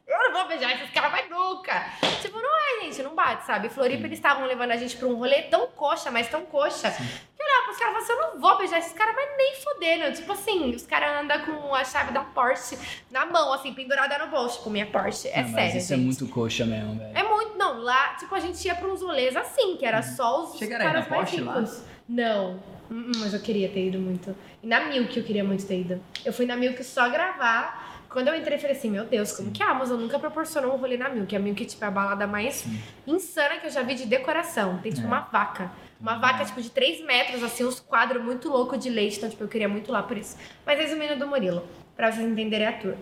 eu 0.08 0.18
não 0.18 0.34
vou 0.34 0.48
beijar 0.48 0.74
esses 0.74 0.90
caras 0.92 1.12
mais 1.12 1.30
nunca. 1.30 1.86
Tipo, 2.22 2.40
não 2.40 2.50
é, 2.50 2.84
gente, 2.86 3.04
não 3.04 3.14
bate, 3.14 3.46
sabe? 3.46 3.70
Floripa, 3.70 4.06
eles 4.06 4.18
estavam 4.18 4.46
levando 4.46 4.72
a 4.72 4.78
gente 4.78 4.96
pra 4.98 5.08
um 5.08 5.16
rolê 5.16 5.44
tão 5.44 5.68
coxa, 5.68 6.10
mas 6.10 6.30
tão 6.30 6.46
coxa, 6.46 6.90
que 6.92 7.42
eu 7.42 7.46
olhava 7.46 7.64
pros 7.66 7.78
caras 7.78 7.96
e 7.96 7.98
assim, 7.98 8.14
eu 8.14 8.22
não 8.34 8.40
vou 8.40 8.58
beijar 8.58 8.80
esses 8.80 8.94
caras, 8.94 9.14
mas 9.16 9.38
nem 9.38 9.56
fodendo. 9.56 10.16
Tipo 10.16 10.32
assim, 10.32 10.74
os 10.76 10.86
caras 10.88 11.22
andam 11.24 11.40
com 11.46 11.76
a 11.76 11.84
chave 11.84 12.12
da 12.14 12.22
Porsche 12.22 12.78
na 13.12 13.26
mão, 13.26 13.52
assim, 13.54 13.74
pendurada 13.74 14.18
no 14.20 14.28
bolso. 14.28 14.58
Tipo, 14.60 14.70
minha 14.70 14.86
Porsche, 14.86 15.28
é 15.28 15.42
Não, 15.42 15.50
mas 15.50 15.54
sério, 15.56 15.78
isso 15.78 15.94
é 15.94 15.96
gente. 15.98 16.06
muito 16.06 16.28
coxa 16.34 16.66
mesmo, 16.66 16.98
velho. 16.98 17.18
É 17.18 17.24
muito, 17.24 17.58
não, 17.58 17.82
lá, 17.82 18.16
tipo, 18.16 18.34
a 18.34 18.40
gente 18.40 18.66
ia 18.66 18.76
pra 18.76 18.88
uns 18.88 19.02
rolês 19.02 19.36
assim, 19.36 19.76
que 19.78 19.86
era 19.86 20.02
só 20.02 20.44
os 20.44 20.58
Chegaram 20.58 20.86
aí 20.86 20.92
caras 20.94 21.10
na 21.10 21.16
mais 21.16 21.30
Porsche 21.30 21.44
lá? 21.44 21.54
ricos. 21.56 21.84
Não, 22.08 22.78
Hum, 22.90 23.12
hum, 23.14 23.20
mas 23.20 23.34
eu 23.34 23.42
queria 23.42 23.68
ter 23.68 23.88
ido 23.88 24.00
muito. 24.00 24.34
E 24.64 24.68
na 24.68 24.80
Milk 24.86 25.18
eu 25.18 25.24
queria 25.26 25.44
muito 25.44 25.66
ter 25.68 25.82
ido. 25.82 26.02
Eu 26.24 26.32
fui 26.32 26.46
na 26.46 26.56
Milk 26.56 26.82
só 26.86 27.10
gravar. 27.10 27.86
Quando 28.18 28.30
eu 28.30 28.36
entrei, 28.36 28.58
falei 28.58 28.76
assim, 28.76 28.90
meu 28.90 29.06
Deus, 29.06 29.32
como 29.32 29.52
que 29.52 29.62
a 29.62 29.70
Amazon 29.70 30.00
nunca 30.02 30.18
proporcionou 30.18 30.74
um 30.74 30.78
rolê 30.78 30.98
na 30.98 31.08
Milk? 31.08 31.36
A 31.36 31.40
Milk, 31.40 31.64
tipo, 31.64 31.86
é 31.86 31.88
a 31.88 31.92
balada 31.92 32.26
mais 32.26 32.66
insana 33.06 33.58
que 33.58 33.68
eu 33.68 33.70
já 33.70 33.84
vi 33.84 33.94
de 33.94 34.08
decoração. 34.08 34.80
Tem, 34.80 34.92
tipo, 34.92 35.06
É. 35.06 35.08
uma 35.08 35.20
vaca. 35.20 35.72
Uma 36.02 36.18
vaca, 36.18 36.44
tipo, 36.44 36.60
de 36.60 36.72
3 36.72 37.06
metros, 37.06 37.44
assim, 37.44 37.64
uns 37.64 37.80
quadros 37.80 38.24
muito 38.24 38.50
loucos 38.50 38.80
de 38.80 38.90
leite. 38.90 39.18
Então, 39.18 39.30
tipo, 39.30 39.44
eu 39.44 39.48
queria 39.48 39.70
muito 39.70 39.92
lá 39.92 40.02
por 40.02 40.18
isso. 40.18 40.36
Mas 40.66 40.80
resumindo 40.80 41.16
do 41.16 41.28
Murilo, 41.28 41.64
pra 41.96 42.12
vocês 42.12 42.28
entenderem 42.28 42.66
a 42.66 42.74
tour. 42.74 42.96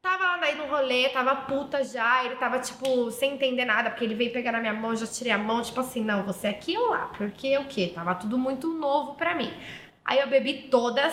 Tava 0.00 0.22
lá 0.22 0.36
daí 0.36 0.54
no 0.54 0.66
rolê, 0.66 1.08
tava 1.08 1.34
puta 1.34 1.82
já, 1.82 2.24
ele 2.24 2.36
tava, 2.36 2.60
tipo, 2.60 3.10
sem 3.10 3.32
entender 3.32 3.64
nada, 3.64 3.90
porque 3.90 4.04
ele 4.04 4.14
veio 4.14 4.32
pegar 4.32 4.52
na 4.52 4.60
minha 4.60 4.72
mão, 4.72 4.94
já 4.94 5.04
tirei 5.04 5.32
a 5.32 5.38
mão, 5.38 5.62
tipo 5.62 5.80
assim, 5.80 6.00
não, 6.04 6.22
você 6.22 6.46
aqui 6.46 6.78
ou 6.78 6.90
lá? 6.90 7.10
Porque 7.18 7.58
o 7.58 7.64
quê? 7.64 7.90
Tava 7.92 8.14
tudo 8.14 8.38
muito 8.38 8.68
novo 8.68 9.16
pra 9.16 9.34
mim. 9.34 9.52
Aí 10.04 10.20
eu 10.20 10.28
bebi 10.28 10.68
todas. 10.70 11.12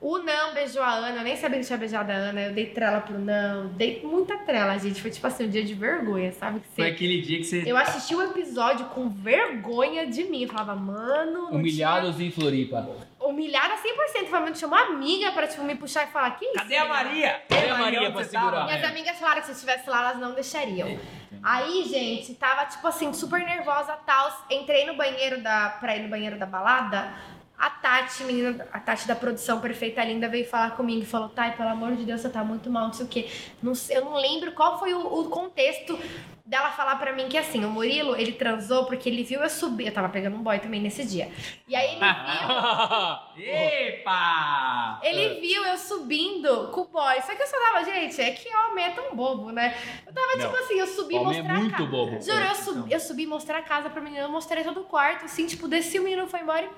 O 0.00 0.18
não 0.18 0.54
beijou 0.54 0.80
a 0.82 0.90
Ana, 0.92 1.16
eu 1.18 1.24
nem 1.24 1.34
sabia 1.36 1.58
que 1.58 1.66
tinha 1.66 1.76
beijado 1.76 2.12
a 2.12 2.14
Ana, 2.14 2.40
eu 2.40 2.52
dei 2.52 2.66
trela 2.66 3.00
pro 3.00 3.18
não, 3.18 3.66
dei 3.68 4.00
muita 4.04 4.36
trela, 4.38 4.78
gente. 4.78 5.02
Foi 5.02 5.10
tipo 5.10 5.26
assim, 5.26 5.46
um 5.46 5.50
dia 5.50 5.64
de 5.64 5.74
vergonha, 5.74 6.30
sabe? 6.30 6.60
Que 6.60 6.68
Foi 6.68 6.84
você... 6.84 6.90
aquele 6.92 7.20
dia 7.20 7.38
que 7.38 7.44
você. 7.44 7.64
Eu 7.66 7.76
assisti 7.76 8.14
o 8.14 8.22
episódio 8.22 8.86
com 8.86 9.08
vergonha 9.08 10.06
de 10.06 10.22
mim. 10.24 10.42
Eu 10.44 10.48
falava, 10.50 10.76
mano. 10.76 11.48
Humilhados 11.48 12.20
em 12.20 12.30
Floripa. 12.30 12.80
tinha- 12.82 13.08
Humilhada 13.28 13.74
100%. 13.74 14.28
Falando, 14.28 14.56
chamou 14.56 14.78
uma 14.78 14.86
amiga 14.86 15.32
pra 15.32 15.48
tipo, 15.48 15.64
me 15.64 15.74
puxar 15.74 16.04
e 16.04 16.12
falar: 16.12 16.30
que 16.38 16.44
isso? 16.44 16.54
Cadê 16.54 16.76
a 16.76 16.84
menina?" 16.84 16.94
Maria? 17.04 17.42
Cadê 17.48 17.68
a 17.68 17.74
Maria 17.78 18.12
pra 18.12 18.24
segurar? 18.24 18.64
Minhas 18.66 18.82
É. 18.82 18.86
amigas 18.86 19.18
falaram 19.18 19.40
que 19.40 19.46
se 19.46 19.50
eu 19.52 19.54
estivesse 19.56 19.90
lá, 19.90 20.00
elas 20.00 20.18
não 20.20 20.32
deixariam. 20.32 20.96
Aí, 21.42 21.84
gente, 21.84 22.34
tava, 22.34 22.64
tipo 22.66 22.86
assim, 22.86 23.12
super 23.12 23.40
nervosa 23.44 23.92
tal. 24.06 24.46
Entrei 24.50 24.86
no 24.86 24.94
banheiro 24.96 25.40
da. 25.42 25.70
pra 25.80 25.96
ir 25.96 26.02
no 26.04 26.08
banheiro 26.08 26.38
da 26.38 26.46
balada. 26.46 27.12
A 27.58 27.70
Tati, 27.70 28.22
menina, 28.22 28.68
a 28.72 28.78
Tati 28.78 29.08
da 29.08 29.16
produção 29.16 29.60
perfeita 29.60 30.04
linda, 30.04 30.28
veio 30.28 30.46
falar 30.48 30.76
comigo 30.76 31.02
e 31.02 31.06
falou: 31.06 31.28
Thay, 31.28 31.52
pelo 31.52 31.68
amor 31.70 31.96
de 31.96 32.04
Deus, 32.04 32.20
você 32.20 32.28
tá 32.28 32.44
muito 32.44 32.70
mal, 32.70 32.86
não 32.86 32.92
sei 32.92 33.04
o 33.04 33.08
quê. 33.08 33.28
Não 33.60 33.74
sei- 33.74 33.96
eu 33.96 34.04
não 34.04 34.14
lembro 34.14 34.52
qual 34.52 34.78
foi 34.78 34.94
o, 34.94 35.00
o 35.00 35.28
contexto 35.28 35.98
dela 36.46 36.70
falar 36.70 36.96
pra 36.96 37.12
mim 37.12 37.28
que 37.28 37.36
assim, 37.36 37.62
o 37.64 37.68
Murilo, 37.68 38.16
ele 38.16 38.32
transou 38.32 38.84
porque 38.86 39.08
ele 39.08 39.24
viu 39.24 39.40
eu 39.42 39.50
subir. 39.50 39.86
Eu 39.88 39.92
tava 39.92 40.08
pegando 40.08 40.36
um 40.36 40.42
boy 40.42 40.58
também 40.60 40.80
nesse 40.80 41.04
dia. 41.04 41.30
E 41.66 41.74
aí 41.74 41.96
ele 41.96 42.00
viu. 42.00 43.44
Epa! 43.52 45.00
Ele 45.02 45.40
viu 45.40 45.64
eu 45.64 45.76
subindo 45.76 46.68
com 46.68 46.82
o 46.82 46.84
boy. 46.86 47.20
Só 47.22 47.34
que 47.34 47.42
eu 47.42 47.46
só 47.46 47.56
tava, 47.58 47.84
gente, 47.84 48.20
é 48.20 48.30
que 48.30 48.48
homem 48.54 48.84
é 48.84 48.90
tão 48.90 49.14
bobo, 49.16 49.50
né? 49.50 49.76
Eu 50.06 50.12
tava 50.12 50.36
Não. 50.36 50.46
tipo 50.46 50.56
assim, 50.62 50.74
eu 50.78 50.86
subi 50.86 51.16
Homem 51.16 51.38
é 51.38 51.42
mostrar 51.42 51.54
a 51.56 51.60
muito 51.60 51.72
casa. 51.76 51.86
bobo. 51.90 52.20
Juro, 52.22 52.44
eu 52.44 52.54
subi, 52.54 52.92
eu 52.92 53.00
subi 53.00 53.26
mostrar 53.26 53.58
a 53.58 53.62
casa 53.62 53.90
pra 53.90 54.00
menina, 54.00 54.22
eu 54.24 54.30
mostrei 54.30 54.62
todo 54.64 54.80
o 54.80 54.84
quarto, 54.84 55.24
assim, 55.24 55.46
tipo, 55.46 55.66
desci 55.68 55.98
o 55.98 56.02
menino 56.02 56.26
foi 56.28 56.40
embora 56.40 56.64
e 56.64 56.68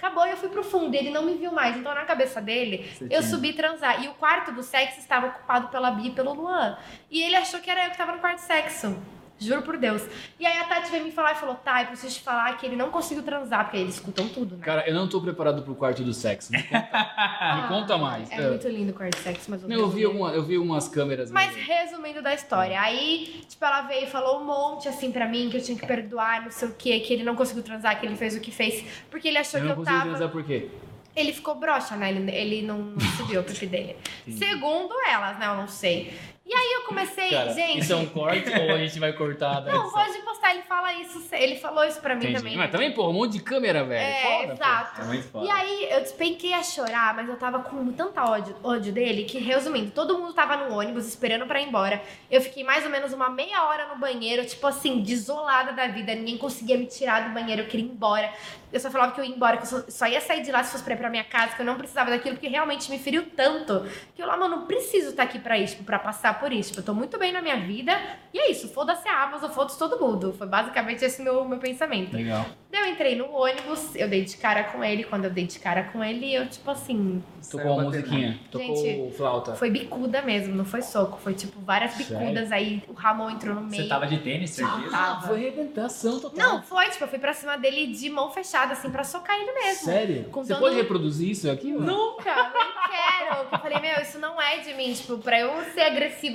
acabou 0.00 0.26
e 0.26 0.30
eu 0.30 0.36
fui 0.36 0.48
pro 0.48 0.64
fundo. 0.64 0.94
Ele 0.94 1.10
não 1.10 1.22
me 1.22 1.34
viu 1.34 1.52
mais. 1.52 1.76
Então, 1.76 1.94
na 1.94 2.04
cabeça 2.04 2.40
dele, 2.40 2.88
Você 2.94 3.04
eu 3.04 3.08
tinha- 3.08 3.22
subi 3.22 3.52
transar. 3.52 4.02
E 4.02 4.08
o 4.08 4.14
quarto 4.14 4.50
do 4.50 4.62
sexo 4.62 4.98
estava 4.98 5.26
ocupado 5.28 5.68
pela 5.68 5.90
Bia 5.90 6.08
e 6.08 6.14
pelo 6.14 6.32
Luan. 6.32 6.78
E 7.10 7.22
ele 7.22 7.36
achou 7.36 7.60
que 7.60 7.70
era 7.70 7.84
eu 7.84 7.90
que 7.90 7.98
tava 7.98 8.12
no 8.12 8.18
quarto 8.18 8.36
de 8.36 8.42
sexo. 8.44 8.96
Juro 9.40 9.62
por 9.62 9.76
Deus. 9.78 10.02
E 10.38 10.44
aí 10.46 10.58
a 10.58 10.64
Tati 10.64 10.90
veio 10.90 11.02
me 11.04 11.10
falar 11.10 11.32
e 11.32 11.34
falou: 11.36 11.54
Tá, 11.54 11.82
eu 11.82 11.86
preciso 11.88 12.14
te 12.14 12.20
falar 12.22 12.56
que 12.58 12.66
ele 12.66 12.76
não 12.76 12.90
conseguiu 12.90 13.22
transar, 13.22 13.64
porque 13.64 13.78
eles 13.78 13.94
escutam 13.94 14.28
tudo, 14.28 14.56
né? 14.56 14.62
Cara, 14.64 14.86
eu 14.88 14.94
não 14.94 15.08
tô 15.08 15.20
preparado 15.20 15.62
pro 15.62 15.74
quarto 15.74 16.02
do 16.04 16.12
sexo. 16.12 16.52
Me 16.52 16.62
conta, 16.62 16.88
me 17.62 17.68
conta 17.68 17.98
mais. 17.98 18.30
É, 18.30 18.36
É. 18.36 18.48
muito 18.48 18.68
lindo 18.68 18.90
o 18.92 18.94
quarto 18.94 19.16
de 19.16 19.22
sexo, 19.22 19.50
mas 19.50 19.62
Não, 19.62 19.70
eu 19.76 19.88
vi, 19.88 20.04
alguma, 20.04 20.30
eu 20.30 20.42
vi 20.42 20.58
umas 20.58 20.88
câmeras. 20.88 21.30
Mas 21.30 21.54
resumindo 21.56 22.20
da 22.22 22.34
história, 22.34 22.80
aí, 22.80 23.42
tipo, 23.48 23.64
ela 23.64 23.82
veio 23.82 24.04
e 24.04 24.10
falou 24.10 24.40
um 24.40 24.44
monte 24.44 24.88
assim 24.88 25.10
pra 25.10 25.26
mim 25.26 25.48
que 25.50 25.56
eu 25.56 25.62
tinha 25.62 25.78
que 25.78 25.86
perdoar, 25.86 26.42
não 26.42 26.50
sei 26.50 26.68
o 26.68 26.74
que, 26.74 27.00
que 27.00 27.12
ele 27.12 27.22
não 27.24 27.34
conseguiu 27.34 27.62
transar, 27.62 27.98
que 27.98 28.06
ele 28.06 28.16
fez 28.16 28.36
o 28.36 28.40
que 28.40 28.50
fez, 28.50 28.84
porque 29.10 29.28
ele 29.28 29.38
achou 29.38 29.58
eu 29.58 29.66
que 29.66 29.72
não 29.72 29.78
eu 29.78 29.84
tava. 29.84 30.02
transar 30.10 30.28
por 30.28 30.44
quê? 30.44 30.68
Ele 31.16 31.32
ficou 31.32 31.56
broxa, 31.56 31.96
né? 31.96 32.10
Ele, 32.10 32.30
ele 32.30 32.62
não, 32.62 32.78
não 32.78 33.00
subiu 33.16 33.40
o 33.40 33.44
pipi 33.44 33.66
dele. 33.66 33.96
Segundo 34.28 34.94
elas, 35.08 35.38
né? 35.40 35.46
Eu 35.48 35.56
não 35.56 35.66
sei. 35.66 36.14
E 36.50 36.52
aí 36.52 36.72
eu 36.74 36.82
comecei, 36.82 37.30
Cara, 37.30 37.52
gente. 37.52 37.78
isso 37.78 37.92
é 37.92 37.96
um 37.96 38.06
corte 38.06 38.50
ou 38.50 38.74
a 38.74 38.78
gente 38.78 38.98
vai 38.98 39.12
cortar? 39.12 39.60
Não, 39.60 39.68
edição? 39.68 39.90
pode 39.92 40.18
postar, 40.22 40.50
ele 40.52 40.62
fala 40.62 40.92
isso, 40.94 41.22
ele 41.30 41.54
falou 41.54 41.84
isso 41.84 42.00
pra 42.00 42.16
mim 42.16 42.22
Entendi. 42.24 42.38
também. 42.38 42.56
Mas 42.56 42.70
também, 42.72 42.90
porra, 42.92 43.10
um 43.10 43.12
monte 43.12 43.34
de 43.34 43.40
câmera, 43.40 43.84
velho. 43.84 44.02
É, 44.02 44.22
Foda, 44.40 44.46
pô. 44.48 44.52
exato. 44.54 45.00
É 45.00 45.04
muito 45.04 45.28
foda. 45.28 45.46
E 45.46 45.48
aí 45.50 45.88
eu 45.92 46.00
despenquei 46.00 46.52
a 46.52 46.64
chorar, 46.64 47.14
mas 47.14 47.28
eu 47.28 47.36
tava 47.36 47.60
com 47.60 47.92
tanta 47.92 48.24
ódio, 48.28 48.56
ódio 48.64 48.92
dele 48.92 49.22
que, 49.26 49.38
resumindo, 49.38 49.92
todo 49.92 50.18
mundo 50.18 50.32
tava 50.32 50.56
no 50.56 50.74
ônibus 50.76 51.06
esperando 51.06 51.46
pra 51.46 51.60
ir 51.60 51.68
embora. 51.68 52.02
Eu 52.28 52.40
fiquei 52.40 52.64
mais 52.64 52.84
ou 52.84 52.90
menos 52.90 53.12
uma 53.12 53.30
meia 53.30 53.62
hora 53.68 53.86
no 53.86 53.96
banheiro, 54.00 54.44
tipo 54.44 54.66
assim, 54.66 55.00
desolada 55.02 55.72
da 55.72 55.86
vida. 55.86 56.16
Ninguém 56.16 56.36
conseguia 56.36 56.76
me 56.76 56.86
tirar 56.86 57.28
do 57.28 57.32
banheiro, 57.32 57.62
eu 57.62 57.66
queria 57.68 57.86
ir 57.86 57.90
embora. 57.90 58.28
Eu 58.72 58.78
só 58.80 58.90
falava 58.90 59.12
que 59.12 59.20
eu 59.20 59.24
ia 59.24 59.30
embora, 59.34 59.56
que 59.56 59.64
eu 59.72 59.84
só, 59.88 60.06
ia 60.06 60.20
sair 60.20 60.42
de 60.42 60.50
lá 60.52 60.62
se 60.64 60.72
fosse 60.72 60.82
pra 60.84 60.94
ir 60.94 60.96
pra 60.96 61.10
minha 61.10 61.24
casa, 61.24 61.54
que 61.56 61.62
eu 61.62 61.66
não 61.66 61.76
precisava 61.76 62.10
daquilo, 62.10 62.34
porque 62.36 62.48
realmente 62.48 62.88
me 62.90 62.98
feriu 63.00 63.26
tanto. 63.36 63.84
Que 64.14 64.22
eu 64.22 64.26
lá, 64.26 64.36
mano, 64.36 64.56
não 64.58 64.66
preciso 64.66 65.10
estar 65.10 65.24
aqui 65.24 65.38
pra 65.40 65.56
isso, 65.58 65.74
tipo, 65.74 65.84
pra 65.84 65.98
passar 66.40 66.40
por 66.40 66.52
isso. 66.52 66.70
Tipo, 66.70 66.80
eu 66.80 66.84
tô 66.84 66.94
muito 66.94 67.18
bem 67.18 67.32
na 67.32 67.42
minha 67.42 67.56
vida. 67.60 67.92
E 68.32 68.38
é 68.38 68.50
isso, 68.50 68.68
foda-se 68.68 69.06
a 69.08 69.24
Amazon, 69.24 69.50
foda-se 69.50 69.78
todo 69.78 69.98
mundo. 70.00 70.32
Foi 70.36 70.46
basicamente 70.46 71.04
esse 71.04 71.22
meu, 71.22 71.44
meu 71.44 71.58
pensamento. 71.58 72.14
Legal. 72.16 72.46
Daí 72.70 72.82
eu 72.82 72.86
entrei 72.86 73.16
no 73.16 73.28
ônibus, 73.32 73.96
eu 73.96 74.08
dei 74.08 74.24
de 74.24 74.36
cara 74.36 74.62
com 74.64 74.82
ele. 74.84 75.02
Quando 75.04 75.24
eu 75.24 75.30
dei 75.30 75.44
de 75.46 75.58
cara 75.58 75.84
com 75.84 76.02
ele, 76.04 76.32
eu, 76.32 76.48
tipo 76.48 76.70
assim, 76.70 77.20
Tocou 77.50 77.72
uma 77.72 77.82
musiquinha. 77.84 78.38
Tocou 78.50 78.76
Gente, 78.76 79.16
flauta. 79.16 79.54
foi 79.54 79.70
bicuda 79.70 80.22
mesmo, 80.22 80.54
não 80.54 80.64
foi 80.64 80.80
soco. 80.82 81.18
Foi, 81.20 81.34
tipo, 81.34 81.60
várias 81.60 81.96
bicudas. 81.96 82.52
Aí 82.52 82.82
o 82.86 82.92
Ramon 82.92 83.30
entrou 83.30 83.54
no 83.56 83.62
meio. 83.62 83.82
Você 83.82 83.88
tava 83.88 84.06
de 84.06 84.18
tênis, 84.18 84.50
certeza? 84.50 84.88
Ah, 84.92 85.20
foi 85.26 85.38
arrebentação 85.48 86.20
total. 86.20 86.38
Não, 86.38 86.62
foi, 86.62 86.88
tipo, 86.90 87.02
eu 87.04 87.08
fui 87.08 87.18
pra 87.18 87.32
cima 87.32 87.56
dele 87.58 87.88
de 87.88 88.08
mão 88.08 88.30
fechada, 88.30 88.74
assim, 88.74 88.90
pra 88.90 89.02
socar 89.02 89.36
ele 89.36 89.50
mesmo. 89.52 89.84
Sério? 89.86 90.24
Com 90.30 90.44
Você 90.44 90.54
pode 90.54 90.76
reproduzir 90.76 91.30
isso 91.30 91.50
aqui? 91.50 91.72
mano? 91.72 91.86
Nunca, 91.86 92.34
nem 92.52 92.72
quero. 92.88 93.48
Eu 93.52 93.58
falei, 93.58 93.80
meu, 93.80 94.00
isso 94.02 94.18
não 94.20 94.40
é 94.40 94.58
de 94.58 94.74
mim. 94.74 94.92
Tipo, 94.92 95.18
pra 95.18 95.40
eu 95.40 95.50
ser 95.72 95.86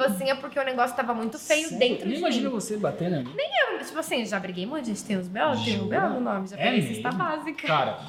assim 0.04 0.30
é 0.30 0.36
porque 0.36 0.60
o 0.60 0.64
negócio 0.64 0.96
tava 0.96 1.14
muito 1.14 1.38
feio 1.40 1.70
Sério? 1.70 1.80
dentro 1.80 2.06
Nem 2.06 2.14
de 2.16 2.20
imagina 2.20 2.50
mim. 2.50 2.56
você 2.56 2.78
batendo 2.78 3.16
ali. 3.16 3.30
Eu, 3.72 3.80
tipo 3.86 4.00
assim, 4.00 4.26
já 4.26 4.40
briguei 4.40 4.66
muito, 4.66 4.86
gente. 4.86 5.04
Tem 5.04 5.18
uns 5.18 5.28
B.O., 5.28 5.56
tem 5.64 5.80
um 5.82 5.86
no 5.88 6.20
nome. 6.20 6.48
Já 6.48 6.58
É 6.58 6.72
peguei 6.72 6.94
cesta 6.96 7.12
básica. 7.12 7.68
Cara, 7.68 8.00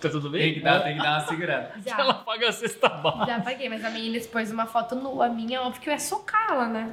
tá 0.00 0.08
tudo 0.10 0.30
bem? 0.30 0.42
Tem 0.42 0.54
que 0.54 0.60
dar, 0.60 0.80
tem 0.82 0.96
que 0.96 1.02
dar 1.02 1.18
uma 1.20 1.26
segurada. 1.28 1.72
Já. 1.84 1.98
Ela 1.98 2.14
paga 2.14 2.48
a 2.48 2.52
cesta 2.52 2.88
básica. 2.88 3.26
Já 3.26 3.40
paguei, 3.40 3.68
mas 3.68 3.84
a 3.84 3.90
menina 3.90 4.16
expôs 4.16 4.50
uma 4.50 4.66
foto 4.66 4.94
nua 4.94 5.28
minha, 5.28 5.62
óbvio 5.62 5.80
que 5.80 5.88
eu 5.88 5.92
ia 5.92 5.98
socar 6.00 6.46
ela, 6.50 6.66
né? 6.68 6.92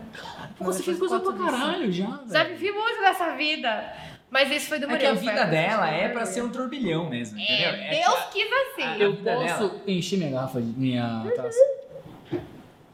Pô, 0.57 0.65
você 0.65 0.81
fez 0.83 0.97
coisa 0.97 1.19
pra 1.19 1.33
caralho 1.33 1.91
já, 1.91 2.05
Já 2.27 2.43
velho. 2.43 2.57
vivi 2.57 2.71
muito 2.71 2.99
dessa 3.01 3.35
vida. 3.35 3.93
Mas 4.29 4.49
isso 4.49 4.69
foi 4.69 4.79
do 4.79 4.85
É 4.85 4.97
que 4.97 5.05
Murilo. 5.05 5.11
a 5.11 5.13
vida 5.33 5.45
dela 5.45 5.87
que 5.89 5.93
é 5.95 6.07
pra 6.07 6.25
ser 6.25 6.41
um 6.41 6.49
turbilhão 6.49 7.09
mesmo, 7.09 7.37
entendeu? 7.37 7.69
É, 7.69 7.89
Deus 8.01 8.19
quis 8.31 8.47
assim. 8.49 8.83
a 8.83 8.97
Eu 8.97 9.15
posso 9.17 9.81
encher 9.85 10.17
minha 10.19 10.31
garrafa, 10.31 10.61
de- 10.61 10.79
minha 10.79 11.29
taça. 11.35 11.59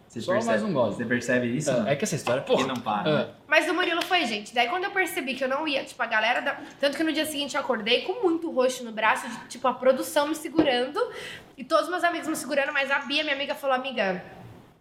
Você 0.07 0.21
Só 0.21 0.31
percebe, 0.31 0.51
mais 0.51 0.63
um 0.63 0.73
gole. 0.73 0.95
Você 0.95 1.05
percebe 1.05 1.47
isso? 1.57 1.69
É, 1.69 1.91
é 1.91 1.95
que 1.95 2.03
essa 2.05 2.15
história, 2.15 2.41
Que 2.41 2.47
porra. 2.51 2.65
não 2.67 2.77
para. 2.77 3.09
É. 3.09 3.29
Mas 3.47 3.69
o 3.69 3.73
Murilo 3.73 4.01
foi, 4.03 4.25
gente. 4.25 4.53
Daí 4.55 4.67
quando 4.69 4.85
eu 4.85 4.91
percebi 4.91 5.35
que 5.35 5.43
eu 5.43 5.49
não 5.49 5.67
ia, 5.67 5.83
tipo, 5.83 6.01
a 6.01 6.05
galera 6.05 6.41
da. 6.41 6.55
Tanto 6.79 6.95
que 6.95 7.03
no 7.03 7.11
dia 7.11 7.25
seguinte 7.25 7.55
eu 7.55 7.61
acordei 7.61 8.03
com 8.03 8.21
muito 8.23 8.49
roxo 8.49 8.83
no 8.83 8.91
braço, 8.91 9.27
de, 9.27 9.37
tipo, 9.47 9.67
a 9.67 9.73
produção 9.73 10.27
me 10.27 10.35
segurando 10.35 10.99
e 11.57 11.63
todos 11.63 11.89
meus 11.89 12.03
amigos 12.03 12.27
me 12.27 12.35
segurando, 12.35 12.71
mas 12.71 12.89
a 12.89 12.99
Bia, 12.99 13.23
minha 13.23 13.35
amiga, 13.35 13.53
falou, 13.53 13.75
amiga. 13.75 14.23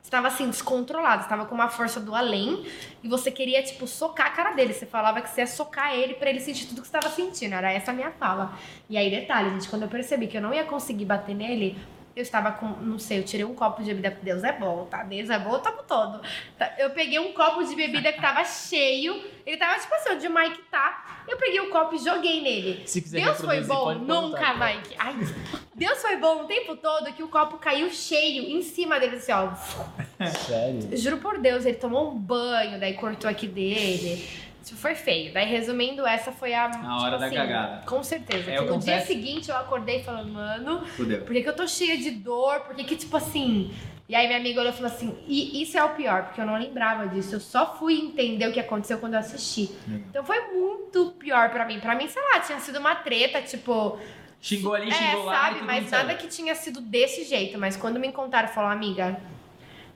Você 0.00 0.10
tava 0.12 0.28
assim, 0.28 0.48
descontrolado, 0.48 1.24
você 1.24 1.28
tava 1.28 1.46
com 1.46 1.54
uma 1.56 1.68
força 1.68 1.98
do 1.98 2.14
além 2.14 2.64
e 3.02 3.08
você 3.08 3.28
queria, 3.28 3.60
tipo, 3.64 3.88
socar 3.88 4.28
a 4.28 4.30
cara 4.30 4.52
dele. 4.52 4.72
Você 4.72 4.86
falava 4.86 5.20
que 5.20 5.28
você 5.28 5.40
ia 5.40 5.48
socar 5.48 5.92
ele 5.96 6.14
pra 6.14 6.30
ele 6.30 6.38
sentir 6.38 6.66
tudo 6.66 6.80
que 6.80 6.86
você 6.86 6.92
tava 6.92 7.12
sentindo. 7.12 7.56
Era 7.56 7.72
essa 7.72 7.90
a 7.90 7.94
minha 7.94 8.12
fala. 8.12 8.56
E 8.88 8.96
aí, 8.96 9.10
detalhe, 9.10 9.50
gente, 9.50 9.68
quando 9.68 9.82
eu 9.82 9.88
percebi 9.88 10.28
que 10.28 10.36
eu 10.36 10.40
não 10.40 10.54
ia 10.54 10.62
conseguir 10.62 11.06
bater 11.06 11.34
nele, 11.34 11.76
eu 12.16 12.22
estava 12.22 12.50
com, 12.52 12.66
não 12.66 12.98
sei, 12.98 13.18
eu 13.18 13.24
tirei 13.24 13.44
um 13.44 13.54
copo 13.54 13.82
de 13.84 13.92
bebida. 13.92 14.18
Deus 14.22 14.42
é 14.42 14.52
bom, 14.52 14.86
tá? 14.86 15.02
Deus 15.02 15.28
é 15.28 15.38
bom 15.38 15.50
o 15.50 15.58
tempo 15.58 15.82
todo. 15.86 16.22
Tá, 16.58 16.74
Eu 16.78 16.88
peguei 16.90 17.18
um 17.18 17.34
copo 17.34 17.62
de 17.62 17.76
bebida 17.76 18.10
que 18.10 18.20
tava 18.22 18.42
cheio. 18.48 19.22
Ele 19.44 19.58
tava 19.58 19.78
tipo 19.78 19.94
assim, 19.94 20.14
onde 20.14 20.26
o 20.26 20.34
Mike 20.34 20.62
tá. 20.70 21.24
Eu 21.28 21.36
peguei 21.36 21.60
o 21.60 21.68
copo 21.68 21.94
e 21.94 21.98
joguei 21.98 22.40
nele. 22.40 22.88
Se 22.88 23.02
quiser 23.02 23.22
Deus 23.22 23.38
foi 23.38 23.62
bom? 23.64 23.94
Nunca. 23.96 24.54
Mike. 24.54 24.94
Ai, 24.98 25.14
Deus 25.76 26.00
foi 26.00 26.16
bom 26.16 26.44
o 26.44 26.46
tempo 26.46 26.74
todo 26.76 27.12
que 27.12 27.22
o 27.22 27.28
copo 27.28 27.58
caiu 27.58 27.90
cheio 27.90 28.56
em 28.56 28.62
cima 28.62 28.98
dele, 28.98 29.16
assim, 29.16 29.32
ó. 29.32 29.50
Sério? 30.46 30.96
Juro 30.96 31.18
por 31.18 31.38
Deus, 31.38 31.66
ele 31.66 31.76
tomou 31.76 32.10
um 32.12 32.18
banho, 32.18 32.80
daí 32.80 32.94
cortou 32.94 33.28
aqui 33.28 33.46
dele. 33.46 34.26
Isso 34.66 34.74
foi 34.76 34.96
feio. 34.96 35.32
Daí, 35.32 35.46
resumindo, 35.48 36.04
essa 36.04 36.32
foi 36.32 36.52
a. 36.52 36.68
tipo 36.68 36.78
assim, 36.84 36.88
A 36.88 37.00
hora 37.00 37.18
da 37.18 37.30
cagada. 37.30 37.86
Com 37.86 38.02
certeza. 38.02 38.50
É, 38.50 38.56
no 38.56 38.64
dia 38.64 38.72
confesso- 38.72 39.06
seguinte 39.06 39.48
eu 39.48 39.56
acordei 39.56 40.02
falando, 40.02 40.32
mano, 40.32 40.84
Fudeu. 40.86 41.20
por 41.24 41.32
que, 41.32 41.40
que 41.42 41.48
eu 41.48 41.54
tô 41.54 41.68
cheia 41.68 41.96
de 41.96 42.10
dor? 42.10 42.60
Por 42.60 42.74
que, 42.74 42.82
que, 42.82 42.96
tipo 42.96 43.16
assim. 43.16 43.72
E 44.08 44.14
aí 44.14 44.26
minha 44.26 44.38
amiga 44.40 44.60
olhou 44.60 44.72
e 44.72 44.76
falou 44.76 44.90
assim: 44.90 45.16
e 45.28 45.62
isso 45.62 45.78
é 45.78 45.84
o 45.84 45.90
pior, 45.90 46.24
porque 46.24 46.40
eu 46.40 46.46
não 46.46 46.58
lembrava 46.58 47.06
disso. 47.06 47.36
Eu 47.36 47.40
só 47.40 47.76
fui 47.78 47.94
entender 47.94 48.48
o 48.48 48.52
que 48.52 48.58
aconteceu 48.58 48.98
quando 48.98 49.14
eu 49.14 49.20
assisti. 49.20 49.70
Legal. 49.86 50.06
Então 50.10 50.24
foi 50.24 50.40
muito 50.52 51.12
pior 51.12 51.50
pra 51.50 51.64
mim. 51.64 51.78
Pra 51.78 51.94
mim, 51.94 52.08
sei 52.08 52.20
lá, 52.22 52.40
tinha 52.40 52.58
sido 52.58 52.80
uma 52.80 52.96
treta, 52.96 53.40
tipo. 53.42 53.98
Xingou 54.40 54.74
ali, 54.74 54.90
É, 54.90 54.94
xingou 54.94 55.24
lá. 55.26 55.32
e 55.32 55.54
sabe? 55.54 55.64
Mas 55.64 55.90
nada 55.92 56.14
que 56.14 56.26
tinha 56.26 56.56
sido 56.56 56.80
desse 56.80 57.22
jeito. 57.24 57.56
Mas 57.56 57.76
quando 57.76 58.00
me 58.00 58.10
contaram, 58.12 58.48
falou, 58.48 58.70
amiga, 58.70 59.16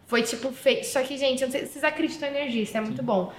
foi 0.06 0.22
tipo 0.22 0.52
feio. 0.52 0.84
Só 0.84 1.02
que, 1.02 1.16
gente, 1.18 1.42
eu 1.42 1.48
não 1.48 1.52
sei 1.52 1.66
se 1.66 1.72
vocês 1.72 1.84
acreditam 1.84 2.28
em 2.28 2.32
energia, 2.36 2.62
isso 2.62 2.76
é 2.76 2.80
muito 2.80 3.02
bom. 3.02 3.32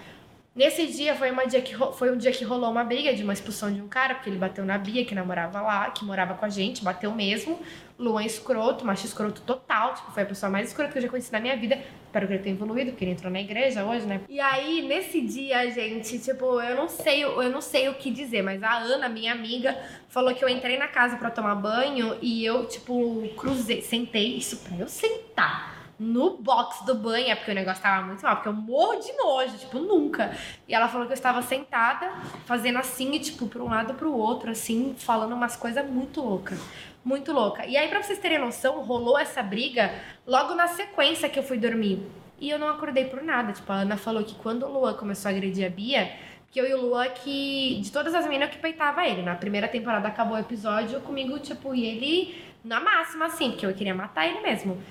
Nesse 0.53 0.85
dia 0.87 1.15
foi, 1.15 1.31
uma 1.31 1.45
dia 1.45 1.61
que, 1.61 1.73
foi 1.93 2.11
um 2.11 2.17
dia 2.17 2.29
que 2.29 2.43
rolou 2.43 2.69
uma 2.69 2.83
briga 2.83 3.13
de 3.13 3.23
uma 3.23 3.31
expulsão 3.31 3.71
de 3.71 3.81
um 3.81 3.87
cara, 3.87 4.15
porque 4.15 4.29
ele 4.29 4.37
bateu 4.37 4.65
na 4.65 4.77
Bia, 4.77 5.05
que 5.05 5.15
namorava 5.15 5.61
lá, 5.61 5.89
que 5.91 6.03
morava 6.03 6.33
com 6.33 6.43
a 6.43 6.49
gente, 6.49 6.83
bateu 6.83 7.09
mesmo. 7.15 7.57
Luan 7.97 8.25
escroto, 8.25 8.85
macho 8.85 9.05
escroto 9.05 9.41
total, 9.43 9.93
tipo, 9.93 10.11
foi 10.11 10.23
a 10.23 10.25
pessoa 10.25 10.49
mais 10.49 10.67
escrota 10.67 10.91
que 10.91 10.97
eu 10.97 11.03
já 11.03 11.07
conheci 11.07 11.31
na 11.31 11.39
minha 11.39 11.55
vida. 11.55 11.79
Espero 12.05 12.27
que 12.27 12.33
ele 12.33 12.43
tenha 12.43 12.53
evoluído, 12.53 12.91
porque 12.91 13.05
ele 13.05 13.11
entrou 13.11 13.31
na 13.31 13.39
igreja 13.39 13.85
hoje, 13.85 14.05
né? 14.05 14.19
E 14.27 14.41
aí, 14.41 14.81
nesse 14.81 15.21
dia, 15.21 15.71
gente, 15.71 16.19
tipo, 16.19 16.59
eu 16.59 16.75
não 16.75 16.89
sei, 16.89 17.23
eu 17.23 17.49
não 17.49 17.61
sei 17.61 17.87
o 17.87 17.93
que 17.93 18.11
dizer, 18.11 18.41
mas 18.41 18.61
a 18.61 18.77
Ana, 18.77 19.07
minha 19.07 19.31
amiga, 19.31 19.77
falou 20.09 20.35
que 20.35 20.43
eu 20.43 20.49
entrei 20.49 20.77
na 20.77 20.89
casa 20.89 21.15
pra 21.15 21.31
tomar 21.31 21.55
banho 21.55 22.17
e 22.21 22.43
eu, 22.43 22.65
tipo, 22.65 23.25
cruzei, 23.37 23.81
sentei, 23.81 24.35
isso 24.35 24.57
pra 24.57 24.75
eu 24.75 24.87
sentar 24.89 25.80
no 26.01 26.37
box 26.37 26.83
do 26.83 26.95
banho, 26.95 27.29
é 27.29 27.35
porque 27.35 27.51
o 27.51 27.53
negócio 27.53 27.83
tava 27.83 28.07
muito 28.07 28.23
mal, 28.23 28.37
porque 28.37 28.49
eu 28.49 28.53
morro 28.53 28.99
de 28.99 29.13
nojo, 29.13 29.55
tipo, 29.55 29.77
nunca. 29.77 30.35
E 30.67 30.73
ela 30.73 30.87
falou 30.87 31.05
que 31.05 31.13
eu 31.13 31.15
estava 31.15 31.43
sentada, 31.43 32.11
fazendo 32.45 32.79
assim, 32.79 33.11
tipo, 33.19 33.45
pra 33.45 33.61
um 33.61 33.69
lado 33.69 33.93
pro 33.93 34.11
outro, 34.11 34.49
assim, 34.49 34.95
falando 34.97 35.33
umas 35.33 35.55
coisas 35.55 35.87
muito 35.87 36.19
loucas. 36.19 36.59
Muito 37.05 37.31
louca. 37.31 37.67
E 37.67 37.77
aí, 37.77 37.87
pra 37.87 38.01
vocês 38.01 38.17
terem 38.17 38.39
noção, 38.39 38.81
rolou 38.81 39.17
essa 39.17 39.43
briga 39.43 39.93
logo 40.25 40.55
na 40.55 40.67
sequência 40.67 41.29
que 41.29 41.37
eu 41.37 41.43
fui 41.43 41.59
dormir. 41.59 42.03
E 42.39 42.49
eu 42.49 42.57
não 42.57 42.69
acordei 42.69 43.05
por 43.05 43.21
nada. 43.21 43.53
Tipo, 43.53 43.71
a 43.71 43.75
Ana 43.75 43.95
falou 43.95 44.23
que 44.23 44.33
quando 44.35 44.63
o 44.63 44.71
Luan 44.71 44.95
começou 44.95 45.29
a 45.29 45.31
agredir 45.31 45.67
a 45.67 45.69
Bia, 45.69 46.11
que 46.49 46.59
eu 46.59 46.67
e 46.67 46.73
o 46.73 46.81
Luan 46.81 47.09
que. 47.09 47.79
De 47.81 47.91
todas 47.91 48.15
as 48.15 48.25
meninas 48.25 48.49
que 48.49 48.57
peitava 48.57 49.07
ele. 49.07 49.21
Na 49.21 49.35
primeira 49.35 49.67
temporada 49.67 50.07
acabou 50.07 50.35
o 50.35 50.39
episódio 50.39 50.99
comigo, 51.01 51.37
tipo, 51.37 51.75
e 51.75 51.85
ele 51.85 52.43
na 52.63 52.79
máxima, 52.79 53.25
assim, 53.25 53.51
porque 53.51 53.65
eu 53.65 53.73
queria 53.73 53.93
matar 53.93 54.27
ele 54.27 54.41
mesmo. 54.41 54.81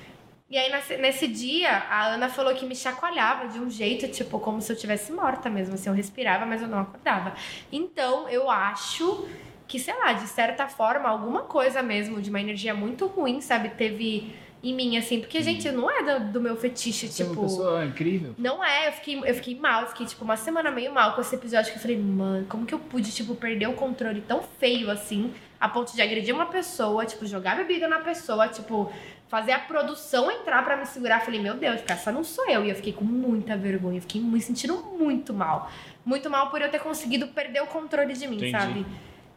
E 0.51 0.59
aí, 0.59 0.69
nesse, 0.73 0.97
nesse 0.97 1.29
dia, 1.29 1.71
a 1.71 2.07
Ana 2.09 2.29
falou 2.29 2.53
que 2.55 2.67
me 2.67 2.75
chacoalhava 2.75 3.47
de 3.47 3.61
um 3.61 3.71
jeito, 3.71 4.09
tipo, 4.09 4.41
como 4.41 4.61
se 4.61 4.73
eu 4.73 4.77
tivesse 4.77 5.13
morta 5.13 5.49
mesmo. 5.49 5.75
Assim, 5.75 5.89
eu 5.89 5.95
respirava, 5.95 6.45
mas 6.45 6.61
eu 6.61 6.67
não 6.67 6.81
acordava. 6.81 7.35
Então, 7.71 8.29
eu 8.29 8.51
acho 8.51 9.29
que, 9.69 9.79
sei 9.79 9.97
lá, 9.97 10.13
de 10.13 10.27
certa 10.27 10.67
forma, 10.67 11.09
alguma 11.09 11.43
coisa 11.43 11.85
mesmo, 11.85 12.21
de 12.21 12.31
uma 12.31 12.41
energia 12.41 12.75
muito 12.75 13.07
ruim, 13.07 13.41
sabe, 13.41 13.69
teve 13.69 14.35
em 14.61 14.75
mim, 14.75 14.97
assim. 14.97 15.21
Porque, 15.21 15.41
gente, 15.41 15.71
não 15.71 15.89
é 15.89 16.03
do, 16.19 16.33
do 16.33 16.41
meu 16.41 16.57
fetiche, 16.57 17.07
Você 17.07 17.23
é 17.23 17.27
uma 17.27 17.35
tipo. 17.35 17.47
pessoa 17.47 17.85
incrível. 17.85 18.35
Não 18.37 18.65
é, 18.65 18.89
eu 18.89 18.93
fiquei, 18.93 19.21
eu 19.25 19.35
fiquei 19.37 19.55
mal, 19.55 19.83
eu 19.83 19.89
fiquei 19.89 20.05
tipo 20.05 20.25
uma 20.25 20.37
semana 20.37 20.73
meio 20.73 20.93
mal 20.93 21.15
com 21.15 21.21
esse 21.21 21.33
episódio 21.37 21.71
que 21.71 21.79
eu 21.79 21.83
falei, 21.83 21.97
mano, 21.97 22.45
como 22.49 22.67
que 22.67 22.75
eu 22.75 22.81
pude, 22.81 23.13
tipo, 23.13 23.37
perder 23.37 23.69
o 23.69 23.75
controle 23.75 24.21
tão 24.21 24.43
feio 24.59 24.91
assim, 24.91 25.33
a 25.61 25.69
ponto 25.69 25.95
de 25.95 26.03
agredir 26.03 26.35
uma 26.35 26.47
pessoa, 26.47 27.07
tipo, 27.07 27.25
jogar 27.25 27.57
bebida 27.57 27.87
na 27.87 28.01
pessoa, 28.01 28.49
tipo, 28.49 28.93
fazer 29.31 29.53
a 29.53 29.61
produção 29.61 30.29
entrar 30.31 30.63
pra 30.65 30.77
me 30.77 30.85
segurar. 30.85 31.21
Falei, 31.21 31.41
meu 31.41 31.55
Deus, 31.55 31.81
essa 31.87 32.11
não 32.11 32.25
sou 32.25 32.51
eu. 32.51 32.67
E 32.67 32.69
eu 32.69 32.75
fiquei 32.75 32.93
com 32.93 33.05
muita 33.05 33.57
vergonha, 33.57 34.01
fiquei 34.01 34.21
me 34.21 34.41
sentindo 34.41 34.77
muito 34.99 35.33
mal. 35.33 35.71
Muito 36.05 36.29
mal 36.29 36.51
por 36.51 36.61
eu 36.61 36.69
ter 36.69 36.81
conseguido 36.81 37.29
perder 37.29 37.63
o 37.63 37.67
controle 37.67 38.13
de 38.13 38.27
mim, 38.27 38.37
Entendi. 38.37 38.51
sabe? 38.51 38.87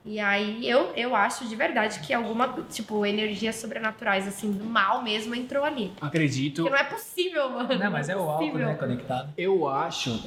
E 0.06 0.20
aí 0.20 0.68
eu, 0.68 0.92
eu 0.98 1.16
acho 1.16 1.48
de 1.48 1.56
verdade 1.56 2.00
que 2.00 2.14
alguma, 2.14 2.66
tipo, 2.70 3.06
energias 3.06 3.56
sobrenaturais, 3.56 4.28
assim, 4.28 4.52
do 4.52 4.66
mal 4.66 5.02
mesmo 5.02 5.34
entrou 5.34 5.64
ali. 5.64 5.94
Acredito. 6.02 6.64
Porque 6.64 6.76
não 6.76 6.78
é 6.78 6.90
possível, 6.90 7.50
mano. 7.52 7.76
Não, 7.76 7.92
mas 7.92 8.10
é 8.10 8.18
o 8.18 8.22
álcool, 8.22 8.58
né? 8.58 8.74
Conectado. 8.74 9.30
Eu 9.38 9.70
acho 9.70 10.20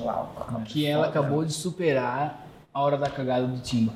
que 0.67 0.87
ela 0.87 1.09
acabou 1.09 1.45
de 1.45 1.53
superar 1.53 2.46
a 2.77 2.81
hora 2.83 2.99
da 2.99 3.09
cagada 3.09 3.47
do 3.47 3.59
Timba. 3.63 3.91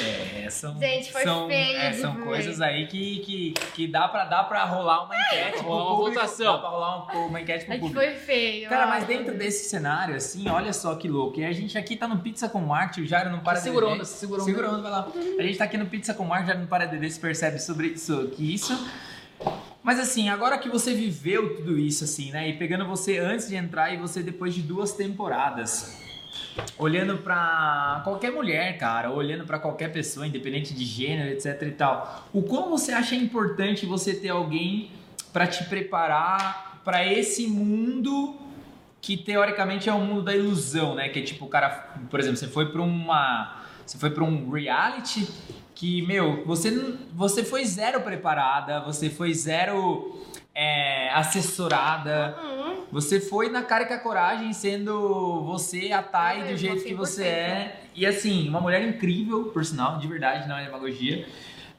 É, 0.00 0.48
são, 0.48 0.78
Gente, 0.78 1.12
foi 1.12 1.22
são, 1.22 1.48
feio 1.48 1.76
é, 1.76 1.92
são 1.92 2.14
ver. 2.14 2.24
coisas 2.24 2.62
aí 2.62 2.86
que, 2.86 3.18
que, 3.18 3.52
que 3.74 3.86
dá, 3.86 4.08
pra, 4.08 4.24
dá 4.24 4.42
pra 4.42 4.64
rolar 4.64 5.04
uma 5.04 5.14
enquete. 5.14 5.58
pro 5.58 5.66
rolar 5.68 5.84
uma 5.84 5.96
público, 5.96 6.14
votação. 6.14 6.52
Dá 6.54 6.58
pra 6.60 6.68
rolar 6.70 7.04
uma, 7.04 7.26
uma 7.26 7.40
enquete 7.42 7.66
pro 7.66 7.74
É 7.74 7.78
público. 7.78 8.00
foi 8.00 8.14
feio. 8.14 8.70
Cara, 8.70 8.86
ó. 8.86 8.88
mas 8.88 9.04
dentro 9.06 9.36
desse 9.36 9.68
cenário, 9.68 10.14
assim, 10.16 10.48
olha 10.48 10.72
só 10.72 10.94
que 10.94 11.08
louco. 11.08 11.40
E 11.40 11.44
a 11.44 11.52
gente 11.52 11.76
aqui 11.76 11.94
tá 11.94 12.08
no 12.08 12.20
Pizza 12.20 12.48
com 12.48 12.58
Marte, 12.62 13.02
o 13.02 13.06
Jairo 13.06 13.28
não 13.28 13.40
para 13.40 13.60
de 13.60 13.68
onda, 13.68 14.06
segura 14.06 14.40
onda. 14.40 14.44
Segura 14.46 14.70
onda, 14.70 14.80
vai 14.80 14.90
lá. 14.90 15.08
A 15.38 15.42
gente 15.42 15.58
tá 15.58 15.64
aqui 15.64 15.76
no 15.76 15.84
Pizza 15.84 16.14
com 16.14 16.24
Marte, 16.24 16.46
já 16.46 16.54
não 16.54 16.64
para 16.64 16.86
de 16.86 16.92
beber, 16.92 17.10
se 17.10 17.20
percebe 17.20 17.58
sobre 17.58 17.88
isso, 17.88 18.28
que 18.34 18.54
isso 18.54 18.88
Mas 19.82 20.00
assim, 20.00 20.30
agora 20.30 20.56
que 20.56 20.70
você 20.70 20.94
viveu 20.94 21.54
tudo 21.56 21.78
isso, 21.78 22.04
assim, 22.04 22.30
né? 22.30 22.48
E 22.48 22.54
pegando 22.54 22.86
você 22.86 23.18
antes 23.18 23.46
de 23.46 23.56
entrar 23.56 23.92
e 23.92 23.98
você 23.98 24.22
depois 24.22 24.54
de 24.54 24.62
duas 24.62 24.92
temporadas. 24.92 26.00
Olhando 26.78 27.18
pra 27.18 28.00
qualquer 28.04 28.30
mulher, 28.30 28.76
cara, 28.78 29.10
olhando 29.10 29.44
pra 29.44 29.58
qualquer 29.58 29.92
pessoa, 29.92 30.26
independente 30.26 30.74
de 30.74 30.84
gênero, 30.84 31.30
etc 31.30 31.62
e 31.62 31.70
tal. 31.70 32.28
O 32.32 32.42
como 32.42 32.70
você 32.70 32.92
acha 32.92 33.14
importante 33.14 33.86
você 33.86 34.14
ter 34.14 34.28
alguém 34.28 34.90
pra 35.32 35.46
te 35.46 35.64
preparar 35.64 36.80
pra 36.84 37.06
esse 37.06 37.46
mundo 37.46 38.36
que 39.00 39.16
teoricamente 39.16 39.88
é 39.88 39.92
o 39.92 39.98
mundo 40.00 40.22
da 40.22 40.34
ilusão, 40.34 40.94
né? 40.94 41.08
Que 41.08 41.20
é 41.20 41.22
tipo 41.22 41.46
o 41.46 41.48
cara, 41.48 41.68
por 42.08 42.20
exemplo, 42.20 42.36
você 42.36 42.48
foi 42.48 42.70
pra 42.70 42.82
uma, 42.82 43.62
você 43.84 43.98
foi 43.98 44.10
para 44.10 44.22
um 44.22 44.50
reality 44.50 45.28
que, 45.74 46.02
meu, 46.02 46.44
você 46.44 46.96
você 47.12 47.42
foi 47.42 47.64
zero 47.64 48.02
preparada, 48.02 48.80
você 48.80 49.10
foi 49.10 49.34
zero 49.34 50.22
é, 50.54 51.10
assessorada. 51.10 52.36
Hum, 52.42 52.84
Você 52.92 53.20
foi 53.20 53.48
na 53.48 53.62
cara 53.62 53.84
e 53.84 53.86
com 53.86 53.94
a 53.94 53.98
coragem, 53.98 54.52
sendo 54.52 55.42
você, 55.44 55.92
a 55.92 56.02
Thay, 56.02 56.44
do 56.52 56.56
jeito 56.56 56.84
que 56.84 56.94
você 56.94 57.22
100%. 57.22 57.26
é. 57.26 57.76
E 57.94 58.06
assim, 58.06 58.48
uma 58.48 58.60
mulher 58.60 58.86
incrível, 58.86 59.44
por 59.44 59.64
sinal, 59.64 59.98
de 59.98 60.06
verdade, 60.06 60.48
não 60.48 60.56
é 60.56 60.64
demagogia. 60.64 61.26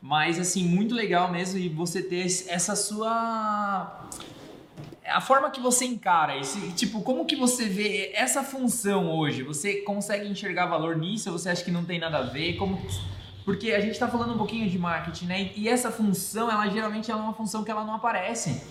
Mas 0.02 0.40
assim, 0.40 0.66
muito 0.66 0.94
legal 0.94 1.32
mesmo 1.32 1.58
e 1.60 1.70
você 1.70 2.02
ter 2.02 2.26
essa 2.26 2.76
sua. 2.76 4.06
A 5.06 5.22
forma 5.22 5.50
que 5.52 5.60
você 5.60 5.86
encara, 5.86 6.38
esse, 6.38 6.60
tipo, 6.72 7.02
como 7.02 7.26
que 7.26 7.36
você 7.36 7.66
vê 7.66 8.12
essa 8.16 8.42
função 8.44 9.12
hoje? 9.12 9.44
Você 9.44 9.82
consegue 9.82 10.28
enxergar 10.28 10.66
valor 10.66 10.98
nisso? 10.98 11.32
Você 11.32 11.50
acha 11.50 11.64
que 11.64 11.72
não 11.72 11.84
tem 11.86 12.00
nada 12.00 12.18
a 12.20 12.24
ver? 12.24 12.54
Como... 12.54 12.82
Porque 13.46 13.72
a 13.72 13.80
gente 13.80 13.98
tá 14.00 14.08
falando 14.08 14.34
um 14.34 14.38
pouquinho 14.38 14.70
de 14.70 14.78
marketing, 14.80 15.26
né? 15.26 15.52
E 15.56 15.68
essa 15.68 15.92
função, 15.92 16.50
ela 16.50 16.68
geralmente 16.70 17.12
ela 17.12 17.22
é 17.22 17.24
uma 17.24 17.34
função 17.34 17.64
que 17.64 17.72
ela 17.72 17.84
não 17.84 17.96
aparece. 17.96 18.62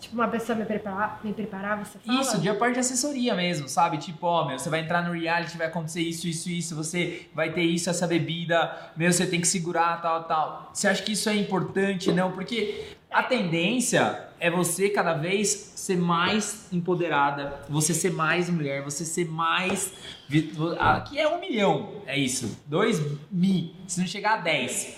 tipo, 0.00 0.14
uma 0.14 0.28
pessoa 0.28 0.56
me 0.56 0.64
preparar, 0.64 1.20
me 1.22 1.32
preparar, 1.32 1.84
você 1.84 1.98
fala? 1.98 2.20
Isso, 2.20 2.38
de 2.40 2.48
a 2.48 2.54
parte 2.54 2.74
de 2.74 2.80
assessoria 2.80 3.34
mesmo, 3.34 3.68
sabe? 3.68 3.98
Tipo, 3.98 4.26
ó, 4.26 4.46
meu, 4.46 4.58
você 4.58 4.70
vai 4.70 4.80
entrar 4.80 5.02
no 5.02 5.12
reality, 5.12 5.58
vai 5.58 5.66
acontecer 5.66 6.00
isso, 6.00 6.26
isso, 6.26 6.48
isso, 6.48 6.74
você 6.74 7.26
vai 7.34 7.52
ter 7.52 7.62
isso, 7.62 7.90
essa 7.90 8.06
bebida, 8.06 8.92
meu, 8.96 9.12
você 9.12 9.26
tem 9.26 9.40
que 9.40 9.48
segurar, 9.48 10.00
tal, 10.00 10.24
tal. 10.24 10.70
Você 10.72 10.88
acha 10.88 11.02
que 11.02 11.12
isso 11.12 11.28
é 11.28 11.36
importante? 11.36 12.10
Não, 12.12 12.32
porque 12.32 12.96
a 13.10 13.22
tendência 13.22 14.28
é 14.38 14.50
você 14.50 14.88
cada 14.88 15.14
vez 15.14 15.48
ser 15.76 15.96
mais 15.96 16.66
empoderada, 16.72 17.60
você 17.68 17.92
ser 17.92 18.12
mais 18.12 18.48
mulher, 18.48 18.82
você 18.82 19.04
ser 19.04 19.26
mais. 19.26 19.92
vi- 20.28 20.52
Aqui 20.78 21.18
é 21.18 21.28
um 21.28 21.40
milhão, 21.40 21.94
é 22.06 22.18
isso. 22.18 22.58
Dois 22.66 23.00
mil, 23.30 23.74
se 23.86 24.00
não 24.00 24.06
chegar 24.06 24.34
a 24.34 24.36
dez. 24.38 24.96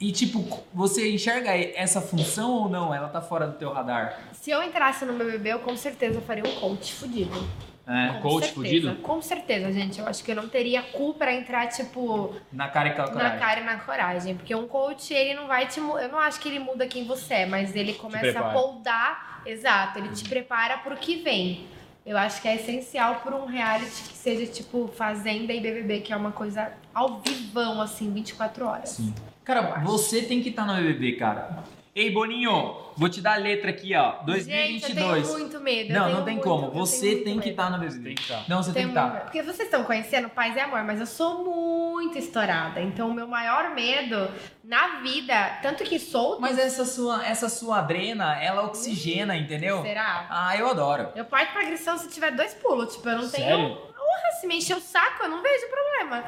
E 0.00 0.10
tipo, 0.12 0.60
você 0.72 1.12
enxerga 1.12 1.50
essa 1.54 2.00
função 2.00 2.50
ou 2.52 2.68
não? 2.70 2.94
Ela 2.94 3.08
tá 3.08 3.20
fora 3.20 3.46
do 3.46 3.58
teu 3.58 3.70
radar? 3.72 4.18
Se 4.40 4.50
eu 4.50 4.62
entrasse 4.62 5.04
no 5.04 5.12
BBB, 5.12 5.52
eu 5.52 5.58
com 5.58 5.76
certeza 5.76 6.18
faria 6.22 6.42
um 6.42 6.60
coach 6.60 6.94
fudido. 6.94 7.46
É. 7.86 8.08
Com 8.14 8.20
Coach 8.20 8.46
certeza. 8.46 8.54
fudido? 8.54 8.96
Com 9.02 9.20
certeza, 9.20 9.72
gente. 9.72 9.98
Eu 9.98 10.06
acho 10.06 10.22
que 10.22 10.30
eu 10.30 10.36
não 10.36 10.48
teria 10.48 10.80
cu 10.80 11.12
pra 11.12 11.34
entrar, 11.34 11.66
tipo, 11.66 12.34
Na 12.52 12.68
cara 12.68 12.88
e 12.88 12.96
na 12.96 13.04
coragem. 13.04 13.38
cara 13.38 13.60
e 13.60 13.64
na 13.64 13.76
coragem. 13.78 14.36
Porque 14.36 14.54
um 14.54 14.66
coach, 14.68 15.12
ele 15.12 15.34
não 15.34 15.46
vai 15.48 15.66
te. 15.66 15.78
Eu 15.80 16.08
não 16.08 16.18
acho 16.18 16.40
que 16.40 16.48
ele 16.48 16.60
muda 16.60 16.86
quem 16.86 17.04
você 17.04 17.34
é, 17.34 17.46
mas 17.46 17.74
ele 17.74 17.94
começa 17.94 18.38
a 18.38 18.52
moldar. 18.52 19.42
Exato, 19.44 19.98
ele 19.98 20.08
te 20.10 20.26
prepara 20.28 20.78
pro 20.78 20.96
que 20.96 21.16
vem. 21.16 21.66
Eu 22.06 22.16
acho 22.16 22.40
que 22.40 22.48
é 22.48 22.54
essencial 22.54 23.16
por 23.16 23.34
um 23.34 23.44
reality 23.44 24.02
que 24.08 24.16
seja 24.16 24.46
tipo 24.50 24.88
Fazenda 24.96 25.52
e 25.52 25.60
BBB, 25.60 26.00
que 26.00 26.12
é 26.12 26.16
uma 26.16 26.32
coisa 26.32 26.72
ao 26.94 27.20
vivão, 27.20 27.80
assim, 27.80 28.10
24 28.12 28.66
horas. 28.66 28.90
Sim. 28.90 29.12
Cara, 29.44 29.80
você 29.80 30.22
tem 30.22 30.40
que 30.42 30.50
estar 30.50 30.64
no 30.64 30.74
BBB, 30.76 31.12
cara. 31.16 31.62
Ei, 31.92 32.08
Boninho, 32.12 32.76
vou 32.96 33.08
te 33.08 33.20
dar 33.20 33.32
a 33.32 33.36
letra 33.36 33.70
aqui, 33.70 33.96
ó. 33.96 34.22
2022. 34.22 34.46
Gente, 34.80 34.90
eu 34.90 34.94
tenho 35.24 35.38
muito 35.40 35.60
medo. 35.60 35.92
não, 35.92 36.04
tenho 36.04 36.16
não 36.18 36.24
tem 36.24 36.34
muito- 36.34 36.48
como. 36.48 36.70
Você 36.70 37.10
tenho 37.16 37.24
tem 37.24 37.40
que 37.40 37.48
estar 37.50 37.68
no 37.68 37.78
BBB. 37.78 38.04
Tem 38.04 38.14
que 38.14 38.22
estar. 38.22 38.44
Não, 38.48 38.62
você 38.62 38.72
tem 38.72 38.84
Tem 38.84 38.92
que 38.92 38.98
estar. 38.98 39.12
medo. 39.12 39.22
Porque 39.24 39.42
vocês 39.42 39.60
estão 39.66 39.82
conhecendo 39.82 40.28
Paz 40.28 40.54
e 40.54 40.60
Amor, 40.60 40.84
mas 40.84 41.00
eu 41.00 41.06
sou 41.06 41.44
muito 41.44 42.16
estourada. 42.16 42.80
Então, 42.80 43.08
o 43.10 43.12
meu 43.14 43.26
maior 43.26 43.74
medo 43.74 44.30
na 44.62 45.00
vida, 45.00 45.58
tanto 45.62 45.82
que 45.82 45.98
solto. 45.98 46.40
Mas 46.40 46.58
essa 46.60 46.84
sua, 46.84 47.26
essa 47.26 47.48
sua 47.48 47.80
adrena, 47.80 48.40
ela 48.40 48.62
oxigena, 48.66 49.36
entendeu? 49.36 49.82
Será? 49.82 50.26
Ah, 50.30 50.56
eu 50.56 50.68
adoro. 50.68 51.08
Eu 51.16 51.24
parto 51.24 51.52
pra 51.52 51.62
agressão 51.62 51.98
se 51.98 52.08
tiver 52.08 52.30
dois 52.30 52.54
pulos. 52.54 52.94
Tipo, 52.94 53.08
eu 53.08 53.16
não 53.18 53.28
tenho. 53.28 53.46
Sério? 53.48 53.68
Porra, 53.76 54.32
se 54.40 54.46
me 54.46 54.56
encher 54.58 54.76
o 54.76 54.80
saco, 54.80 55.24
eu 55.24 55.28
não 55.28 55.42
vejo 55.42 55.66
problema. 55.68 56.24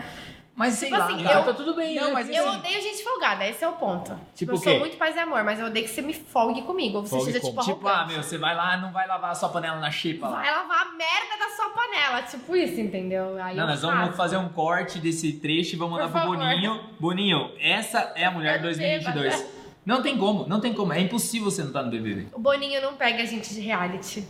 Mas 0.54 0.74
sei 0.74 0.88
Tipo 0.90 1.00
lá, 1.00 1.06
assim, 1.06 1.22
cara. 1.24 1.38
Ah, 1.38 1.42
tá 1.44 1.54
tudo 1.54 1.74
bem, 1.74 1.94
Não, 1.94 2.08
né? 2.08 2.12
mas 2.12 2.28
Eu 2.28 2.46
assim- 2.46 2.58
odeio 2.58 2.82
gente 2.82 3.02
folgada, 3.02 3.46
esse 3.48 3.64
é 3.64 3.68
o 3.68 3.72
ponto. 3.72 4.14
Tipo 4.34 4.52
eu 4.52 4.56
sou 4.58 4.78
muito 4.80 4.98
paz 4.98 5.16
e 5.16 5.18
amor, 5.18 5.42
mas 5.44 5.58
eu 5.58 5.66
odeio 5.66 5.86
que 5.86 5.90
você 5.90 6.02
me 6.02 6.12
folgue 6.12 6.60
comigo. 6.62 6.98
Ou 6.98 7.02
você 7.06 7.10
Folgue 7.16 7.32
seja, 7.32 7.40
como? 7.40 7.58
tipo, 7.60 7.74
Tipo, 7.74 7.88
ah, 7.88 8.04
meu, 8.06 8.22
você 8.22 8.36
vai 8.36 8.54
lá, 8.54 8.76
não 8.76 8.92
vai 8.92 9.06
lavar 9.08 9.30
a 9.30 9.34
sua 9.34 9.48
panela 9.48 9.80
na 9.80 9.90
xepa 9.90 10.28
lá. 10.28 10.36
Vai 10.42 10.50
lavar 10.50 10.82
a 10.82 10.90
merda 10.90 11.38
da 11.38 11.56
sua 11.56 11.70
panela. 11.70 12.22
Tipo 12.22 12.54
isso, 12.54 12.78
entendeu? 12.78 13.42
Aí 13.42 13.56
Não, 13.56 13.64
eu 13.64 13.68
nós 13.70 13.80
vamos 13.80 14.04
faço. 14.08 14.16
fazer 14.16 14.36
um 14.36 14.48
corte 14.50 14.98
desse 14.98 15.32
trecho 15.32 15.74
e 15.74 15.78
vamos 15.78 15.94
mandar 15.94 16.10
pro 16.10 16.20
favor. 16.20 16.36
Boninho. 16.36 16.80
Boninho, 17.00 17.50
essa 17.58 18.12
é 18.14 18.26
a 18.26 18.30
mulher 18.30 18.56
Eu 18.56 18.62
2022. 18.62 19.46
Não 19.86 20.02
tem 20.02 20.18
como, 20.18 20.46
não 20.46 20.60
tem 20.60 20.74
como. 20.74 20.92
É 20.92 21.00
impossível 21.00 21.50
você 21.50 21.62
não 21.62 21.68
estar 21.68 21.82
no 21.82 21.90
BBB. 21.90 22.26
O 22.34 22.38
Boninho 22.38 22.80
não 22.82 22.94
pega 22.94 23.22
a 23.22 23.26
gente 23.26 23.54
de 23.54 23.60
reality. 23.62 24.22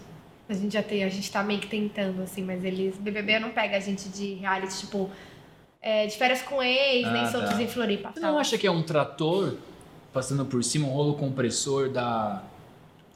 A 0.49 0.55
gente 0.55 0.73
já 0.73 0.83
tem, 0.83 1.03
a 1.03 1.09
gente 1.09 1.31
tá 1.33 1.43
meio 1.43 1.59
que 1.61 1.67
tentando, 1.67 2.23
assim, 2.23 2.45
mas 2.45 2.65
eles. 2.65 2.97
BBB 2.97 3.39
não 3.41 3.51
pega 3.51 3.77
a 3.77 3.81
gente 3.81 4.09
de 4.09 4.35
reality, 4.35 4.79
tipo. 4.79 5.11
É, 5.83 6.07
de 6.07 6.17
férias 6.17 6.41
com 6.43 6.63
ex, 6.63 7.11
nem 7.11 7.23
Ah, 7.23 7.31
soltos 7.31 7.51
tá. 7.55 7.63
em 7.63 7.67
Floripa. 7.67 8.13
Você 8.15 8.21
tá? 8.21 8.31
não 8.31 8.39
acha 8.39 8.57
que 8.57 8.67
é 8.67 8.71
um 8.71 8.83
trator 8.83 9.55
passando 10.13 10.45
por 10.45 10.63
cima, 10.63 10.87
um 10.87 10.91
rolo 10.93 11.15
compressor 11.15 11.89
da, 11.91 12.43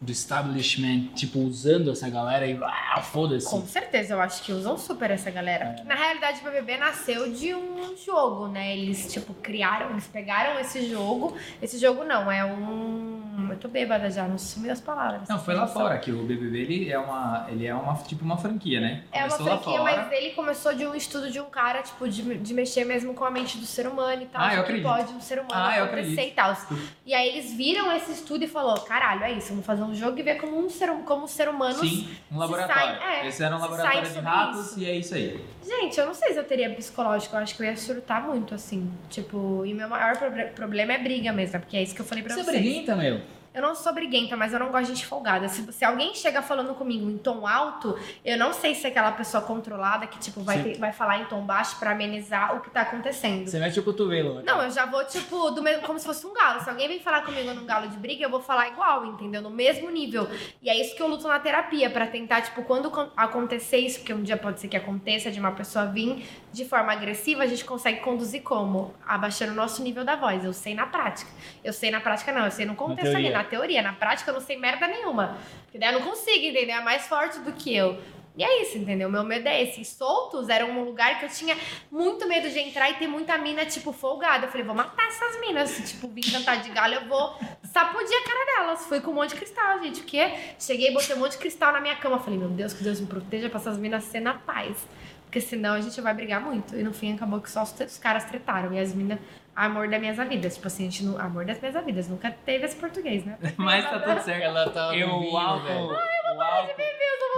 do 0.01 0.13
establishment, 0.13 1.09
tipo, 1.15 1.39
usando 1.39 1.91
essa 1.91 2.09
galera 2.09 2.47
e 2.47 2.59
ah, 2.63 3.01
foda-se? 3.01 3.49
Com 3.49 3.67
certeza, 3.67 4.15
eu 4.15 4.21
acho 4.21 4.43
que 4.43 4.53
usam 4.53 4.77
super 4.77 5.11
essa 5.11 5.31
galera. 5.31 5.77
Na 5.85 5.95
realidade, 5.95 6.41
o 6.41 6.45
BBB 6.45 6.77
nasceu 6.77 7.33
de 7.33 7.55
um 7.55 7.97
jogo, 7.97 8.49
né? 8.49 8.77
Eles, 8.77 9.11
tipo, 9.13 9.33
criaram, 9.35 9.91
eles 9.91 10.07
pegaram 10.07 10.61
esse 10.61 10.89
jogo. 10.89 11.37
Esse 11.63 11.79
jogo 11.79 12.05
não, 12.05 12.31
é 12.31 12.45
um. 12.45 13.49
Eu 13.51 13.57
tô 13.59 13.69
bêbada 13.69 14.11
já, 14.11 14.27
não 14.27 14.39
sumiu 14.39 14.73
as 14.73 14.81
palavras. 14.81 15.29
Não, 15.29 15.39
foi 15.39 15.55
lá 15.55 15.67
fora 15.67 15.99
que 15.99 16.11
o 16.11 16.23
BBB 16.25 16.59
ele 16.59 16.91
é 16.91 16.99
uma, 16.99 17.47
ele 17.49 17.67
é 17.67 17.75
uma 17.75 17.95
tipo 17.95 18.25
uma 18.25 18.37
franquia, 18.37 18.81
né? 18.81 19.05
É 19.13 19.25
uma 19.25 19.37
Começou 19.37 19.59
franquia, 19.61 19.83
mas 19.83 20.13
ele 20.13 20.31
começou 20.31 20.75
de 20.75 20.87
um 20.87 20.95
estudo 20.95 21.31
de 21.31 21.41
um 21.41 21.47
cara, 21.47 21.83
tipo, 21.83 22.09
de, 22.09 22.39
de 22.39 22.55
mexer 22.55 22.85
mesmo 22.85 23.15
com 23.15 23.25
a 23.25 23.31
mente 23.31 23.59
do 23.59 23.67
ser 23.67 23.87
humano 23.87 24.23
e 24.23 24.27
tal. 24.27 24.43
Ah, 24.43 24.55
eu 24.55 24.61
acredito. 24.61 24.85
pode 24.85 25.13
um 25.13 25.21
ser 25.21 25.39
humano 25.39 25.55
Ah, 25.55 25.79
eu 25.79 25.85
acontecer 25.85 26.29
e 26.29 26.31
tal. 26.33 26.57
E 27.05 27.15
aí 27.15 27.29
eles 27.29 27.53
viram 27.53 27.95
esse 27.97 28.13
estudo 28.13 28.45
e 28.45 28.49
falou, 28.49 28.79
caralho, 28.81 29.25
é 29.25 29.33
isso, 29.33 29.49
vamos 29.51 29.65
fazer 29.65 29.83
um 29.83 29.86
jogo 29.95 30.18
e 30.18 30.22
ver 30.22 30.37
como 30.37 30.59
um 30.59 30.68
ser, 30.68 30.91
como 31.05 31.26
ser 31.28 31.49
humanos. 31.49 31.78
Sim, 31.80 32.09
um 32.30 32.39
laboratório. 32.39 32.99
saem- 33.01 33.14
é, 33.24 33.26
Esse 33.28 33.43
era 33.43 33.57
um 33.57 33.61
laboratório 33.61 34.11
de 34.11 34.18
ratos 34.20 34.66
isso. 34.72 34.80
e 34.80 34.84
é 34.87 34.95
isso 34.97 35.14
aí. 35.14 35.45
Gente, 35.64 35.99
eu 35.99 36.07
não 36.07 36.14
sei 36.14 36.32
se 36.32 36.39
eu 36.39 36.45
teria 36.45 36.70
psicológico, 36.70 37.34
eu 37.37 37.41
acho 37.41 37.57
que 37.57 37.62
eu 37.62 37.66
ia 37.66 37.76
surtar 37.76 38.22
muito, 38.26 38.55
assim. 38.55 38.91
Tipo, 39.11 39.64
e 39.66 39.74
meu 39.74 39.89
maior 39.89 40.16
proble- 40.16 40.47
problema 40.55 40.93
é 40.95 40.99
briga 40.99 41.32
mesmo, 41.32 41.59
porque 41.61 41.76
é 41.76 41.82
isso 41.82 41.95
que 41.95 42.01
eu 42.01 42.07
falei 42.07 42.22
pra 42.22 42.34
Você 42.34 42.43
vocês. 42.45 42.57
briguenta, 42.62 42.95
meu? 42.97 43.20
Eu 43.57 43.63
não 43.63 43.75
sou 43.75 43.93
briguenta, 43.95 44.37
mas 44.37 44.53
eu 44.53 44.59
não 44.59 44.69
gosto 44.71 44.83
de 44.89 44.95
gente 44.95 45.07
folgada. 45.07 45.49
Se, 45.49 45.73
se 45.73 45.85
alguém 45.85 46.15
chega 46.15 46.43
falando 46.43 46.75
comigo 46.75 47.09
em 47.11 47.17
tom 47.17 47.47
alto, 47.47 47.99
eu 48.25 48.37
não 48.39 48.53
sei 48.53 48.75
se 48.75 48.87
é 48.87 48.91
aquela 48.91 49.13
pessoa 49.13 49.43
controlada 49.43 50.07
que, 50.07 50.19
tipo, 50.19 50.43
vai, 50.43 50.63
ter- 50.63 50.79
vai 50.79 50.93
falar 50.93 51.19
em 51.21 51.25
tom 51.25 51.41
baixo 51.41 51.79
pra 51.79 51.93
amenizar 51.93 52.55
o 52.55 52.61
que 52.61 52.69
tá 52.71 52.83
acontecendo. 52.83 53.49
Você 53.49 53.59
mete 53.59 53.81
o 53.81 53.83
cotovelo. 53.83 54.35
né? 54.35 54.43
Não, 54.45 54.63
eu 54.63 54.71
já 54.71 54.85
vou, 54.85 55.03
tipo, 55.07 55.51
do 55.53 55.63
mesmo, 55.63 55.83
como 55.87 55.99
se 55.99 56.05
fosse 56.05 56.27
um 56.27 56.35
galo. 56.35 56.61
Se 56.61 56.69
alguém 56.69 56.87
vem 56.87 57.01
falar 57.01 57.23
comigo 57.25 57.51
num 57.55 57.65
galo 57.65 57.89
de 57.89 57.97
briga, 57.97 58.23
eu 58.25 58.31
vou 58.31 58.41
falar 58.43 58.69
igual, 58.69 59.07
entendeu? 59.07 59.41
No 59.41 59.49
mesmo 59.51 59.89
nível. 59.91 60.29
E 60.63 60.69
é 60.69 60.79
isso 60.79 60.95
que 60.95 61.01
eu 61.03 61.07
luto 61.09 61.27
na 61.27 61.39
terapia, 61.39 61.89
pra 61.89 62.07
tentar, 62.07 62.43
tipo, 62.43 62.63
quando 62.65 62.91
con- 62.91 63.09
acontecer 63.17 63.79
isso, 63.79 64.01
porque 64.01 64.13
um 64.13 64.23
dia 64.23 64.37
pode 64.37 64.61
ser 64.61 64.69
que 64.69 64.77
aconteça, 64.77 65.31
de 65.31 65.41
uma 65.41 65.53
pessoa 65.53 65.87
vir 65.87 66.27
de 66.53 66.65
forma 66.67 66.93
agressiva, 66.93 67.43
a 67.43 67.47
gente 67.47 67.65
consegue 67.65 68.01
conduzir 68.01 68.43
como? 68.43 68.95
Abaixando 69.07 69.53
o 69.53 69.55
nosso 69.55 69.83
nível 69.83 70.05
da 70.05 70.15
voz. 70.17 70.45
Eu 70.45 70.53
sei 70.53 70.75
na 70.75 70.87
prática. 70.87 71.31
Eu 71.65 71.73
sei 71.73 71.91
na 71.91 72.01
prática, 72.01 72.33
não. 72.33 72.45
Eu 72.45 72.51
sei 72.51 72.67
no 72.67 72.75
contexto 72.75 73.15
ali, 73.17 73.31
na 73.31 73.45
teoria. 73.47 73.81
Na 73.83 73.93
prática, 73.93 74.31
eu 74.31 74.35
não 74.35 74.41
sei 74.41 74.57
merda 74.57 74.87
nenhuma. 74.87 75.39
Porque 75.65 75.79
daí 75.79 75.93
eu 75.93 76.01
não 76.01 76.07
consigo, 76.07 76.45
entendeu? 76.45 76.77
É 76.77 76.81
mais 76.81 77.07
forte 77.07 77.39
do 77.41 77.53
que 77.53 77.75
eu. 77.75 77.99
E 78.37 78.45
é 78.45 78.63
isso, 78.63 78.77
entendeu? 78.77 79.11
Meu 79.11 79.25
medo 79.25 79.49
é 79.49 79.63
esse. 79.63 79.83
Soltos 79.83 80.51
era 80.51 80.67
um 80.67 80.85
lugar 80.85 81.19
que 81.19 81.25
eu 81.25 81.29
tinha 81.31 81.57
muito 81.91 82.29
medo 82.29 82.51
de 82.51 82.59
entrar 82.59 82.91
e 82.91 82.95
ter 82.95 83.07
muita 83.07 83.39
mina, 83.39 83.65
tipo, 83.65 83.93
folgada. 83.95 84.45
Eu 84.45 84.51
falei, 84.51 84.67
vou 84.67 84.75
matar 84.75 85.07
essas 85.07 85.41
minas. 85.41 85.75
Tipo, 85.91 86.09
vir 86.09 86.31
cantar 86.31 86.61
de 86.61 86.69
galho, 86.69 86.97
eu 86.97 87.09
vou 87.09 87.35
sacudir 87.73 88.15
a 88.15 88.29
cara 88.29 88.45
delas. 88.45 88.85
Fui 88.87 89.01
com 89.01 89.11
um 89.11 89.15
monte 89.15 89.31
de 89.31 89.37
cristal, 89.37 89.83
gente. 89.83 90.03
O 90.03 90.05
quê? 90.05 90.35
Cheguei 90.59 90.93
botei 90.93 91.17
um 91.17 91.19
monte 91.19 91.33
de 91.33 91.39
cristal 91.39 91.73
na 91.73 91.81
minha 91.81 91.97
cama. 91.97 92.19
Falei, 92.19 92.39
meu 92.39 92.51
Deus, 92.51 92.75
que 92.75 92.85
Deus 92.85 93.01
me 93.01 93.07
proteja 93.07 93.49
pra 93.49 93.59
essas 93.59 93.79
minas 93.79 94.05
ser 94.05 94.21
na 94.21 94.35
paz. 94.35 94.87
Porque 95.25 95.41
senão 95.41 95.73
a 95.73 95.81
gente 95.81 95.99
vai 96.03 96.13
brigar 96.13 96.41
muito. 96.41 96.77
E 96.77 96.83
no 96.83 96.93
fim 96.93 97.15
acabou 97.15 97.41
que 97.41 97.51
só 97.51 97.63
os 97.63 97.99
caras 97.99 98.25
tretaram. 98.25 98.71
E 98.75 98.79
as 98.79 98.95
minas, 98.95 99.19
amor 99.57 99.89
das 99.89 100.01
minhas 100.01 100.17
vidas. 100.29 100.55
Tipo 100.55 100.67
assim, 100.69 100.87
a 100.87 100.91
gente 100.91 101.05
não, 101.05 101.19
amor 101.19 101.45
das 101.45 101.59
minhas 101.61 101.85
vidas. 101.85 102.09
Nunca 102.09 102.31
teve 102.45 102.65
esse 102.67 102.77
português, 102.77 103.25
né? 103.25 103.37
Mas 103.57 103.85
tá 103.89 103.99
tudo 103.99 104.21
certo. 104.23 104.43
Ela 104.43 104.69
tá 104.71 104.95
Eu, 104.95 105.09
no 105.09 105.17
o 105.17 105.21
vinho, 105.23 105.37
álcool. 105.37 105.65
velho. 105.67 105.87
o 105.87 106.43
álcool. 106.43 106.73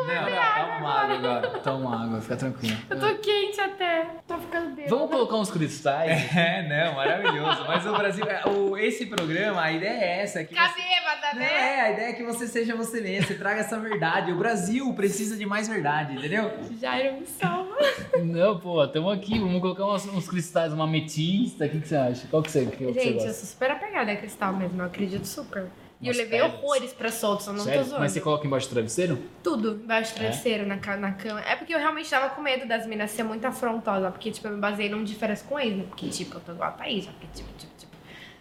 Não, 0.07 0.14
dá 0.31 0.79
uma 0.81 1.01
água 1.01 1.14
agora. 1.16 1.49
Toma 1.61 2.05
água, 2.05 2.21
fica 2.21 2.37
tranquilo. 2.37 2.77
Eu 2.89 2.99
tô 3.01 3.14
quente 3.19 3.61
até. 3.61 4.07
Tô 4.27 4.39
ficando 4.39 4.71
bêbada. 4.77 4.89
Vamos 4.95 5.11
colocar 5.11 5.37
uns 5.37 5.51
cristais? 5.51 6.29
É, 6.39 6.62
não, 6.69 6.95
maravilhoso. 6.95 7.64
Mas 7.66 7.85
o 7.85 7.93
Brasil, 7.93 8.25
o, 8.47 8.77
esse 8.79 9.07
programa, 9.07 9.61
a 9.62 9.73
ideia 9.73 9.91
é 10.05 10.21
essa. 10.23 10.45
Que 10.45 10.51
Ficar 10.55 10.69
você- 10.73 10.81
bêbada, 10.81 11.33
Não, 11.35 11.41
né? 11.41 11.53
é, 11.77 11.81
a 11.81 11.85
a 11.89 11.91
ideia 11.93 12.09
é 12.11 12.12
que 12.12 12.23
você 12.23 12.47
seja 12.47 12.77
você 12.77 13.01
mesmo, 13.01 13.27
você 13.27 13.35
traga 13.35 13.61
essa 13.61 13.79
verdade. 13.79 14.31
O 14.33 14.37
Brasil 14.37 14.93
precisa 14.95 15.37
de 15.37 15.45
mais 15.47 15.66
verdade, 15.69 16.14
entendeu? 16.14 16.51
Jairo 16.81 17.16
me 17.21 17.27
salva. 17.27 17.77
Não, 18.23 18.59
pô, 18.59 18.85
estamos 18.85 19.12
aqui, 19.12 19.39
vamos 19.39 19.61
colocar 19.61 19.87
uns, 19.87 20.07
uns 20.07 20.29
cristais, 20.29 20.73
uma 20.73 20.85
ametista, 20.85 21.64
o 21.64 21.69
que, 21.69 21.81
que 21.81 21.89
você 21.89 21.97
acha? 21.97 22.08
Qual 22.31 22.43
que 22.43 22.51
você, 22.51 22.67
que, 22.67 22.77
que 22.77 22.85
você 22.85 22.93
Gente, 22.95 23.07
eu 23.09 23.15
gosta? 23.15 23.33
sou 23.33 23.47
super 23.47 23.71
apegada 23.71 24.13
a 24.13 24.17
cristal 24.17 24.53
mesmo, 24.55 24.81
eu 24.81 24.87
acredito 24.87 25.25
super. 25.27 25.67
E 26.01 26.07
eu 26.07 26.15
levei 26.15 26.41
pedras. 26.41 26.63
horrores 26.63 26.93
pra 26.93 27.11
soltos, 27.11 27.47
eu 27.49 27.53
não 27.55 27.65
Sério? 27.65 27.81
tô 27.81 27.87
zoando. 27.89 28.01
Mas 28.03 28.13
você 28.13 28.21
coloca 28.21 28.47
embaixo 28.47 28.69
do 28.69 28.73
travesseiro? 28.73 29.19
Tudo 29.43 29.81
embaixo 29.83 30.13
do 30.15 30.19
travesseiro, 30.19 30.65
na, 30.65 30.79
ca- 30.79 30.97
na 30.97 31.11
cama. 31.13 31.41
É 31.41 31.57
porque 31.57 31.75
eu 31.75 31.79
realmente 31.79 32.09
tava 32.09 32.29
com 32.31 32.41
medo 32.41 32.69
das 32.69 32.87
minas 32.87 33.11
ser 33.11 33.25
muito 33.25 33.45
afrontosas, 33.45 34.09
porque, 34.13 34.31
tipo, 34.31 34.47
eu 34.47 34.53
me 34.53 34.61
baseei 34.61 34.89
num 34.89 35.03
de 35.03 35.15
férias 35.17 35.43
com 35.43 35.59
ex, 35.59 35.77
né? 35.77 35.85
Porque, 35.89 36.09
tipo, 36.09 36.37
eu 36.37 36.41
tô 36.41 36.53
igual 36.53 36.69
a 36.69 36.73
Thaís, 36.73 37.05
já, 37.05 37.11
porque, 37.11 37.27
tipo, 37.35 37.49
tipo, 37.59 37.73
tipo. 37.77 37.93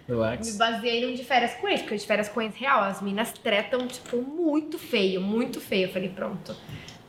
Me 0.07 0.15
Relax. 0.15 0.55
baseei 0.55 1.05
num 1.07 1.15
de 1.15 1.23
férias 1.23 1.55
com 1.55 1.67
ex, 1.67 1.81
porque 1.81 1.95
o 1.95 1.97
de 1.97 2.05
férias 2.05 2.29
com 2.29 2.41
ex 2.43 2.55
real, 2.55 2.83
as 2.83 3.01
minas 3.01 3.31
tretam, 3.33 3.87
tipo, 3.87 4.17
muito 4.21 4.77
feio, 4.77 5.19
muito 5.19 5.59
feio. 5.59 5.87
Eu 5.87 5.91
falei, 5.93 6.09
pronto, 6.09 6.55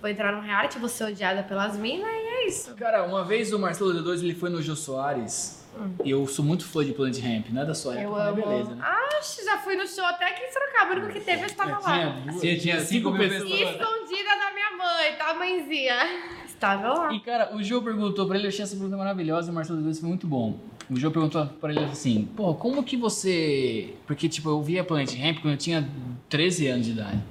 vou 0.00 0.08
entrar 0.10 0.32
num 0.32 0.40
reality, 0.40 0.78
vou 0.78 0.88
ser 0.88 1.04
odiada 1.04 1.42
pelas 1.42 1.76
minas 1.76 2.08
e 2.08 2.26
é 2.26 2.46
isso. 2.48 2.74
Cara, 2.74 3.02
uma 3.04 3.22
vez 3.22 3.52
o 3.52 3.58
Marcelo 3.58 3.92
D2 3.92 4.20
ele 4.24 4.34
foi 4.34 4.48
no 4.48 4.62
Jô 4.62 4.74
Soares. 4.74 5.57
E 6.04 6.10
eu 6.10 6.26
sou 6.26 6.44
muito 6.44 6.64
fã 6.64 6.84
de 6.84 6.92
Planet 6.92 7.18
Ramp, 7.20 7.46
não 7.50 7.62
é 7.62 7.64
da 7.64 7.74
sua. 7.74 7.94
Eu 7.94 8.00
época, 8.00 8.16
mas 8.18 8.28
amo. 8.28 8.42
beleza, 8.42 8.74
né? 8.74 8.82
Ah, 8.84 9.20
já 9.44 9.58
fui 9.58 9.76
no 9.76 9.86
show 9.86 10.04
até 10.04 10.28
aqui 10.28 10.42
em 10.44 10.52
Sorocaba, 10.52 10.92
o 10.94 10.96
único 10.96 11.12
que 11.12 11.20
teve 11.20 11.42
eu 11.42 11.46
estava 11.46 11.78
lá. 11.78 11.80
Tinha, 11.80 12.40
Tinha- 12.40 12.58
tinha 12.58 12.80
cinco 12.80 13.10
mil 13.10 13.28
pessoas. 13.28 13.50
Escondida 13.50 14.28
da 14.38 14.52
minha 14.54 14.76
mãe, 14.76 15.16
tá, 15.18 15.34
mãezinha? 15.34 15.96
Estava 16.46 16.88
lá. 16.92 17.12
E 17.12 17.20
cara, 17.20 17.54
o 17.54 17.62
João 17.62 17.82
perguntou 17.84 18.26
pra 18.26 18.36
ele, 18.36 18.46
eu 18.46 18.48
achei 18.48 18.64
essa 18.64 18.74
pergunta 18.74 18.96
maravilhosa 18.96 19.48
e 19.48 19.52
o 19.52 19.54
Marcelo 19.54 19.80
D2 19.80 20.00
foi 20.00 20.08
muito 20.08 20.26
bom. 20.26 20.58
O 20.90 20.96
João 20.96 21.12
perguntou 21.12 21.46
pra 21.46 21.70
ele 21.70 21.84
assim, 21.84 22.28
pô, 22.36 22.52
como 22.54 22.82
que 22.82 22.96
você. 22.96 23.94
Porque, 24.08 24.28
tipo, 24.28 24.48
eu 24.48 24.60
via 24.60 24.82
Planet 24.82 25.14
Ramp 25.20 25.38
quando 25.40 25.52
eu 25.52 25.58
tinha 25.58 25.88
13 26.28 26.66
anos 26.66 26.86
de 26.86 26.92
idade. 26.92 27.22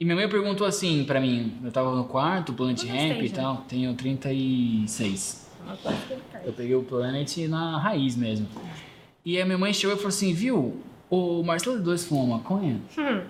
E 0.00 0.04
minha 0.04 0.16
mãe 0.16 0.28
perguntou 0.28 0.66
assim 0.66 1.04
pra 1.04 1.20
mim, 1.20 1.58
eu 1.62 1.70
tava 1.70 1.94
no 1.94 2.04
quarto, 2.04 2.52
Planet 2.54 2.82
Ramp 2.86 3.22
e 3.22 3.28
tal, 3.30 3.58
tenho 3.68 3.92
36. 3.94 5.41
Eu 6.44 6.52
peguei 6.52 6.74
o 6.74 6.82
Planet 6.82 7.36
na 7.48 7.78
raiz 7.78 8.16
mesmo. 8.16 8.48
E 9.24 9.40
a 9.40 9.44
minha 9.44 9.58
mãe 9.58 9.72
chegou 9.72 9.94
e 9.94 9.96
falou 9.96 10.08
assim, 10.08 10.34
viu, 10.34 10.80
o 11.08 11.42
Marcelo 11.42 11.80
D2 11.80 12.06
fuma 12.06 12.38
maconha? 12.38 12.80
Hum. 12.98 13.22
Eu 13.22 13.24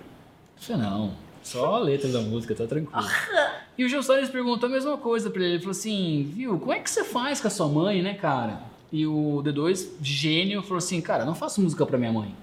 falei, 0.57 0.81
não, 0.81 1.13
só 1.43 1.75
a 1.75 1.79
letra 1.79 2.09
da 2.09 2.21
música, 2.21 2.55
tá 2.55 2.65
tranquilo. 2.65 3.05
e 3.77 3.83
o 3.83 3.89
Gil 3.89 4.01
Soares 4.01 4.29
perguntou 4.29 4.67
a 4.67 4.71
mesma 4.71 4.97
coisa 4.97 5.29
pra 5.29 5.41
ele. 5.41 5.55
Ele 5.55 5.59
falou 5.59 5.71
assim, 5.71 6.31
viu, 6.33 6.57
como 6.57 6.71
é 6.71 6.79
que 6.79 6.89
você 6.89 7.03
faz 7.03 7.41
com 7.41 7.47
a 7.47 7.51
sua 7.51 7.67
mãe, 7.67 8.01
né, 8.01 8.13
cara? 8.13 8.61
E 8.91 9.05
o 9.05 9.41
D2, 9.43 9.89
gênio, 10.01 10.61
falou 10.61 10.77
assim, 10.77 11.01
cara, 11.01 11.25
não 11.25 11.35
faço 11.35 11.61
música 11.61 11.85
pra 11.85 11.97
minha 11.97 12.13
mãe. 12.13 12.33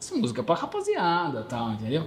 Faço 0.00 0.18
música 0.18 0.42
pra 0.42 0.56
rapaziada, 0.56 1.42
tal, 1.42 1.72
entendeu? 1.72 2.06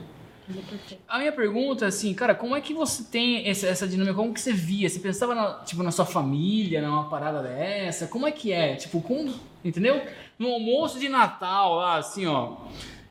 A 1.07 1.19
minha 1.19 1.31
pergunta 1.31 1.85
é 1.85 1.87
assim, 1.87 2.13
cara, 2.13 2.35
como 2.35 2.55
é 2.55 2.61
que 2.61 2.73
você 2.73 3.03
tem 3.03 3.47
essa, 3.47 3.67
essa 3.67 3.87
dinâmica? 3.87 4.15
Como 4.15 4.33
que 4.33 4.39
você 4.39 4.53
via? 4.53 4.87
Você 4.87 4.99
pensava, 4.99 5.33
na, 5.33 5.53
tipo, 5.63 5.81
na 5.81 5.91
sua 5.91 6.05
família, 6.05 6.81
numa 6.81 7.09
parada 7.09 7.41
dessa? 7.41 8.07
Como 8.07 8.27
é 8.27 8.31
que 8.31 8.51
é? 8.51 8.75
Tipo, 8.75 9.01
como... 9.01 9.33
Entendeu? 9.63 9.99
No 10.37 10.49
almoço 10.51 10.99
de 10.99 11.09
Natal, 11.09 11.75
lá, 11.75 11.97
assim, 11.97 12.27
ó. 12.27 12.57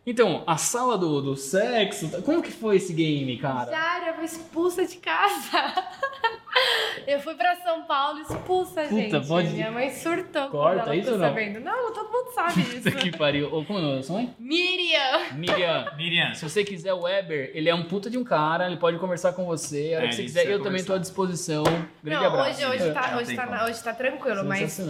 Então, 0.06 0.44
a 0.46 0.56
sala 0.56 0.98
do, 0.98 1.22
do 1.22 1.36
sexo, 1.36 2.22
como 2.22 2.42
que 2.42 2.52
foi 2.52 2.76
esse 2.76 2.92
game, 2.92 3.38
cara? 3.38 3.70
Jara, 3.70 4.08
eu 4.08 4.14
fui 4.14 4.24
expulsa 4.24 4.84
de 4.86 4.96
casa. 4.96 5.58
Eu 7.06 7.20
fui 7.20 7.34
pra 7.34 7.54
São 7.56 7.82
Paulo 7.84 8.20
expulsa, 8.20 8.82
Puta, 8.82 8.88
gente. 8.88 9.26
pode- 9.28 9.48
Minha 9.48 9.70
mãe 9.70 9.90
surtou 9.90 10.48
Corta 10.48 10.76
quando 10.80 10.86
ela 10.86 10.96
isso 10.96 11.10
ou 11.12 11.18
não? 11.18 11.28
sabendo. 11.28 11.60
Não, 11.60 11.92
todo 11.92 12.10
mundo 12.10 12.30
sabe 12.34 12.62
disso. 12.62 12.90
Que 12.96 13.16
pariu. 13.16 13.46
Ô, 13.54 13.64
Como 13.64 13.78
é 13.78 13.82
o 13.82 13.84
nome 13.84 13.96
da 13.98 14.02
sua 14.02 14.16
mãe? 14.16 14.34
Miriam! 14.38 15.32
Miriam. 15.34 15.92
Miriam. 15.96 16.34
Se 16.34 16.48
você 16.48 16.64
quiser 16.64 16.94
o 16.94 17.02
Weber, 17.02 17.50
ele 17.54 17.68
é 17.68 17.74
um 17.74 17.84
puta 17.84 18.08
de 18.08 18.16
um 18.16 18.24
cara, 18.24 18.66
ele 18.66 18.76
pode 18.76 18.98
conversar 18.98 19.32
com 19.32 19.44
você. 19.44 19.92
A 19.94 19.98
hora 19.98 20.06
É, 20.06 20.08
que 20.10 20.16
você 20.16 20.22
quiser, 20.22 20.40
é 20.46 20.54
eu 20.54 20.58
também 20.58 20.64
conversar. 20.82 20.86
tô 20.86 20.94
à 20.94 20.98
disposição. 20.98 21.64
Grande 22.02 22.22
não, 22.22 22.26
abraço. 22.32 22.50
hoje, 22.50 22.66
hoje, 22.66 22.92
tá, 22.92 23.10
Não 23.10 23.18
hoje, 23.18 23.36
tá, 23.36 23.46
como. 23.46 23.62
hoje 23.64 23.82
tá 23.84 23.92
tranquilo, 23.94 24.44
mas 24.44 24.80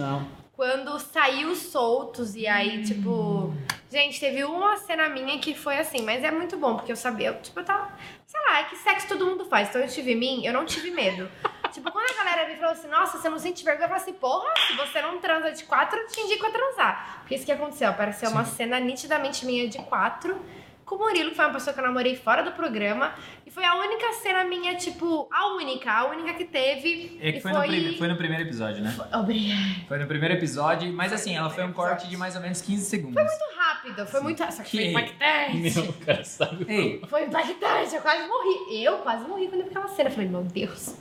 quando 0.53 0.97
saiu 0.99 1.49
os 1.49 1.57
soltos 1.59 2.35
e 2.35 2.47
aí, 2.47 2.83
tipo. 2.83 3.53
Gente, 3.91 4.19
teve 4.19 4.43
uma 4.45 4.77
cena 4.77 5.07
minha 5.09 5.37
que 5.39 5.53
foi 5.53 5.77
assim, 5.77 6.01
mas 6.01 6.23
é 6.23 6.31
muito 6.31 6.57
bom, 6.57 6.75
porque 6.75 6.91
eu 6.91 6.95
sabia, 6.95 7.27
eu, 7.29 7.41
tipo, 7.41 7.59
eu 7.59 7.63
tava. 7.65 7.89
Sei 8.25 8.39
lá, 8.49 8.59
é 8.61 8.63
que 8.63 8.75
sexo 8.77 9.07
todo 9.07 9.25
mundo 9.25 9.45
faz. 9.45 9.69
Então 9.69 9.81
eu 9.81 9.87
tive 9.87 10.15
mim, 10.15 10.45
eu 10.45 10.51
não 10.53 10.65
tive 10.65 10.91
medo. 10.91 11.29
Tipo, 11.75 11.91
quando 11.91 12.09
a 12.09 12.23
galera 12.23 12.49
me 12.49 12.55
falou 12.55 12.71
assim, 12.71 12.87
nossa, 12.87 13.17
você 13.19 13.29
não 13.29 13.37
sente 13.37 13.63
vergonha, 13.63 13.85
eu 13.85 13.89
falei 13.89 14.01
assim, 14.03 14.13
porra, 14.13 14.49
se 14.67 14.75
você 14.75 15.01
não 15.01 15.19
transa 15.19 15.51
de 15.51 15.63
quatro, 15.65 15.99
eu 15.99 16.07
te 16.07 16.19
indico 16.21 16.45
a 16.45 16.49
transar. 16.49 17.17
Porque 17.19 17.35
isso 17.35 17.45
que 17.45 17.51
aconteceu, 17.51 17.89
apareceu 17.89 18.29
uma 18.31 18.45
cena 18.45 18.79
nitidamente 18.79 19.45
minha 19.45 19.67
de 19.67 19.77
quatro. 19.79 20.39
Com 20.85 20.95
o 20.95 20.99
Murilo, 20.99 21.31
que 21.31 21.35
foi 21.35 21.45
uma 21.45 21.53
pessoa 21.55 21.73
que 21.73 21.79
eu 21.79 21.83
namorei 21.83 22.15
fora 22.15 22.43
do 22.43 22.51
programa. 22.51 23.11
E 23.43 23.49
foi 23.49 23.65
a 23.65 23.73
única 23.73 24.13
cena 24.21 24.43
minha, 24.43 24.75
tipo, 24.75 25.27
a 25.33 25.55
única, 25.55 25.91
a 25.91 26.05
única 26.05 26.35
que 26.35 26.45
teve. 26.45 27.17
É 27.19 27.31
que 27.31 27.37
e 27.39 27.41
foi, 27.41 27.51
No 27.51 27.97
foi 27.97 28.07
no 28.07 28.15
primeiro 28.15 28.43
episódio, 28.43 28.83
né? 28.83 28.95
Obrigada. 29.11 29.61
Foi 29.87 29.97
no 29.97 30.05
primeiro 30.05 30.35
episódio, 30.35 30.93
mas 30.93 31.11
assim, 31.11 31.35
ela 31.35 31.49
foi 31.49 31.63
um 31.63 31.73
corte 31.73 32.07
de 32.07 32.15
mais 32.15 32.35
ou 32.35 32.41
menos 32.43 32.61
15 32.61 32.85
segundos. 32.85 33.15
muito 33.15 33.57
rápido, 33.57 34.05
foi 34.05 34.19
muito. 34.21 34.37
Só 34.43 34.61
que 34.61 34.69
foi 34.69 34.79
Que- 34.79 34.89
impactante. 34.91 35.57
Meu, 35.57 35.93
cara, 36.05 36.23
sabe? 36.23 36.65
Ei, 36.69 37.01
Foi 37.09 37.23
impactante, 37.23 37.95
eu 37.95 38.01
quase 38.03 38.27
morri. 38.27 38.83
Eu 38.83 38.97
quase 38.99 39.27
morri 39.27 39.47
quando 39.47 39.61
eu 39.61 39.67
vi 39.67 39.71
aquela 39.71 39.87
cena. 39.87 40.09
Eu 40.09 40.13
falei, 40.13 40.29
meu 40.29 40.43
Deus. 40.43 40.95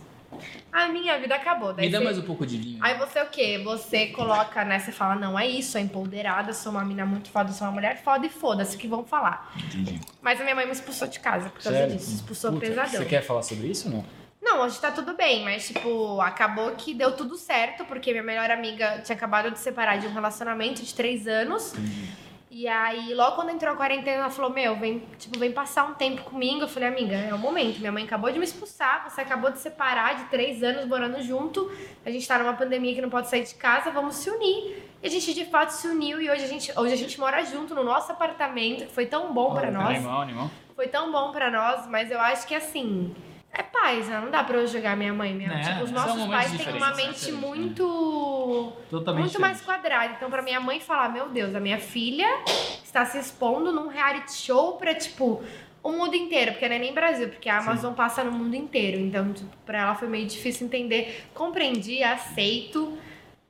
A 0.72 0.88
minha 0.88 1.18
vida 1.18 1.34
acabou. 1.34 1.72
Daí 1.72 1.86
Me 1.86 1.92
dá 1.92 1.98
você- 1.98 2.04
mais 2.04 2.18
um 2.18 2.22
pouco 2.22 2.46
de 2.46 2.56
vinho. 2.56 2.78
Aí 2.82 2.96
você 2.98 3.20
o 3.22 3.26
quê? 3.26 3.60
Você 3.64 4.06
coloca, 4.08 4.64
né? 4.64 4.78
Você 4.78 4.92
fala, 4.92 5.14
não, 5.14 5.38
é 5.38 5.46
isso, 5.46 5.72
sou 5.72 5.80
empoderada, 5.80 6.52
sou 6.52 6.72
uma 6.72 6.84
mina 6.84 7.04
muito 7.06 7.28
foda, 7.30 7.52
sou 7.52 7.66
uma 7.66 7.72
mulher 7.72 8.02
foda 8.02 8.26
e 8.26 8.28
foda-se 8.30 8.76
o 8.76 8.78
que 8.78 8.88
vão 8.88 9.04
falar. 9.04 9.52
entendi. 9.56 10.00
Mas 10.22 10.40
a 10.40 10.44
minha 10.44 10.54
mãe 10.54 10.66
me 10.66 10.72
expulsou 10.72 11.08
de 11.08 11.20
casa 11.20 11.48
por 11.50 11.62
causa 11.62 11.78
Sério? 11.78 11.96
disso. 11.96 12.14
Expulsou 12.16 12.52
Puta, 12.52 12.66
pesadão. 12.66 12.90
Você 12.90 13.04
quer 13.04 13.22
falar 13.22 13.42
sobre 13.42 13.66
isso 13.68 13.88
ou 13.88 13.94
não? 13.96 14.04
Não, 14.42 14.60
hoje 14.60 14.78
tá 14.78 14.90
tudo 14.90 15.14
bem, 15.16 15.42
mas, 15.42 15.66
tipo, 15.68 16.20
acabou 16.20 16.70
que 16.72 16.92
deu 16.92 17.12
tudo 17.16 17.34
certo, 17.34 17.82
porque 17.86 18.10
minha 18.12 18.22
melhor 18.22 18.50
amiga 18.50 19.00
tinha 19.02 19.16
acabado 19.16 19.50
de 19.50 19.58
separar 19.58 19.96
de 19.98 20.06
um 20.06 20.12
relacionamento 20.12 20.82
de 20.82 20.92
três 20.94 21.26
anos. 21.26 21.72
E 22.56 22.68
aí, 22.68 23.12
logo 23.14 23.34
quando 23.34 23.50
entrou 23.50 23.74
a 23.74 23.76
quarentena, 23.76 24.18
ela 24.18 24.30
falou: 24.30 24.48
Meu, 24.48 24.76
vem, 24.76 25.02
tipo, 25.18 25.36
vem 25.40 25.50
passar 25.50 25.90
um 25.90 25.94
tempo 25.94 26.22
comigo. 26.22 26.60
Eu 26.60 26.68
falei, 26.68 26.88
amiga, 26.88 27.16
é 27.16 27.34
o 27.34 27.38
momento. 27.38 27.80
Minha 27.80 27.90
mãe 27.90 28.04
acabou 28.04 28.30
de 28.30 28.38
me 28.38 28.44
expulsar, 28.44 29.10
você 29.10 29.22
acabou 29.22 29.50
de 29.50 29.58
separar 29.58 30.14
de 30.14 30.24
três 30.26 30.62
anos 30.62 30.86
morando 30.86 31.20
junto. 31.20 31.68
A 32.06 32.10
gente 32.12 32.28
tá 32.28 32.38
numa 32.38 32.52
pandemia 32.52 32.94
que 32.94 33.02
não 33.02 33.10
pode 33.10 33.28
sair 33.28 33.42
de 33.42 33.56
casa, 33.56 33.90
vamos 33.90 34.14
se 34.14 34.30
unir. 34.30 34.84
E 35.02 35.06
a 35.08 35.10
gente 35.10 35.34
de 35.34 35.44
fato 35.46 35.70
se 35.70 35.88
uniu 35.88 36.22
e 36.22 36.30
hoje 36.30 36.44
a 36.44 36.46
gente, 36.46 36.72
hoje 36.78 36.94
a 36.94 36.96
gente 36.96 37.18
mora 37.18 37.44
junto 37.44 37.74
no 37.74 37.82
nosso 37.82 38.12
apartamento, 38.12 38.86
que 38.86 38.92
foi 38.92 39.06
tão 39.06 39.34
bom 39.34 39.52
pra 39.52 39.72
nós. 39.72 39.96
Animal, 39.96 40.22
animal. 40.22 40.50
Foi 40.76 40.86
tão 40.86 41.10
bom 41.10 41.32
pra 41.32 41.50
nós, 41.50 41.88
mas 41.88 42.08
eu 42.08 42.20
acho 42.20 42.46
que 42.46 42.54
assim. 42.54 43.12
É 43.56 43.62
paz, 43.62 44.08
né? 44.08 44.20
não 44.20 44.30
dá 44.30 44.42
pra 44.42 44.58
eu 44.58 44.66
jogar 44.66 44.96
minha 44.96 45.14
mãe 45.14 45.32
mesmo. 45.32 45.54
Né? 45.54 45.62
Tipo, 45.62 45.84
os 45.84 45.90
São 45.90 46.16
nossos 46.16 46.26
pais 46.26 46.64
têm 46.64 46.76
uma 46.76 46.94
mente 46.94 47.30
muito. 47.32 48.72
Totalmente 48.90 49.22
muito 49.24 49.40
mais 49.40 49.58
diferente. 49.58 49.80
quadrada. 49.82 50.14
Então, 50.16 50.28
pra 50.28 50.42
minha 50.42 50.60
mãe 50.60 50.80
falar, 50.80 51.08
meu 51.08 51.28
Deus, 51.28 51.54
a 51.54 51.60
minha 51.60 51.78
filha 51.78 52.26
está 52.82 53.04
se 53.04 53.18
expondo 53.18 53.72
num 53.72 53.86
reality 53.86 54.32
show 54.32 54.72
pra, 54.76 54.92
tipo, 54.94 55.42
o 55.82 55.92
mundo 55.92 56.16
inteiro, 56.16 56.52
porque 56.52 56.68
não 56.68 56.76
é 56.76 56.78
nem 56.78 56.92
Brasil, 56.94 57.28
porque 57.28 57.48
a 57.48 57.58
Amazon 57.58 57.92
passa 57.94 58.24
no 58.24 58.32
mundo 58.32 58.56
inteiro. 58.56 58.98
Então, 58.98 59.32
tipo, 59.32 59.56
pra 59.64 59.82
ela 59.82 59.94
foi 59.94 60.08
meio 60.08 60.26
difícil 60.26 60.66
entender. 60.66 61.24
Compreendi, 61.32 62.02
aceito. 62.02 62.98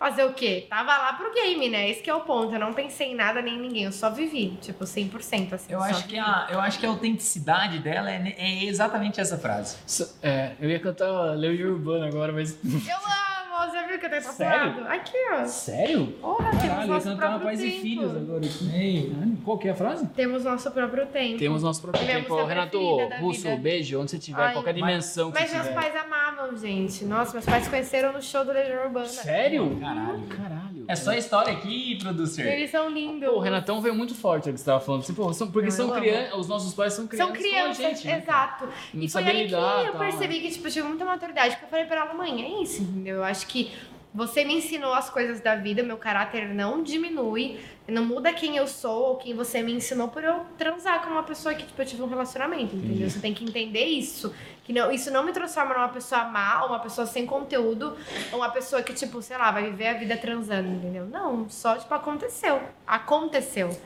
Fazer 0.04 0.24
o 0.24 0.34
quê? 0.34 0.66
Tava 0.68 0.94
lá 0.98 1.14
pro 1.14 1.32
game, 1.32 1.70
né? 1.70 1.88
Esse 1.88 2.02
que 2.02 2.10
é 2.10 2.14
o 2.14 2.20
ponto. 2.20 2.52
Eu 2.52 2.60
não 2.60 2.74
pensei 2.74 3.12
em 3.12 3.14
nada 3.14 3.40
nem 3.40 3.54
em 3.54 3.58
ninguém. 3.58 3.84
Eu 3.84 3.92
só 3.92 4.10
vivi, 4.10 4.50
tipo, 4.60 4.84
100%, 4.84 5.54
assim. 5.54 5.72
Eu 5.72 5.78
só 5.78 5.86
acho, 5.86 6.06
que 6.06 6.18
a, 6.18 6.46
eu 6.50 6.60
acho 6.60 6.78
que 6.78 6.84
a 6.84 6.90
autenticidade 6.90 7.78
dela 7.78 8.10
é, 8.10 8.34
é 8.36 8.64
exatamente 8.64 9.18
essa 9.18 9.38
frase. 9.38 9.78
So- 9.86 10.14
É, 10.22 10.52
eu 10.60 10.68
ia 10.68 10.78
cantar 10.78 11.08
Legião 11.38 11.70
Urbana 11.70 12.06
agora, 12.06 12.32
mas. 12.34 12.58
Eu 12.62 12.96
amo! 12.96 13.43
Você 13.70 13.86
viu 13.86 13.98
que 13.98 14.06
eu 14.06 14.10
tenho 14.10 14.22
Sério? 14.22 14.72
tatuado? 14.74 14.88
Aqui, 14.92 15.16
ó. 15.32 15.44
Sério? 15.46 16.06
Porra, 16.20 16.50
temos 16.50 16.62
Caralho, 16.62 16.80
eu 16.80 16.86
ia 16.86 16.94
nosso 16.94 17.08
cantar 17.08 17.26
próprio 17.28 17.44
Pais 17.46 17.60
e 17.60 17.70
tempo. 17.70 17.80
Filhos 17.82 18.16
agora. 18.16 18.40
Ei, 18.74 19.12
Qual 19.44 19.58
que 19.58 19.68
é 19.68 19.70
a 19.70 19.74
frase? 19.74 20.06
Temos 20.08 20.44
nosso 20.44 20.70
próprio 20.70 21.06
tempo. 21.06 21.38
Temos 21.38 21.62
nosso 21.62 21.80
próprio 21.82 22.04
Minha 22.04 22.16
tempo. 22.16 22.44
Renato 22.44 22.78
Russo, 23.20 23.42
vida. 23.42 23.56
beijo, 23.56 24.00
onde 24.00 24.10
você 24.10 24.16
estiver, 24.16 24.42
Ai, 24.42 24.52
qualquer 24.52 24.74
mas- 24.74 24.84
dimensão 24.90 25.32
que 25.32 25.38
Mas 25.40 25.50
você 25.50 25.56
meus 25.56 25.68
tiver. 25.68 25.80
pais 25.80 25.96
amavam, 25.96 26.56
gente. 26.56 27.04
Nossa, 27.04 27.32
meus 27.32 27.44
pais 27.44 27.64
se 27.64 27.70
conheceram 27.70 28.12
no 28.12 28.22
show 28.22 28.44
do 28.44 28.52
Legião 28.52 28.84
Urbana. 28.84 29.06
Sério? 29.06 29.76
Caralho. 29.80 30.22
Caralho. 30.28 30.73
É 30.88 30.96
só 30.96 31.12
história 31.12 31.52
aqui, 31.52 31.96
producer. 32.00 32.46
Eles 32.46 32.70
são 32.70 32.88
lindos. 32.90 33.28
Pô, 33.28 33.36
o 33.36 33.40
Renatão 33.40 33.80
veio 33.80 33.94
muito 33.94 34.14
forte 34.14 34.48
o 34.50 34.52
que 34.52 34.58
você 34.58 34.64
tava 34.64 34.80
falando. 34.80 35.00
Assim, 35.02 35.14
pô, 35.14 35.32
são- 35.32 35.50
porque 35.50 35.70
são 35.70 35.90
crianças, 35.90 36.38
os 36.38 36.48
nossos 36.48 36.74
pais 36.74 36.92
são 36.92 37.06
crianças. 37.06 37.32
São 37.34 37.42
crianças, 37.42 37.76
como 37.76 37.88
a 37.88 37.90
gente, 37.94 38.06
né, 38.06 38.18
exato. 38.22 38.68
Não 38.92 39.02
E 39.02 39.08
foi 39.08 39.22
aí 39.24 39.42
lidar, 39.46 39.82
que 39.82 39.88
eu 39.88 39.92
tal, 39.92 40.00
percebi 40.00 40.40
que, 40.40 40.50
tipo, 40.50 40.66
eu 40.66 40.72
tive 40.72 40.88
muita 40.88 41.04
maturidade. 41.04 41.50
Porque 41.54 41.64
eu 41.66 41.68
falei 41.70 41.84
pra 41.86 42.00
ela, 42.02 42.14
mãe, 42.14 42.42
é 42.44 42.62
isso, 42.62 42.82
entendeu? 42.82 43.16
Eu 43.16 43.24
acho 43.24 43.46
que 43.46 43.70
você 44.12 44.44
me 44.44 44.54
ensinou 44.54 44.92
as 44.94 45.10
coisas 45.10 45.40
da 45.40 45.56
vida, 45.56 45.82
meu 45.82 45.96
caráter 45.96 46.48
não 46.54 46.84
diminui, 46.84 47.58
não 47.88 48.04
muda 48.04 48.32
quem 48.32 48.56
eu 48.56 48.66
sou 48.68 49.08
ou 49.10 49.16
quem 49.16 49.34
você 49.34 49.60
me 49.60 49.72
ensinou 49.72 50.06
por 50.08 50.22
eu 50.22 50.40
transar 50.56 51.02
com 51.02 51.10
uma 51.10 51.24
pessoa 51.24 51.52
que, 51.54 51.64
tipo, 51.66 51.82
eu 51.82 51.86
tive 51.86 52.02
um 52.02 52.06
relacionamento, 52.06 52.76
entendeu? 52.76 53.10
Você 53.10 53.18
tem 53.18 53.34
que 53.34 53.42
entender 53.44 53.84
isso. 53.86 54.32
Que 54.64 54.72
não, 54.72 54.90
isso 54.90 55.10
não 55.10 55.22
me 55.22 55.30
transforma 55.30 55.74
numa 55.74 55.90
pessoa 55.90 56.24
má, 56.24 56.64
uma 56.64 56.80
pessoa 56.80 57.06
sem 57.06 57.26
conteúdo, 57.26 57.96
uma 58.32 58.48
pessoa 58.48 58.82
que, 58.82 58.94
tipo, 58.94 59.20
sei 59.20 59.36
lá, 59.36 59.50
vai 59.50 59.64
viver 59.64 59.88
a 59.88 59.92
vida 59.92 60.16
transando, 60.16 60.68
entendeu? 60.68 61.06
Não, 61.06 61.48
só, 61.50 61.76
tipo, 61.76 61.92
aconteceu. 61.92 62.62
Aconteceu. 62.86 63.78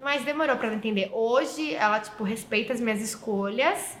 Mas 0.00 0.24
demorou 0.24 0.56
pra 0.56 0.66
ela 0.66 0.76
entender. 0.76 1.10
Hoje, 1.12 1.72
ela, 1.74 2.00
tipo, 2.00 2.24
respeita 2.24 2.72
as 2.72 2.80
minhas 2.80 3.00
escolhas. 3.00 3.96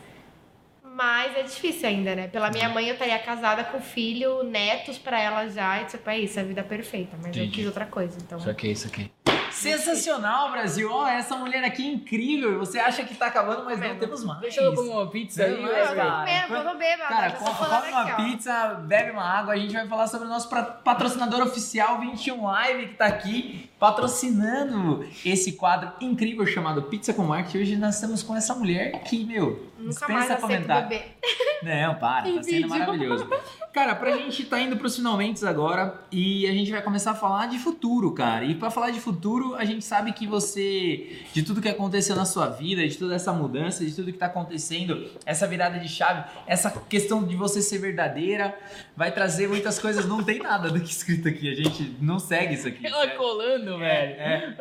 Mas 0.82 1.36
é 1.36 1.42
difícil 1.42 1.88
ainda, 1.88 2.16
né? 2.16 2.26
Pela 2.26 2.50
minha 2.50 2.68
mãe, 2.70 2.88
eu 2.88 2.94
estaria 2.94 3.18
casada 3.20 3.62
com 3.62 3.80
filho, 3.80 4.42
netos 4.42 4.98
pra 4.98 5.20
ela 5.20 5.48
já. 5.48 5.82
E, 5.82 5.84
tipo, 5.84 6.10
é 6.10 6.18
isso, 6.18 6.40
a 6.40 6.42
vida 6.42 6.64
perfeita. 6.64 7.16
Mas 7.18 7.36
eu 7.36 7.44
Entendi. 7.44 7.56
quis 7.58 7.66
outra 7.66 7.86
coisa, 7.86 8.18
então... 8.20 8.38
Isso 8.38 8.50
aqui, 8.50 8.72
isso 8.72 8.88
aqui. 8.88 9.12
Sensacional, 9.50 10.50
Brasil! 10.50 10.90
Ó, 10.90 11.06
essa 11.06 11.36
mulher 11.36 11.64
aqui 11.64 11.82
é 11.82 11.92
incrível. 11.92 12.58
Você 12.58 12.78
acha 12.78 13.04
que 13.04 13.14
tá 13.14 13.26
acabando, 13.26 13.64
mas 13.64 13.78
não 13.78 13.86
Mesmo. 13.86 14.00
temos 14.00 14.24
mais. 14.24 14.40
Deixa 14.40 14.60
eu 14.60 14.74
comer 14.74 14.90
uma 14.90 15.06
pizza 15.10 15.44
aí, 15.44 15.60
Não, 15.62 15.68
Eu 15.68 15.86
vou 15.86 15.96
cara, 15.96 16.62
vou 16.62 16.72
beber, 16.72 16.98
Cara, 16.98 17.32
come, 17.32 17.88
uma 17.88 18.02
aqui, 18.02 18.22
pizza, 18.24 18.74
bebe 18.86 19.10
uma 19.10 19.24
água. 19.24 19.54
A 19.54 19.56
gente 19.56 19.72
vai 19.72 19.86
falar 19.86 20.06
sobre 20.06 20.26
o 20.26 20.30
nosso 20.30 20.48
patrocinador 20.48 21.42
oficial 21.42 21.98
21 22.00 22.44
Live 22.44 22.86
que 22.88 22.94
tá 22.94 23.06
aqui 23.06 23.70
patrocinando 23.78 25.06
esse 25.24 25.52
quadro 25.52 25.92
incrível 26.00 26.46
chamado 26.46 26.82
Pizza 26.84 27.12
com 27.12 27.24
Marketing. 27.24 27.58
Hoje 27.58 27.76
nós 27.76 27.94
estamos 27.96 28.22
com 28.22 28.34
essa 28.34 28.54
mulher 28.54 29.02
que, 29.02 29.24
meu, 29.24 29.66
Nunca 29.78 30.08
mais 30.08 30.28
dispensa 30.28 30.36
comentar. 30.40 30.88
beber. 30.88 31.16
Não, 31.62 31.94
para, 31.96 32.32
tá 32.32 32.42
sendo 32.42 32.68
maravilhoso. 32.68 33.28
Cara, 33.72 33.94
pra 33.94 34.16
gente 34.16 34.44
tá 34.46 34.58
indo 34.58 34.76
pros 34.76 34.96
finalmente 34.96 35.44
agora 35.44 36.00
e 36.10 36.46
a 36.46 36.52
gente 36.52 36.70
vai 36.70 36.80
começar 36.80 37.10
a 37.10 37.14
falar 37.14 37.46
de 37.46 37.58
futuro, 37.58 38.12
cara. 38.12 38.44
E 38.44 38.54
pra 38.54 38.70
falar 38.70 38.90
de 38.90 39.00
futuro, 39.00 39.54
a 39.54 39.64
gente 39.66 39.84
sabe 39.84 40.12
que 40.12 40.26
você, 40.26 41.18
de 41.34 41.42
tudo 41.42 41.60
que 41.60 41.68
aconteceu 41.68 42.16
na 42.16 42.24
sua 42.24 42.48
vida, 42.48 42.86
de 42.88 42.96
toda 42.96 43.14
essa 43.14 43.32
mudança, 43.34 43.84
de 43.84 43.94
tudo 43.94 44.10
que 44.10 44.18
tá 44.18 44.26
acontecendo, 44.26 45.06
essa 45.26 45.46
virada 45.46 45.78
de 45.78 45.88
chave, 45.88 46.24
essa 46.46 46.70
questão 46.70 47.22
de 47.22 47.36
você 47.36 47.60
ser 47.60 47.78
verdadeira, 47.78 48.58
vai 48.96 49.12
trazer 49.12 49.46
muitas 49.46 49.78
coisas. 49.78 50.06
Não 50.06 50.22
tem 50.22 50.38
nada 50.38 50.70
do 50.70 50.80
que 50.80 50.90
escrito 50.90 51.28
aqui, 51.28 51.50
a 51.50 51.54
gente 51.54 51.96
não 52.00 52.18
segue 52.18 52.54
isso 52.54 52.68
aqui. 52.68 52.86
Ela 52.86 53.08
colando, 53.08 53.65
velho. 53.78 54.14
É. 54.14 54.54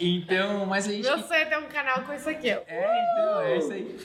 Então, 0.00 0.66
mas 0.66 0.88
a 0.88 0.92
gente 0.92 1.04
Meu 1.04 1.18
sonho 1.18 1.40
é 1.40 1.44
ter 1.44 1.58
um 1.58 1.66
canal 1.66 2.02
com 2.02 2.12
isso 2.12 2.28
aqui, 2.28 2.52
ó. 2.52 2.58
é, 2.66 3.12
então, 3.12 3.40
é 3.40 3.58
isso 3.58 3.72
aí. 3.72 3.96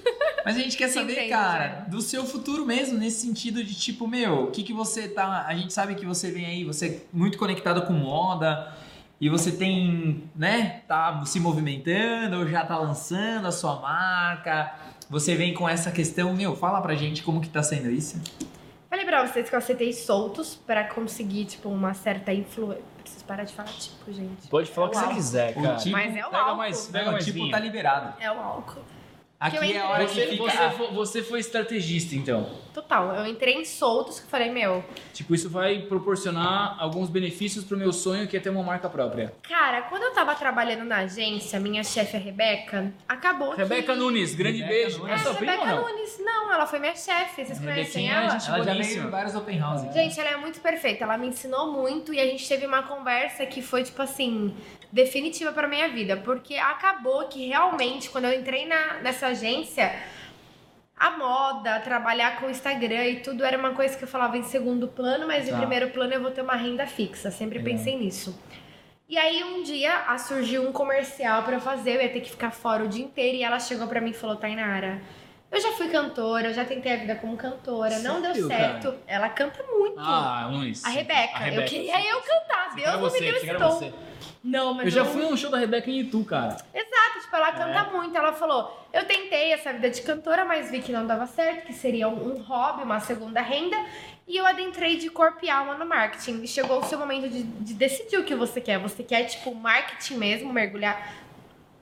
Mas 0.46 0.56
a 0.56 0.60
gente 0.60 0.78
quer 0.78 0.88
saber, 0.90 1.14
Entendo, 1.14 1.30
cara, 1.30 1.68
né? 1.68 1.86
do 1.90 2.02
seu 2.02 2.26
futuro 2.26 2.66
mesmo, 2.66 2.98
nesse 2.98 3.26
sentido 3.26 3.64
de 3.64 3.76
tipo, 3.76 4.08
meu, 4.08 4.44
o 4.46 4.52
que 4.52 4.64
que 4.64 4.74
você 4.74 5.08
tá. 5.08 5.46
A 5.48 5.56
gente 5.56 5.74
sabe 5.74 5.96
que 5.96 6.06
você 6.06 6.32
vem 6.32 6.46
aí, 6.46 6.64
você 6.64 6.88
é 6.88 7.00
muito 7.12 7.38
conectado 7.38 7.82
com 7.84 7.94
moda. 7.94 8.74
E 9.22 9.28
você 9.28 9.52
tem, 9.52 10.24
né, 10.34 10.82
tá 10.88 11.26
se 11.26 11.42
movimentando 11.42 12.38
ou 12.38 12.48
já 12.48 12.66
tá 12.66 12.78
lançando 12.78 13.48
a 13.48 13.52
sua 13.52 13.76
marca. 13.82 14.74
Você 15.10 15.36
vem 15.36 15.54
com 15.54 15.68
essa 15.68 15.92
questão, 15.92 16.34
meu, 16.34 16.56
fala 16.56 16.82
pra 16.82 16.96
gente 16.96 17.22
como 17.22 17.42
que 17.42 17.50
tá 17.50 17.62
sendo 17.62 17.90
isso. 17.92 18.22
Falei 18.90 19.06
pra 19.06 19.28
vocês 19.28 19.50
que 19.50 19.54
eu 19.54 19.60
aceitei 19.60 19.92
soltos 19.92 20.56
pra 20.56 20.86
conseguir, 20.86 21.44
tipo, 21.46 21.68
uma 21.68 21.94
certa 21.94 22.34
influência. 22.34 22.89
Parar 23.30 23.44
de 23.44 23.54
falar 23.54 23.70
tipo, 23.70 24.12
gente. 24.12 24.48
Pode 24.50 24.72
falar 24.72 24.88
o 24.88 24.90
que 24.90 24.98
É 24.98 25.00
você 25.00 25.06
álcool. 25.06 25.16
quiser, 25.18 25.52
O 25.56 25.62
cara. 25.62 25.76
tipo- 25.76 25.92
Mas 25.92 26.16
é 26.16 26.26
o 26.26 26.30
Pega 26.32 26.38
álcool. 26.40 26.56
mais, 26.58 26.88
pega 26.88 27.06
Não, 27.06 27.12
mais 27.12 27.26
tipo, 27.26 27.38
vinho. 27.38 27.52
tá 27.52 27.60
liberado. 27.60 28.14
É 28.20 28.32
o 28.32 28.40
álcool. 28.40 28.82
Aqui 29.40 29.56
eu 29.56 29.64
é 29.64 29.78
a 29.78 29.88
hora 29.90 30.06
Você, 30.08 30.26
que 30.26 30.32
fica. 30.32 30.44
você, 30.44 30.94
você 30.94 31.24
foi 31.24 31.40
estrategista, 31.40 32.14
então. 32.14 32.50
Total. 32.74 33.16
Eu 33.16 33.26
entrei 33.26 33.54
em 33.54 33.64
soltos 33.64 34.20
que 34.20 34.26
eu 34.26 34.30
falei, 34.30 34.50
meu, 34.52 34.84
Tipo, 35.14 35.34
isso 35.34 35.50
vai 35.50 35.80
proporcionar 35.84 36.76
alguns 36.78 37.08
benefícios 37.10 37.64
pro 37.64 37.78
meu 37.78 37.94
sonho, 37.94 38.28
que 38.28 38.36
é 38.36 38.40
ter 38.42 38.50
uma 38.50 38.64
marca 38.64 38.90
própria. 38.90 39.32
cara, 39.44 39.84
quando 39.84 40.04
eu 40.04 40.14
tava 40.14 40.36
trabalhando 40.36 40.84
na 40.84 40.98
agência, 40.98 41.58
minha 41.60 41.84
chefe, 41.86 42.18
a 42.18 42.20
Rebeca, 42.20 42.92
acabou 43.08 43.56
Rebeca 43.56 43.94
que... 43.94 44.00
Nunes, 44.00 44.36
grande 44.36 44.58
Rebeca 44.62 44.74
beijo. 44.82 45.00
Nunes. 45.00 45.26
É 45.26 45.30
É, 45.30 45.34
prima 45.36 45.52
Rebeca 45.54 45.72
não? 45.76 45.82
Nunes. 45.84 46.20
Não, 46.50 46.56
ela 46.56 46.66
foi 46.66 46.80
minha 46.80 46.96
chefe. 46.96 47.46
Vocês 47.46 47.60
conhecem 47.60 48.06
Rebequinha, 48.08 48.14
ela? 48.16 48.30
gente- 48.40 48.50
Ela 48.50 48.64
já 48.64 48.74
veio 48.74 49.04
em 49.04 49.10
vários 49.12 49.36
open 49.36 49.60
house. 49.60 49.94
Gente, 49.94 50.20
ela 50.20 50.30
é 50.32 50.38
muito 50.38 50.60
perfeita. 50.62 51.04
Ela 51.04 51.16
me 51.16 51.28
ensinou 51.28 51.72
muito 51.72 52.12
e 52.12 52.20
a 52.20 52.26
gente 52.26 52.48
teve 52.48 52.66
uma 52.66 52.82
conversa 52.82 53.46
que 53.46 53.62
foi, 53.62 53.84
tipo 53.84 54.02
assim, 54.02 54.56
definitiva 54.92 55.52
pra 55.52 55.68
minha 55.68 55.88
vida. 55.90 56.18
Porque 56.18 56.56
acabou 56.56 57.28
que 57.28 57.48
realmente, 57.48 58.10
quando 58.10 58.26
eu 58.26 58.40
entrei 58.40 58.66
na, 58.66 58.96
nessa 58.96 59.28
agência, 59.28 59.94
a 60.98 61.12
moda, 61.12 61.80
trabalhar 61.82 62.40
com 62.40 62.48
o 62.48 62.50
Instagram 62.50 63.06
e 63.06 63.20
tudo 63.20 63.46
era 63.46 63.56
uma 63.56 63.74
coisa 63.76 63.96
que 63.96 64.04
eu 64.04 64.08
falava 64.08 64.36
em 64.36 64.44
segundo 64.44 64.88
plano, 64.88 65.28
mas 65.28 65.48
em 65.48 65.52
Tá. 65.52 65.58
primeiro 65.58 65.90
plano 65.92 66.14
eu 66.14 66.22
vou 66.22 66.32
ter 66.32 66.42
uma 66.42 66.56
renda 66.56 66.88
fixa. 66.88 67.30
Sempre 67.30 67.60
Legal. 67.60 67.78
pensei 67.78 67.96
nisso. 67.96 68.38
E 69.08 69.18
aí 69.20 69.44
um 69.44 69.62
dia 69.62 70.18
surgiu 70.18 70.68
um 70.68 70.72
comercial 70.72 71.44
pra 71.44 71.54
eu 71.56 71.62
fazer, 71.62 71.98
eu 71.98 72.02
ia 72.02 72.10
ter 72.10 72.22
que 72.22 72.30
ficar 72.32 72.50
fora 72.52 72.84
o 72.84 72.88
dia 72.88 73.04
inteiro 73.06 73.38
e 73.38 73.44
ela 73.44 73.60
chegou 73.60 73.88
pra 73.88 74.02
mim 74.02 74.10
e 74.12 74.14
falou: 74.14 74.36
Tainara, 74.36 75.00
eu 75.52 75.60
já 75.60 75.72
fui 75.74 75.90
cantora, 75.90 76.48
eu 76.50 76.54
já 76.54 76.64
tentei 76.64 76.94
a 76.94 76.98
vida 76.98 77.16
como 77.16 77.36
cantora, 77.36 78.00
não 78.00 78.22
deu 78.22 78.34
Sério, 78.34 78.48
certo. 78.48 78.96
Ela 79.08 79.30
canta 79.30 79.64
muito. 79.64 80.00
Ah, 80.00 80.48
Nunes. 80.52 80.84
A 80.86 80.90
Rebeca. 80.90 81.48
eu 81.48 81.66
queria 81.66 81.98
sim. 81.98 82.08
eu 82.08 82.22
cantar. 82.22 82.76
Deus 82.76 82.88
Era 82.88 82.98
não 82.98 83.12
me 83.12 83.20
deu 83.20 83.36
esse 83.36 83.54
você. 83.54 83.94
Não, 84.44 84.74
mas 84.74 84.86
Eu 84.86 84.92
já 84.92 85.06
fui 85.06 85.22
num 85.22 85.36
show 85.36 85.52
da 85.52 85.58
Rebeca 85.58 85.90
em 85.90 86.00
Itu, 86.00 86.24
cara. 86.24 86.56
Exato, 86.74 87.20
tipo, 87.22 87.36
ela 87.36 87.52
canta 87.52 87.90
É. 87.90 87.92
muito. 87.92 88.18
Ela 88.18 88.32
falou: 88.34 88.88
eu 88.94 89.04
tentei 89.06 89.52
essa 89.52 89.74
vida 89.74 89.90
de 89.90 90.02
cantora, 90.02 90.46
mas 90.46 90.72
vi 90.72 90.82
que 90.82 90.92
não 90.92 91.06
dava 91.06 91.26
certo, 91.26 91.66
que 91.66 91.74
seria 91.74 92.08
um, 92.08 92.36
um 92.36 92.42
hobby, 92.42 92.84
uma 92.84 93.00
segunda 93.00 93.42
renda. 93.42 93.76
E 94.28 94.38
eu 94.38 94.46
adentrei 94.46 94.98
de 94.98 95.10
corpo 95.10 95.44
e 95.44 95.50
alma 95.50 95.74
no 95.74 95.86
marketing. 95.86 96.44
E 96.44 96.48
chegou 96.48 96.80
o 96.80 96.86
seu 96.86 97.00
momento 97.00 97.28
de, 97.28 97.44
de 97.44 97.74
decidir 97.74 98.18
o 98.18 98.24
que 98.24 98.36
você 98.36 98.62
quer. 98.62 98.78
Você 98.80 99.04
quer, 99.04 99.24
tipo, 99.24 99.54
marketing 99.54 100.16
mesmo, 100.16 100.54
mergulhar. 100.54 101.14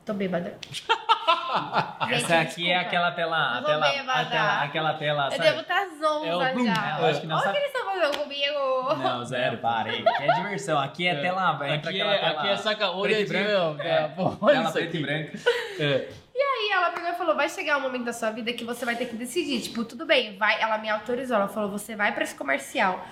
Tô 0.07 0.13
bêbada. 0.13 0.57
Gente, 2.07 2.23
Essa 2.23 2.39
aqui 2.39 2.71
é 2.71 2.75
desculpa. 2.75 2.79
aquela 2.81 3.11
tela. 3.11 3.55
A 3.55 3.57
Eu 3.59 3.65
tela, 3.65 3.91
bêbada. 3.91 4.21
a 4.21 4.25
tela 4.25 4.61
aquela 4.63 4.93
tela. 4.93 5.25
Eu 5.25 5.31
sabe? 5.31 5.43
devo 5.43 5.59
estar 5.61 5.85
zonza 5.99 6.25
É 6.27 6.35
o 6.35 6.39
já. 6.65 6.97
É, 6.97 7.01
eu 7.01 7.05
acho 7.07 7.21
que 7.21 7.27
não 7.27 7.35
Olha 7.37 7.49
o 7.49 7.51
que 7.51 7.57
eles 7.57 7.67
estão 7.67 7.85
fazendo 7.91 8.17
comigo. 8.17 8.95
Não, 9.03 9.25
Zero. 9.25 9.59
Aqui 9.67 10.03
é 10.21 10.33
diversão. 10.33 10.79
Aqui 10.79 11.07
é, 11.07 11.11
É. 11.11 11.21
tela. 11.21 11.51
Aqui 11.51 11.73
aquela 11.89 12.13
é, 12.15 12.19
tela. 12.19 12.39
aqui 12.39 12.47
é 12.47 12.57
saca 12.57 12.91
olho 12.91 13.13
preto 13.13 13.21
e 13.21 13.33
branco. 13.33 13.49
não, 13.77 13.81
É. 13.83 14.07
Pô, 14.07 14.29
Tela 14.47 14.71
preto 14.71 14.87
aqui. 14.87 14.97
e 14.97 15.01
branco. 15.01 15.37
É. 15.79 16.07
Aí 16.39 16.69
ela 16.71 16.89
pegou 16.91 17.09
e 17.09 17.13
falou: 17.15 17.35
vai 17.35 17.49
chegar 17.49 17.77
um 17.77 17.81
momento 17.81 18.05
da 18.05 18.13
sua 18.13 18.31
vida 18.31 18.53
que 18.53 18.63
você 18.63 18.85
vai 18.85 18.95
ter 18.95 19.07
que 19.07 19.15
decidir. 19.17 19.59
Tipo, 19.61 19.83
tudo 19.83 20.05
bem, 20.05 20.37
vai. 20.37 20.61
Ela 20.61 20.77
me 20.77 20.89
autorizou, 20.89 21.35
ela 21.35 21.49
falou: 21.49 21.69
você 21.69 21.95
vai 21.97 22.13
pra 22.13 22.23
esse 22.23 22.35
comercial. 22.35 23.05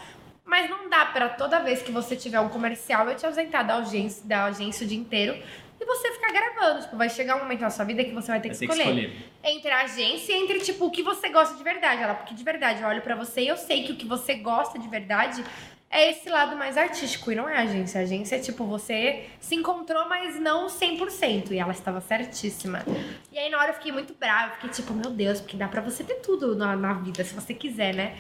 Mas 0.46 0.70
não 0.70 0.90
dá 0.90 1.06
pra 1.08 1.30
toda 1.30 1.60
vez 1.60 1.82
que 1.82 1.92
você 1.92 2.16
tiver 2.16 2.40
um 2.40 2.48
comercial 2.50 3.10
eu 3.10 3.16
te 3.16 3.26
ausentar 3.26 3.66
da 3.66 3.78
agência, 3.78 4.24
da 4.28 4.46
agência 4.46 4.86
o 4.86 4.88
dia 4.88 4.98
inteiro 4.98 5.36
e 5.80 5.86
você 5.86 6.12
ficar 6.14 6.32
gravando. 6.32 6.82
Tipo, 6.82 6.96
vai 6.98 7.10
chegar 7.10 7.36
um 7.36 7.40
momento 7.40 7.62
na 7.62 7.70
sua 7.70 7.86
vida 7.86 8.04
que 8.04 8.12
você 8.12 8.28
vai 8.32 8.40
ter 8.42 8.50
que 8.50 8.56
Vai 8.56 8.68
ter 8.68 8.74
que 8.74 8.82
escolher. 8.90 9.10
escolher. 9.10 9.30
Entre 9.44 9.72
a 9.72 9.82
agência 9.82 10.34
e 10.34 10.36
entre, 10.44 10.60
tipo, 10.60 10.86
o 10.86 10.92
que 10.92 11.04
você 11.04 11.30
gosta 11.30 11.56
de 11.56 11.64
verdade. 11.64 12.02
Ela, 12.02 12.14
porque 12.16 12.34
de 12.34 12.44
verdade, 12.44 12.82
eu 12.82 12.88
olho 12.88 13.02
pra 13.02 13.16
você 13.16 13.42
e 13.42 13.48
eu 13.48 13.58
sei 13.58 13.84
que 13.84 13.92
o 13.92 13.96
que 13.96 14.06
você 14.06 14.36
gosta 14.36 14.80
de 14.80 14.88
verdade 14.88 15.44
é 15.90 16.10
esse 16.10 16.30
lado 16.30 16.58
mais 16.58 16.78
artístico 16.78 17.32
e 17.32 17.36
não 17.36 17.48
é 17.48 17.58
a 17.58 17.62
agência. 17.62 18.00
A 18.02 18.04
agência 18.04 18.36
é 18.36 18.40
tipo, 18.40 18.66
você 18.66 19.26
se 19.40 19.56
encontrou, 19.56 20.08
mas 20.10 20.40
não 20.40 20.68
100%. 20.68 21.52
E 21.52 21.60
ela 21.60 21.72
estava 21.72 22.02
certíssima. 22.02 22.84
E 23.32 23.38
aí 23.38 23.50
na 23.50 23.58
hora 23.60 23.70
eu 23.70 23.76
fiquei 23.76 23.92
muito 23.92 24.14
brava, 24.14 24.54
fiquei 24.56 24.70
tipo, 24.72 24.94
meu 24.94 25.12
Deus, 25.12 25.40
porque 25.42 25.56
dá 25.56 25.68
pra 25.68 25.82
você 25.82 26.04
ter 26.04 26.16
tudo 26.16 26.56
na, 26.56 26.76
na 26.76 26.94
vida, 26.94 27.24
se 27.24 27.34
você 27.34 27.54
quiser, 27.54 27.94
né? 27.94 28.18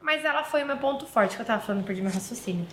Mas 0.00 0.24
ela 0.24 0.44
foi 0.44 0.62
o 0.64 0.66
meu 0.66 0.76
ponto 0.76 1.06
forte, 1.06 1.34
que 1.36 1.40
eu 1.40 1.46
tava 1.46 1.62
falando, 1.62 1.84
perdi 1.84 2.02
meu 2.02 2.10
raciocínio. 2.12 2.66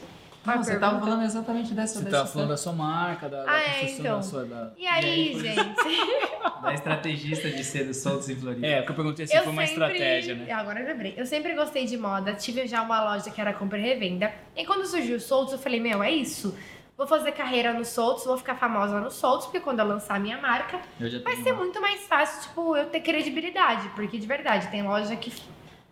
Não, 0.43 0.57
você 0.57 0.71
pergunta? 0.71 0.79
tava 0.79 0.99
falando 0.99 1.23
exatamente 1.23 1.73
dessa, 1.73 1.99
Você 1.99 2.05
dessa 2.05 2.17
tava 2.17 2.29
falando 2.29 2.49
da 2.49 2.57
sua 2.57 2.73
marca, 2.73 3.29
da, 3.29 3.43
da 3.43 3.51
Ah, 3.51 3.61
é, 3.61 3.91
então. 3.91 4.17
da 4.17 4.21
sua. 4.23 4.43
Da... 4.45 4.71
E 4.75 4.87
aí, 4.87 5.33
foi- 5.33 5.43
gente? 5.43 6.21
da 6.63 6.73
estrategista 6.73 7.49
de 7.49 7.63
ser 7.63 7.85
dos 7.85 7.97
soltos 7.97 8.29
em 8.29 8.35
Floripa. 8.35 8.65
É, 8.65 8.77
porque 8.77 8.91
eu 8.91 8.95
perguntei 8.95 9.27
se 9.27 9.35
eu 9.35 9.43
foi 9.43 9.51
uma 9.51 9.67
sempre... 9.67 9.83
estratégia, 9.85 10.35
né? 10.35 10.51
Agora 10.51 10.79
eu 10.79 10.87
lembrei. 10.87 11.13
Eu 11.15 11.25
sempre 11.25 11.53
gostei 11.53 11.85
de 11.85 11.97
moda. 11.97 12.33
Tive 12.33 12.65
já 12.67 12.81
uma 12.81 13.03
loja 13.03 13.29
que 13.29 13.39
era 13.39 13.53
compra 13.53 13.77
e 13.77 13.81
revenda. 13.81 14.31
E 14.55 14.65
quando 14.65 14.85
surgiu 14.85 15.17
o 15.17 15.19
Soltos, 15.19 15.53
eu 15.53 15.59
falei, 15.59 15.79
meu, 15.79 16.01
é 16.01 16.09
isso. 16.11 16.55
Vou 16.97 17.07
fazer 17.07 17.31
carreira 17.31 17.73
no 17.73 17.83
Soltos, 17.85 18.25
vou 18.25 18.37
ficar 18.37 18.55
famosa 18.55 18.99
no 18.99 19.09
Soltos, 19.09 19.47
porque 19.47 19.59
quando 19.59 19.79
eu 19.79 19.87
lançar 19.87 20.15
a 20.15 20.19
minha 20.19 20.39
marca, 20.39 20.79
vai 21.23 21.35
ser 21.37 21.51
uma. 21.51 21.63
muito 21.63 21.81
mais 21.81 22.01
fácil, 22.01 22.47
tipo, 22.49 22.75
eu 22.75 22.85
ter 22.87 22.99
credibilidade. 22.99 23.89
Porque 23.95 24.17
de 24.19 24.27
verdade, 24.27 24.67
tem 24.67 24.83
loja 24.83 25.15
que. 25.15 25.31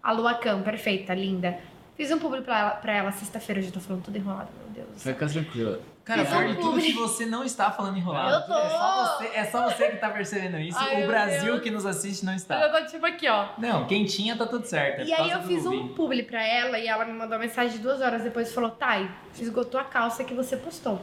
A 0.02 0.11
Lua 0.11 0.36
Cam, 0.36 0.61
perfeita, 0.61 1.14
linda. 1.14 1.57
Fiz 1.99 2.11
um 2.11 2.17
público 2.17 2.45
pra 2.45 2.57
ela, 2.59 2.69
pra 2.71 2.93
ela 2.93 3.11
sexta-feira, 3.11 3.59
eu 3.59 3.65
já 3.65 3.71
tô 3.71 3.81
falando 3.81 4.01
tudo 4.03 4.17
enrolado, 4.17 4.47
meu 4.57 4.69
Deus. 4.85 5.03
Fica 5.03 5.27
tranquila. 5.27 5.81
Cara, 6.05 6.23
Fiz 6.23 6.34
um 6.34 6.47
de 6.47 6.55
tudo 6.55 6.65
publi. 6.71 6.81
que 6.85 6.93
você 6.93 7.26
não 7.26 7.43
está 7.43 7.69
falando 7.71 7.97
enrolado. 7.97 8.35
Eu 8.35 8.41
tô. 8.47 8.53
É 8.57 8.69
só 8.69 9.17
você, 9.17 9.26
é 9.35 9.43
só 9.45 9.63
você 9.69 9.89
que 9.89 9.97
tá 9.97 10.09
percebendo 10.09 10.57
isso. 10.59 10.77
Ai, 10.80 10.95
o 10.95 10.97
meu 10.99 11.07
Brasil 11.07 11.51
Deus. 11.51 11.61
que 11.61 11.69
nos 11.69 11.85
assiste 11.85 12.23
não 12.23 12.31
Eu 12.31 12.38
está. 12.38 12.69
tô 12.69 12.85
tipo 12.85 13.05
aqui, 13.05 13.27
ó. 13.27 13.49
Não, 13.57 13.85
quem 13.85 14.05
tinha 14.05 14.38
tá 14.38 14.45
tudo 14.45 14.65
certo. 14.65 15.01
é 15.01 15.03
E 15.03 15.07
por 15.07 15.11
aí 15.11 15.17
causa 15.30 15.34
eu 15.35 15.39
do 15.41 15.47
fiz 15.47 15.65
um 15.65 15.89
publi 15.89 16.23
pra 16.23 16.41
ela 16.41 16.80
e 16.80 16.88
ela 16.88 17.03
me 17.03 17.11
mandou 17.11 17.34
uma 17.38 17.39
mensagem 17.45 17.77
duas 17.80 17.99
horas 17.99 18.23
depois 18.23 18.49
e 18.49 18.53
falou, 18.53 18.69
Thay, 18.71 19.11
esgotou 19.38 19.77
a 19.77 19.84
calça 19.84 20.23
que 20.23 20.34
você 20.34 20.55
postou. 20.55 21.01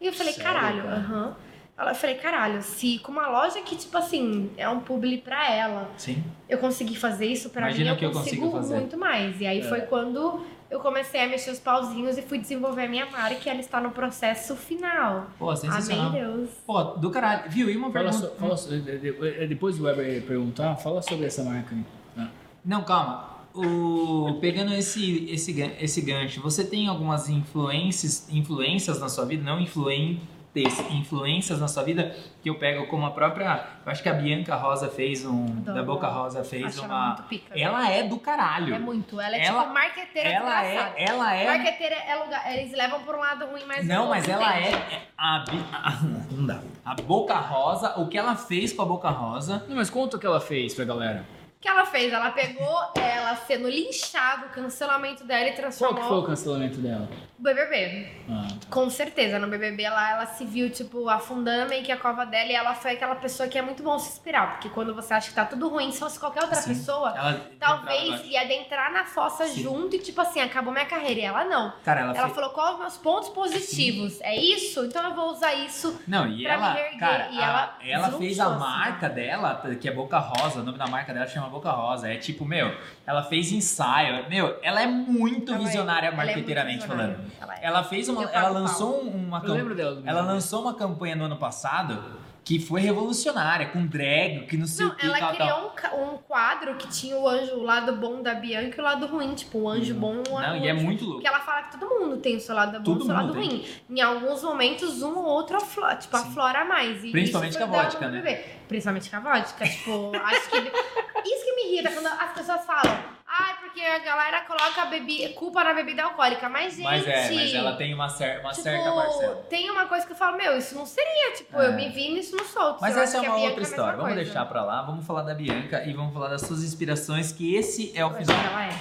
E 0.00 0.06
eu 0.06 0.12
falei, 0.14 0.32
Sério, 0.32 0.50
caralho, 0.50 0.82
cara? 0.84 0.96
aham. 0.96 1.36
Ela 1.80 1.94
falei, 1.94 2.16
caralho, 2.16 2.60
se 2.62 2.98
com 2.98 3.10
uma 3.10 3.26
loja 3.28 3.62
que, 3.62 3.74
tipo 3.74 3.96
assim, 3.96 4.50
é 4.58 4.68
um 4.68 4.80
publi 4.80 5.16
pra 5.16 5.50
ela, 5.50 5.90
Sim. 5.96 6.22
eu 6.46 6.58
consegui 6.58 6.94
fazer 6.94 7.24
isso, 7.24 7.48
pra 7.48 7.62
Imagina 7.62 7.92
mim 7.92 7.96
que 7.98 8.04
eu 8.04 8.10
eu 8.10 8.14
consigo 8.14 8.42
consigo 8.42 8.56
fazer. 8.60 8.74
muito 8.76 8.98
mais. 8.98 9.40
E 9.40 9.46
aí 9.46 9.60
É. 9.60 9.62
foi 9.62 9.80
quando 9.80 10.40
eu 10.70 10.78
comecei 10.80 11.22
a 11.24 11.26
mexer 11.26 11.50
os 11.50 11.58
pauzinhos 11.58 12.18
e 12.18 12.22
fui 12.22 12.38
desenvolver 12.38 12.84
a 12.84 12.88
minha 12.88 13.06
marca 13.06 13.40
e 13.46 13.48
ela 13.48 13.60
está 13.60 13.80
no 13.80 13.92
processo 13.92 14.54
final. 14.56 15.28
Pô, 15.38 15.56
sensacional. 15.56 16.08
Amém, 16.08 16.20
Deus. 16.22 16.50
Pô, 16.66 16.82
do 16.82 17.10
caralho. 17.10 17.50
Viu? 17.50 17.70
E 17.70 17.76
uma 17.78 17.90
Fala 17.90 18.10
pergunta. 18.10 18.26
so- 18.28 18.34
fala 18.38 18.56
so- 18.58 18.68
de- 18.78 18.98
de- 18.98 19.46
depois 19.46 19.78
do 19.78 19.84
Weber 19.84 20.22
perguntar, 20.26 20.76
fala 20.76 21.00
sobre 21.00 21.24
essa 21.26 21.42
marca 21.42 21.74
aí. 21.74 21.82
Ah. 22.18 22.28
Não, 22.62 22.82
calma. 22.84 23.38
O, 23.54 24.38
pegando 24.40 24.72
esse, 24.74 25.28
esse, 25.30 25.58
esse 25.80 26.00
gancho, 26.02 26.40
você 26.42 26.62
tem 26.62 26.86
algumas 26.88 27.28
influências, 27.28 28.28
influências 28.30 29.00
na 29.00 29.08
sua 29.08 29.24
vida? 29.24 29.42
Não 29.42 29.58
influen, 29.58 30.20
ter 30.52 30.66
influências 30.92 31.60
na 31.60 31.68
sua 31.68 31.82
vida 31.84 32.14
que 32.42 32.50
eu 32.50 32.56
pego 32.56 32.86
como 32.88 33.06
a 33.06 33.10
própria. 33.12 33.64
Eu 33.86 33.92
acho 33.92 34.02
que 34.02 34.08
a 34.08 34.12
Bianca 34.14 34.54
Rosa 34.56 34.88
fez 34.88 35.24
um. 35.24 35.44
Adoro. 35.46 35.74
Da 35.76 35.82
Boca 35.82 36.08
Rosa 36.08 36.42
fez 36.42 36.64
Acho 36.66 36.84
ela 36.84 36.94
uma. 36.94 37.06
muito 37.06 37.22
pica. 37.24 37.58
Ela 37.58 37.90
é 37.90 38.02
do 38.02 38.18
caralho. 38.18 38.74
É 38.74 38.78
muito. 38.78 39.20
Ela 39.20 39.36
é 39.36 39.44
Ela- 39.44 39.62
tipo 39.62 39.74
marqueteira 39.74 40.28
ela 40.28 40.64
é. 40.66 40.94
Ela 40.96 41.34
é. 41.34 41.46
Marqueteira 41.46 41.94
é 41.94 42.14
lugar. 42.16 42.52
Eles 42.52 42.72
levam 42.72 43.00
por 43.02 43.14
um 43.14 43.20
lado 43.20 43.46
ruim, 43.46 43.62
mas 43.66 43.86
Não, 43.86 44.08
mas 44.08 44.28
ela 44.28 44.60
entende. 44.60 44.74
é. 44.76 45.02
A, 45.16 45.44
a- 45.72 45.98
não 46.32 46.46
dá. 46.46 46.60
A 46.84 46.94
Boca 46.94 47.34
Rosa, 47.34 48.00
o 48.00 48.08
que 48.08 48.18
ela 48.18 48.34
fez 48.34 48.72
com 48.72 48.82
a 48.82 48.86
Boca 48.86 49.08
Rosa. 49.10 49.64
Não, 49.68 49.76
mas 49.76 49.88
conta 49.90 50.16
o 50.16 50.20
que 50.20 50.26
ela 50.26 50.40
fez 50.40 50.74
pra 50.74 50.84
galera. 50.84 51.24
O 51.60 51.62
que 51.62 51.68
ela 51.68 51.84
fez? 51.84 52.10
Ela 52.10 52.30
pegou 52.30 52.74
ela 52.96 53.36
sendo 53.36 53.68
linchada, 53.68 54.46
o 54.46 54.48
cancelamento 54.48 55.24
dela 55.24 55.42
e 55.42 55.52
Qual 55.52 55.56
transformou 55.56 56.00
que 56.00 56.08
foi 56.08 56.16
o 56.16 56.22
cancelamento 56.22 56.78
dela? 56.80 57.06
o 57.38 57.42
BBB. 57.42 58.06
Ah, 58.30 58.48
Com 58.70 58.88
certeza, 58.90 59.38
no 59.38 59.46
BBB 59.48 59.82
ela, 59.82 60.10
ela 60.10 60.26
se 60.26 60.44
viu, 60.44 60.68
tipo, 60.70 61.08
afundando 61.08 61.68
meio 61.70 61.82
que 61.84 61.90
a 61.92 61.96
cova 61.98 62.24
dela 62.26 62.50
e 62.50 62.54
ela 62.54 62.74
foi 62.74 62.92
aquela 62.92 63.14
pessoa 63.14 63.46
que 63.48 63.58
é 63.58 63.62
muito 63.62 63.82
bom 63.82 63.98
se 63.98 64.08
inspirar. 64.10 64.52
Porque 64.52 64.68
quando 64.70 64.94
você 64.94 65.12
acha 65.14 65.28
que 65.28 65.34
tá 65.34 65.44
tudo 65.46 65.68
ruim, 65.68 65.90
se 65.92 65.98
fosse 65.98 66.18
qualquer 66.18 66.42
outra 66.42 66.56
Sim. 66.56 66.70
pessoa, 66.74 67.10
Ela 67.16 67.40
talvez 67.58 68.24
ia 68.26 68.40
adentrar 68.42 68.90
na 68.92 69.04
fossa 69.04 69.46
Sim. 69.46 69.62
junto 69.62 69.96
e, 69.96 69.98
tipo 69.98 70.18
assim, 70.20 70.40
acabou 70.40 70.72
minha 70.72 70.84
carreira. 70.86 71.20
E 71.20 71.24
ela 71.24 71.44
não. 71.44 71.72
Cara, 71.84 72.00
ela, 72.00 72.10
Ela 72.12 72.22
fez. 72.24 72.34
falou 72.34 72.50
qual 72.50 72.74
os 72.74 72.78
meus 72.80 72.96
pontos 72.98 73.28
positivos. 73.30 74.18
É 74.22 74.34
isso? 74.34 74.84
Então 74.86 75.02
eu 75.02 75.14
vou 75.14 75.30
usar 75.30 75.52
isso. 75.54 75.98
Não, 76.06 76.26
e 76.26 76.42
pra 76.42 76.52
ela, 76.54 76.74
me 76.74 76.80
erguer, 76.80 76.98
cara, 76.98 77.28
e 77.30 77.38
a- 77.38 77.44
ela 77.44 78.06
ela 78.06 78.18
fez 78.18 78.38
a 78.40 78.46
assim, 78.48 78.58
marca 78.58 79.08
dela, 79.10 79.62
que 79.80 79.88
é 79.88 79.92
Boca 79.92 80.18
Rosa, 80.18 80.60
o 80.60 80.62
nome 80.62 80.76
da 80.78 80.86
marca 80.86 81.12
dela 81.14 81.26
chama 81.26 81.48
Boca 81.50 81.70
Rosa. 81.70 82.08
É 82.08 82.16
tipo, 82.16 82.44
meu, 82.44 82.74
ela 83.06 83.22
fez 83.22 83.52
ensaio. 83.52 84.28
Meu, 84.30 84.58
ela 84.62 84.80
é 84.82 84.86
muito 84.86 85.52
Ela 85.52 85.60
é- 85.62 85.66
visionária 85.66 86.06
ela 86.06 86.14
é 86.14 86.16
muito 86.16 86.26
marqueteiramente 86.26 86.78
visionária. 86.80 87.14
falando. 87.16 87.32
Ela 87.40 87.54
é. 87.54 87.58
Ela 87.66 87.84
fez 87.84 88.08
uma. 88.08 88.22
Eu 88.22 88.28
Ela 88.30 88.48
lançou 88.48 89.04
um, 89.04 89.26
uma 89.26 89.42
eu 89.44 89.52
lembro 89.54 89.74
dela. 89.74 89.96
do 89.96 90.08
Ela 90.08 90.22
lançou 90.22 90.62
uma 90.62 90.74
campanha 90.74 91.14
no 91.16 91.24
ano 91.24 91.36
passado 91.36 92.02
que 92.44 92.58
foi 92.58 92.80
revolucionária, 92.80 93.68
com 93.68 93.86
drag, 93.86 94.46
que 94.46 94.56
não 94.56 94.66
sei 94.66 94.86
Não, 94.86 94.92
o 94.92 94.96
que 94.96 95.06
ela 95.06 95.18
tal, 95.18 95.34
criou 95.34 95.70
tal. 95.70 95.98
um, 96.00 96.14
um 96.14 96.18
quadro 96.18 96.74
que 96.76 96.88
tinha 96.88 97.16
o 97.16 97.28
anjo, 97.28 97.54
o 97.56 97.62
lado 97.62 97.92
bom 97.96 98.22
da 98.22 98.34
Bianca 98.34 98.76
e 98.76 98.80
o 98.80 98.84
lado 98.84 99.06
ruim. 99.06 99.34
Tipo, 99.34 99.58
o 99.58 99.68
anjo 99.68 99.94
bom 99.94 100.14
e 100.26 100.28
o 100.28 100.32
Não, 100.32 100.38
anjo 100.38 100.64
e 100.64 100.68
é 100.68 100.72
muito 100.72 101.04
louco. 101.04 101.16
Porque 101.20 101.28
ela 101.28 101.40
fala 101.40 101.62
que 101.64 101.78
todo 101.78 101.88
mundo 102.00 102.16
tem 102.16 102.36
o 102.36 102.40
seu 102.40 102.54
lado 102.54 102.80
bom 102.80 102.92
e 102.92 102.96
o 102.96 103.04
seu 103.04 103.14
lado 103.14 103.32
tem. 103.32 103.48
ruim. 103.48 103.66
Em 103.90 104.00
alguns 104.00 104.42
momentos, 104.42 105.02
um 105.02 105.16
ou 105.16 105.24
outro 105.26 105.56
aflora, 105.58 105.96
tipo, 105.96 106.16
Sim. 106.16 106.28
aflora 106.28 106.64
mais. 106.64 107.04
E 107.04 107.10
Principalmente 107.12 107.56
com 107.58 107.64
a 107.64 107.66
vodka, 107.66 108.08
né? 108.08 108.44
Principalmente 108.66 109.10
com 109.10 109.16
a 109.16 109.20
vodka. 109.20 109.64
Tipo, 109.68 110.12
acho 110.16 110.50
que. 110.50 110.56
Isso 110.58 111.44
que 111.44 111.52
me 111.54 111.72
irrita 111.72 111.90
quando 111.92 112.06
as 112.06 112.32
pessoas 112.32 112.64
falam. 112.64 113.19
Ai, 113.32 113.54
porque 113.60 113.80
a 113.80 113.98
galera 114.00 114.40
coloca 114.40 114.82
a 114.82 114.86
bebi... 114.86 115.28
culpa 115.34 115.62
na 115.62 115.72
bebida 115.72 116.02
alcoólica. 116.02 116.48
Mas, 116.48 116.74
gente. 116.74 116.82
Mas 116.82 117.06
é, 117.06 117.30
mas 117.32 117.54
ela 117.54 117.76
tem 117.76 117.94
uma, 117.94 118.08
cer 118.08 118.40
uma 118.40 118.50
Tipo, 118.50 118.62
certa 118.64 118.90
parcela. 118.92 119.46
tem 119.48 119.70
uma 119.70 119.86
coisa 119.86 120.04
que 120.04 120.12
eu 120.12 120.16
falo, 120.16 120.36
meu, 120.36 120.56
isso 120.58 120.74
não 120.74 120.84
seria, 120.84 121.32
tipo, 121.36 121.56
É. 121.60 121.68
eu 121.68 121.72
me 121.74 121.88
vi 121.90 122.12
nisso 122.12 122.36
no 122.36 122.44
solto. 122.44 122.80
Mas 122.80 122.96
essa 122.96 123.18
é 123.18 123.20
acho 123.20 123.28
uma 123.30 123.38
outra 123.38 123.60
é 123.60 123.62
história. 123.62 123.96
Vamos 123.96 124.12
coisa. 124.14 124.24
deixar 124.24 124.44
pra 124.46 124.64
lá, 124.64 124.82
vamos 124.82 125.06
falar 125.06 125.22
da 125.22 125.32
Bianca 125.34 125.84
e 125.84 125.92
vamos 125.92 126.12
falar 126.12 126.28
das 126.28 126.40
suas 126.42 126.64
inspirações, 126.64 127.30
que 127.30 127.54
esse 127.54 127.96
é 127.96 128.04
o 128.04 128.08
Eu 128.10 128.16
acho 128.16 128.24
final. 128.26 128.40
que 128.40 128.46
ela 128.48 128.64
é. 128.66 128.78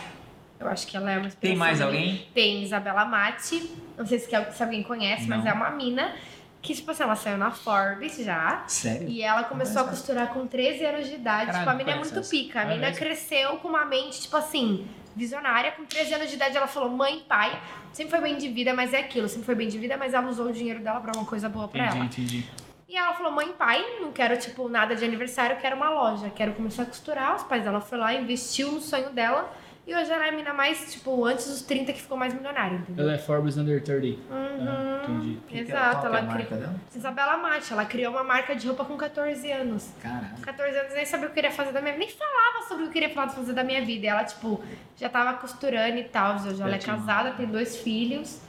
Eu 0.60 0.68
acho 0.68 0.88
que 0.88 0.98
ela 0.98 1.10
é 1.12 1.18
uma 1.18 1.28
inspiração. 1.28 1.40
Tem 1.42 1.56
mais 1.56 1.80
alguém? 1.80 2.28
Tem 2.34 2.64
Isabela 2.64 3.06
Mati. 3.06 3.72
Não 3.98 4.06
sei 4.06 4.20
se, 4.20 4.28
se 4.30 4.64
alguém 4.64 4.84
conhece, 4.84 5.26
mas 5.28 5.44
Não. 5.44 5.52
é 5.52 5.54
uma 5.54 5.70
mina 5.70 6.14
que, 6.62 6.74
tipo 6.76 6.92
assim, 6.92 7.04
ela 7.04 7.16
saiu 7.16 7.38
na 7.38 7.52
Forbes 7.52 8.18
já. 8.18 8.64
Sério? 8.68 9.08
E 9.08 9.22
ela 9.22 9.44
começou 9.44 9.82
a 9.82 9.86
costurar 9.86 10.28
com 10.34 10.46
13 10.46 10.86
anos 10.86 11.08
de 11.08 11.16
idade. 11.16 11.46
Caralho, 11.48 11.60
tipo, 11.60 11.70
a 11.70 11.74
mina 11.74 11.92
é 11.92 11.96
muito 11.96 12.30
pica. 12.30 12.62
A 12.62 12.66
mesmo? 12.66 12.96
cresceu 12.98 13.58
com 13.58 13.68
uma 13.70 13.86
mente, 13.86 14.22
tipo 14.22 14.36
assim, 14.36 14.88
visionária. 15.16 15.72
Com 15.72 15.86
13 15.86 16.14
anos 16.16 16.30
de 16.30 16.36
idade, 16.36 16.58
ela 16.58 16.68
falou: 16.68 16.90
mãe, 16.90 17.24
pai, 17.28 17.58
sempre 17.94 18.12
foi 18.12 18.22
bem 18.22 18.38
de 18.38 18.50
vida, 18.50 18.74
mas 18.74 18.94
é 18.94 19.00
aquilo. 19.00 19.30
Sempre 19.30 19.46
foi 19.46 19.56
bem 19.56 19.68
de 19.70 19.78
vida, 19.78 19.96
mas 19.98 20.14
ela 20.14 20.28
usou 20.28 20.48
o 20.48 20.52
dinheiro 20.52 20.82
dela 20.82 21.00
pra 21.00 21.12
uma 21.16 21.26
coisa 21.26 21.48
boa 21.48 21.68
pra 21.68 21.86
Entendi, 21.86 21.98
ela. 21.98 22.06
entendi. 22.06 22.46
E 22.90 22.98
ela 22.98 23.14
falou: 23.14 23.32
mãe, 23.32 23.54
pai, 23.58 23.82
não 24.02 24.12
quero, 24.12 24.38
tipo, 24.38 24.68
nada 24.68 24.96
de 24.96 25.06
aniversário, 25.06 25.58
quero 25.58 25.76
uma 25.78 25.90
loja. 25.90 26.30
Quero 26.30 26.54
começar 26.54 26.84
a 26.84 26.86
costurar. 26.86 27.36
Os 27.36 27.44
pais 27.44 27.64
dela 27.64 27.80
foram 27.80 28.04
lá, 28.04 28.14
investiu 28.14 28.72
no 28.72 28.82
sonho 28.82 29.12
dela. 29.12 29.50
E 29.90 29.96
hoje 29.96 30.12
ela 30.12 30.28
é 30.28 30.30
a 30.30 30.32
mina 30.32 30.54
mais, 30.54 30.94
tipo, 30.94 31.26
antes 31.26 31.48
dos 31.48 31.64
30 31.64 31.92
que 31.94 32.00
ficou 32.00 32.16
mais 32.16 32.32
milionária, 32.32 32.76
entendeu? 32.76 33.06
Ela 33.06 33.16
é 33.16 33.18
Forbes 33.18 33.58
Under 33.58 33.82
30. 33.84 34.20
Ah, 34.30 34.34
Uhum. 34.36 35.04
entendi. 35.16 35.38
Que 35.48 35.54
que 35.54 35.58
é- 35.58 35.62
Exato, 35.62 35.90
qual 35.90 36.02
que 36.02 36.06
é 36.06 36.10
ela 36.10 36.20
a 36.20 36.22
marca 36.22 36.46
criou. 36.46 36.62
dela? 36.62 36.76
Isabela 36.96 37.38
Mate, 37.38 37.74
ela 37.74 37.86
criou 37.86 38.12
uma 38.14 38.24
marca 38.24 38.56
de 38.56 38.68
roupa 38.68 38.86
com 38.86 38.96
14 38.96 39.52
anos. 39.52 39.90
Caralho. 40.00 40.36
Com 40.36 40.42
14 40.44 40.78
anos 40.78 40.94
nem 40.94 41.06
sabia 41.08 41.26
o 41.26 41.30
que 41.30 41.40
eu 41.40 41.42
queria 41.44 41.52
fazer 41.52 41.72
da 41.72 41.82
minha 41.82 41.94
vida, 41.94 42.06
nem 42.06 42.16
falava 42.16 42.68
sobre 42.68 42.84
o 42.84 42.86
que 42.86 42.90
eu 42.90 43.02
queria 43.02 43.10
falar- 43.16 43.30
fazer 43.30 43.54
da 43.54 43.64
minha 43.64 43.84
vida. 43.84 44.06
E 44.06 44.10
ela, 44.10 44.24
tipo, 44.24 44.64
já 44.96 45.10
tava 45.10 45.34
costurando 45.40 45.98
e 45.98 46.04
tal. 46.04 46.36
Hoje 46.36 46.62
ela 46.62 46.76
é 46.76 46.78
casada, 46.78 47.32
tem 47.32 47.48
dois 47.48 47.78
filhos. 47.78 48.40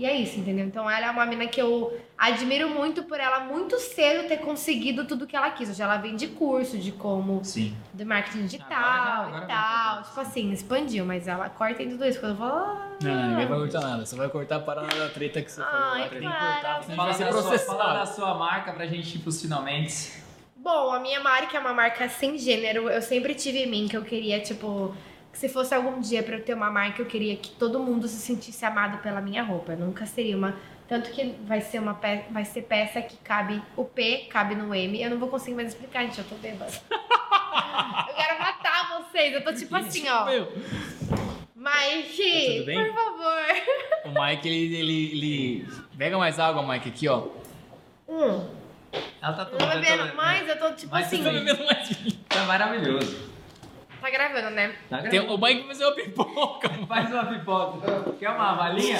E 0.00 0.06
é 0.06 0.16
isso, 0.16 0.40
entendeu? 0.40 0.64
Então 0.64 0.88
ela 0.90 1.08
é 1.08 1.10
uma 1.10 1.26
mina 1.26 1.46
que 1.46 1.60
eu 1.60 1.94
admiro 2.16 2.70
muito 2.70 3.02
por 3.02 3.20
ela 3.20 3.40
muito 3.40 3.78
cedo 3.78 4.26
ter 4.26 4.38
conseguido 4.38 5.04
tudo 5.04 5.26
que 5.26 5.36
ela 5.36 5.50
quis. 5.50 5.68
Hoje 5.68 5.82
ela 5.82 5.98
vende 5.98 6.26
curso 6.28 6.78
de 6.78 6.90
como 6.90 7.44
Sim. 7.44 7.76
de 7.92 8.02
marketing 8.02 8.44
digital 8.46 8.66
Agora 8.82 9.04
já- 9.04 9.26
agora 9.26 9.44
e 9.44 9.46
tal. 9.46 10.02
Tipo 10.04 10.20
assim, 10.20 10.52
expandiu, 10.52 11.04
mas 11.04 11.28
ela 11.28 11.50
corta 11.50 11.82
em 11.82 11.90
tudo 11.90 12.06
isso. 12.06 12.18
Quando 12.18 12.32
eu 12.32 12.38
falo. 12.38 12.50
"Ah, 12.54 12.88
Não, 13.02 13.28
ninguém 13.28 13.46
vai 13.46 13.58
cortar 13.58 13.80
nada. 13.82 14.06
Você 14.06 14.16
vai 14.16 14.28
cortar 14.30 14.56
a 14.56 14.60
parada 14.60 14.96
da 14.98 15.08
treta 15.10 15.42
que 15.42 15.52
você 15.52 15.60
falou. 15.62 15.76
Ai, 15.92 16.00
lá, 16.00 16.08
Tem 16.08 16.18
que 16.20 16.24
cortar, 16.26 16.80
vai 16.96 17.12
ser 17.12 17.26
processado. 17.26 17.78
fala 17.78 17.98
da 17.98 18.06
sua 18.06 18.34
marca 18.34 18.72
pra 18.72 18.86
gente 18.86 19.18
pros 19.18 19.42
finalmente. 19.42 20.12
Bom, 20.56 20.92
a 20.94 20.98
minha 20.98 21.20
marca 21.20 21.58
é 21.58 21.60
uma 21.60 21.74
marca 21.74 22.08
sem 22.08 22.38
gênero. 22.38 22.88
Eu 22.88 23.02
sempre 23.02 23.34
tive 23.34 23.64
em 23.64 23.70
mim 23.70 23.86
que 23.86 23.96
eu 23.98 24.02
queria, 24.02 24.40
tipo, 24.40 24.94
se 25.32 25.48
fosse 25.48 25.74
algum 25.74 26.00
dia 26.00 26.22
pra 26.22 26.36
eu 26.36 26.42
ter 26.44 26.54
uma 26.54 26.70
marca, 26.70 27.00
eu 27.00 27.06
queria 27.06 27.36
que 27.36 27.50
todo 27.50 27.78
mundo 27.78 28.06
se 28.08 28.16
sentisse 28.16 28.64
amado 28.64 28.98
pela 28.98 29.20
minha 29.20 29.42
roupa. 29.42 29.74
Nunca 29.74 30.06
seria 30.06 30.36
uma. 30.36 30.54
Tanto 30.88 31.10
que 31.10 31.36
vai 31.44 31.60
ser 31.60 31.78
uma 31.78 31.94
pe... 31.94 32.24
vai 32.30 32.44
ser 32.44 32.62
peça 32.62 33.00
que 33.00 33.16
cabe 33.18 33.62
o 33.76 33.84
P, 33.84 34.26
cabe 34.30 34.54
no 34.56 34.74
M. 34.74 35.00
Eu 35.00 35.10
não 35.10 35.18
vou 35.18 35.28
conseguir 35.28 35.54
mais 35.54 35.68
explicar, 35.68 36.02
gente. 36.04 36.18
Eu 36.18 36.24
tô 36.24 36.34
bêbada. 36.36 36.72
eu 36.90 38.14
quero 38.14 38.38
matar 38.40 39.02
vocês. 39.02 39.32
Eu 39.32 39.44
tô 39.44 39.52
tipo 39.52 39.74
assim, 39.76 40.08
ó. 40.08 40.24
Meu, 40.24 40.48
Mike, 41.54 42.54
Tudo 42.56 42.66
bem? 42.66 42.84
por 42.86 42.94
favor. 42.94 43.44
o 44.06 44.24
Mike, 44.24 44.48
ele, 44.48 44.76
ele, 44.76 45.12
ele... 45.12 45.68
Pega 45.96 46.16
mais 46.18 46.40
água, 46.40 46.66
Mike, 46.66 46.88
aqui, 46.88 47.06
ó. 47.06 47.28
Hum, 48.08 48.48
Ela 49.22 49.32
tá 49.34 49.42
eu 49.42 49.46
tô 49.46 49.56
tomando. 49.58 49.80
bebendo 49.80 50.16
mais, 50.16 50.48
eu 50.48 50.58
tô 50.58 50.72
tipo 50.72 50.90
Mas 50.90 51.06
assim. 51.06 51.22
tá 51.22 51.32
mais. 51.32 52.18
Tá 52.28 52.44
maravilhoso. 52.46 53.29
Tá 54.00 54.10
gravando, 54.10 54.50
né? 54.50 54.72
Tá 54.88 54.98
Tem, 54.98 55.10
gravando. 55.10 55.34
o 55.34 55.38
Mike 55.40 55.60
vai 55.60 55.68
fazer 55.68 55.84
uma 55.84 55.94
pipoca. 55.94 56.68
Faz 56.88 57.12
uma 57.12 57.26
pipoca. 57.26 58.12
Quer 58.18 58.30
uma 58.30 58.54
balinha? 58.54 58.96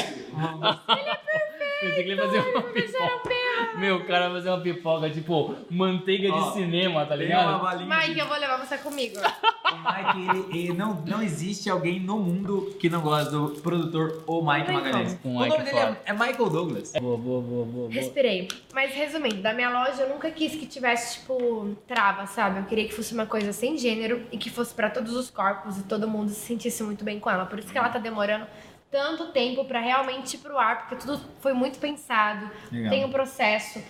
Pensei 1.81 2.05
que 2.05 2.11
ele 2.11 2.15
ia 2.21 2.23
fazer 2.27 2.39
uma 2.41 2.63
pipoca. 2.63 3.31
Meu, 3.79 3.97
o 3.97 4.05
cara 4.05 4.29
vai 4.29 4.39
fazer 4.39 4.51
uma 4.51 4.61
pipoca, 4.61 5.09
tipo, 5.09 5.55
manteiga 5.71 6.31
Ó, 6.31 6.39
de 6.49 6.53
cinema, 6.53 7.07
tá 7.07 7.17
Tem 7.17 7.29
uma 7.35 7.55
ligado? 7.55 7.87
Mike, 8.09 8.19
eu 8.21 8.27
vou 8.27 8.37
levar 8.37 8.59
você 8.59 8.77
comigo. 8.77 9.17
O 9.19 9.77
Mike, 9.79 10.51
ele, 10.53 10.65
ele 10.65 10.73
não, 10.75 10.95
não 11.07 11.23
existe 11.23 11.71
alguém 11.71 11.99
no 11.99 12.19
mundo 12.19 12.77
que 12.79 12.91
não 12.91 13.01
gosta 13.01 13.31
do 13.31 13.49
produtor 13.63 14.23
ou 14.27 14.45
Mike 14.45 14.67
tem 14.67 14.75
Magalhães. 14.75 15.19
O 15.25 15.29
Um 15.29 15.33
nome 15.35 15.49
Mike 15.51 15.63
dele 15.65 15.79
é, 15.79 15.97
é 16.05 16.13
Michael 16.13 16.51
Douglas. 16.51 16.93
Boa, 17.01 17.17
boa, 17.17 17.41
boa. 17.41 17.65
boa. 17.65 17.91
Respirei. 17.91 18.49
Mas 18.75 18.93
resumindo, 18.93 19.41
da 19.41 19.55
minha 19.55 19.71
loja 19.71 20.03
eu 20.03 20.09
nunca 20.11 20.31
quis 20.31 20.53
que 20.55 20.67
tivesse, 20.67 21.21
tipo, 21.21 21.75
trava, 21.87 22.27
sabe? 22.27 22.59
Eu 22.59 22.65
queria 22.65 22.87
que 22.87 22.95
fosse 22.95 23.15
uma 23.15 23.25
coisa 23.25 23.55
sem 23.55 23.79
gênero 23.79 24.23
e 24.31 24.37
que 24.37 24.51
fosse 24.51 24.75
pra 24.75 24.90
todos 24.91 25.15
os 25.15 25.31
corpos 25.31 25.79
e 25.79 25.83
todo 25.85 26.09
mundo 26.09 26.29
se 26.31 26.41
sentisse 26.41 26.83
muito 26.83 27.05
bem 27.05 27.19
com 27.19 27.31
ela. 27.31 27.47
Por 27.47 27.59
isso 27.59 27.71
que 27.71 27.79
ela 27.79 27.89
tá 27.89 27.99
demorando 27.99 28.47
tanto 28.91 29.27
tempo 29.27 29.65
pra 29.65 29.81
realmente 29.81 30.35
ir 30.35 30.39
pro 30.39 30.59
ar, 30.59 30.81
porque 30.81 30.97
tudo 30.97 31.21
foi 31.41 31.53
muito 31.53 31.79
pensado, 31.79 32.51
Legal. 32.71 32.91
tem 32.91 33.05
um 33.05 33.11
processo. 33.11 33.83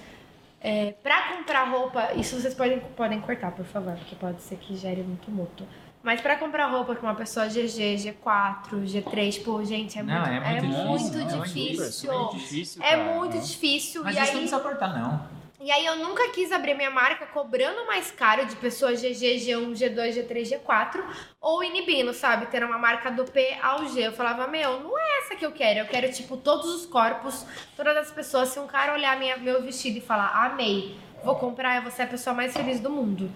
É, 0.60 0.93
pra 1.02 1.36
comprar 1.36 1.64
roupa, 1.64 2.12
isso 2.14 2.39
vocês 2.39 2.55
podem, 2.55 2.81
podem 2.94 3.20
cortar, 3.20 3.51
por 3.52 3.64
favor, 3.64 3.94
porque 3.94 4.14
pode 4.14 4.43
ser 4.43 4.56
que 4.56 4.77
gere 4.77 5.01
um 5.01 5.16
tumulto. 5.16 5.66
Mas 6.02 6.20
pra 6.20 6.36
comprar 6.36 6.66
roupa 6.66 6.94
pra 6.94 7.02
uma 7.02 7.14
pessoa 7.14 7.47
GG, 7.47 7.97
G4, 7.97 8.70
G3, 8.85 9.43
pô, 9.44 9.62
gente, 9.64 9.98
é 9.98 10.02
Não, 10.02 10.14
muito, 10.14 10.31
é 10.31 10.60
muito 10.60 10.89
muito 10.89 11.43
difícil, 11.43 12.12
é 12.12 12.12
difícil. 12.12 12.12
É 12.12 12.16
muito 12.16 12.36
difícil, 12.36 12.82
É 12.82 12.97
muito 12.97 13.39
difícil. 13.39 14.05
Mas 14.05 14.16
e 14.16 14.18
isso 14.18 14.28
aí, 14.28 14.32
não 14.32 14.40
precisa 14.40 14.60
cortar, 14.60 14.98
não. 14.98 15.40
E 15.61 15.70
aí 15.70 15.85
eu 15.85 15.97
nunca 15.97 16.31
quis 16.31 16.51
abrir 16.53 16.74
minha 16.74 16.91
marca 16.91 17.27
cobrando 17.27 17.87
mais 17.87 18.11
caro 18.11 18.47
de 18.47 18.57
pessoas 18.57 18.99
GG, 19.03 19.37
G1, 19.37 19.73
G2, 19.73 20.15
G3, 20.15 20.59
G4 20.59 21.05
ou 21.39 21.62
inibindo, 21.62 22.15
sabe? 22.15 22.47
Ter 22.47 22.65
uma 22.65 22.78
marca 22.78 23.11
do 23.11 23.27
P 23.27 23.59
ao 23.62 23.87
G. 23.87 24.07
Eu 24.07 24.12
falava, 24.12 24.47
meu, 24.47 24.81
não 24.81 24.99
é 24.99 25.19
essa 25.19 25.37
que 25.37 25.45
eu 25.45 25.53
quero. 25.53 25.81
Eu 25.81 25.87
quero, 25.87 26.11
tipo, 26.11 26.39
todos 26.39 26.74
os 26.74 26.87
corpos, 26.87 27.45
todas 27.77 27.95
as 27.95 28.11
pessoas. 28.11 28.49
Se 28.49 28.59
um 28.59 28.66
cara 28.66 28.95
olhar 28.95 29.19
minha, 29.19 29.37
meu 29.37 29.62
vestido 29.62 29.99
e 29.99 30.01
falar, 30.01 30.47
amei, 30.47 30.97
vou 31.23 31.37
comprar, 31.37 31.77
eu 31.77 31.82
vou 31.82 31.91
ser 31.91 32.03
a 32.03 32.07
pessoa 32.07 32.35
mais 32.35 32.55
feliz 32.55 32.81
do 32.81 32.89
mundo. 32.89 33.31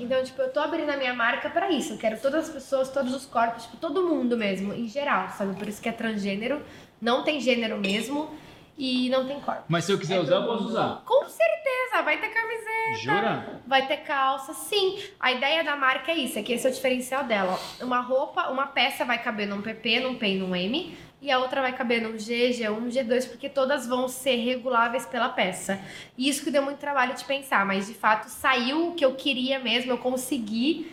Então, 0.00 0.24
tipo, 0.24 0.40
eu 0.40 0.50
tô 0.50 0.60
abrindo 0.60 0.88
a 0.88 0.96
minha 0.96 1.12
marca 1.12 1.50
pra 1.50 1.70
isso. 1.70 1.92
Eu 1.92 1.98
quero 1.98 2.18
todas 2.18 2.48
as 2.48 2.54
pessoas, 2.54 2.88
todos 2.88 3.14
os 3.14 3.26
corpos, 3.26 3.64
tipo, 3.64 3.76
todo 3.76 4.02
mundo 4.02 4.34
mesmo, 4.34 4.72
em 4.72 4.88
geral, 4.88 5.28
sabe? 5.36 5.54
Por 5.58 5.68
isso 5.68 5.82
que 5.82 5.90
é 5.90 5.92
transgênero, 5.92 6.62
não 7.00 7.22
tem 7.22 7.38
gênero 7.38 7.76
mesmo 7.76 8.30
e 8.78 9.08
não 9.08 9.26
tem 9.26 9.40
corpo. 9.40 9.64
Mas 9.68 9.84
se 9.84 9.92
eu 9.92 9.98
quiser 9.98 10.16
É 10.16 10.20
usar, 10.20 10.36
eu 10.36 10.46
posso 10.46 10.64
usar. 10.64 11.02
Com 11.04 11.24
certeza, 11.28 12.02
vai 12.04 12.20
ter 12.20 12.28
camiseta. 12.28 12.98
Jura? 12.98 13.60
Vai 13.66 13.86
ter 13.86 13.98
calça, 13.98 14.52
sim. 14.54 14.98
A 15.18 15.32
ideia 15.32 15.64
da 15.64 15.76
marca 15.76 16.12
é 16.12 16.16
isso, 16.16 16.38
é 16.38 16.42
que 16.42 16.52
esse 16.52 16.66
é 16.66 16.70
o 16.70 16.72
diferencial 16.72 17.24
dela. 17.24 17.58
Uma 17.80 18.00
roupa, 18.00 18.48
uma 18.48 18.66
peça 18.66 19.04
vai 19.04 19.22
caber 19.22 19.48
num 19.48 19.62
PP, 19.62 20.00
num 20.00 20.16
P 20.16 20.28
e 20.28 20.38
num 20.38 20.54
M, 20.54 20.96
e 21.20 21.30
a 21.30 21.38
outra 21.38 21.62
vai 21.62 21.72
caber 21.72 22.02
num 22.02 22.18
G, 22.18 22.50
G1, 22.50 22.88
G2, 22.88 23.28
porque 23.28 23.48
todas 23.48 23.86
vão 23.86 24.06
ser 24.06 24.36
reguláveis 24.36 25.06
pela 25.06 25.30
peça. 25.30 25.80
E 26.16 26.28
isso 26.28 26.44
que 26.44 26.50
deu 26.50 26.62
muito 26.62 26.78
trabalho 26.78 27.14
de 27.14 27.24
pensar, 27.24 27.64
mas 27.64 27.86
de 27.86 27.94
fato 27.94 28.28
saiu 28.28 28.88
o 28.88 28.94
que 28.94 29.04
eu 29.04 29.14
queria 29.14 29.58
mesmo, 29.58 29.90
eu 29.90 29.98
consegui, 29.98 30.92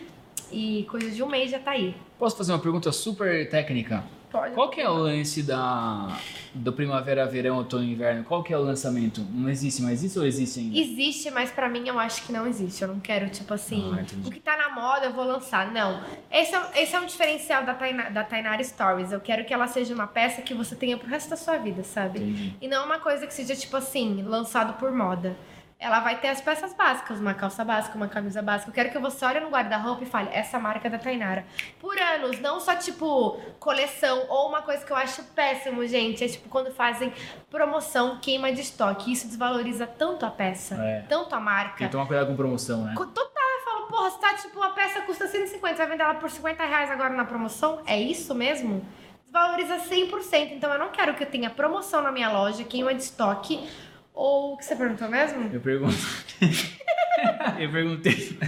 e 0.50 0.86
coisa 0.90 1.10
de 1.10 1.22
um 1.22 1.26
mês 1.26 1.50
já 1.50 1.58
tá 1.58 1.72
aí. 1.72 1.94
Posso 2.18 2.36
fazer 2.36 2.52
uma 2.52 2.58
pergunta 2.58 2.90
super 2.90 3.48
técnica? 3.50 4.02
Pode. 4.34 4.52
Qual 4.52 4.68
que 4.68 4.80
é 4.80 4.90
o 4.90 4.94
lance 4.94 5.44
da 5.44 6.18
do 6.52 6.72
primavera, 6.72 7.24
verão, 7.24 7.56
outono 7.56 7.84
e 7.84 7.92
inverno? 7.92 8.24
Qual 8.24 8.42
que 8.42 8.52
é 8.52 8.58
o 8.58 8.62
lançamento? 8.62 9.20
Não 9.30 9.48
existe 9.48 9.80
mais 9.80 10.02
isso 10.02 10.18
ou 10.18 10.26
existe 10.26 10.58
ainda? 10.58 10.76
Existe, 10.76 11.30
mas 11.30 11.52
pra 11.52 11.68
mim 11.68 11.86
eu 11.86 11.96
acho 12.00 12.26
que 12.26 12.32
não 12.32 12.44
existe. 12.44 12.82
Eu 12.82 12.88
não 12.88 12.98
quero, 12.98 13.30
tipo 13.30 13.54
assim, 13.54 13.92
Ah, 13.96 14.04
o 14.26 14.30
que 14.32 14.40
tá 14.40 14.56
na 14.56 14.70
moda 14.70 15.06
eu 15.06 15.12
vou 15.12 15.24
lançar. 15.24 15.70
Não. 15.70 16.00
Esse 16.32 16.52
é, 16.52 16.82
esse 16.82 16.96
é 16.96 17.00
um 17.00 17.06
diferencial 17.06 17.64
da, 17.64 17.74
Taina, 17.74 18.10
da 18.10 18.24
Tainara 18.24 18.62
Stories. 18.64 19.12
Eu 19.12 19.20
quero 19.20 19.44
que 19.44 19.54
ela 19.54 19.68
seja 19.68 19.94
uma 19.94 20.08
peça 20.08 20.42
que 20.42 20.52
você 20.52 20.74
tenha 20.74 20.96
pro 20.96 21.08
resto 21.08 21.30
da 21.30 21.36
sua 21.36 21.56
vida, 21.56 21.84
sabe? 21.84 22.18
Entendi. 22.18 22.56
E 22.60 22.66
não 22.66 22.86
uma 22.86 22.98
coisa 22.98 23.28
que 23.28 23.32
seja, 23.34 23.54
tipo 23.54 23.76
assim, 23.76 24.20
lançado 24.22 24.74
por 24.80 24.90
moda. 24.90 25.36
Ela 25.78 26.00
vai 26.00 26.18
ter 26.18 26.28
as 26.28 26.40
peças 26.40 26.72
básicas, 26.72 27.20
uma 27.20 27.34
calça 27.34 27.64
básica, 27.64 27.94
uma 27.96 28.08
camisa 28.08 28.40
básica. 28.40 28.70
Eu 28.70 28.74
quero 28.74 28.90
que 28.90 28.98
você 28.98 29.24
olhe 29.24 29.40
no 29.40 29.50
guarda-roupa 29.50 30.02
e 30.04 30.06
fale, 30.06 30.30
essa 30.32 30.58
marca 30.58 30.86
é 30.86 30.90
da 30.90 30.98
Tainara. 30.98 31.44
Por 31.78 31.98
anos, 32.00 32.40
não 32.40 32.58
só 32.58 32.74
tipo 32.76 33.38
coleção 33.58 34.24
ou 34.28 34.48
uma 34.48 34.62
coisa 34.62 34.84
que 34.84 34.90
eu 34.90 34.96
acho 34.96 35.22
péssimo, 35.34 35.86
gente. 35.86 36.24
É 36.24 36.28
tipo 36.28 36.48
quando 36.48 36.70
fazem 36.72 37.12
promoção, 37.50 38.18
queima 38.18 38.50
de 38.52 38.60
estoque. 38.62 39.12
Isso 39.12 39.26
desvaloriza 39.26 39.86
tanto 39.86 40.24
a 40.24 40.30
peça, 40.30 40.76
É. 40.76 41.04
tanto 41.08 41.34
a 41.34 41.38
Tem 41.38 41.44
marca. 41.44 41.84
que 41.84 41.88
tomar 41.90 42.06
cuidado 42.06 42.28
com 42.28 42.36
promoção, 42.36 42.84
né? 42.84 42.94
Total, 42.96 43.24
eu 43.58 43.64
falo, 43.64 43.86
porra, 43.88 44.10
você 44.10 44.18
tá 44.20 44.34
tipo, 44.34 44.62
a 44.62 44.70
peça 44.70 45.02
custa 45.02 45.26
150, 45.26 45.74
você 45.74 45.82
vai 45.82 45.86
vender 45.90 46.02
ela 46.04 46.14
por 46.14 46.30
50 46.30 46.64
reais 46.64 46.90
agora 46.90 47.12
na 47.12 47.24
promoção? 47.26 47.82
É 47.86 48.00
isso 48.00 48.34
mesmo? 48.34 48.82
Desvaloriza 49.24 49.78
100%. 49.80 50.52
Então 50.52 50.72
eu 50.72 50.78
não 50.78 50.88
quero 50.90 51.12
que 51.14 51.24
eu 51.24 51.30
tenha 51.30 51.50
promoção 51.50 52.00
na 52.00 52.12
minha 52.12 52.30
loja, 52.30 52.62
queima 52.64 52.94
de 52.94 53.02
estoque. 53.02 53.68
Ou 54.14 54.54
o 54.54 54.56
que 54.56 54.64
você 54.64 54.76
perguntou 54.76 55.08
mesmo? 55.08 55.50
Eu 55.52 55.60
pergunto. 55.60 55.96
eu 57.58 57.70
perguntei. 57.70 58.38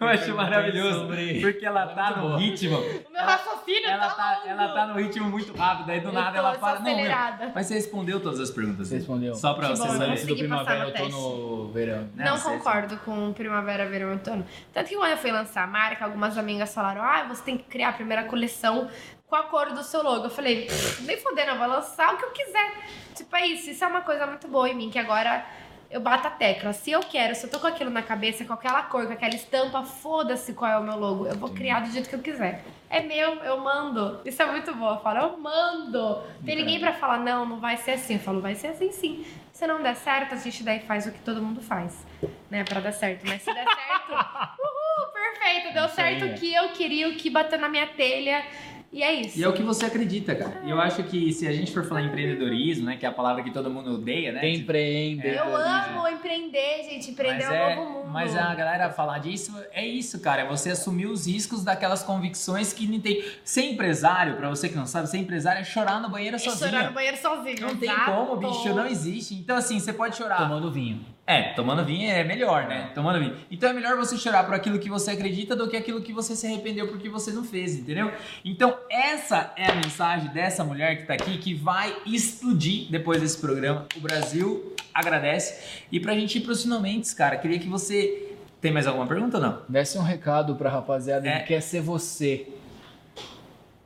Eu 0.00 0.08
acho 0.08 0.34
maravilhoso, 0.34 1.00
sobre- 1.00 1.40
porque 1.40 1.64
ela 1.64 1.86
tá 1.88 2.06
Muito 2.06 2.16
no 2.16 2.22
boa. 2.28 2.38
ritmo. 2.38 2.76
O 2.76 3.12
meu 3.12 3.22
raciocínio 3.22 3.86
Ela 3.88 4.08
tá 4.08 4.14
tá, 4.14 4.42
ela 4.46 4.68
tá 4.68 4.86
no 4.86 4.94
ritmo 4.94 5.28
muito 5.30 5.54
rápido, 5.56 5.90
aí 5.90 6.00
do 6.00 6.08
Eu 6.08 6.12
nada 6.12 6.38
ela 6.38 6.54
sou 6.58 6.60
Não, 6.68 6.82
meu, 6.82 6.92
acelerada. 6.92 7.52
mas 7.54 7.66
você 7.66 7.74
respondeu 7.74 8.18
todas 8.20 8.40
as 8.40 8.50
perguntas. 8.50 8.88
Você 8.88 8.94
né? 8.94 8.98
respondeu. 9.00 9.34
Só 9.34 9.54
pra 9.54 9.68
vocês 9.68 9.78
saberem. 9.90 10.08
Lance 10.10 10.26
do 10.26 10.36
primavera, 10.36 10.86
outono, 10.86 11.72
verão. 11.72 12.08
Não, 12.16 12.24
Não 12.24 12.40
concordo 12.40 12.96
com 12.98 13.32
primavera, 13.32 13.86
verão 13.86 14.08
e 14.08 14.12
outono. 14.12 14.44
Tanto 14.72 14.88
que 14.88 14.96
quando 14.96 15.10
eu 15.12 15.18
fui 15.18 15.30
lançar 15.30 15.62
a 15.64 15.66
marca, 15.66 16.04
algumas 16.04 16.36
amigas 16.36 16.74
falaram: 16.74 17.02
ah, 17.02 17.24
você 17.28 17.42
tem 17.42 17.56
que 17.56 17.64
criar 17.64 17.90
a 17.90 17.92
primeira 17.92 18.24
coleção 18.24 18.88
com 19.32 19.36
a 19.36 19.44
cor 19.44 19.70
do 19.70 19.82
seu 19.82 20.02
logo. 20.02 20.26
Eu 20.26 20.30
falei, 20.30 20.66
"Pff, 20.66 21.04
nem 21.04 21.16
fodendo, 21.16 21.52
eu 21.52 21.56
vou 21.56 21.66
lançar 21.66 22.12
o 22.12 22.18
que 22.18 22.24
eu 22.26 22.30
quiser. 22.32 22.70
Tipo, 23.14 23.34
é 23.34 23.46
isso. 23.46 23.70
Isso 23.70 23.82
é 23.82 23.86
uma 23.86 24.02
coisa 24.02 24.26
muito 24.26 24.46
boa 24.46 24.68
em 24.68 24.74
mim, 24.74 24.90
que 24.90 24.98
agora 24.98 25.42
eu 25.90 26.02
bato 26.02 26.26
a 26.28 26.30
tecla. 26.30 26.74
Se 26.74 26.90
eu 26.92 27.00
quero, 27.00 27.34
se 27.34 27.46
eu 27.46 27.50
tô 27.50 27.58
com 27.58 27.66
aquilo 27.66 27.88
na 27.88 28.02
cabeça, 28.02 28.44
com 28.44 28.52
aquela 28.52 28.82
cor, 28.82 29.06
com 29.06 29.12
aquela 29.14 29.34
estampa, 29.34 29.82
foda-se 29.84 30.52
qual 30.52 30.70
é 30.70 30.76
o 30.76 30.82
meu 30.82 30.98
logo. 30.98 31.26
Eu 31.26 31.34
vou 31.36 31.48
criar 31.48 31.80
do 31.80 31.90
jeito 31.90 32.10
que 32.10 32.14
eu 32.14 32.18
quiser. 32.20 32.62
É 32.90 33.00
meu, 33.00 33.36
eu 33.36 33.56
mando. 33.58 34.20
Isso 34.22 34.42
é 34.42 34.44
muito 34.44 34.74
bom. 34.74 34.90
Eu 34.96 35.00
falo, 35.00 35.18
eu 35.20 35.38
mando. 35.38 36.22
Tem 36.44 36.54
ninguém 36.54 36.78
pra 36.78 36.92
falar, 36.92 37.16
não, 37.16 37.46
não 37.46 37.56
vai 37.58 37.78
ser 37.78 37.92
assim. 37.92 38.14
Eu 38.16 38.20
falo, 38.20 38.42
vai 38.42 38.54
ser 38.54 38.66
assim 38.66 38.92
sim. 38.92 39.24
Se 39.50 39.66
não 39.66 39.82
der 39.82 39.96
certo, 39.96 40.34
a 40.34 40.36
gente 40.36 40.62
daí 40.62 40.80
faz 40.80 41.06
o 41.06 41.12
que 41.12 41.20
todo 41.20 41.40
mundo 41.40 41.62
faz, 41.62 42.04
né? 42.50 42.64
Pra 42.64 42.80
dar 42.80 42.92
certo. 42.92 43.26
Mas 43.26 43.40
se 43.40 43.46
der 43.54 43.64
certo, 43.64 44.12
uhul, 44.60 45.08
perfeito. 45.10 45.72
Deu 45.72 45.88
certo 45.88 46.26
o 46.26 46.34
que 46.34 46.52
eu 46.52 46.68
queria, 46.70 47.08
o 47.08 47.14
que 47.14 47.30
bateu 47.30 47.58
na 47.58 47.68
minha 47.70 47.86
telha. 47.86 48.44
E 48.92 49.02
é 49.02 49.14
isso. 49.14 49.38
E 49.38 49.42
é 49.42 49.48
o 49.48 49.54
que 49.54 49.62
você 49.62 49.86
acredita, 49.86 50.34
cara. 50.34 50.60
E 50.64 50.70
eu 50.70 50.78
acho 50.78 51.02
que 51.04 51.32
se 51.32 51.48
a 51.48 51.52
gente 51.52 51.72
for 51.72 51.82
falar 51.82 52.02
em 52.02 52.08
empreendedorismo, 52.08 52.84
né, 52.84 52.96
que 52.98 53.06
é 53.06 53.08
a 53.08 53.12
palavra 53.12 53.42
que 53.42 53.50
todo 53.50 53.70
mundo 53.70 53.94
odeia, 53.94 54.32
né? 54.32 54.40
Tem 54.40 54.52
tipo, 54.52 54.64
empreendedor. 54.64 55.46
Eu 55.46 55.56
amo 55.56 56.08
empreender, 56.08 56.84
gente. 56.84 57.10
Empreender 57.10 57.46
mas 57.46 57.54
é 57.54 57.66
um 57.66 57.70
é, 57.70 57.76
novo 57.76 57.90
mundo. 57.90 58.10
mas 58.10 58.36
a 58.36 58.54
galera 58.54 58.90
falar 58.90 59.18
disso 59.18 59.58
é 59.72 59.86
isso, 59.86 60.20
cara. 60.20 60.42
É 60.42 60.46
você 60.46 60.70
assumir 60.70 61.06
os 61.06 61.26
riscos 61.26 61.64
daquelas 61.64 62.02
convicções 62.02 62.74
que 62.74 62.86
não 62.86 63.00
tem. 63.00 63.24
Ser 63.42 63.62
empresário, 63.62 64.36
pra 64.36 64.50
você 64.50 64.68
que 64.68 64.76
não 64.76 64.86
sabe, 64.86 65.08
ser 65.08 65.18
empresário 65.18 65.62
é 65.62 65.64
chorar 65.64 65.98
no 65.98 66.10
banheiro 66.10 66.36
É 66.36 66.38
sozinho. 66.38 66.70
chorar 66.70 66.88
no 66.88 66.92
banheiro 66.92 67.16
sozinho. 67.16 67.60
Não 67.62 67.76
tem 67.76 67.90
exato. 67.90 68.12
como, 68.12 68.36
bicho, 68.36 68.74
não 68.74 68.86
existe. 68.86 69.34
Então, 69.34 69.56
assim, 69.56 69.80
você 69.80 69.94
pode 69.94 70.16
chorar. 70.16 70.36
Tomando 70.36 70.70
vinho. 70.70 71.00
É, 71.24 71.52
tomando 71.54 71.84
vinho 71.84 72.10
é 72.10 72.24
melhor, 72.24 72.66
né? 72.66 72.90
Tomando 72.94 73.20
vinho. 73.20 73.36
Então 73.50 73.70
é 73.70 73.72
melhor 73.72 73.96
você 73.96 74.16
chorar 74.18 74.44
por 74.44 74.54
aquilo 74.54 74.78
que 74.78 74.90
você 74.90 75.12
acredita 75.12 75.54
do 75.54 75.68
que 75.68 75.76
aquilo 75.76 76.00
que 76.02 76.12
você 76.12 76.34
se 76.34 76.46
arrependeu 76.46 76.88
porque 76.88 77.08
você 77.08 77.30
não 77.30 77.44
fez, 77.44 77.76
entendeu? 77.76 78.10
Então 78.44 78.76
essa 78.90 79.52
é 79.56 79.70
a 79.70 79.74
mensagem 79.76 80.30
dessa 80.32 80.64
mulher 80.64 80.96
que 80.98 81.04
tá 81.06 81.14
aqui, 81.14 81.38
que 81.38 81.54
vai 81.54 81.94
explodir 82.04 82.90
depois 82.90 83.20
desse 83.20 83.38
programa. 83.38 83.86
O 83.96 84.00
Brasil 84.00 84.74
agradece. 84.92 85.82
E 85.92 86.00
pra 86.00 86.12
gente 86.14 86.38
ir 86.38 86.40
pros 86.40 86.62
finalmente, 86.62 87.14
cara, 87.14 87.36
queria 87.36 87.58
que 87.58 87.68
você... 87.68 88.28
Tem 88.60 88.72
mais 88.72 88.86
alguma 88.86 89.06
pergunta 89.06 89.38
ou 89.38 89.42
não? 89.42 89.62
Desce 89.68 89.98
um 89.98 90.02
recado 90.02 90.54
pra 90.56 90.70
rapaziada 90.70 91.28
É. 91.28 91.40
que 91.40 91.48
quer 91.48 91.60
ser 91.60 91.80
você. 91.80 92.46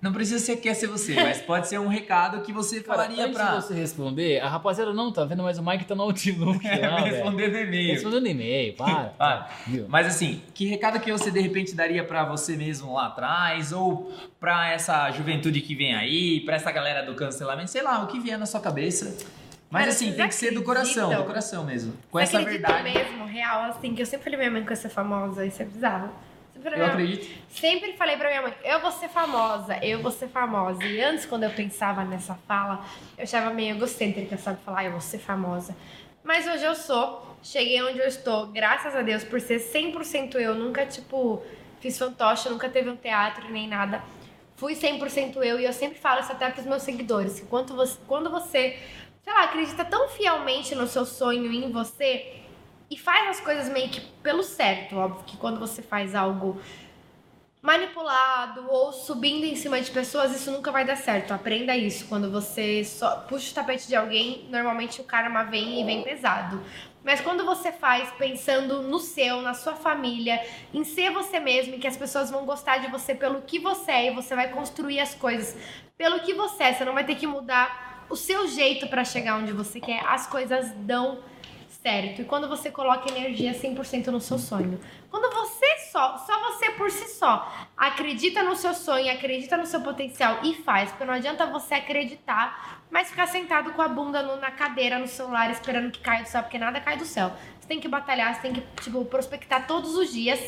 Não 0.00 0.12
precisa 0.12 0.38
ser 0.38 0.56
quer 0.56 0.74
ser 0.74 0.86
você, 0.88 1.14
mas 1.14 1.40
pode 1.40 1.68
ser 1.68 1.80
um 1.80 1.88
recado 1.88 2.42
que 2.42 2.52
você 2.52 2.80
Cara, 2.82 2.98
falaria 3.04 3.24
antes 3.24 3.36
pra... 3.36 3.60
você 3.60 3.72
responder, 3.74 4.40
a 4.40 4.48
rapaziada 4.48 4.92
não 4.92 5.10
tá 5.10 5.24
vendo, 5.24 5.42
mas 5.42 5.58
o 5.58 5.64
Mike 5.64 5.84
tá 5.86 5.94
no 5.94 6.02
Outlook 6.02 6.62
lá, 6.68 6.70
É, 6.70 6.78
velho. 6.78 7.04
responder 7.14 7.48
no 7.50 7.58
e-mail. 7.58 7.92
Respondendo 7.94 8.26
e-mail, 8.26 8.74
para. 8.74 8.94
Para. 9.18 9.50
Viu? 9.66 9.86
Mas 9.88 10.06
assim, 10.06 10.42
que 10.52 10.66
recado 10.66 11.00
que 11.00 11.10
você 11.10 11.30
de 11.30 11.40
repente 11.40 11.74
daria 11.74 12.04
pra 12.04 12.24
você 12.24 12.56
mesmo 12.56 12.92
lá 12.92 13.06
atrás 13.06 13.72
ou 13.72 14.12
pra 14.38 14.70
essa 14.70 15.10
juventude 15.12 15.60
que 15.62 15.74
vem 15.74 15.94
aí, 15.94 16.40
pra 16.40 16.56
essa 16.56 16.70
galera 16.70 17.02
do 17.04 17.14
cancelamento, 17.14 17.70
sei 17.70 17.82
lá, 17.82 18.02
o 18.04 18.06
que 18.06 18.20
vier 18.20 18.38
na 18.38 18.46
sua 18.46 18.60
cabeça. 18.60 19.16
Mas 19.70 19.80
Cara, 19.82 19.92
assim, 19.92 20.12
tem 20.12 20.28
que 20.28 20.34
ser 20.34 20.52
do 20.52 20.62
coração, 20.62 21.12
do 21.12 21.24
coração 21.24 21.64
mesmo. 21.64 21.92
Com 22.10 22.18
Você 22.18 22.36
essa 22.36 22.44
verdade. 22.44 22.84
mesmo, 22.84 23.24
real, 23.24 23.62
assim, 23.64 23.94
que 23.94 24.02
eu 24.02 24.06
sempre 24.06 24.24
falei 24.24 24.38
minha 24.38 24.50
mãe 24.50 24.64
ia 24.70 24.76
ser 24.76 24.88
famosa, 24.90 25.44
isso 25.44 25.60
é 25.60 25.64
bizarro. 25.64 26.10
Sempre 26.66 26.70
falei 26.70 26.80
Eu 26.82 26.90
pra 26.90 26.96
minha- 26.96 27.14
acredito. 27.14 27.42
Sempre 27.48 27.92
falei 27.94 28.16
pra 28.16 28.28
minha 28.28 28.42
mãe, 28.42 28.54
eu 28.64 28.80
vou 28.80 28.90
ser 28.90 29.08
famosa, 29.08 29.78
eu 29.84 30.00
vou 30.02 30.10
ser 30.10 30.26
famosa. 30.28 30.84
E 30.84 31.00
antes, 31.00 31.24
quando 31.24 31.44
eu 31.44 31.50
pensava 31.50 32.04
nessa 32.04 32.34
fala, 32.46 32.84
eu 33.16 33.22
achava 33.22 33.50
meio 33.54 33.76
egocêntrica, 33.76 34.36
sabe? 34.36 34.58
Falar, 34.64 34.80
"Ah, 34.80 34.84
eu 34.84 34.90
vou 34.92 35.00
ser 35.00 35.18
famosa. 35.18 35.76
Mas 36.24 36.46
hoje 36.46 36.64
eu 36.64 36.74
sou, 36.74 37.36
cheguei 37.42 37.80
onde 37.82 38.00
eu 38.00 38.06
estou, 38.06 38.46
graças 38.48 38.96
a 38.96 39.02
Deus, 39.02 39.22
por 39.22 39.40
ser 39.40 39.60
100% 39.60 40.38
eu. 40.38 40.54
Nunca, 40.56 40.84
tipo, 40.84 41.40
fiz 41.80 41.96
fantoche, 41.96 42.48
nunca 42.48 42.68
teve 42.68 42.90
um 42.90 42.96
teatro 42.96 43.48
nem 43.48 43.68
nada. 43.68 44.02
Fui 44.56 44.74
100% 44.74 45.42
eu 45.44 45.60
e 45.60 45.64
eu 45.64 45.72
sempre 45.72 45.98
falo 45.98 46.20
isso 46.20 46.32
até 46.32 46.50
pros 46.50 46.66
meus 46.66 46.82
seguidores, 46.82 47.38
que 47.40 47.46
quando 47.46 47.76
você, 47.76 47.96
quando 48.08 48.28
você, 48.30 48.76
sei 49.22 49.32
lá, 49.32 49.44
acredita 49.44 49.84
tão 49.84 50.08
fielmente 50.08 50.74
no 50.74 50.86
seu 50.88 51.04
sonho 51.04 51.52
e 51.52 51.64
em 51.64 51.70
você 51.70 52.42
e 52.90 52.96
faz 52.96 53.28
as 53.30 53.40
coisas 53.40 53.68
meio 53.68 53.88
que 53.88 54.00
pelo 54.22 54.42
certo, 54.42 54.96
óbvio 54.96 55.24
que 55.24 55.36
quando 55.36 55.58
você 55.58 55.82
faz 55.82 56.14
algo 56.14 56.60
manipulado 57.66 58.64
ou 58.70 58.92
subindo 58.92 59.44
em 59.44 59.56
cima 59.56 59.80
de 59.80 59.90
pessoas, 59.90 60.34
isso 60.34 60.52
nunca 60.52 60.70
vai 60.70 60.84
dar 60.84 60.96
certo. 60.96 61.34
Aprenda 61.34 61.76
isso. 61.76 62.06
Quando 62.06 62.30
você 62.30 62.84
só 62.84 63.16
puxa 63.28 63.50
o 63.50 63.54
tapete 63.54 63.88
de 63.88 63.96
alguém, 63.96 64.46
normalmente 64.50 65.00
o 65.00 65.04
karma 65.04 65.42
vem 65.42 65.80
e 65.80 65.84
vem 65.84 66.04
pesado. 66.04 66.62
Mas 67.02 67.20
quando 67.20 67.44
você 67.44 67.72
faz 67.72 68.08
pensando 68.12 68.82
no 68.82 69.00
seu, 69.00 69.42
na 69.42 69.52
sua 69.52 69.74
família, 69.74 70.40
em 70.72 70.84
ser 70.84 71.10
você 71.10 71.40
mesmo, 71.40 71.74
e 71.74 71.78
que 71.78 71.88
as 71.88 71.96
pessoas 71.96 72.30
vão 72.30 72.44
gostar 72.44 72.78
de 72.78 72.88
você 72.88 73.16
pelo 73.16 73.42
que 73.42 73.58
você 73.58 73.90
é, 73.90 74.06
e 74.06 74.14
você 74.14 74.34
vai 74.36 74.48
construir 74.48 75.00
as 75.00 75.14
coisas 75.14 75.56
pelo 75.96 76.20
que 76.20 76.34
você 76.34 76.64
é, 76.64 76.72
você 76.72 76.84
não 76.84 76.94
vai 76.94 77.04
ter 77.04 77.16
que 77.16 77.26
mudar 77.26 78.06
o 78.08 78.16
seu 78.16 78.46
jeito 78.46 78.86
para 78.86 79.04
chegar 79.04 79.38
onde 79.38 79.52
você 79.52 79.80
quer, 79.80 80.04
as 80.06 80.26
coisas 80.26 80.70
dão 80.78 81.14
certo. 81.14 81.35
E 81.86 82.24
quando 82.24 82.48
você 82.48 82.68
coloca 82.70 83.08
energia 83.08 83.52
100% 83.54 84.08
no 84.08 84.20
seu 84.20 84.38
sonho. 84.38 84.80
Quando 85.08 85.32
você 85.32 85.66
só, 85.92 86.18
só 86.18 86.40
você 86.52 86.70
por 86.72 86.90
si 86.90 87.08
só, 87.14 87.48
acredita 87.76 88.42
no 88.42 88.56
seu 88.56 88.74
sonho, 88.74 89.10
acredita 89.12 89.56
no 89.56 89.64
seu 89.64 89.80
potencial 89.80 90.40
e 90.42 90.54
faz, 90.54 90.90
porque 90.90 91.04
não 91.04 91.14
adianta 91.14 91.46
você 91.46 91.74
acreditar, 91.74 92.82
mas 92.90 93.08
ficar 93.10 93.28
sentado 93.28 93.72
com 93.72 93.82
a 93.82 93.88
bunda 93.88 94.20
no- 94.20 94.36
na 94.36 94.50
cadeira, 94.50 94.98
no 94.98 95.06
celular, 95.06 95.48
esperando 95.50 95.92
que 95.92 96.00
caia 96.00 96.24
do 96.24 96.28
céu, 96.28 96.42
porque 96.42 96.58
nada 96.58 96.80
cai 96.80 96.96
do 96.96 97.04
céu. 97.04 97.30
Você 97.60 97.68
tem 97.68 97.78
que 97.78 97.86
batalhar, 97.88 98.34
você 98.34 98.40
tem 98.42 98.52
que, 98.54 98.60
tipo, 98.82 99.04
prospectar 99.04 99.66
todos 99.68 99.94
os 99.94 100.12
dias. 100.12 100.40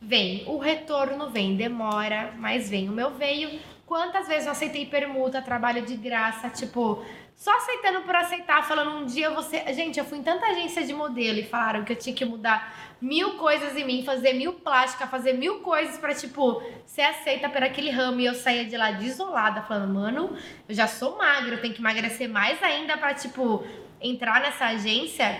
Vem, 0.00 0.44
o 0.46 0.56
retorno 0.58 1.30
vem, 1.30 1.56
demora, 1.56 2.32
mas 2.38 2.70
vem. 2.70 2.88
O 2.88 2.92
meu 2.92 3.10
veio. 3.10 3.58
Quantas 3.84 4.26
vezes 4.28 4.46
eu 4.46 4.52
aceitei 4.52 4.86
permuta, 4.86 5.42
trabalho 5.42 5.82
de 5.82 5.96
graça, 5.96 6.48
tipo, 6.48 7.04
só 7.36 7.54
aceitando 7.54 8.00
por 8.00 8.16
aceitar, 8.16 8.66
falando 8.66 8.92
um 8.92 9.04
dia 9.04 9.28
você. 9.30 9.62
Gente, 9.74 9.98
eu 9.98 10.06
fui 10.06 10.18
em 10.18 10.22
tanta 10.22 10.46
agência 10.46 10.82
de 10.82 10.94
modelo 10.94 11.38
e 11.38 11.44
falaram 11.44 11.84
que 11.84 11.92
eu 11.92 11.96
tinha 11.96 12.16
que 12.16 12.24
mudar 12.24 12.96
mil 13.00 13.34
coisas 13.34 13.76
em 13.76 13.84
mim, 13.84 14.02
fazer 14.02 14.32
mil 14.32 14.54
plásticas, 14.54 15.10
fazer 15.10 15.34
mil 15.34 15.60
coisas 15.60 15.98
pra, 15.98 16.14
tipo, 16.14 16.62
ser 16.86 17.02
aceita 17.02 17.50
por 17.50 17.62
aquele 17.62 17.90
ramo. 17.90 18.20
E 18.20 18.24
eu 18.24 18.34
saía 18.34 18.64
de 18.64 18.74
lá 18.74 18.92
desolada, 18.92 19.60
falando, 19.62 19.92
mano, 19.92 20.34
eu 20.66 20.74
já 20.74 20.86
sou 20.86 21.18
magra, 21.18 21.56
eu 21.56 21.60
tenho 21.60 21.74
que 21.74 21.80
emagrecer 21.80 22.26
mais 22.26 22.60
ainda 22.62 22.96
pra, 22.96 23.12
tipo, 23.12 23.66
entrar 24.00 24.40
nessa 24.40 24.68
agência. 24.68 25.38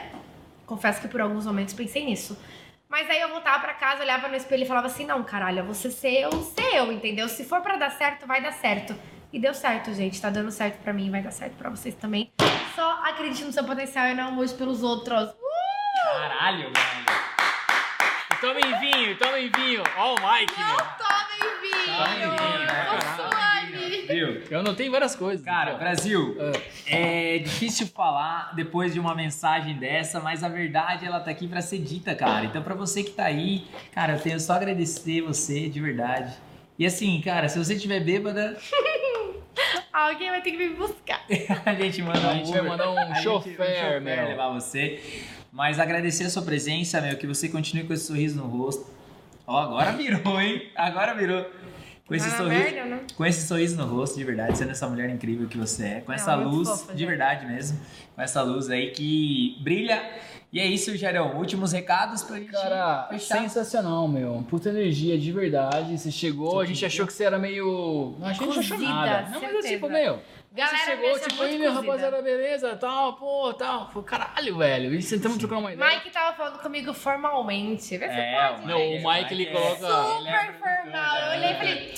Confesso 0.67 1.01
que 1.01 1.09
por 1.09 1.23
alguns 1.23 1.47
momentos 1.47 1.73
pensei 1.73 2.05
nisso. 2.05 2.39
Mas 2.91 3.09
aí 3.09 3.21
eu 3.21 3.31
voltava 3.31 3.61
pra 3.61 3.73
casa, 3.73 4.03
olhava 4.03 4.29
no 4.29 4.37
espelho 4.37 4.65
e 4.65 4.67
falava 4.67 4.89
assim: 4.89 5.07
não, 5.07 5.25
caralho, 5.25 5.65
você 5.65 5.91
ser 5.91 6.21
eu, 6.21 6.31
ser 6.43 6.77
eu, 6.77 6.93
entendeu? 6.93 7.27
Se 7.27 7.43
for 7.43 7.63
pra 7.63 7.77
dar 7.77 7.91
certo, 7.91 8.27
vai 8.27 8.43
dar 8.43 8.53
certo. 8.53 8.95
E 9.33 9.39
deu 9.39 9.53
certo, 9.55 9.93
gente. 9.93 10.21
Tá 10.21 10.31
dando 10.31 10.51
certo 10.51 10.79
pra 10.83 10.93
mim, 10.93 11.11
vai 11.11 11.23
dar 11.23 11.31
certo 11.31 11.55
pra 11.55 11.69
vocês 11.71 11.95
também. 11.95 12.31
Só 12.75 13.03
acredite 13.05 13.45
no 13.45 13.53
seu 13.53 13.65
potencial 13.65 14.07
e 14.09 14.15
não 14.15 14.39
hoje 14.39 14.55
pelos 14.55 14.83
outros. 14.83 15.31
Caralho, 16.13 16.73
velho. 16.73 17.27
Tomem 18.41 18.79
vinho, 18.81 19.19
tomem 19.19 19.51
vinho. 19.51 19.83
Ó 19.97 20.15
o 20.15 20.17
Mike, 20.17 20.53
Não 20.61 20.77
tomem 20.77 21.61
vinho! 21.63 21.97
Tomem 21.97 22.19
vinho, 22.21 22.67
né, 22.67 22.87
Ô, 22.93 22.99
caralho? 22.99 23.31
Suane! 23.31 24.07
Viu? 24.07 24.43
Eu 24.51 24.61
anotei 24.61 24.89
várias 24.91 25.17
coisas. 25.17 25.45
Cara, 25.45 25.73
Pô. 25.73 25.79
Brasil, 25.79 26.37
Ah. 26.39 26.53
é 26.87 27.39
difícil 27.39 27.87
falar 27.89 28.55
depois 28.55 28.93
de 28.93 29.01
uma 29.01 29.15
mensagem 29.15 29.77
dessa, 29.79 30.21
mas 30.21 30.45
a 30.45 30.49
verdade 30.49 31.07
ela 31.07 31.19
tá 31.21 31.31
aqui 31.31 31.49
pra 31.49 31.61
ser 31.63 31.79
dita, 31.79 32.15
cara. 32.15 32.45
Então 32.45 32.63
pra 32.63 32.75
você 32.75 33.03
que 33.03 33.11
tá 33.11 33.25
aí, 33.25 33.67
cara, 33.93 34.15
eu 34.15 34.21
tenho 34.21 34.39
só 34.39 34.53
a 34.53 34.57
agradecer 34.57 35.23
você 35.23 35.69
de 35.69 35.81
verdade. 35.81 36.33
E 36.79 36.85
assim, 36.85 37.19
cara, 37.23 37.49
se 37.49 37.59
você 37.59 37.75
estiver 37.75 38.01
bêbada, 38.01 38.57
Alguém 39.97 40.29
vai 40.29 40.43
ter 40.43 40.51
que 40.51 40.59
me 40.59 40.69
buscar. 40.75 41.25
a 41.65 41.75
gente 41.75 42.03
manda 42.03 42.19
A 42.29 42.33
um 42.33 42.35
gente 42.35 42.53
vai 42.53 42.61
mandar 42.61 42.91
um 42.91 42.99
A 42.99 43.15
chofer, 43.15 43.99
meu. 44.03 44.25
levar 44.29 44.51
você. 44.51 45.01
Mas 45.51 45.81
agradecer 45.81 46.25
a 46.25 46.29
sua 46.31 46.43
presença, 46.43 47.01
meu, 47.01 47.17
que 47.17 47.27
você 47.27 47.49
continue 47.49 47.85
com 47.85 47.95
esse 47.95 48.05
sorriso 48.07 48.37
no 48.37 48.47
rosto. 48.47 48.87
Ó, 49.47 49.59
agora 49.59 49.93
virou, 49.93 50.39
hein? 50.39 50.71
Agora 50.77 51.15
virou. 51.15 51.47
Com 52.07 52.15
esse 52.15 52.29
Ah, 52.29 52.37
sorriso. 52.37 52.63
merda, 52.63 52.85
né? 52.85 53.01
Com 53.17 53.25
esse 53.25 53.49
sorriso 53.49 53.77
no 53.79 53.87
rosto, 53.87 54.19
de 54.19 54.25
verdade, 54.25 54.59
sendo 54.59 54.71
essa 54.71 54.87
mulher 54.87 55.09
incrível 55.09 55.49
que 55.49 55.57
você 55.57 55.85
é, 55.87 56.01
com 56.03 56.13
essa 56.13 56.35
luz, 56.37 56.69
fofa, 56.69 56.95
de 56.95 57.05
verdade 57.07 57.47
mesmo, 57.47 57.81
com 58.15 58.21
essa 58.23 58.43
luz 58.43 58.69
aí 58.71 58.91
que 58.91 59.57
brilha. 59.63 60.01
E 60.53 60.61
é 60.61 60.65
isso, 60.67 60.97
Jarão. 60.97 61.37
Últimos 61.37 61.73
recados 61.73 62.23
pra 62.23 62.37
gente 62.39 62.53
Cara, 62.53 63.09
fechar. 63.11 63.39
sensacional, 63.41 64.07
meu. 64.09 64.45
Puta 64.49 64.69
energia 64.71 65.19
de 65.19 65.31
verdade. 65.33 65.99
Você 65.99 66.11
chegou, 66.11 66.61
a 66.61 66.65
gente 66.65 66.85
achou 66.87 67.07
que 67.07 67.13
você 67.13 67.25
era 67.25 67.39
meio. 67.39 68.15
Não, 68.19 68.27
a 68.29 68.33
gente 68.33 68.43
não 68.47 68.51
achou 68.53 68.77
Cozida, 68.77 68.89
nada. 68.95 69.23
Não, 69.23 69.41
mas 69.41 69.41
certeza. 69.51 69.69
tipo, 69.69 69.89
meu. 69.89 70.19
Galera, 70.53 70.79
você 70.79 70.85
chegou, 70.87 71.11
é 71.11 71.19
tipo, 71.19 71.43
aí, 71.43 71.59
meu 71.59 71.73
cozida. 71.75 71.87
rapaziada, 71.87 72.23
beleza, 72.23 72.77
tal, 72.77 73.15
pô, 73.17 73.53
tal. 73.53 73.91
Falei, 73.91 74.09
caralho, 74.09 74.57
velho. 74.57 74.95
E 74.95 75.03
sentamos 75.03 75.37
trocando 75.37 75.61
uma 75.63 75.73
ideia. 75.75 75.91
Mike 75.97 76.09
tava 76.11 76.35
falando 76.35 76.59
comigo 76.63 76.95
formalmente. 76.95 77.99
Vê 77.99 78.07
se 78.09 78.15
É, 78.15 78.49
pode. 78.53 78.67
Não, 78.67 78.79
o 78.79 79.13
Mike, 79.13 79.35
ele 79.35 79.47
coloca- 79.47 80.17
ele 80.19 80.29
é 80.29 80.41
Super 80.47 80.59
formal. 80.59 81.17
Eu 81.19 81.39
olhei 81.39 81.51
e 81.51 81.55
falei, 81.57 81.95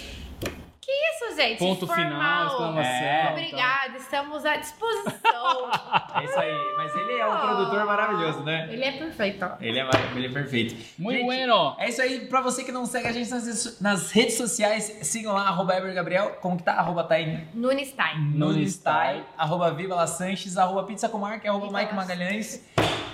que 0.89 1.27
isso, 1.27 1.37
gente? 1.37 1.59
Ponto 1.59 1.87
final, 1.87 2.47
exclamação. 2.47 2.83
É. 2.83 3.29
Obrigada, 3.33 3.97
estamos 3.99 4.45
à 4.47 4.57
disposição. 4.57 5.19
É 6.19 6.25
isso 6.25 6.39
aí. 6.41 6.75
Mas 6.77 6.95
ele 6.97 7.13
é 7.19 7.27
um 7.27 7.33
Oh. 7.35 7.39
produtor 7.39 7.85
maravilhoso, 7.85 8.41
né? 8.41 8.69
Ele 8.73 8.83
é 8.83 8.93
perfeito, 8.93 9.45
ó. 9.45 9.51
Ele 9.61 9.79
é, 9.79 9.89
ele 10.17 10.27
é 10.27 10.31
perfeito. 10.31 10.75
Muito 10.99 11.17
Gente, 11.19 11.27
bueno. 11.27 11.77
É 11.79 11.89
isso 11.89 12.03
aí. 12.03 12.27
Pra 12.27 12.41
você 12.41 12.65
que 12.65 12.73
não 12.73 12.87
segue 12.87 13.07
a 13.07 13.13
gente 13.13 13.31
nas, 13.31 13.45
redes- 13.47 13.81
nas 13.81 14.11
redes 14.11 14.35
sociais, 14.37 14.99
sigam 15.03 15.35
lá, 15.35 15.43
arroba 15.49 15.77
Eber 15.77 15.95
Gabriel. 15.95 16.31
Como 16.41 16.57
que 16.57 16.63
tá? 16.65 16.73
Arroba 16.75 17.05
Taine 17.05 17.47
Nunes 17.55 17.93
Time. 17.95 18.37
Nunes 18.37 18.79
Tai, 18.79 19.23
arroba 19.37 19.71
Viva 19.71 19.95
La 19.95 20.07
Sanches, 20.09 20.57
arroba 20.57 20.83
Pizza 20.85 21.09
com 21.09 21.19
Marca, 21.19 21.49
arroba 21.49 21.71
Mike 21.79 21.95
Magalhães. 21.95 22.65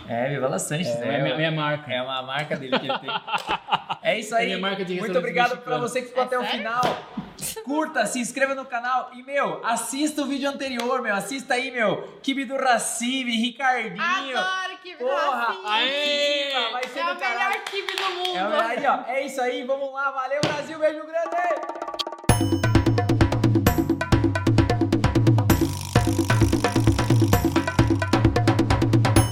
É, 0.09 0.29
Viva 0.29 0.49
La 0.49 0.59
Sanches, 0.59 0.89
É, 0.97 0.99
né? 1.05 1.19
é 1.19 1.23
minha, 1.23 1.37
minha 1.37 1.51
marca. 1.53 1.93
É 1.93 2.03
uma 2.03 2.23
marca 2.23 2.57
dele 2.57 2.79
que 2.79 2.87
ele 2.87 2.99
tem. 2.99 3.11
É 4.03 4.19
isso 4.19 4.35
aí. 4.35 4.45
É 4.45 4.47
minha 4.49 4.59
marca 4.59 4.85
de 4.85 4.99
Muito 4.99 5.19
obrigado 5.19 5.59
pra 5.59 5.79
você 5.79 6.03
que 6.03 6.09
ficou 6.09 6.23
É 6.23 6.27
até 6.27 6.39
o 6.39 6.43
sério? 6.43 6.59
final. 6.59 6.99
Curta, 7.65 8.07
se 8.07 8.21
inscreva 8.21 8.55
no 8.55 8.65
canal 8.65 9.11
e, 9.13 9.23
meu, 9.23 9.61
assista 9.67 10.23
o 10.23 10.27
vídeo 10.27 10.49
anterior, 10.49 11.03
meu. 11.03 11.15
Assista 11.15 11.55
aí, 11.55 11.71
meu. 11.71 12.19
Kibe 12.23 12.45
do 12.45 12.57
Racibe, 12.57 13.33
Ricardinho. 13.37 14.39
Adoro 14.39 14.75
Porra, 14.99 15.49
assim. 15.49 15.67
Aê! 15.67 16.71
Vai 16.73 16.83
ser 16.89 16.99
É 17.01 17.05
do 17.05 17.11
o 17.13 17.15
melhor 17.19 17.53
time 17.65 17.93
do 17.97 18.11
mundo. 18.15 18.55
É, 18.55 18.61
aí, 18.67 18.87
ó. 18.87 19.11
É 19.11 19.23
isso 19.27 19.41
aí, 19.41 19.65
vamos 19.65 19.93
lá. 19.93 20.11
Valeu, 20.11 20.41
Brasil. 20.43 20.79
Beijo 20.79 21.07
grande. 21.07 22.04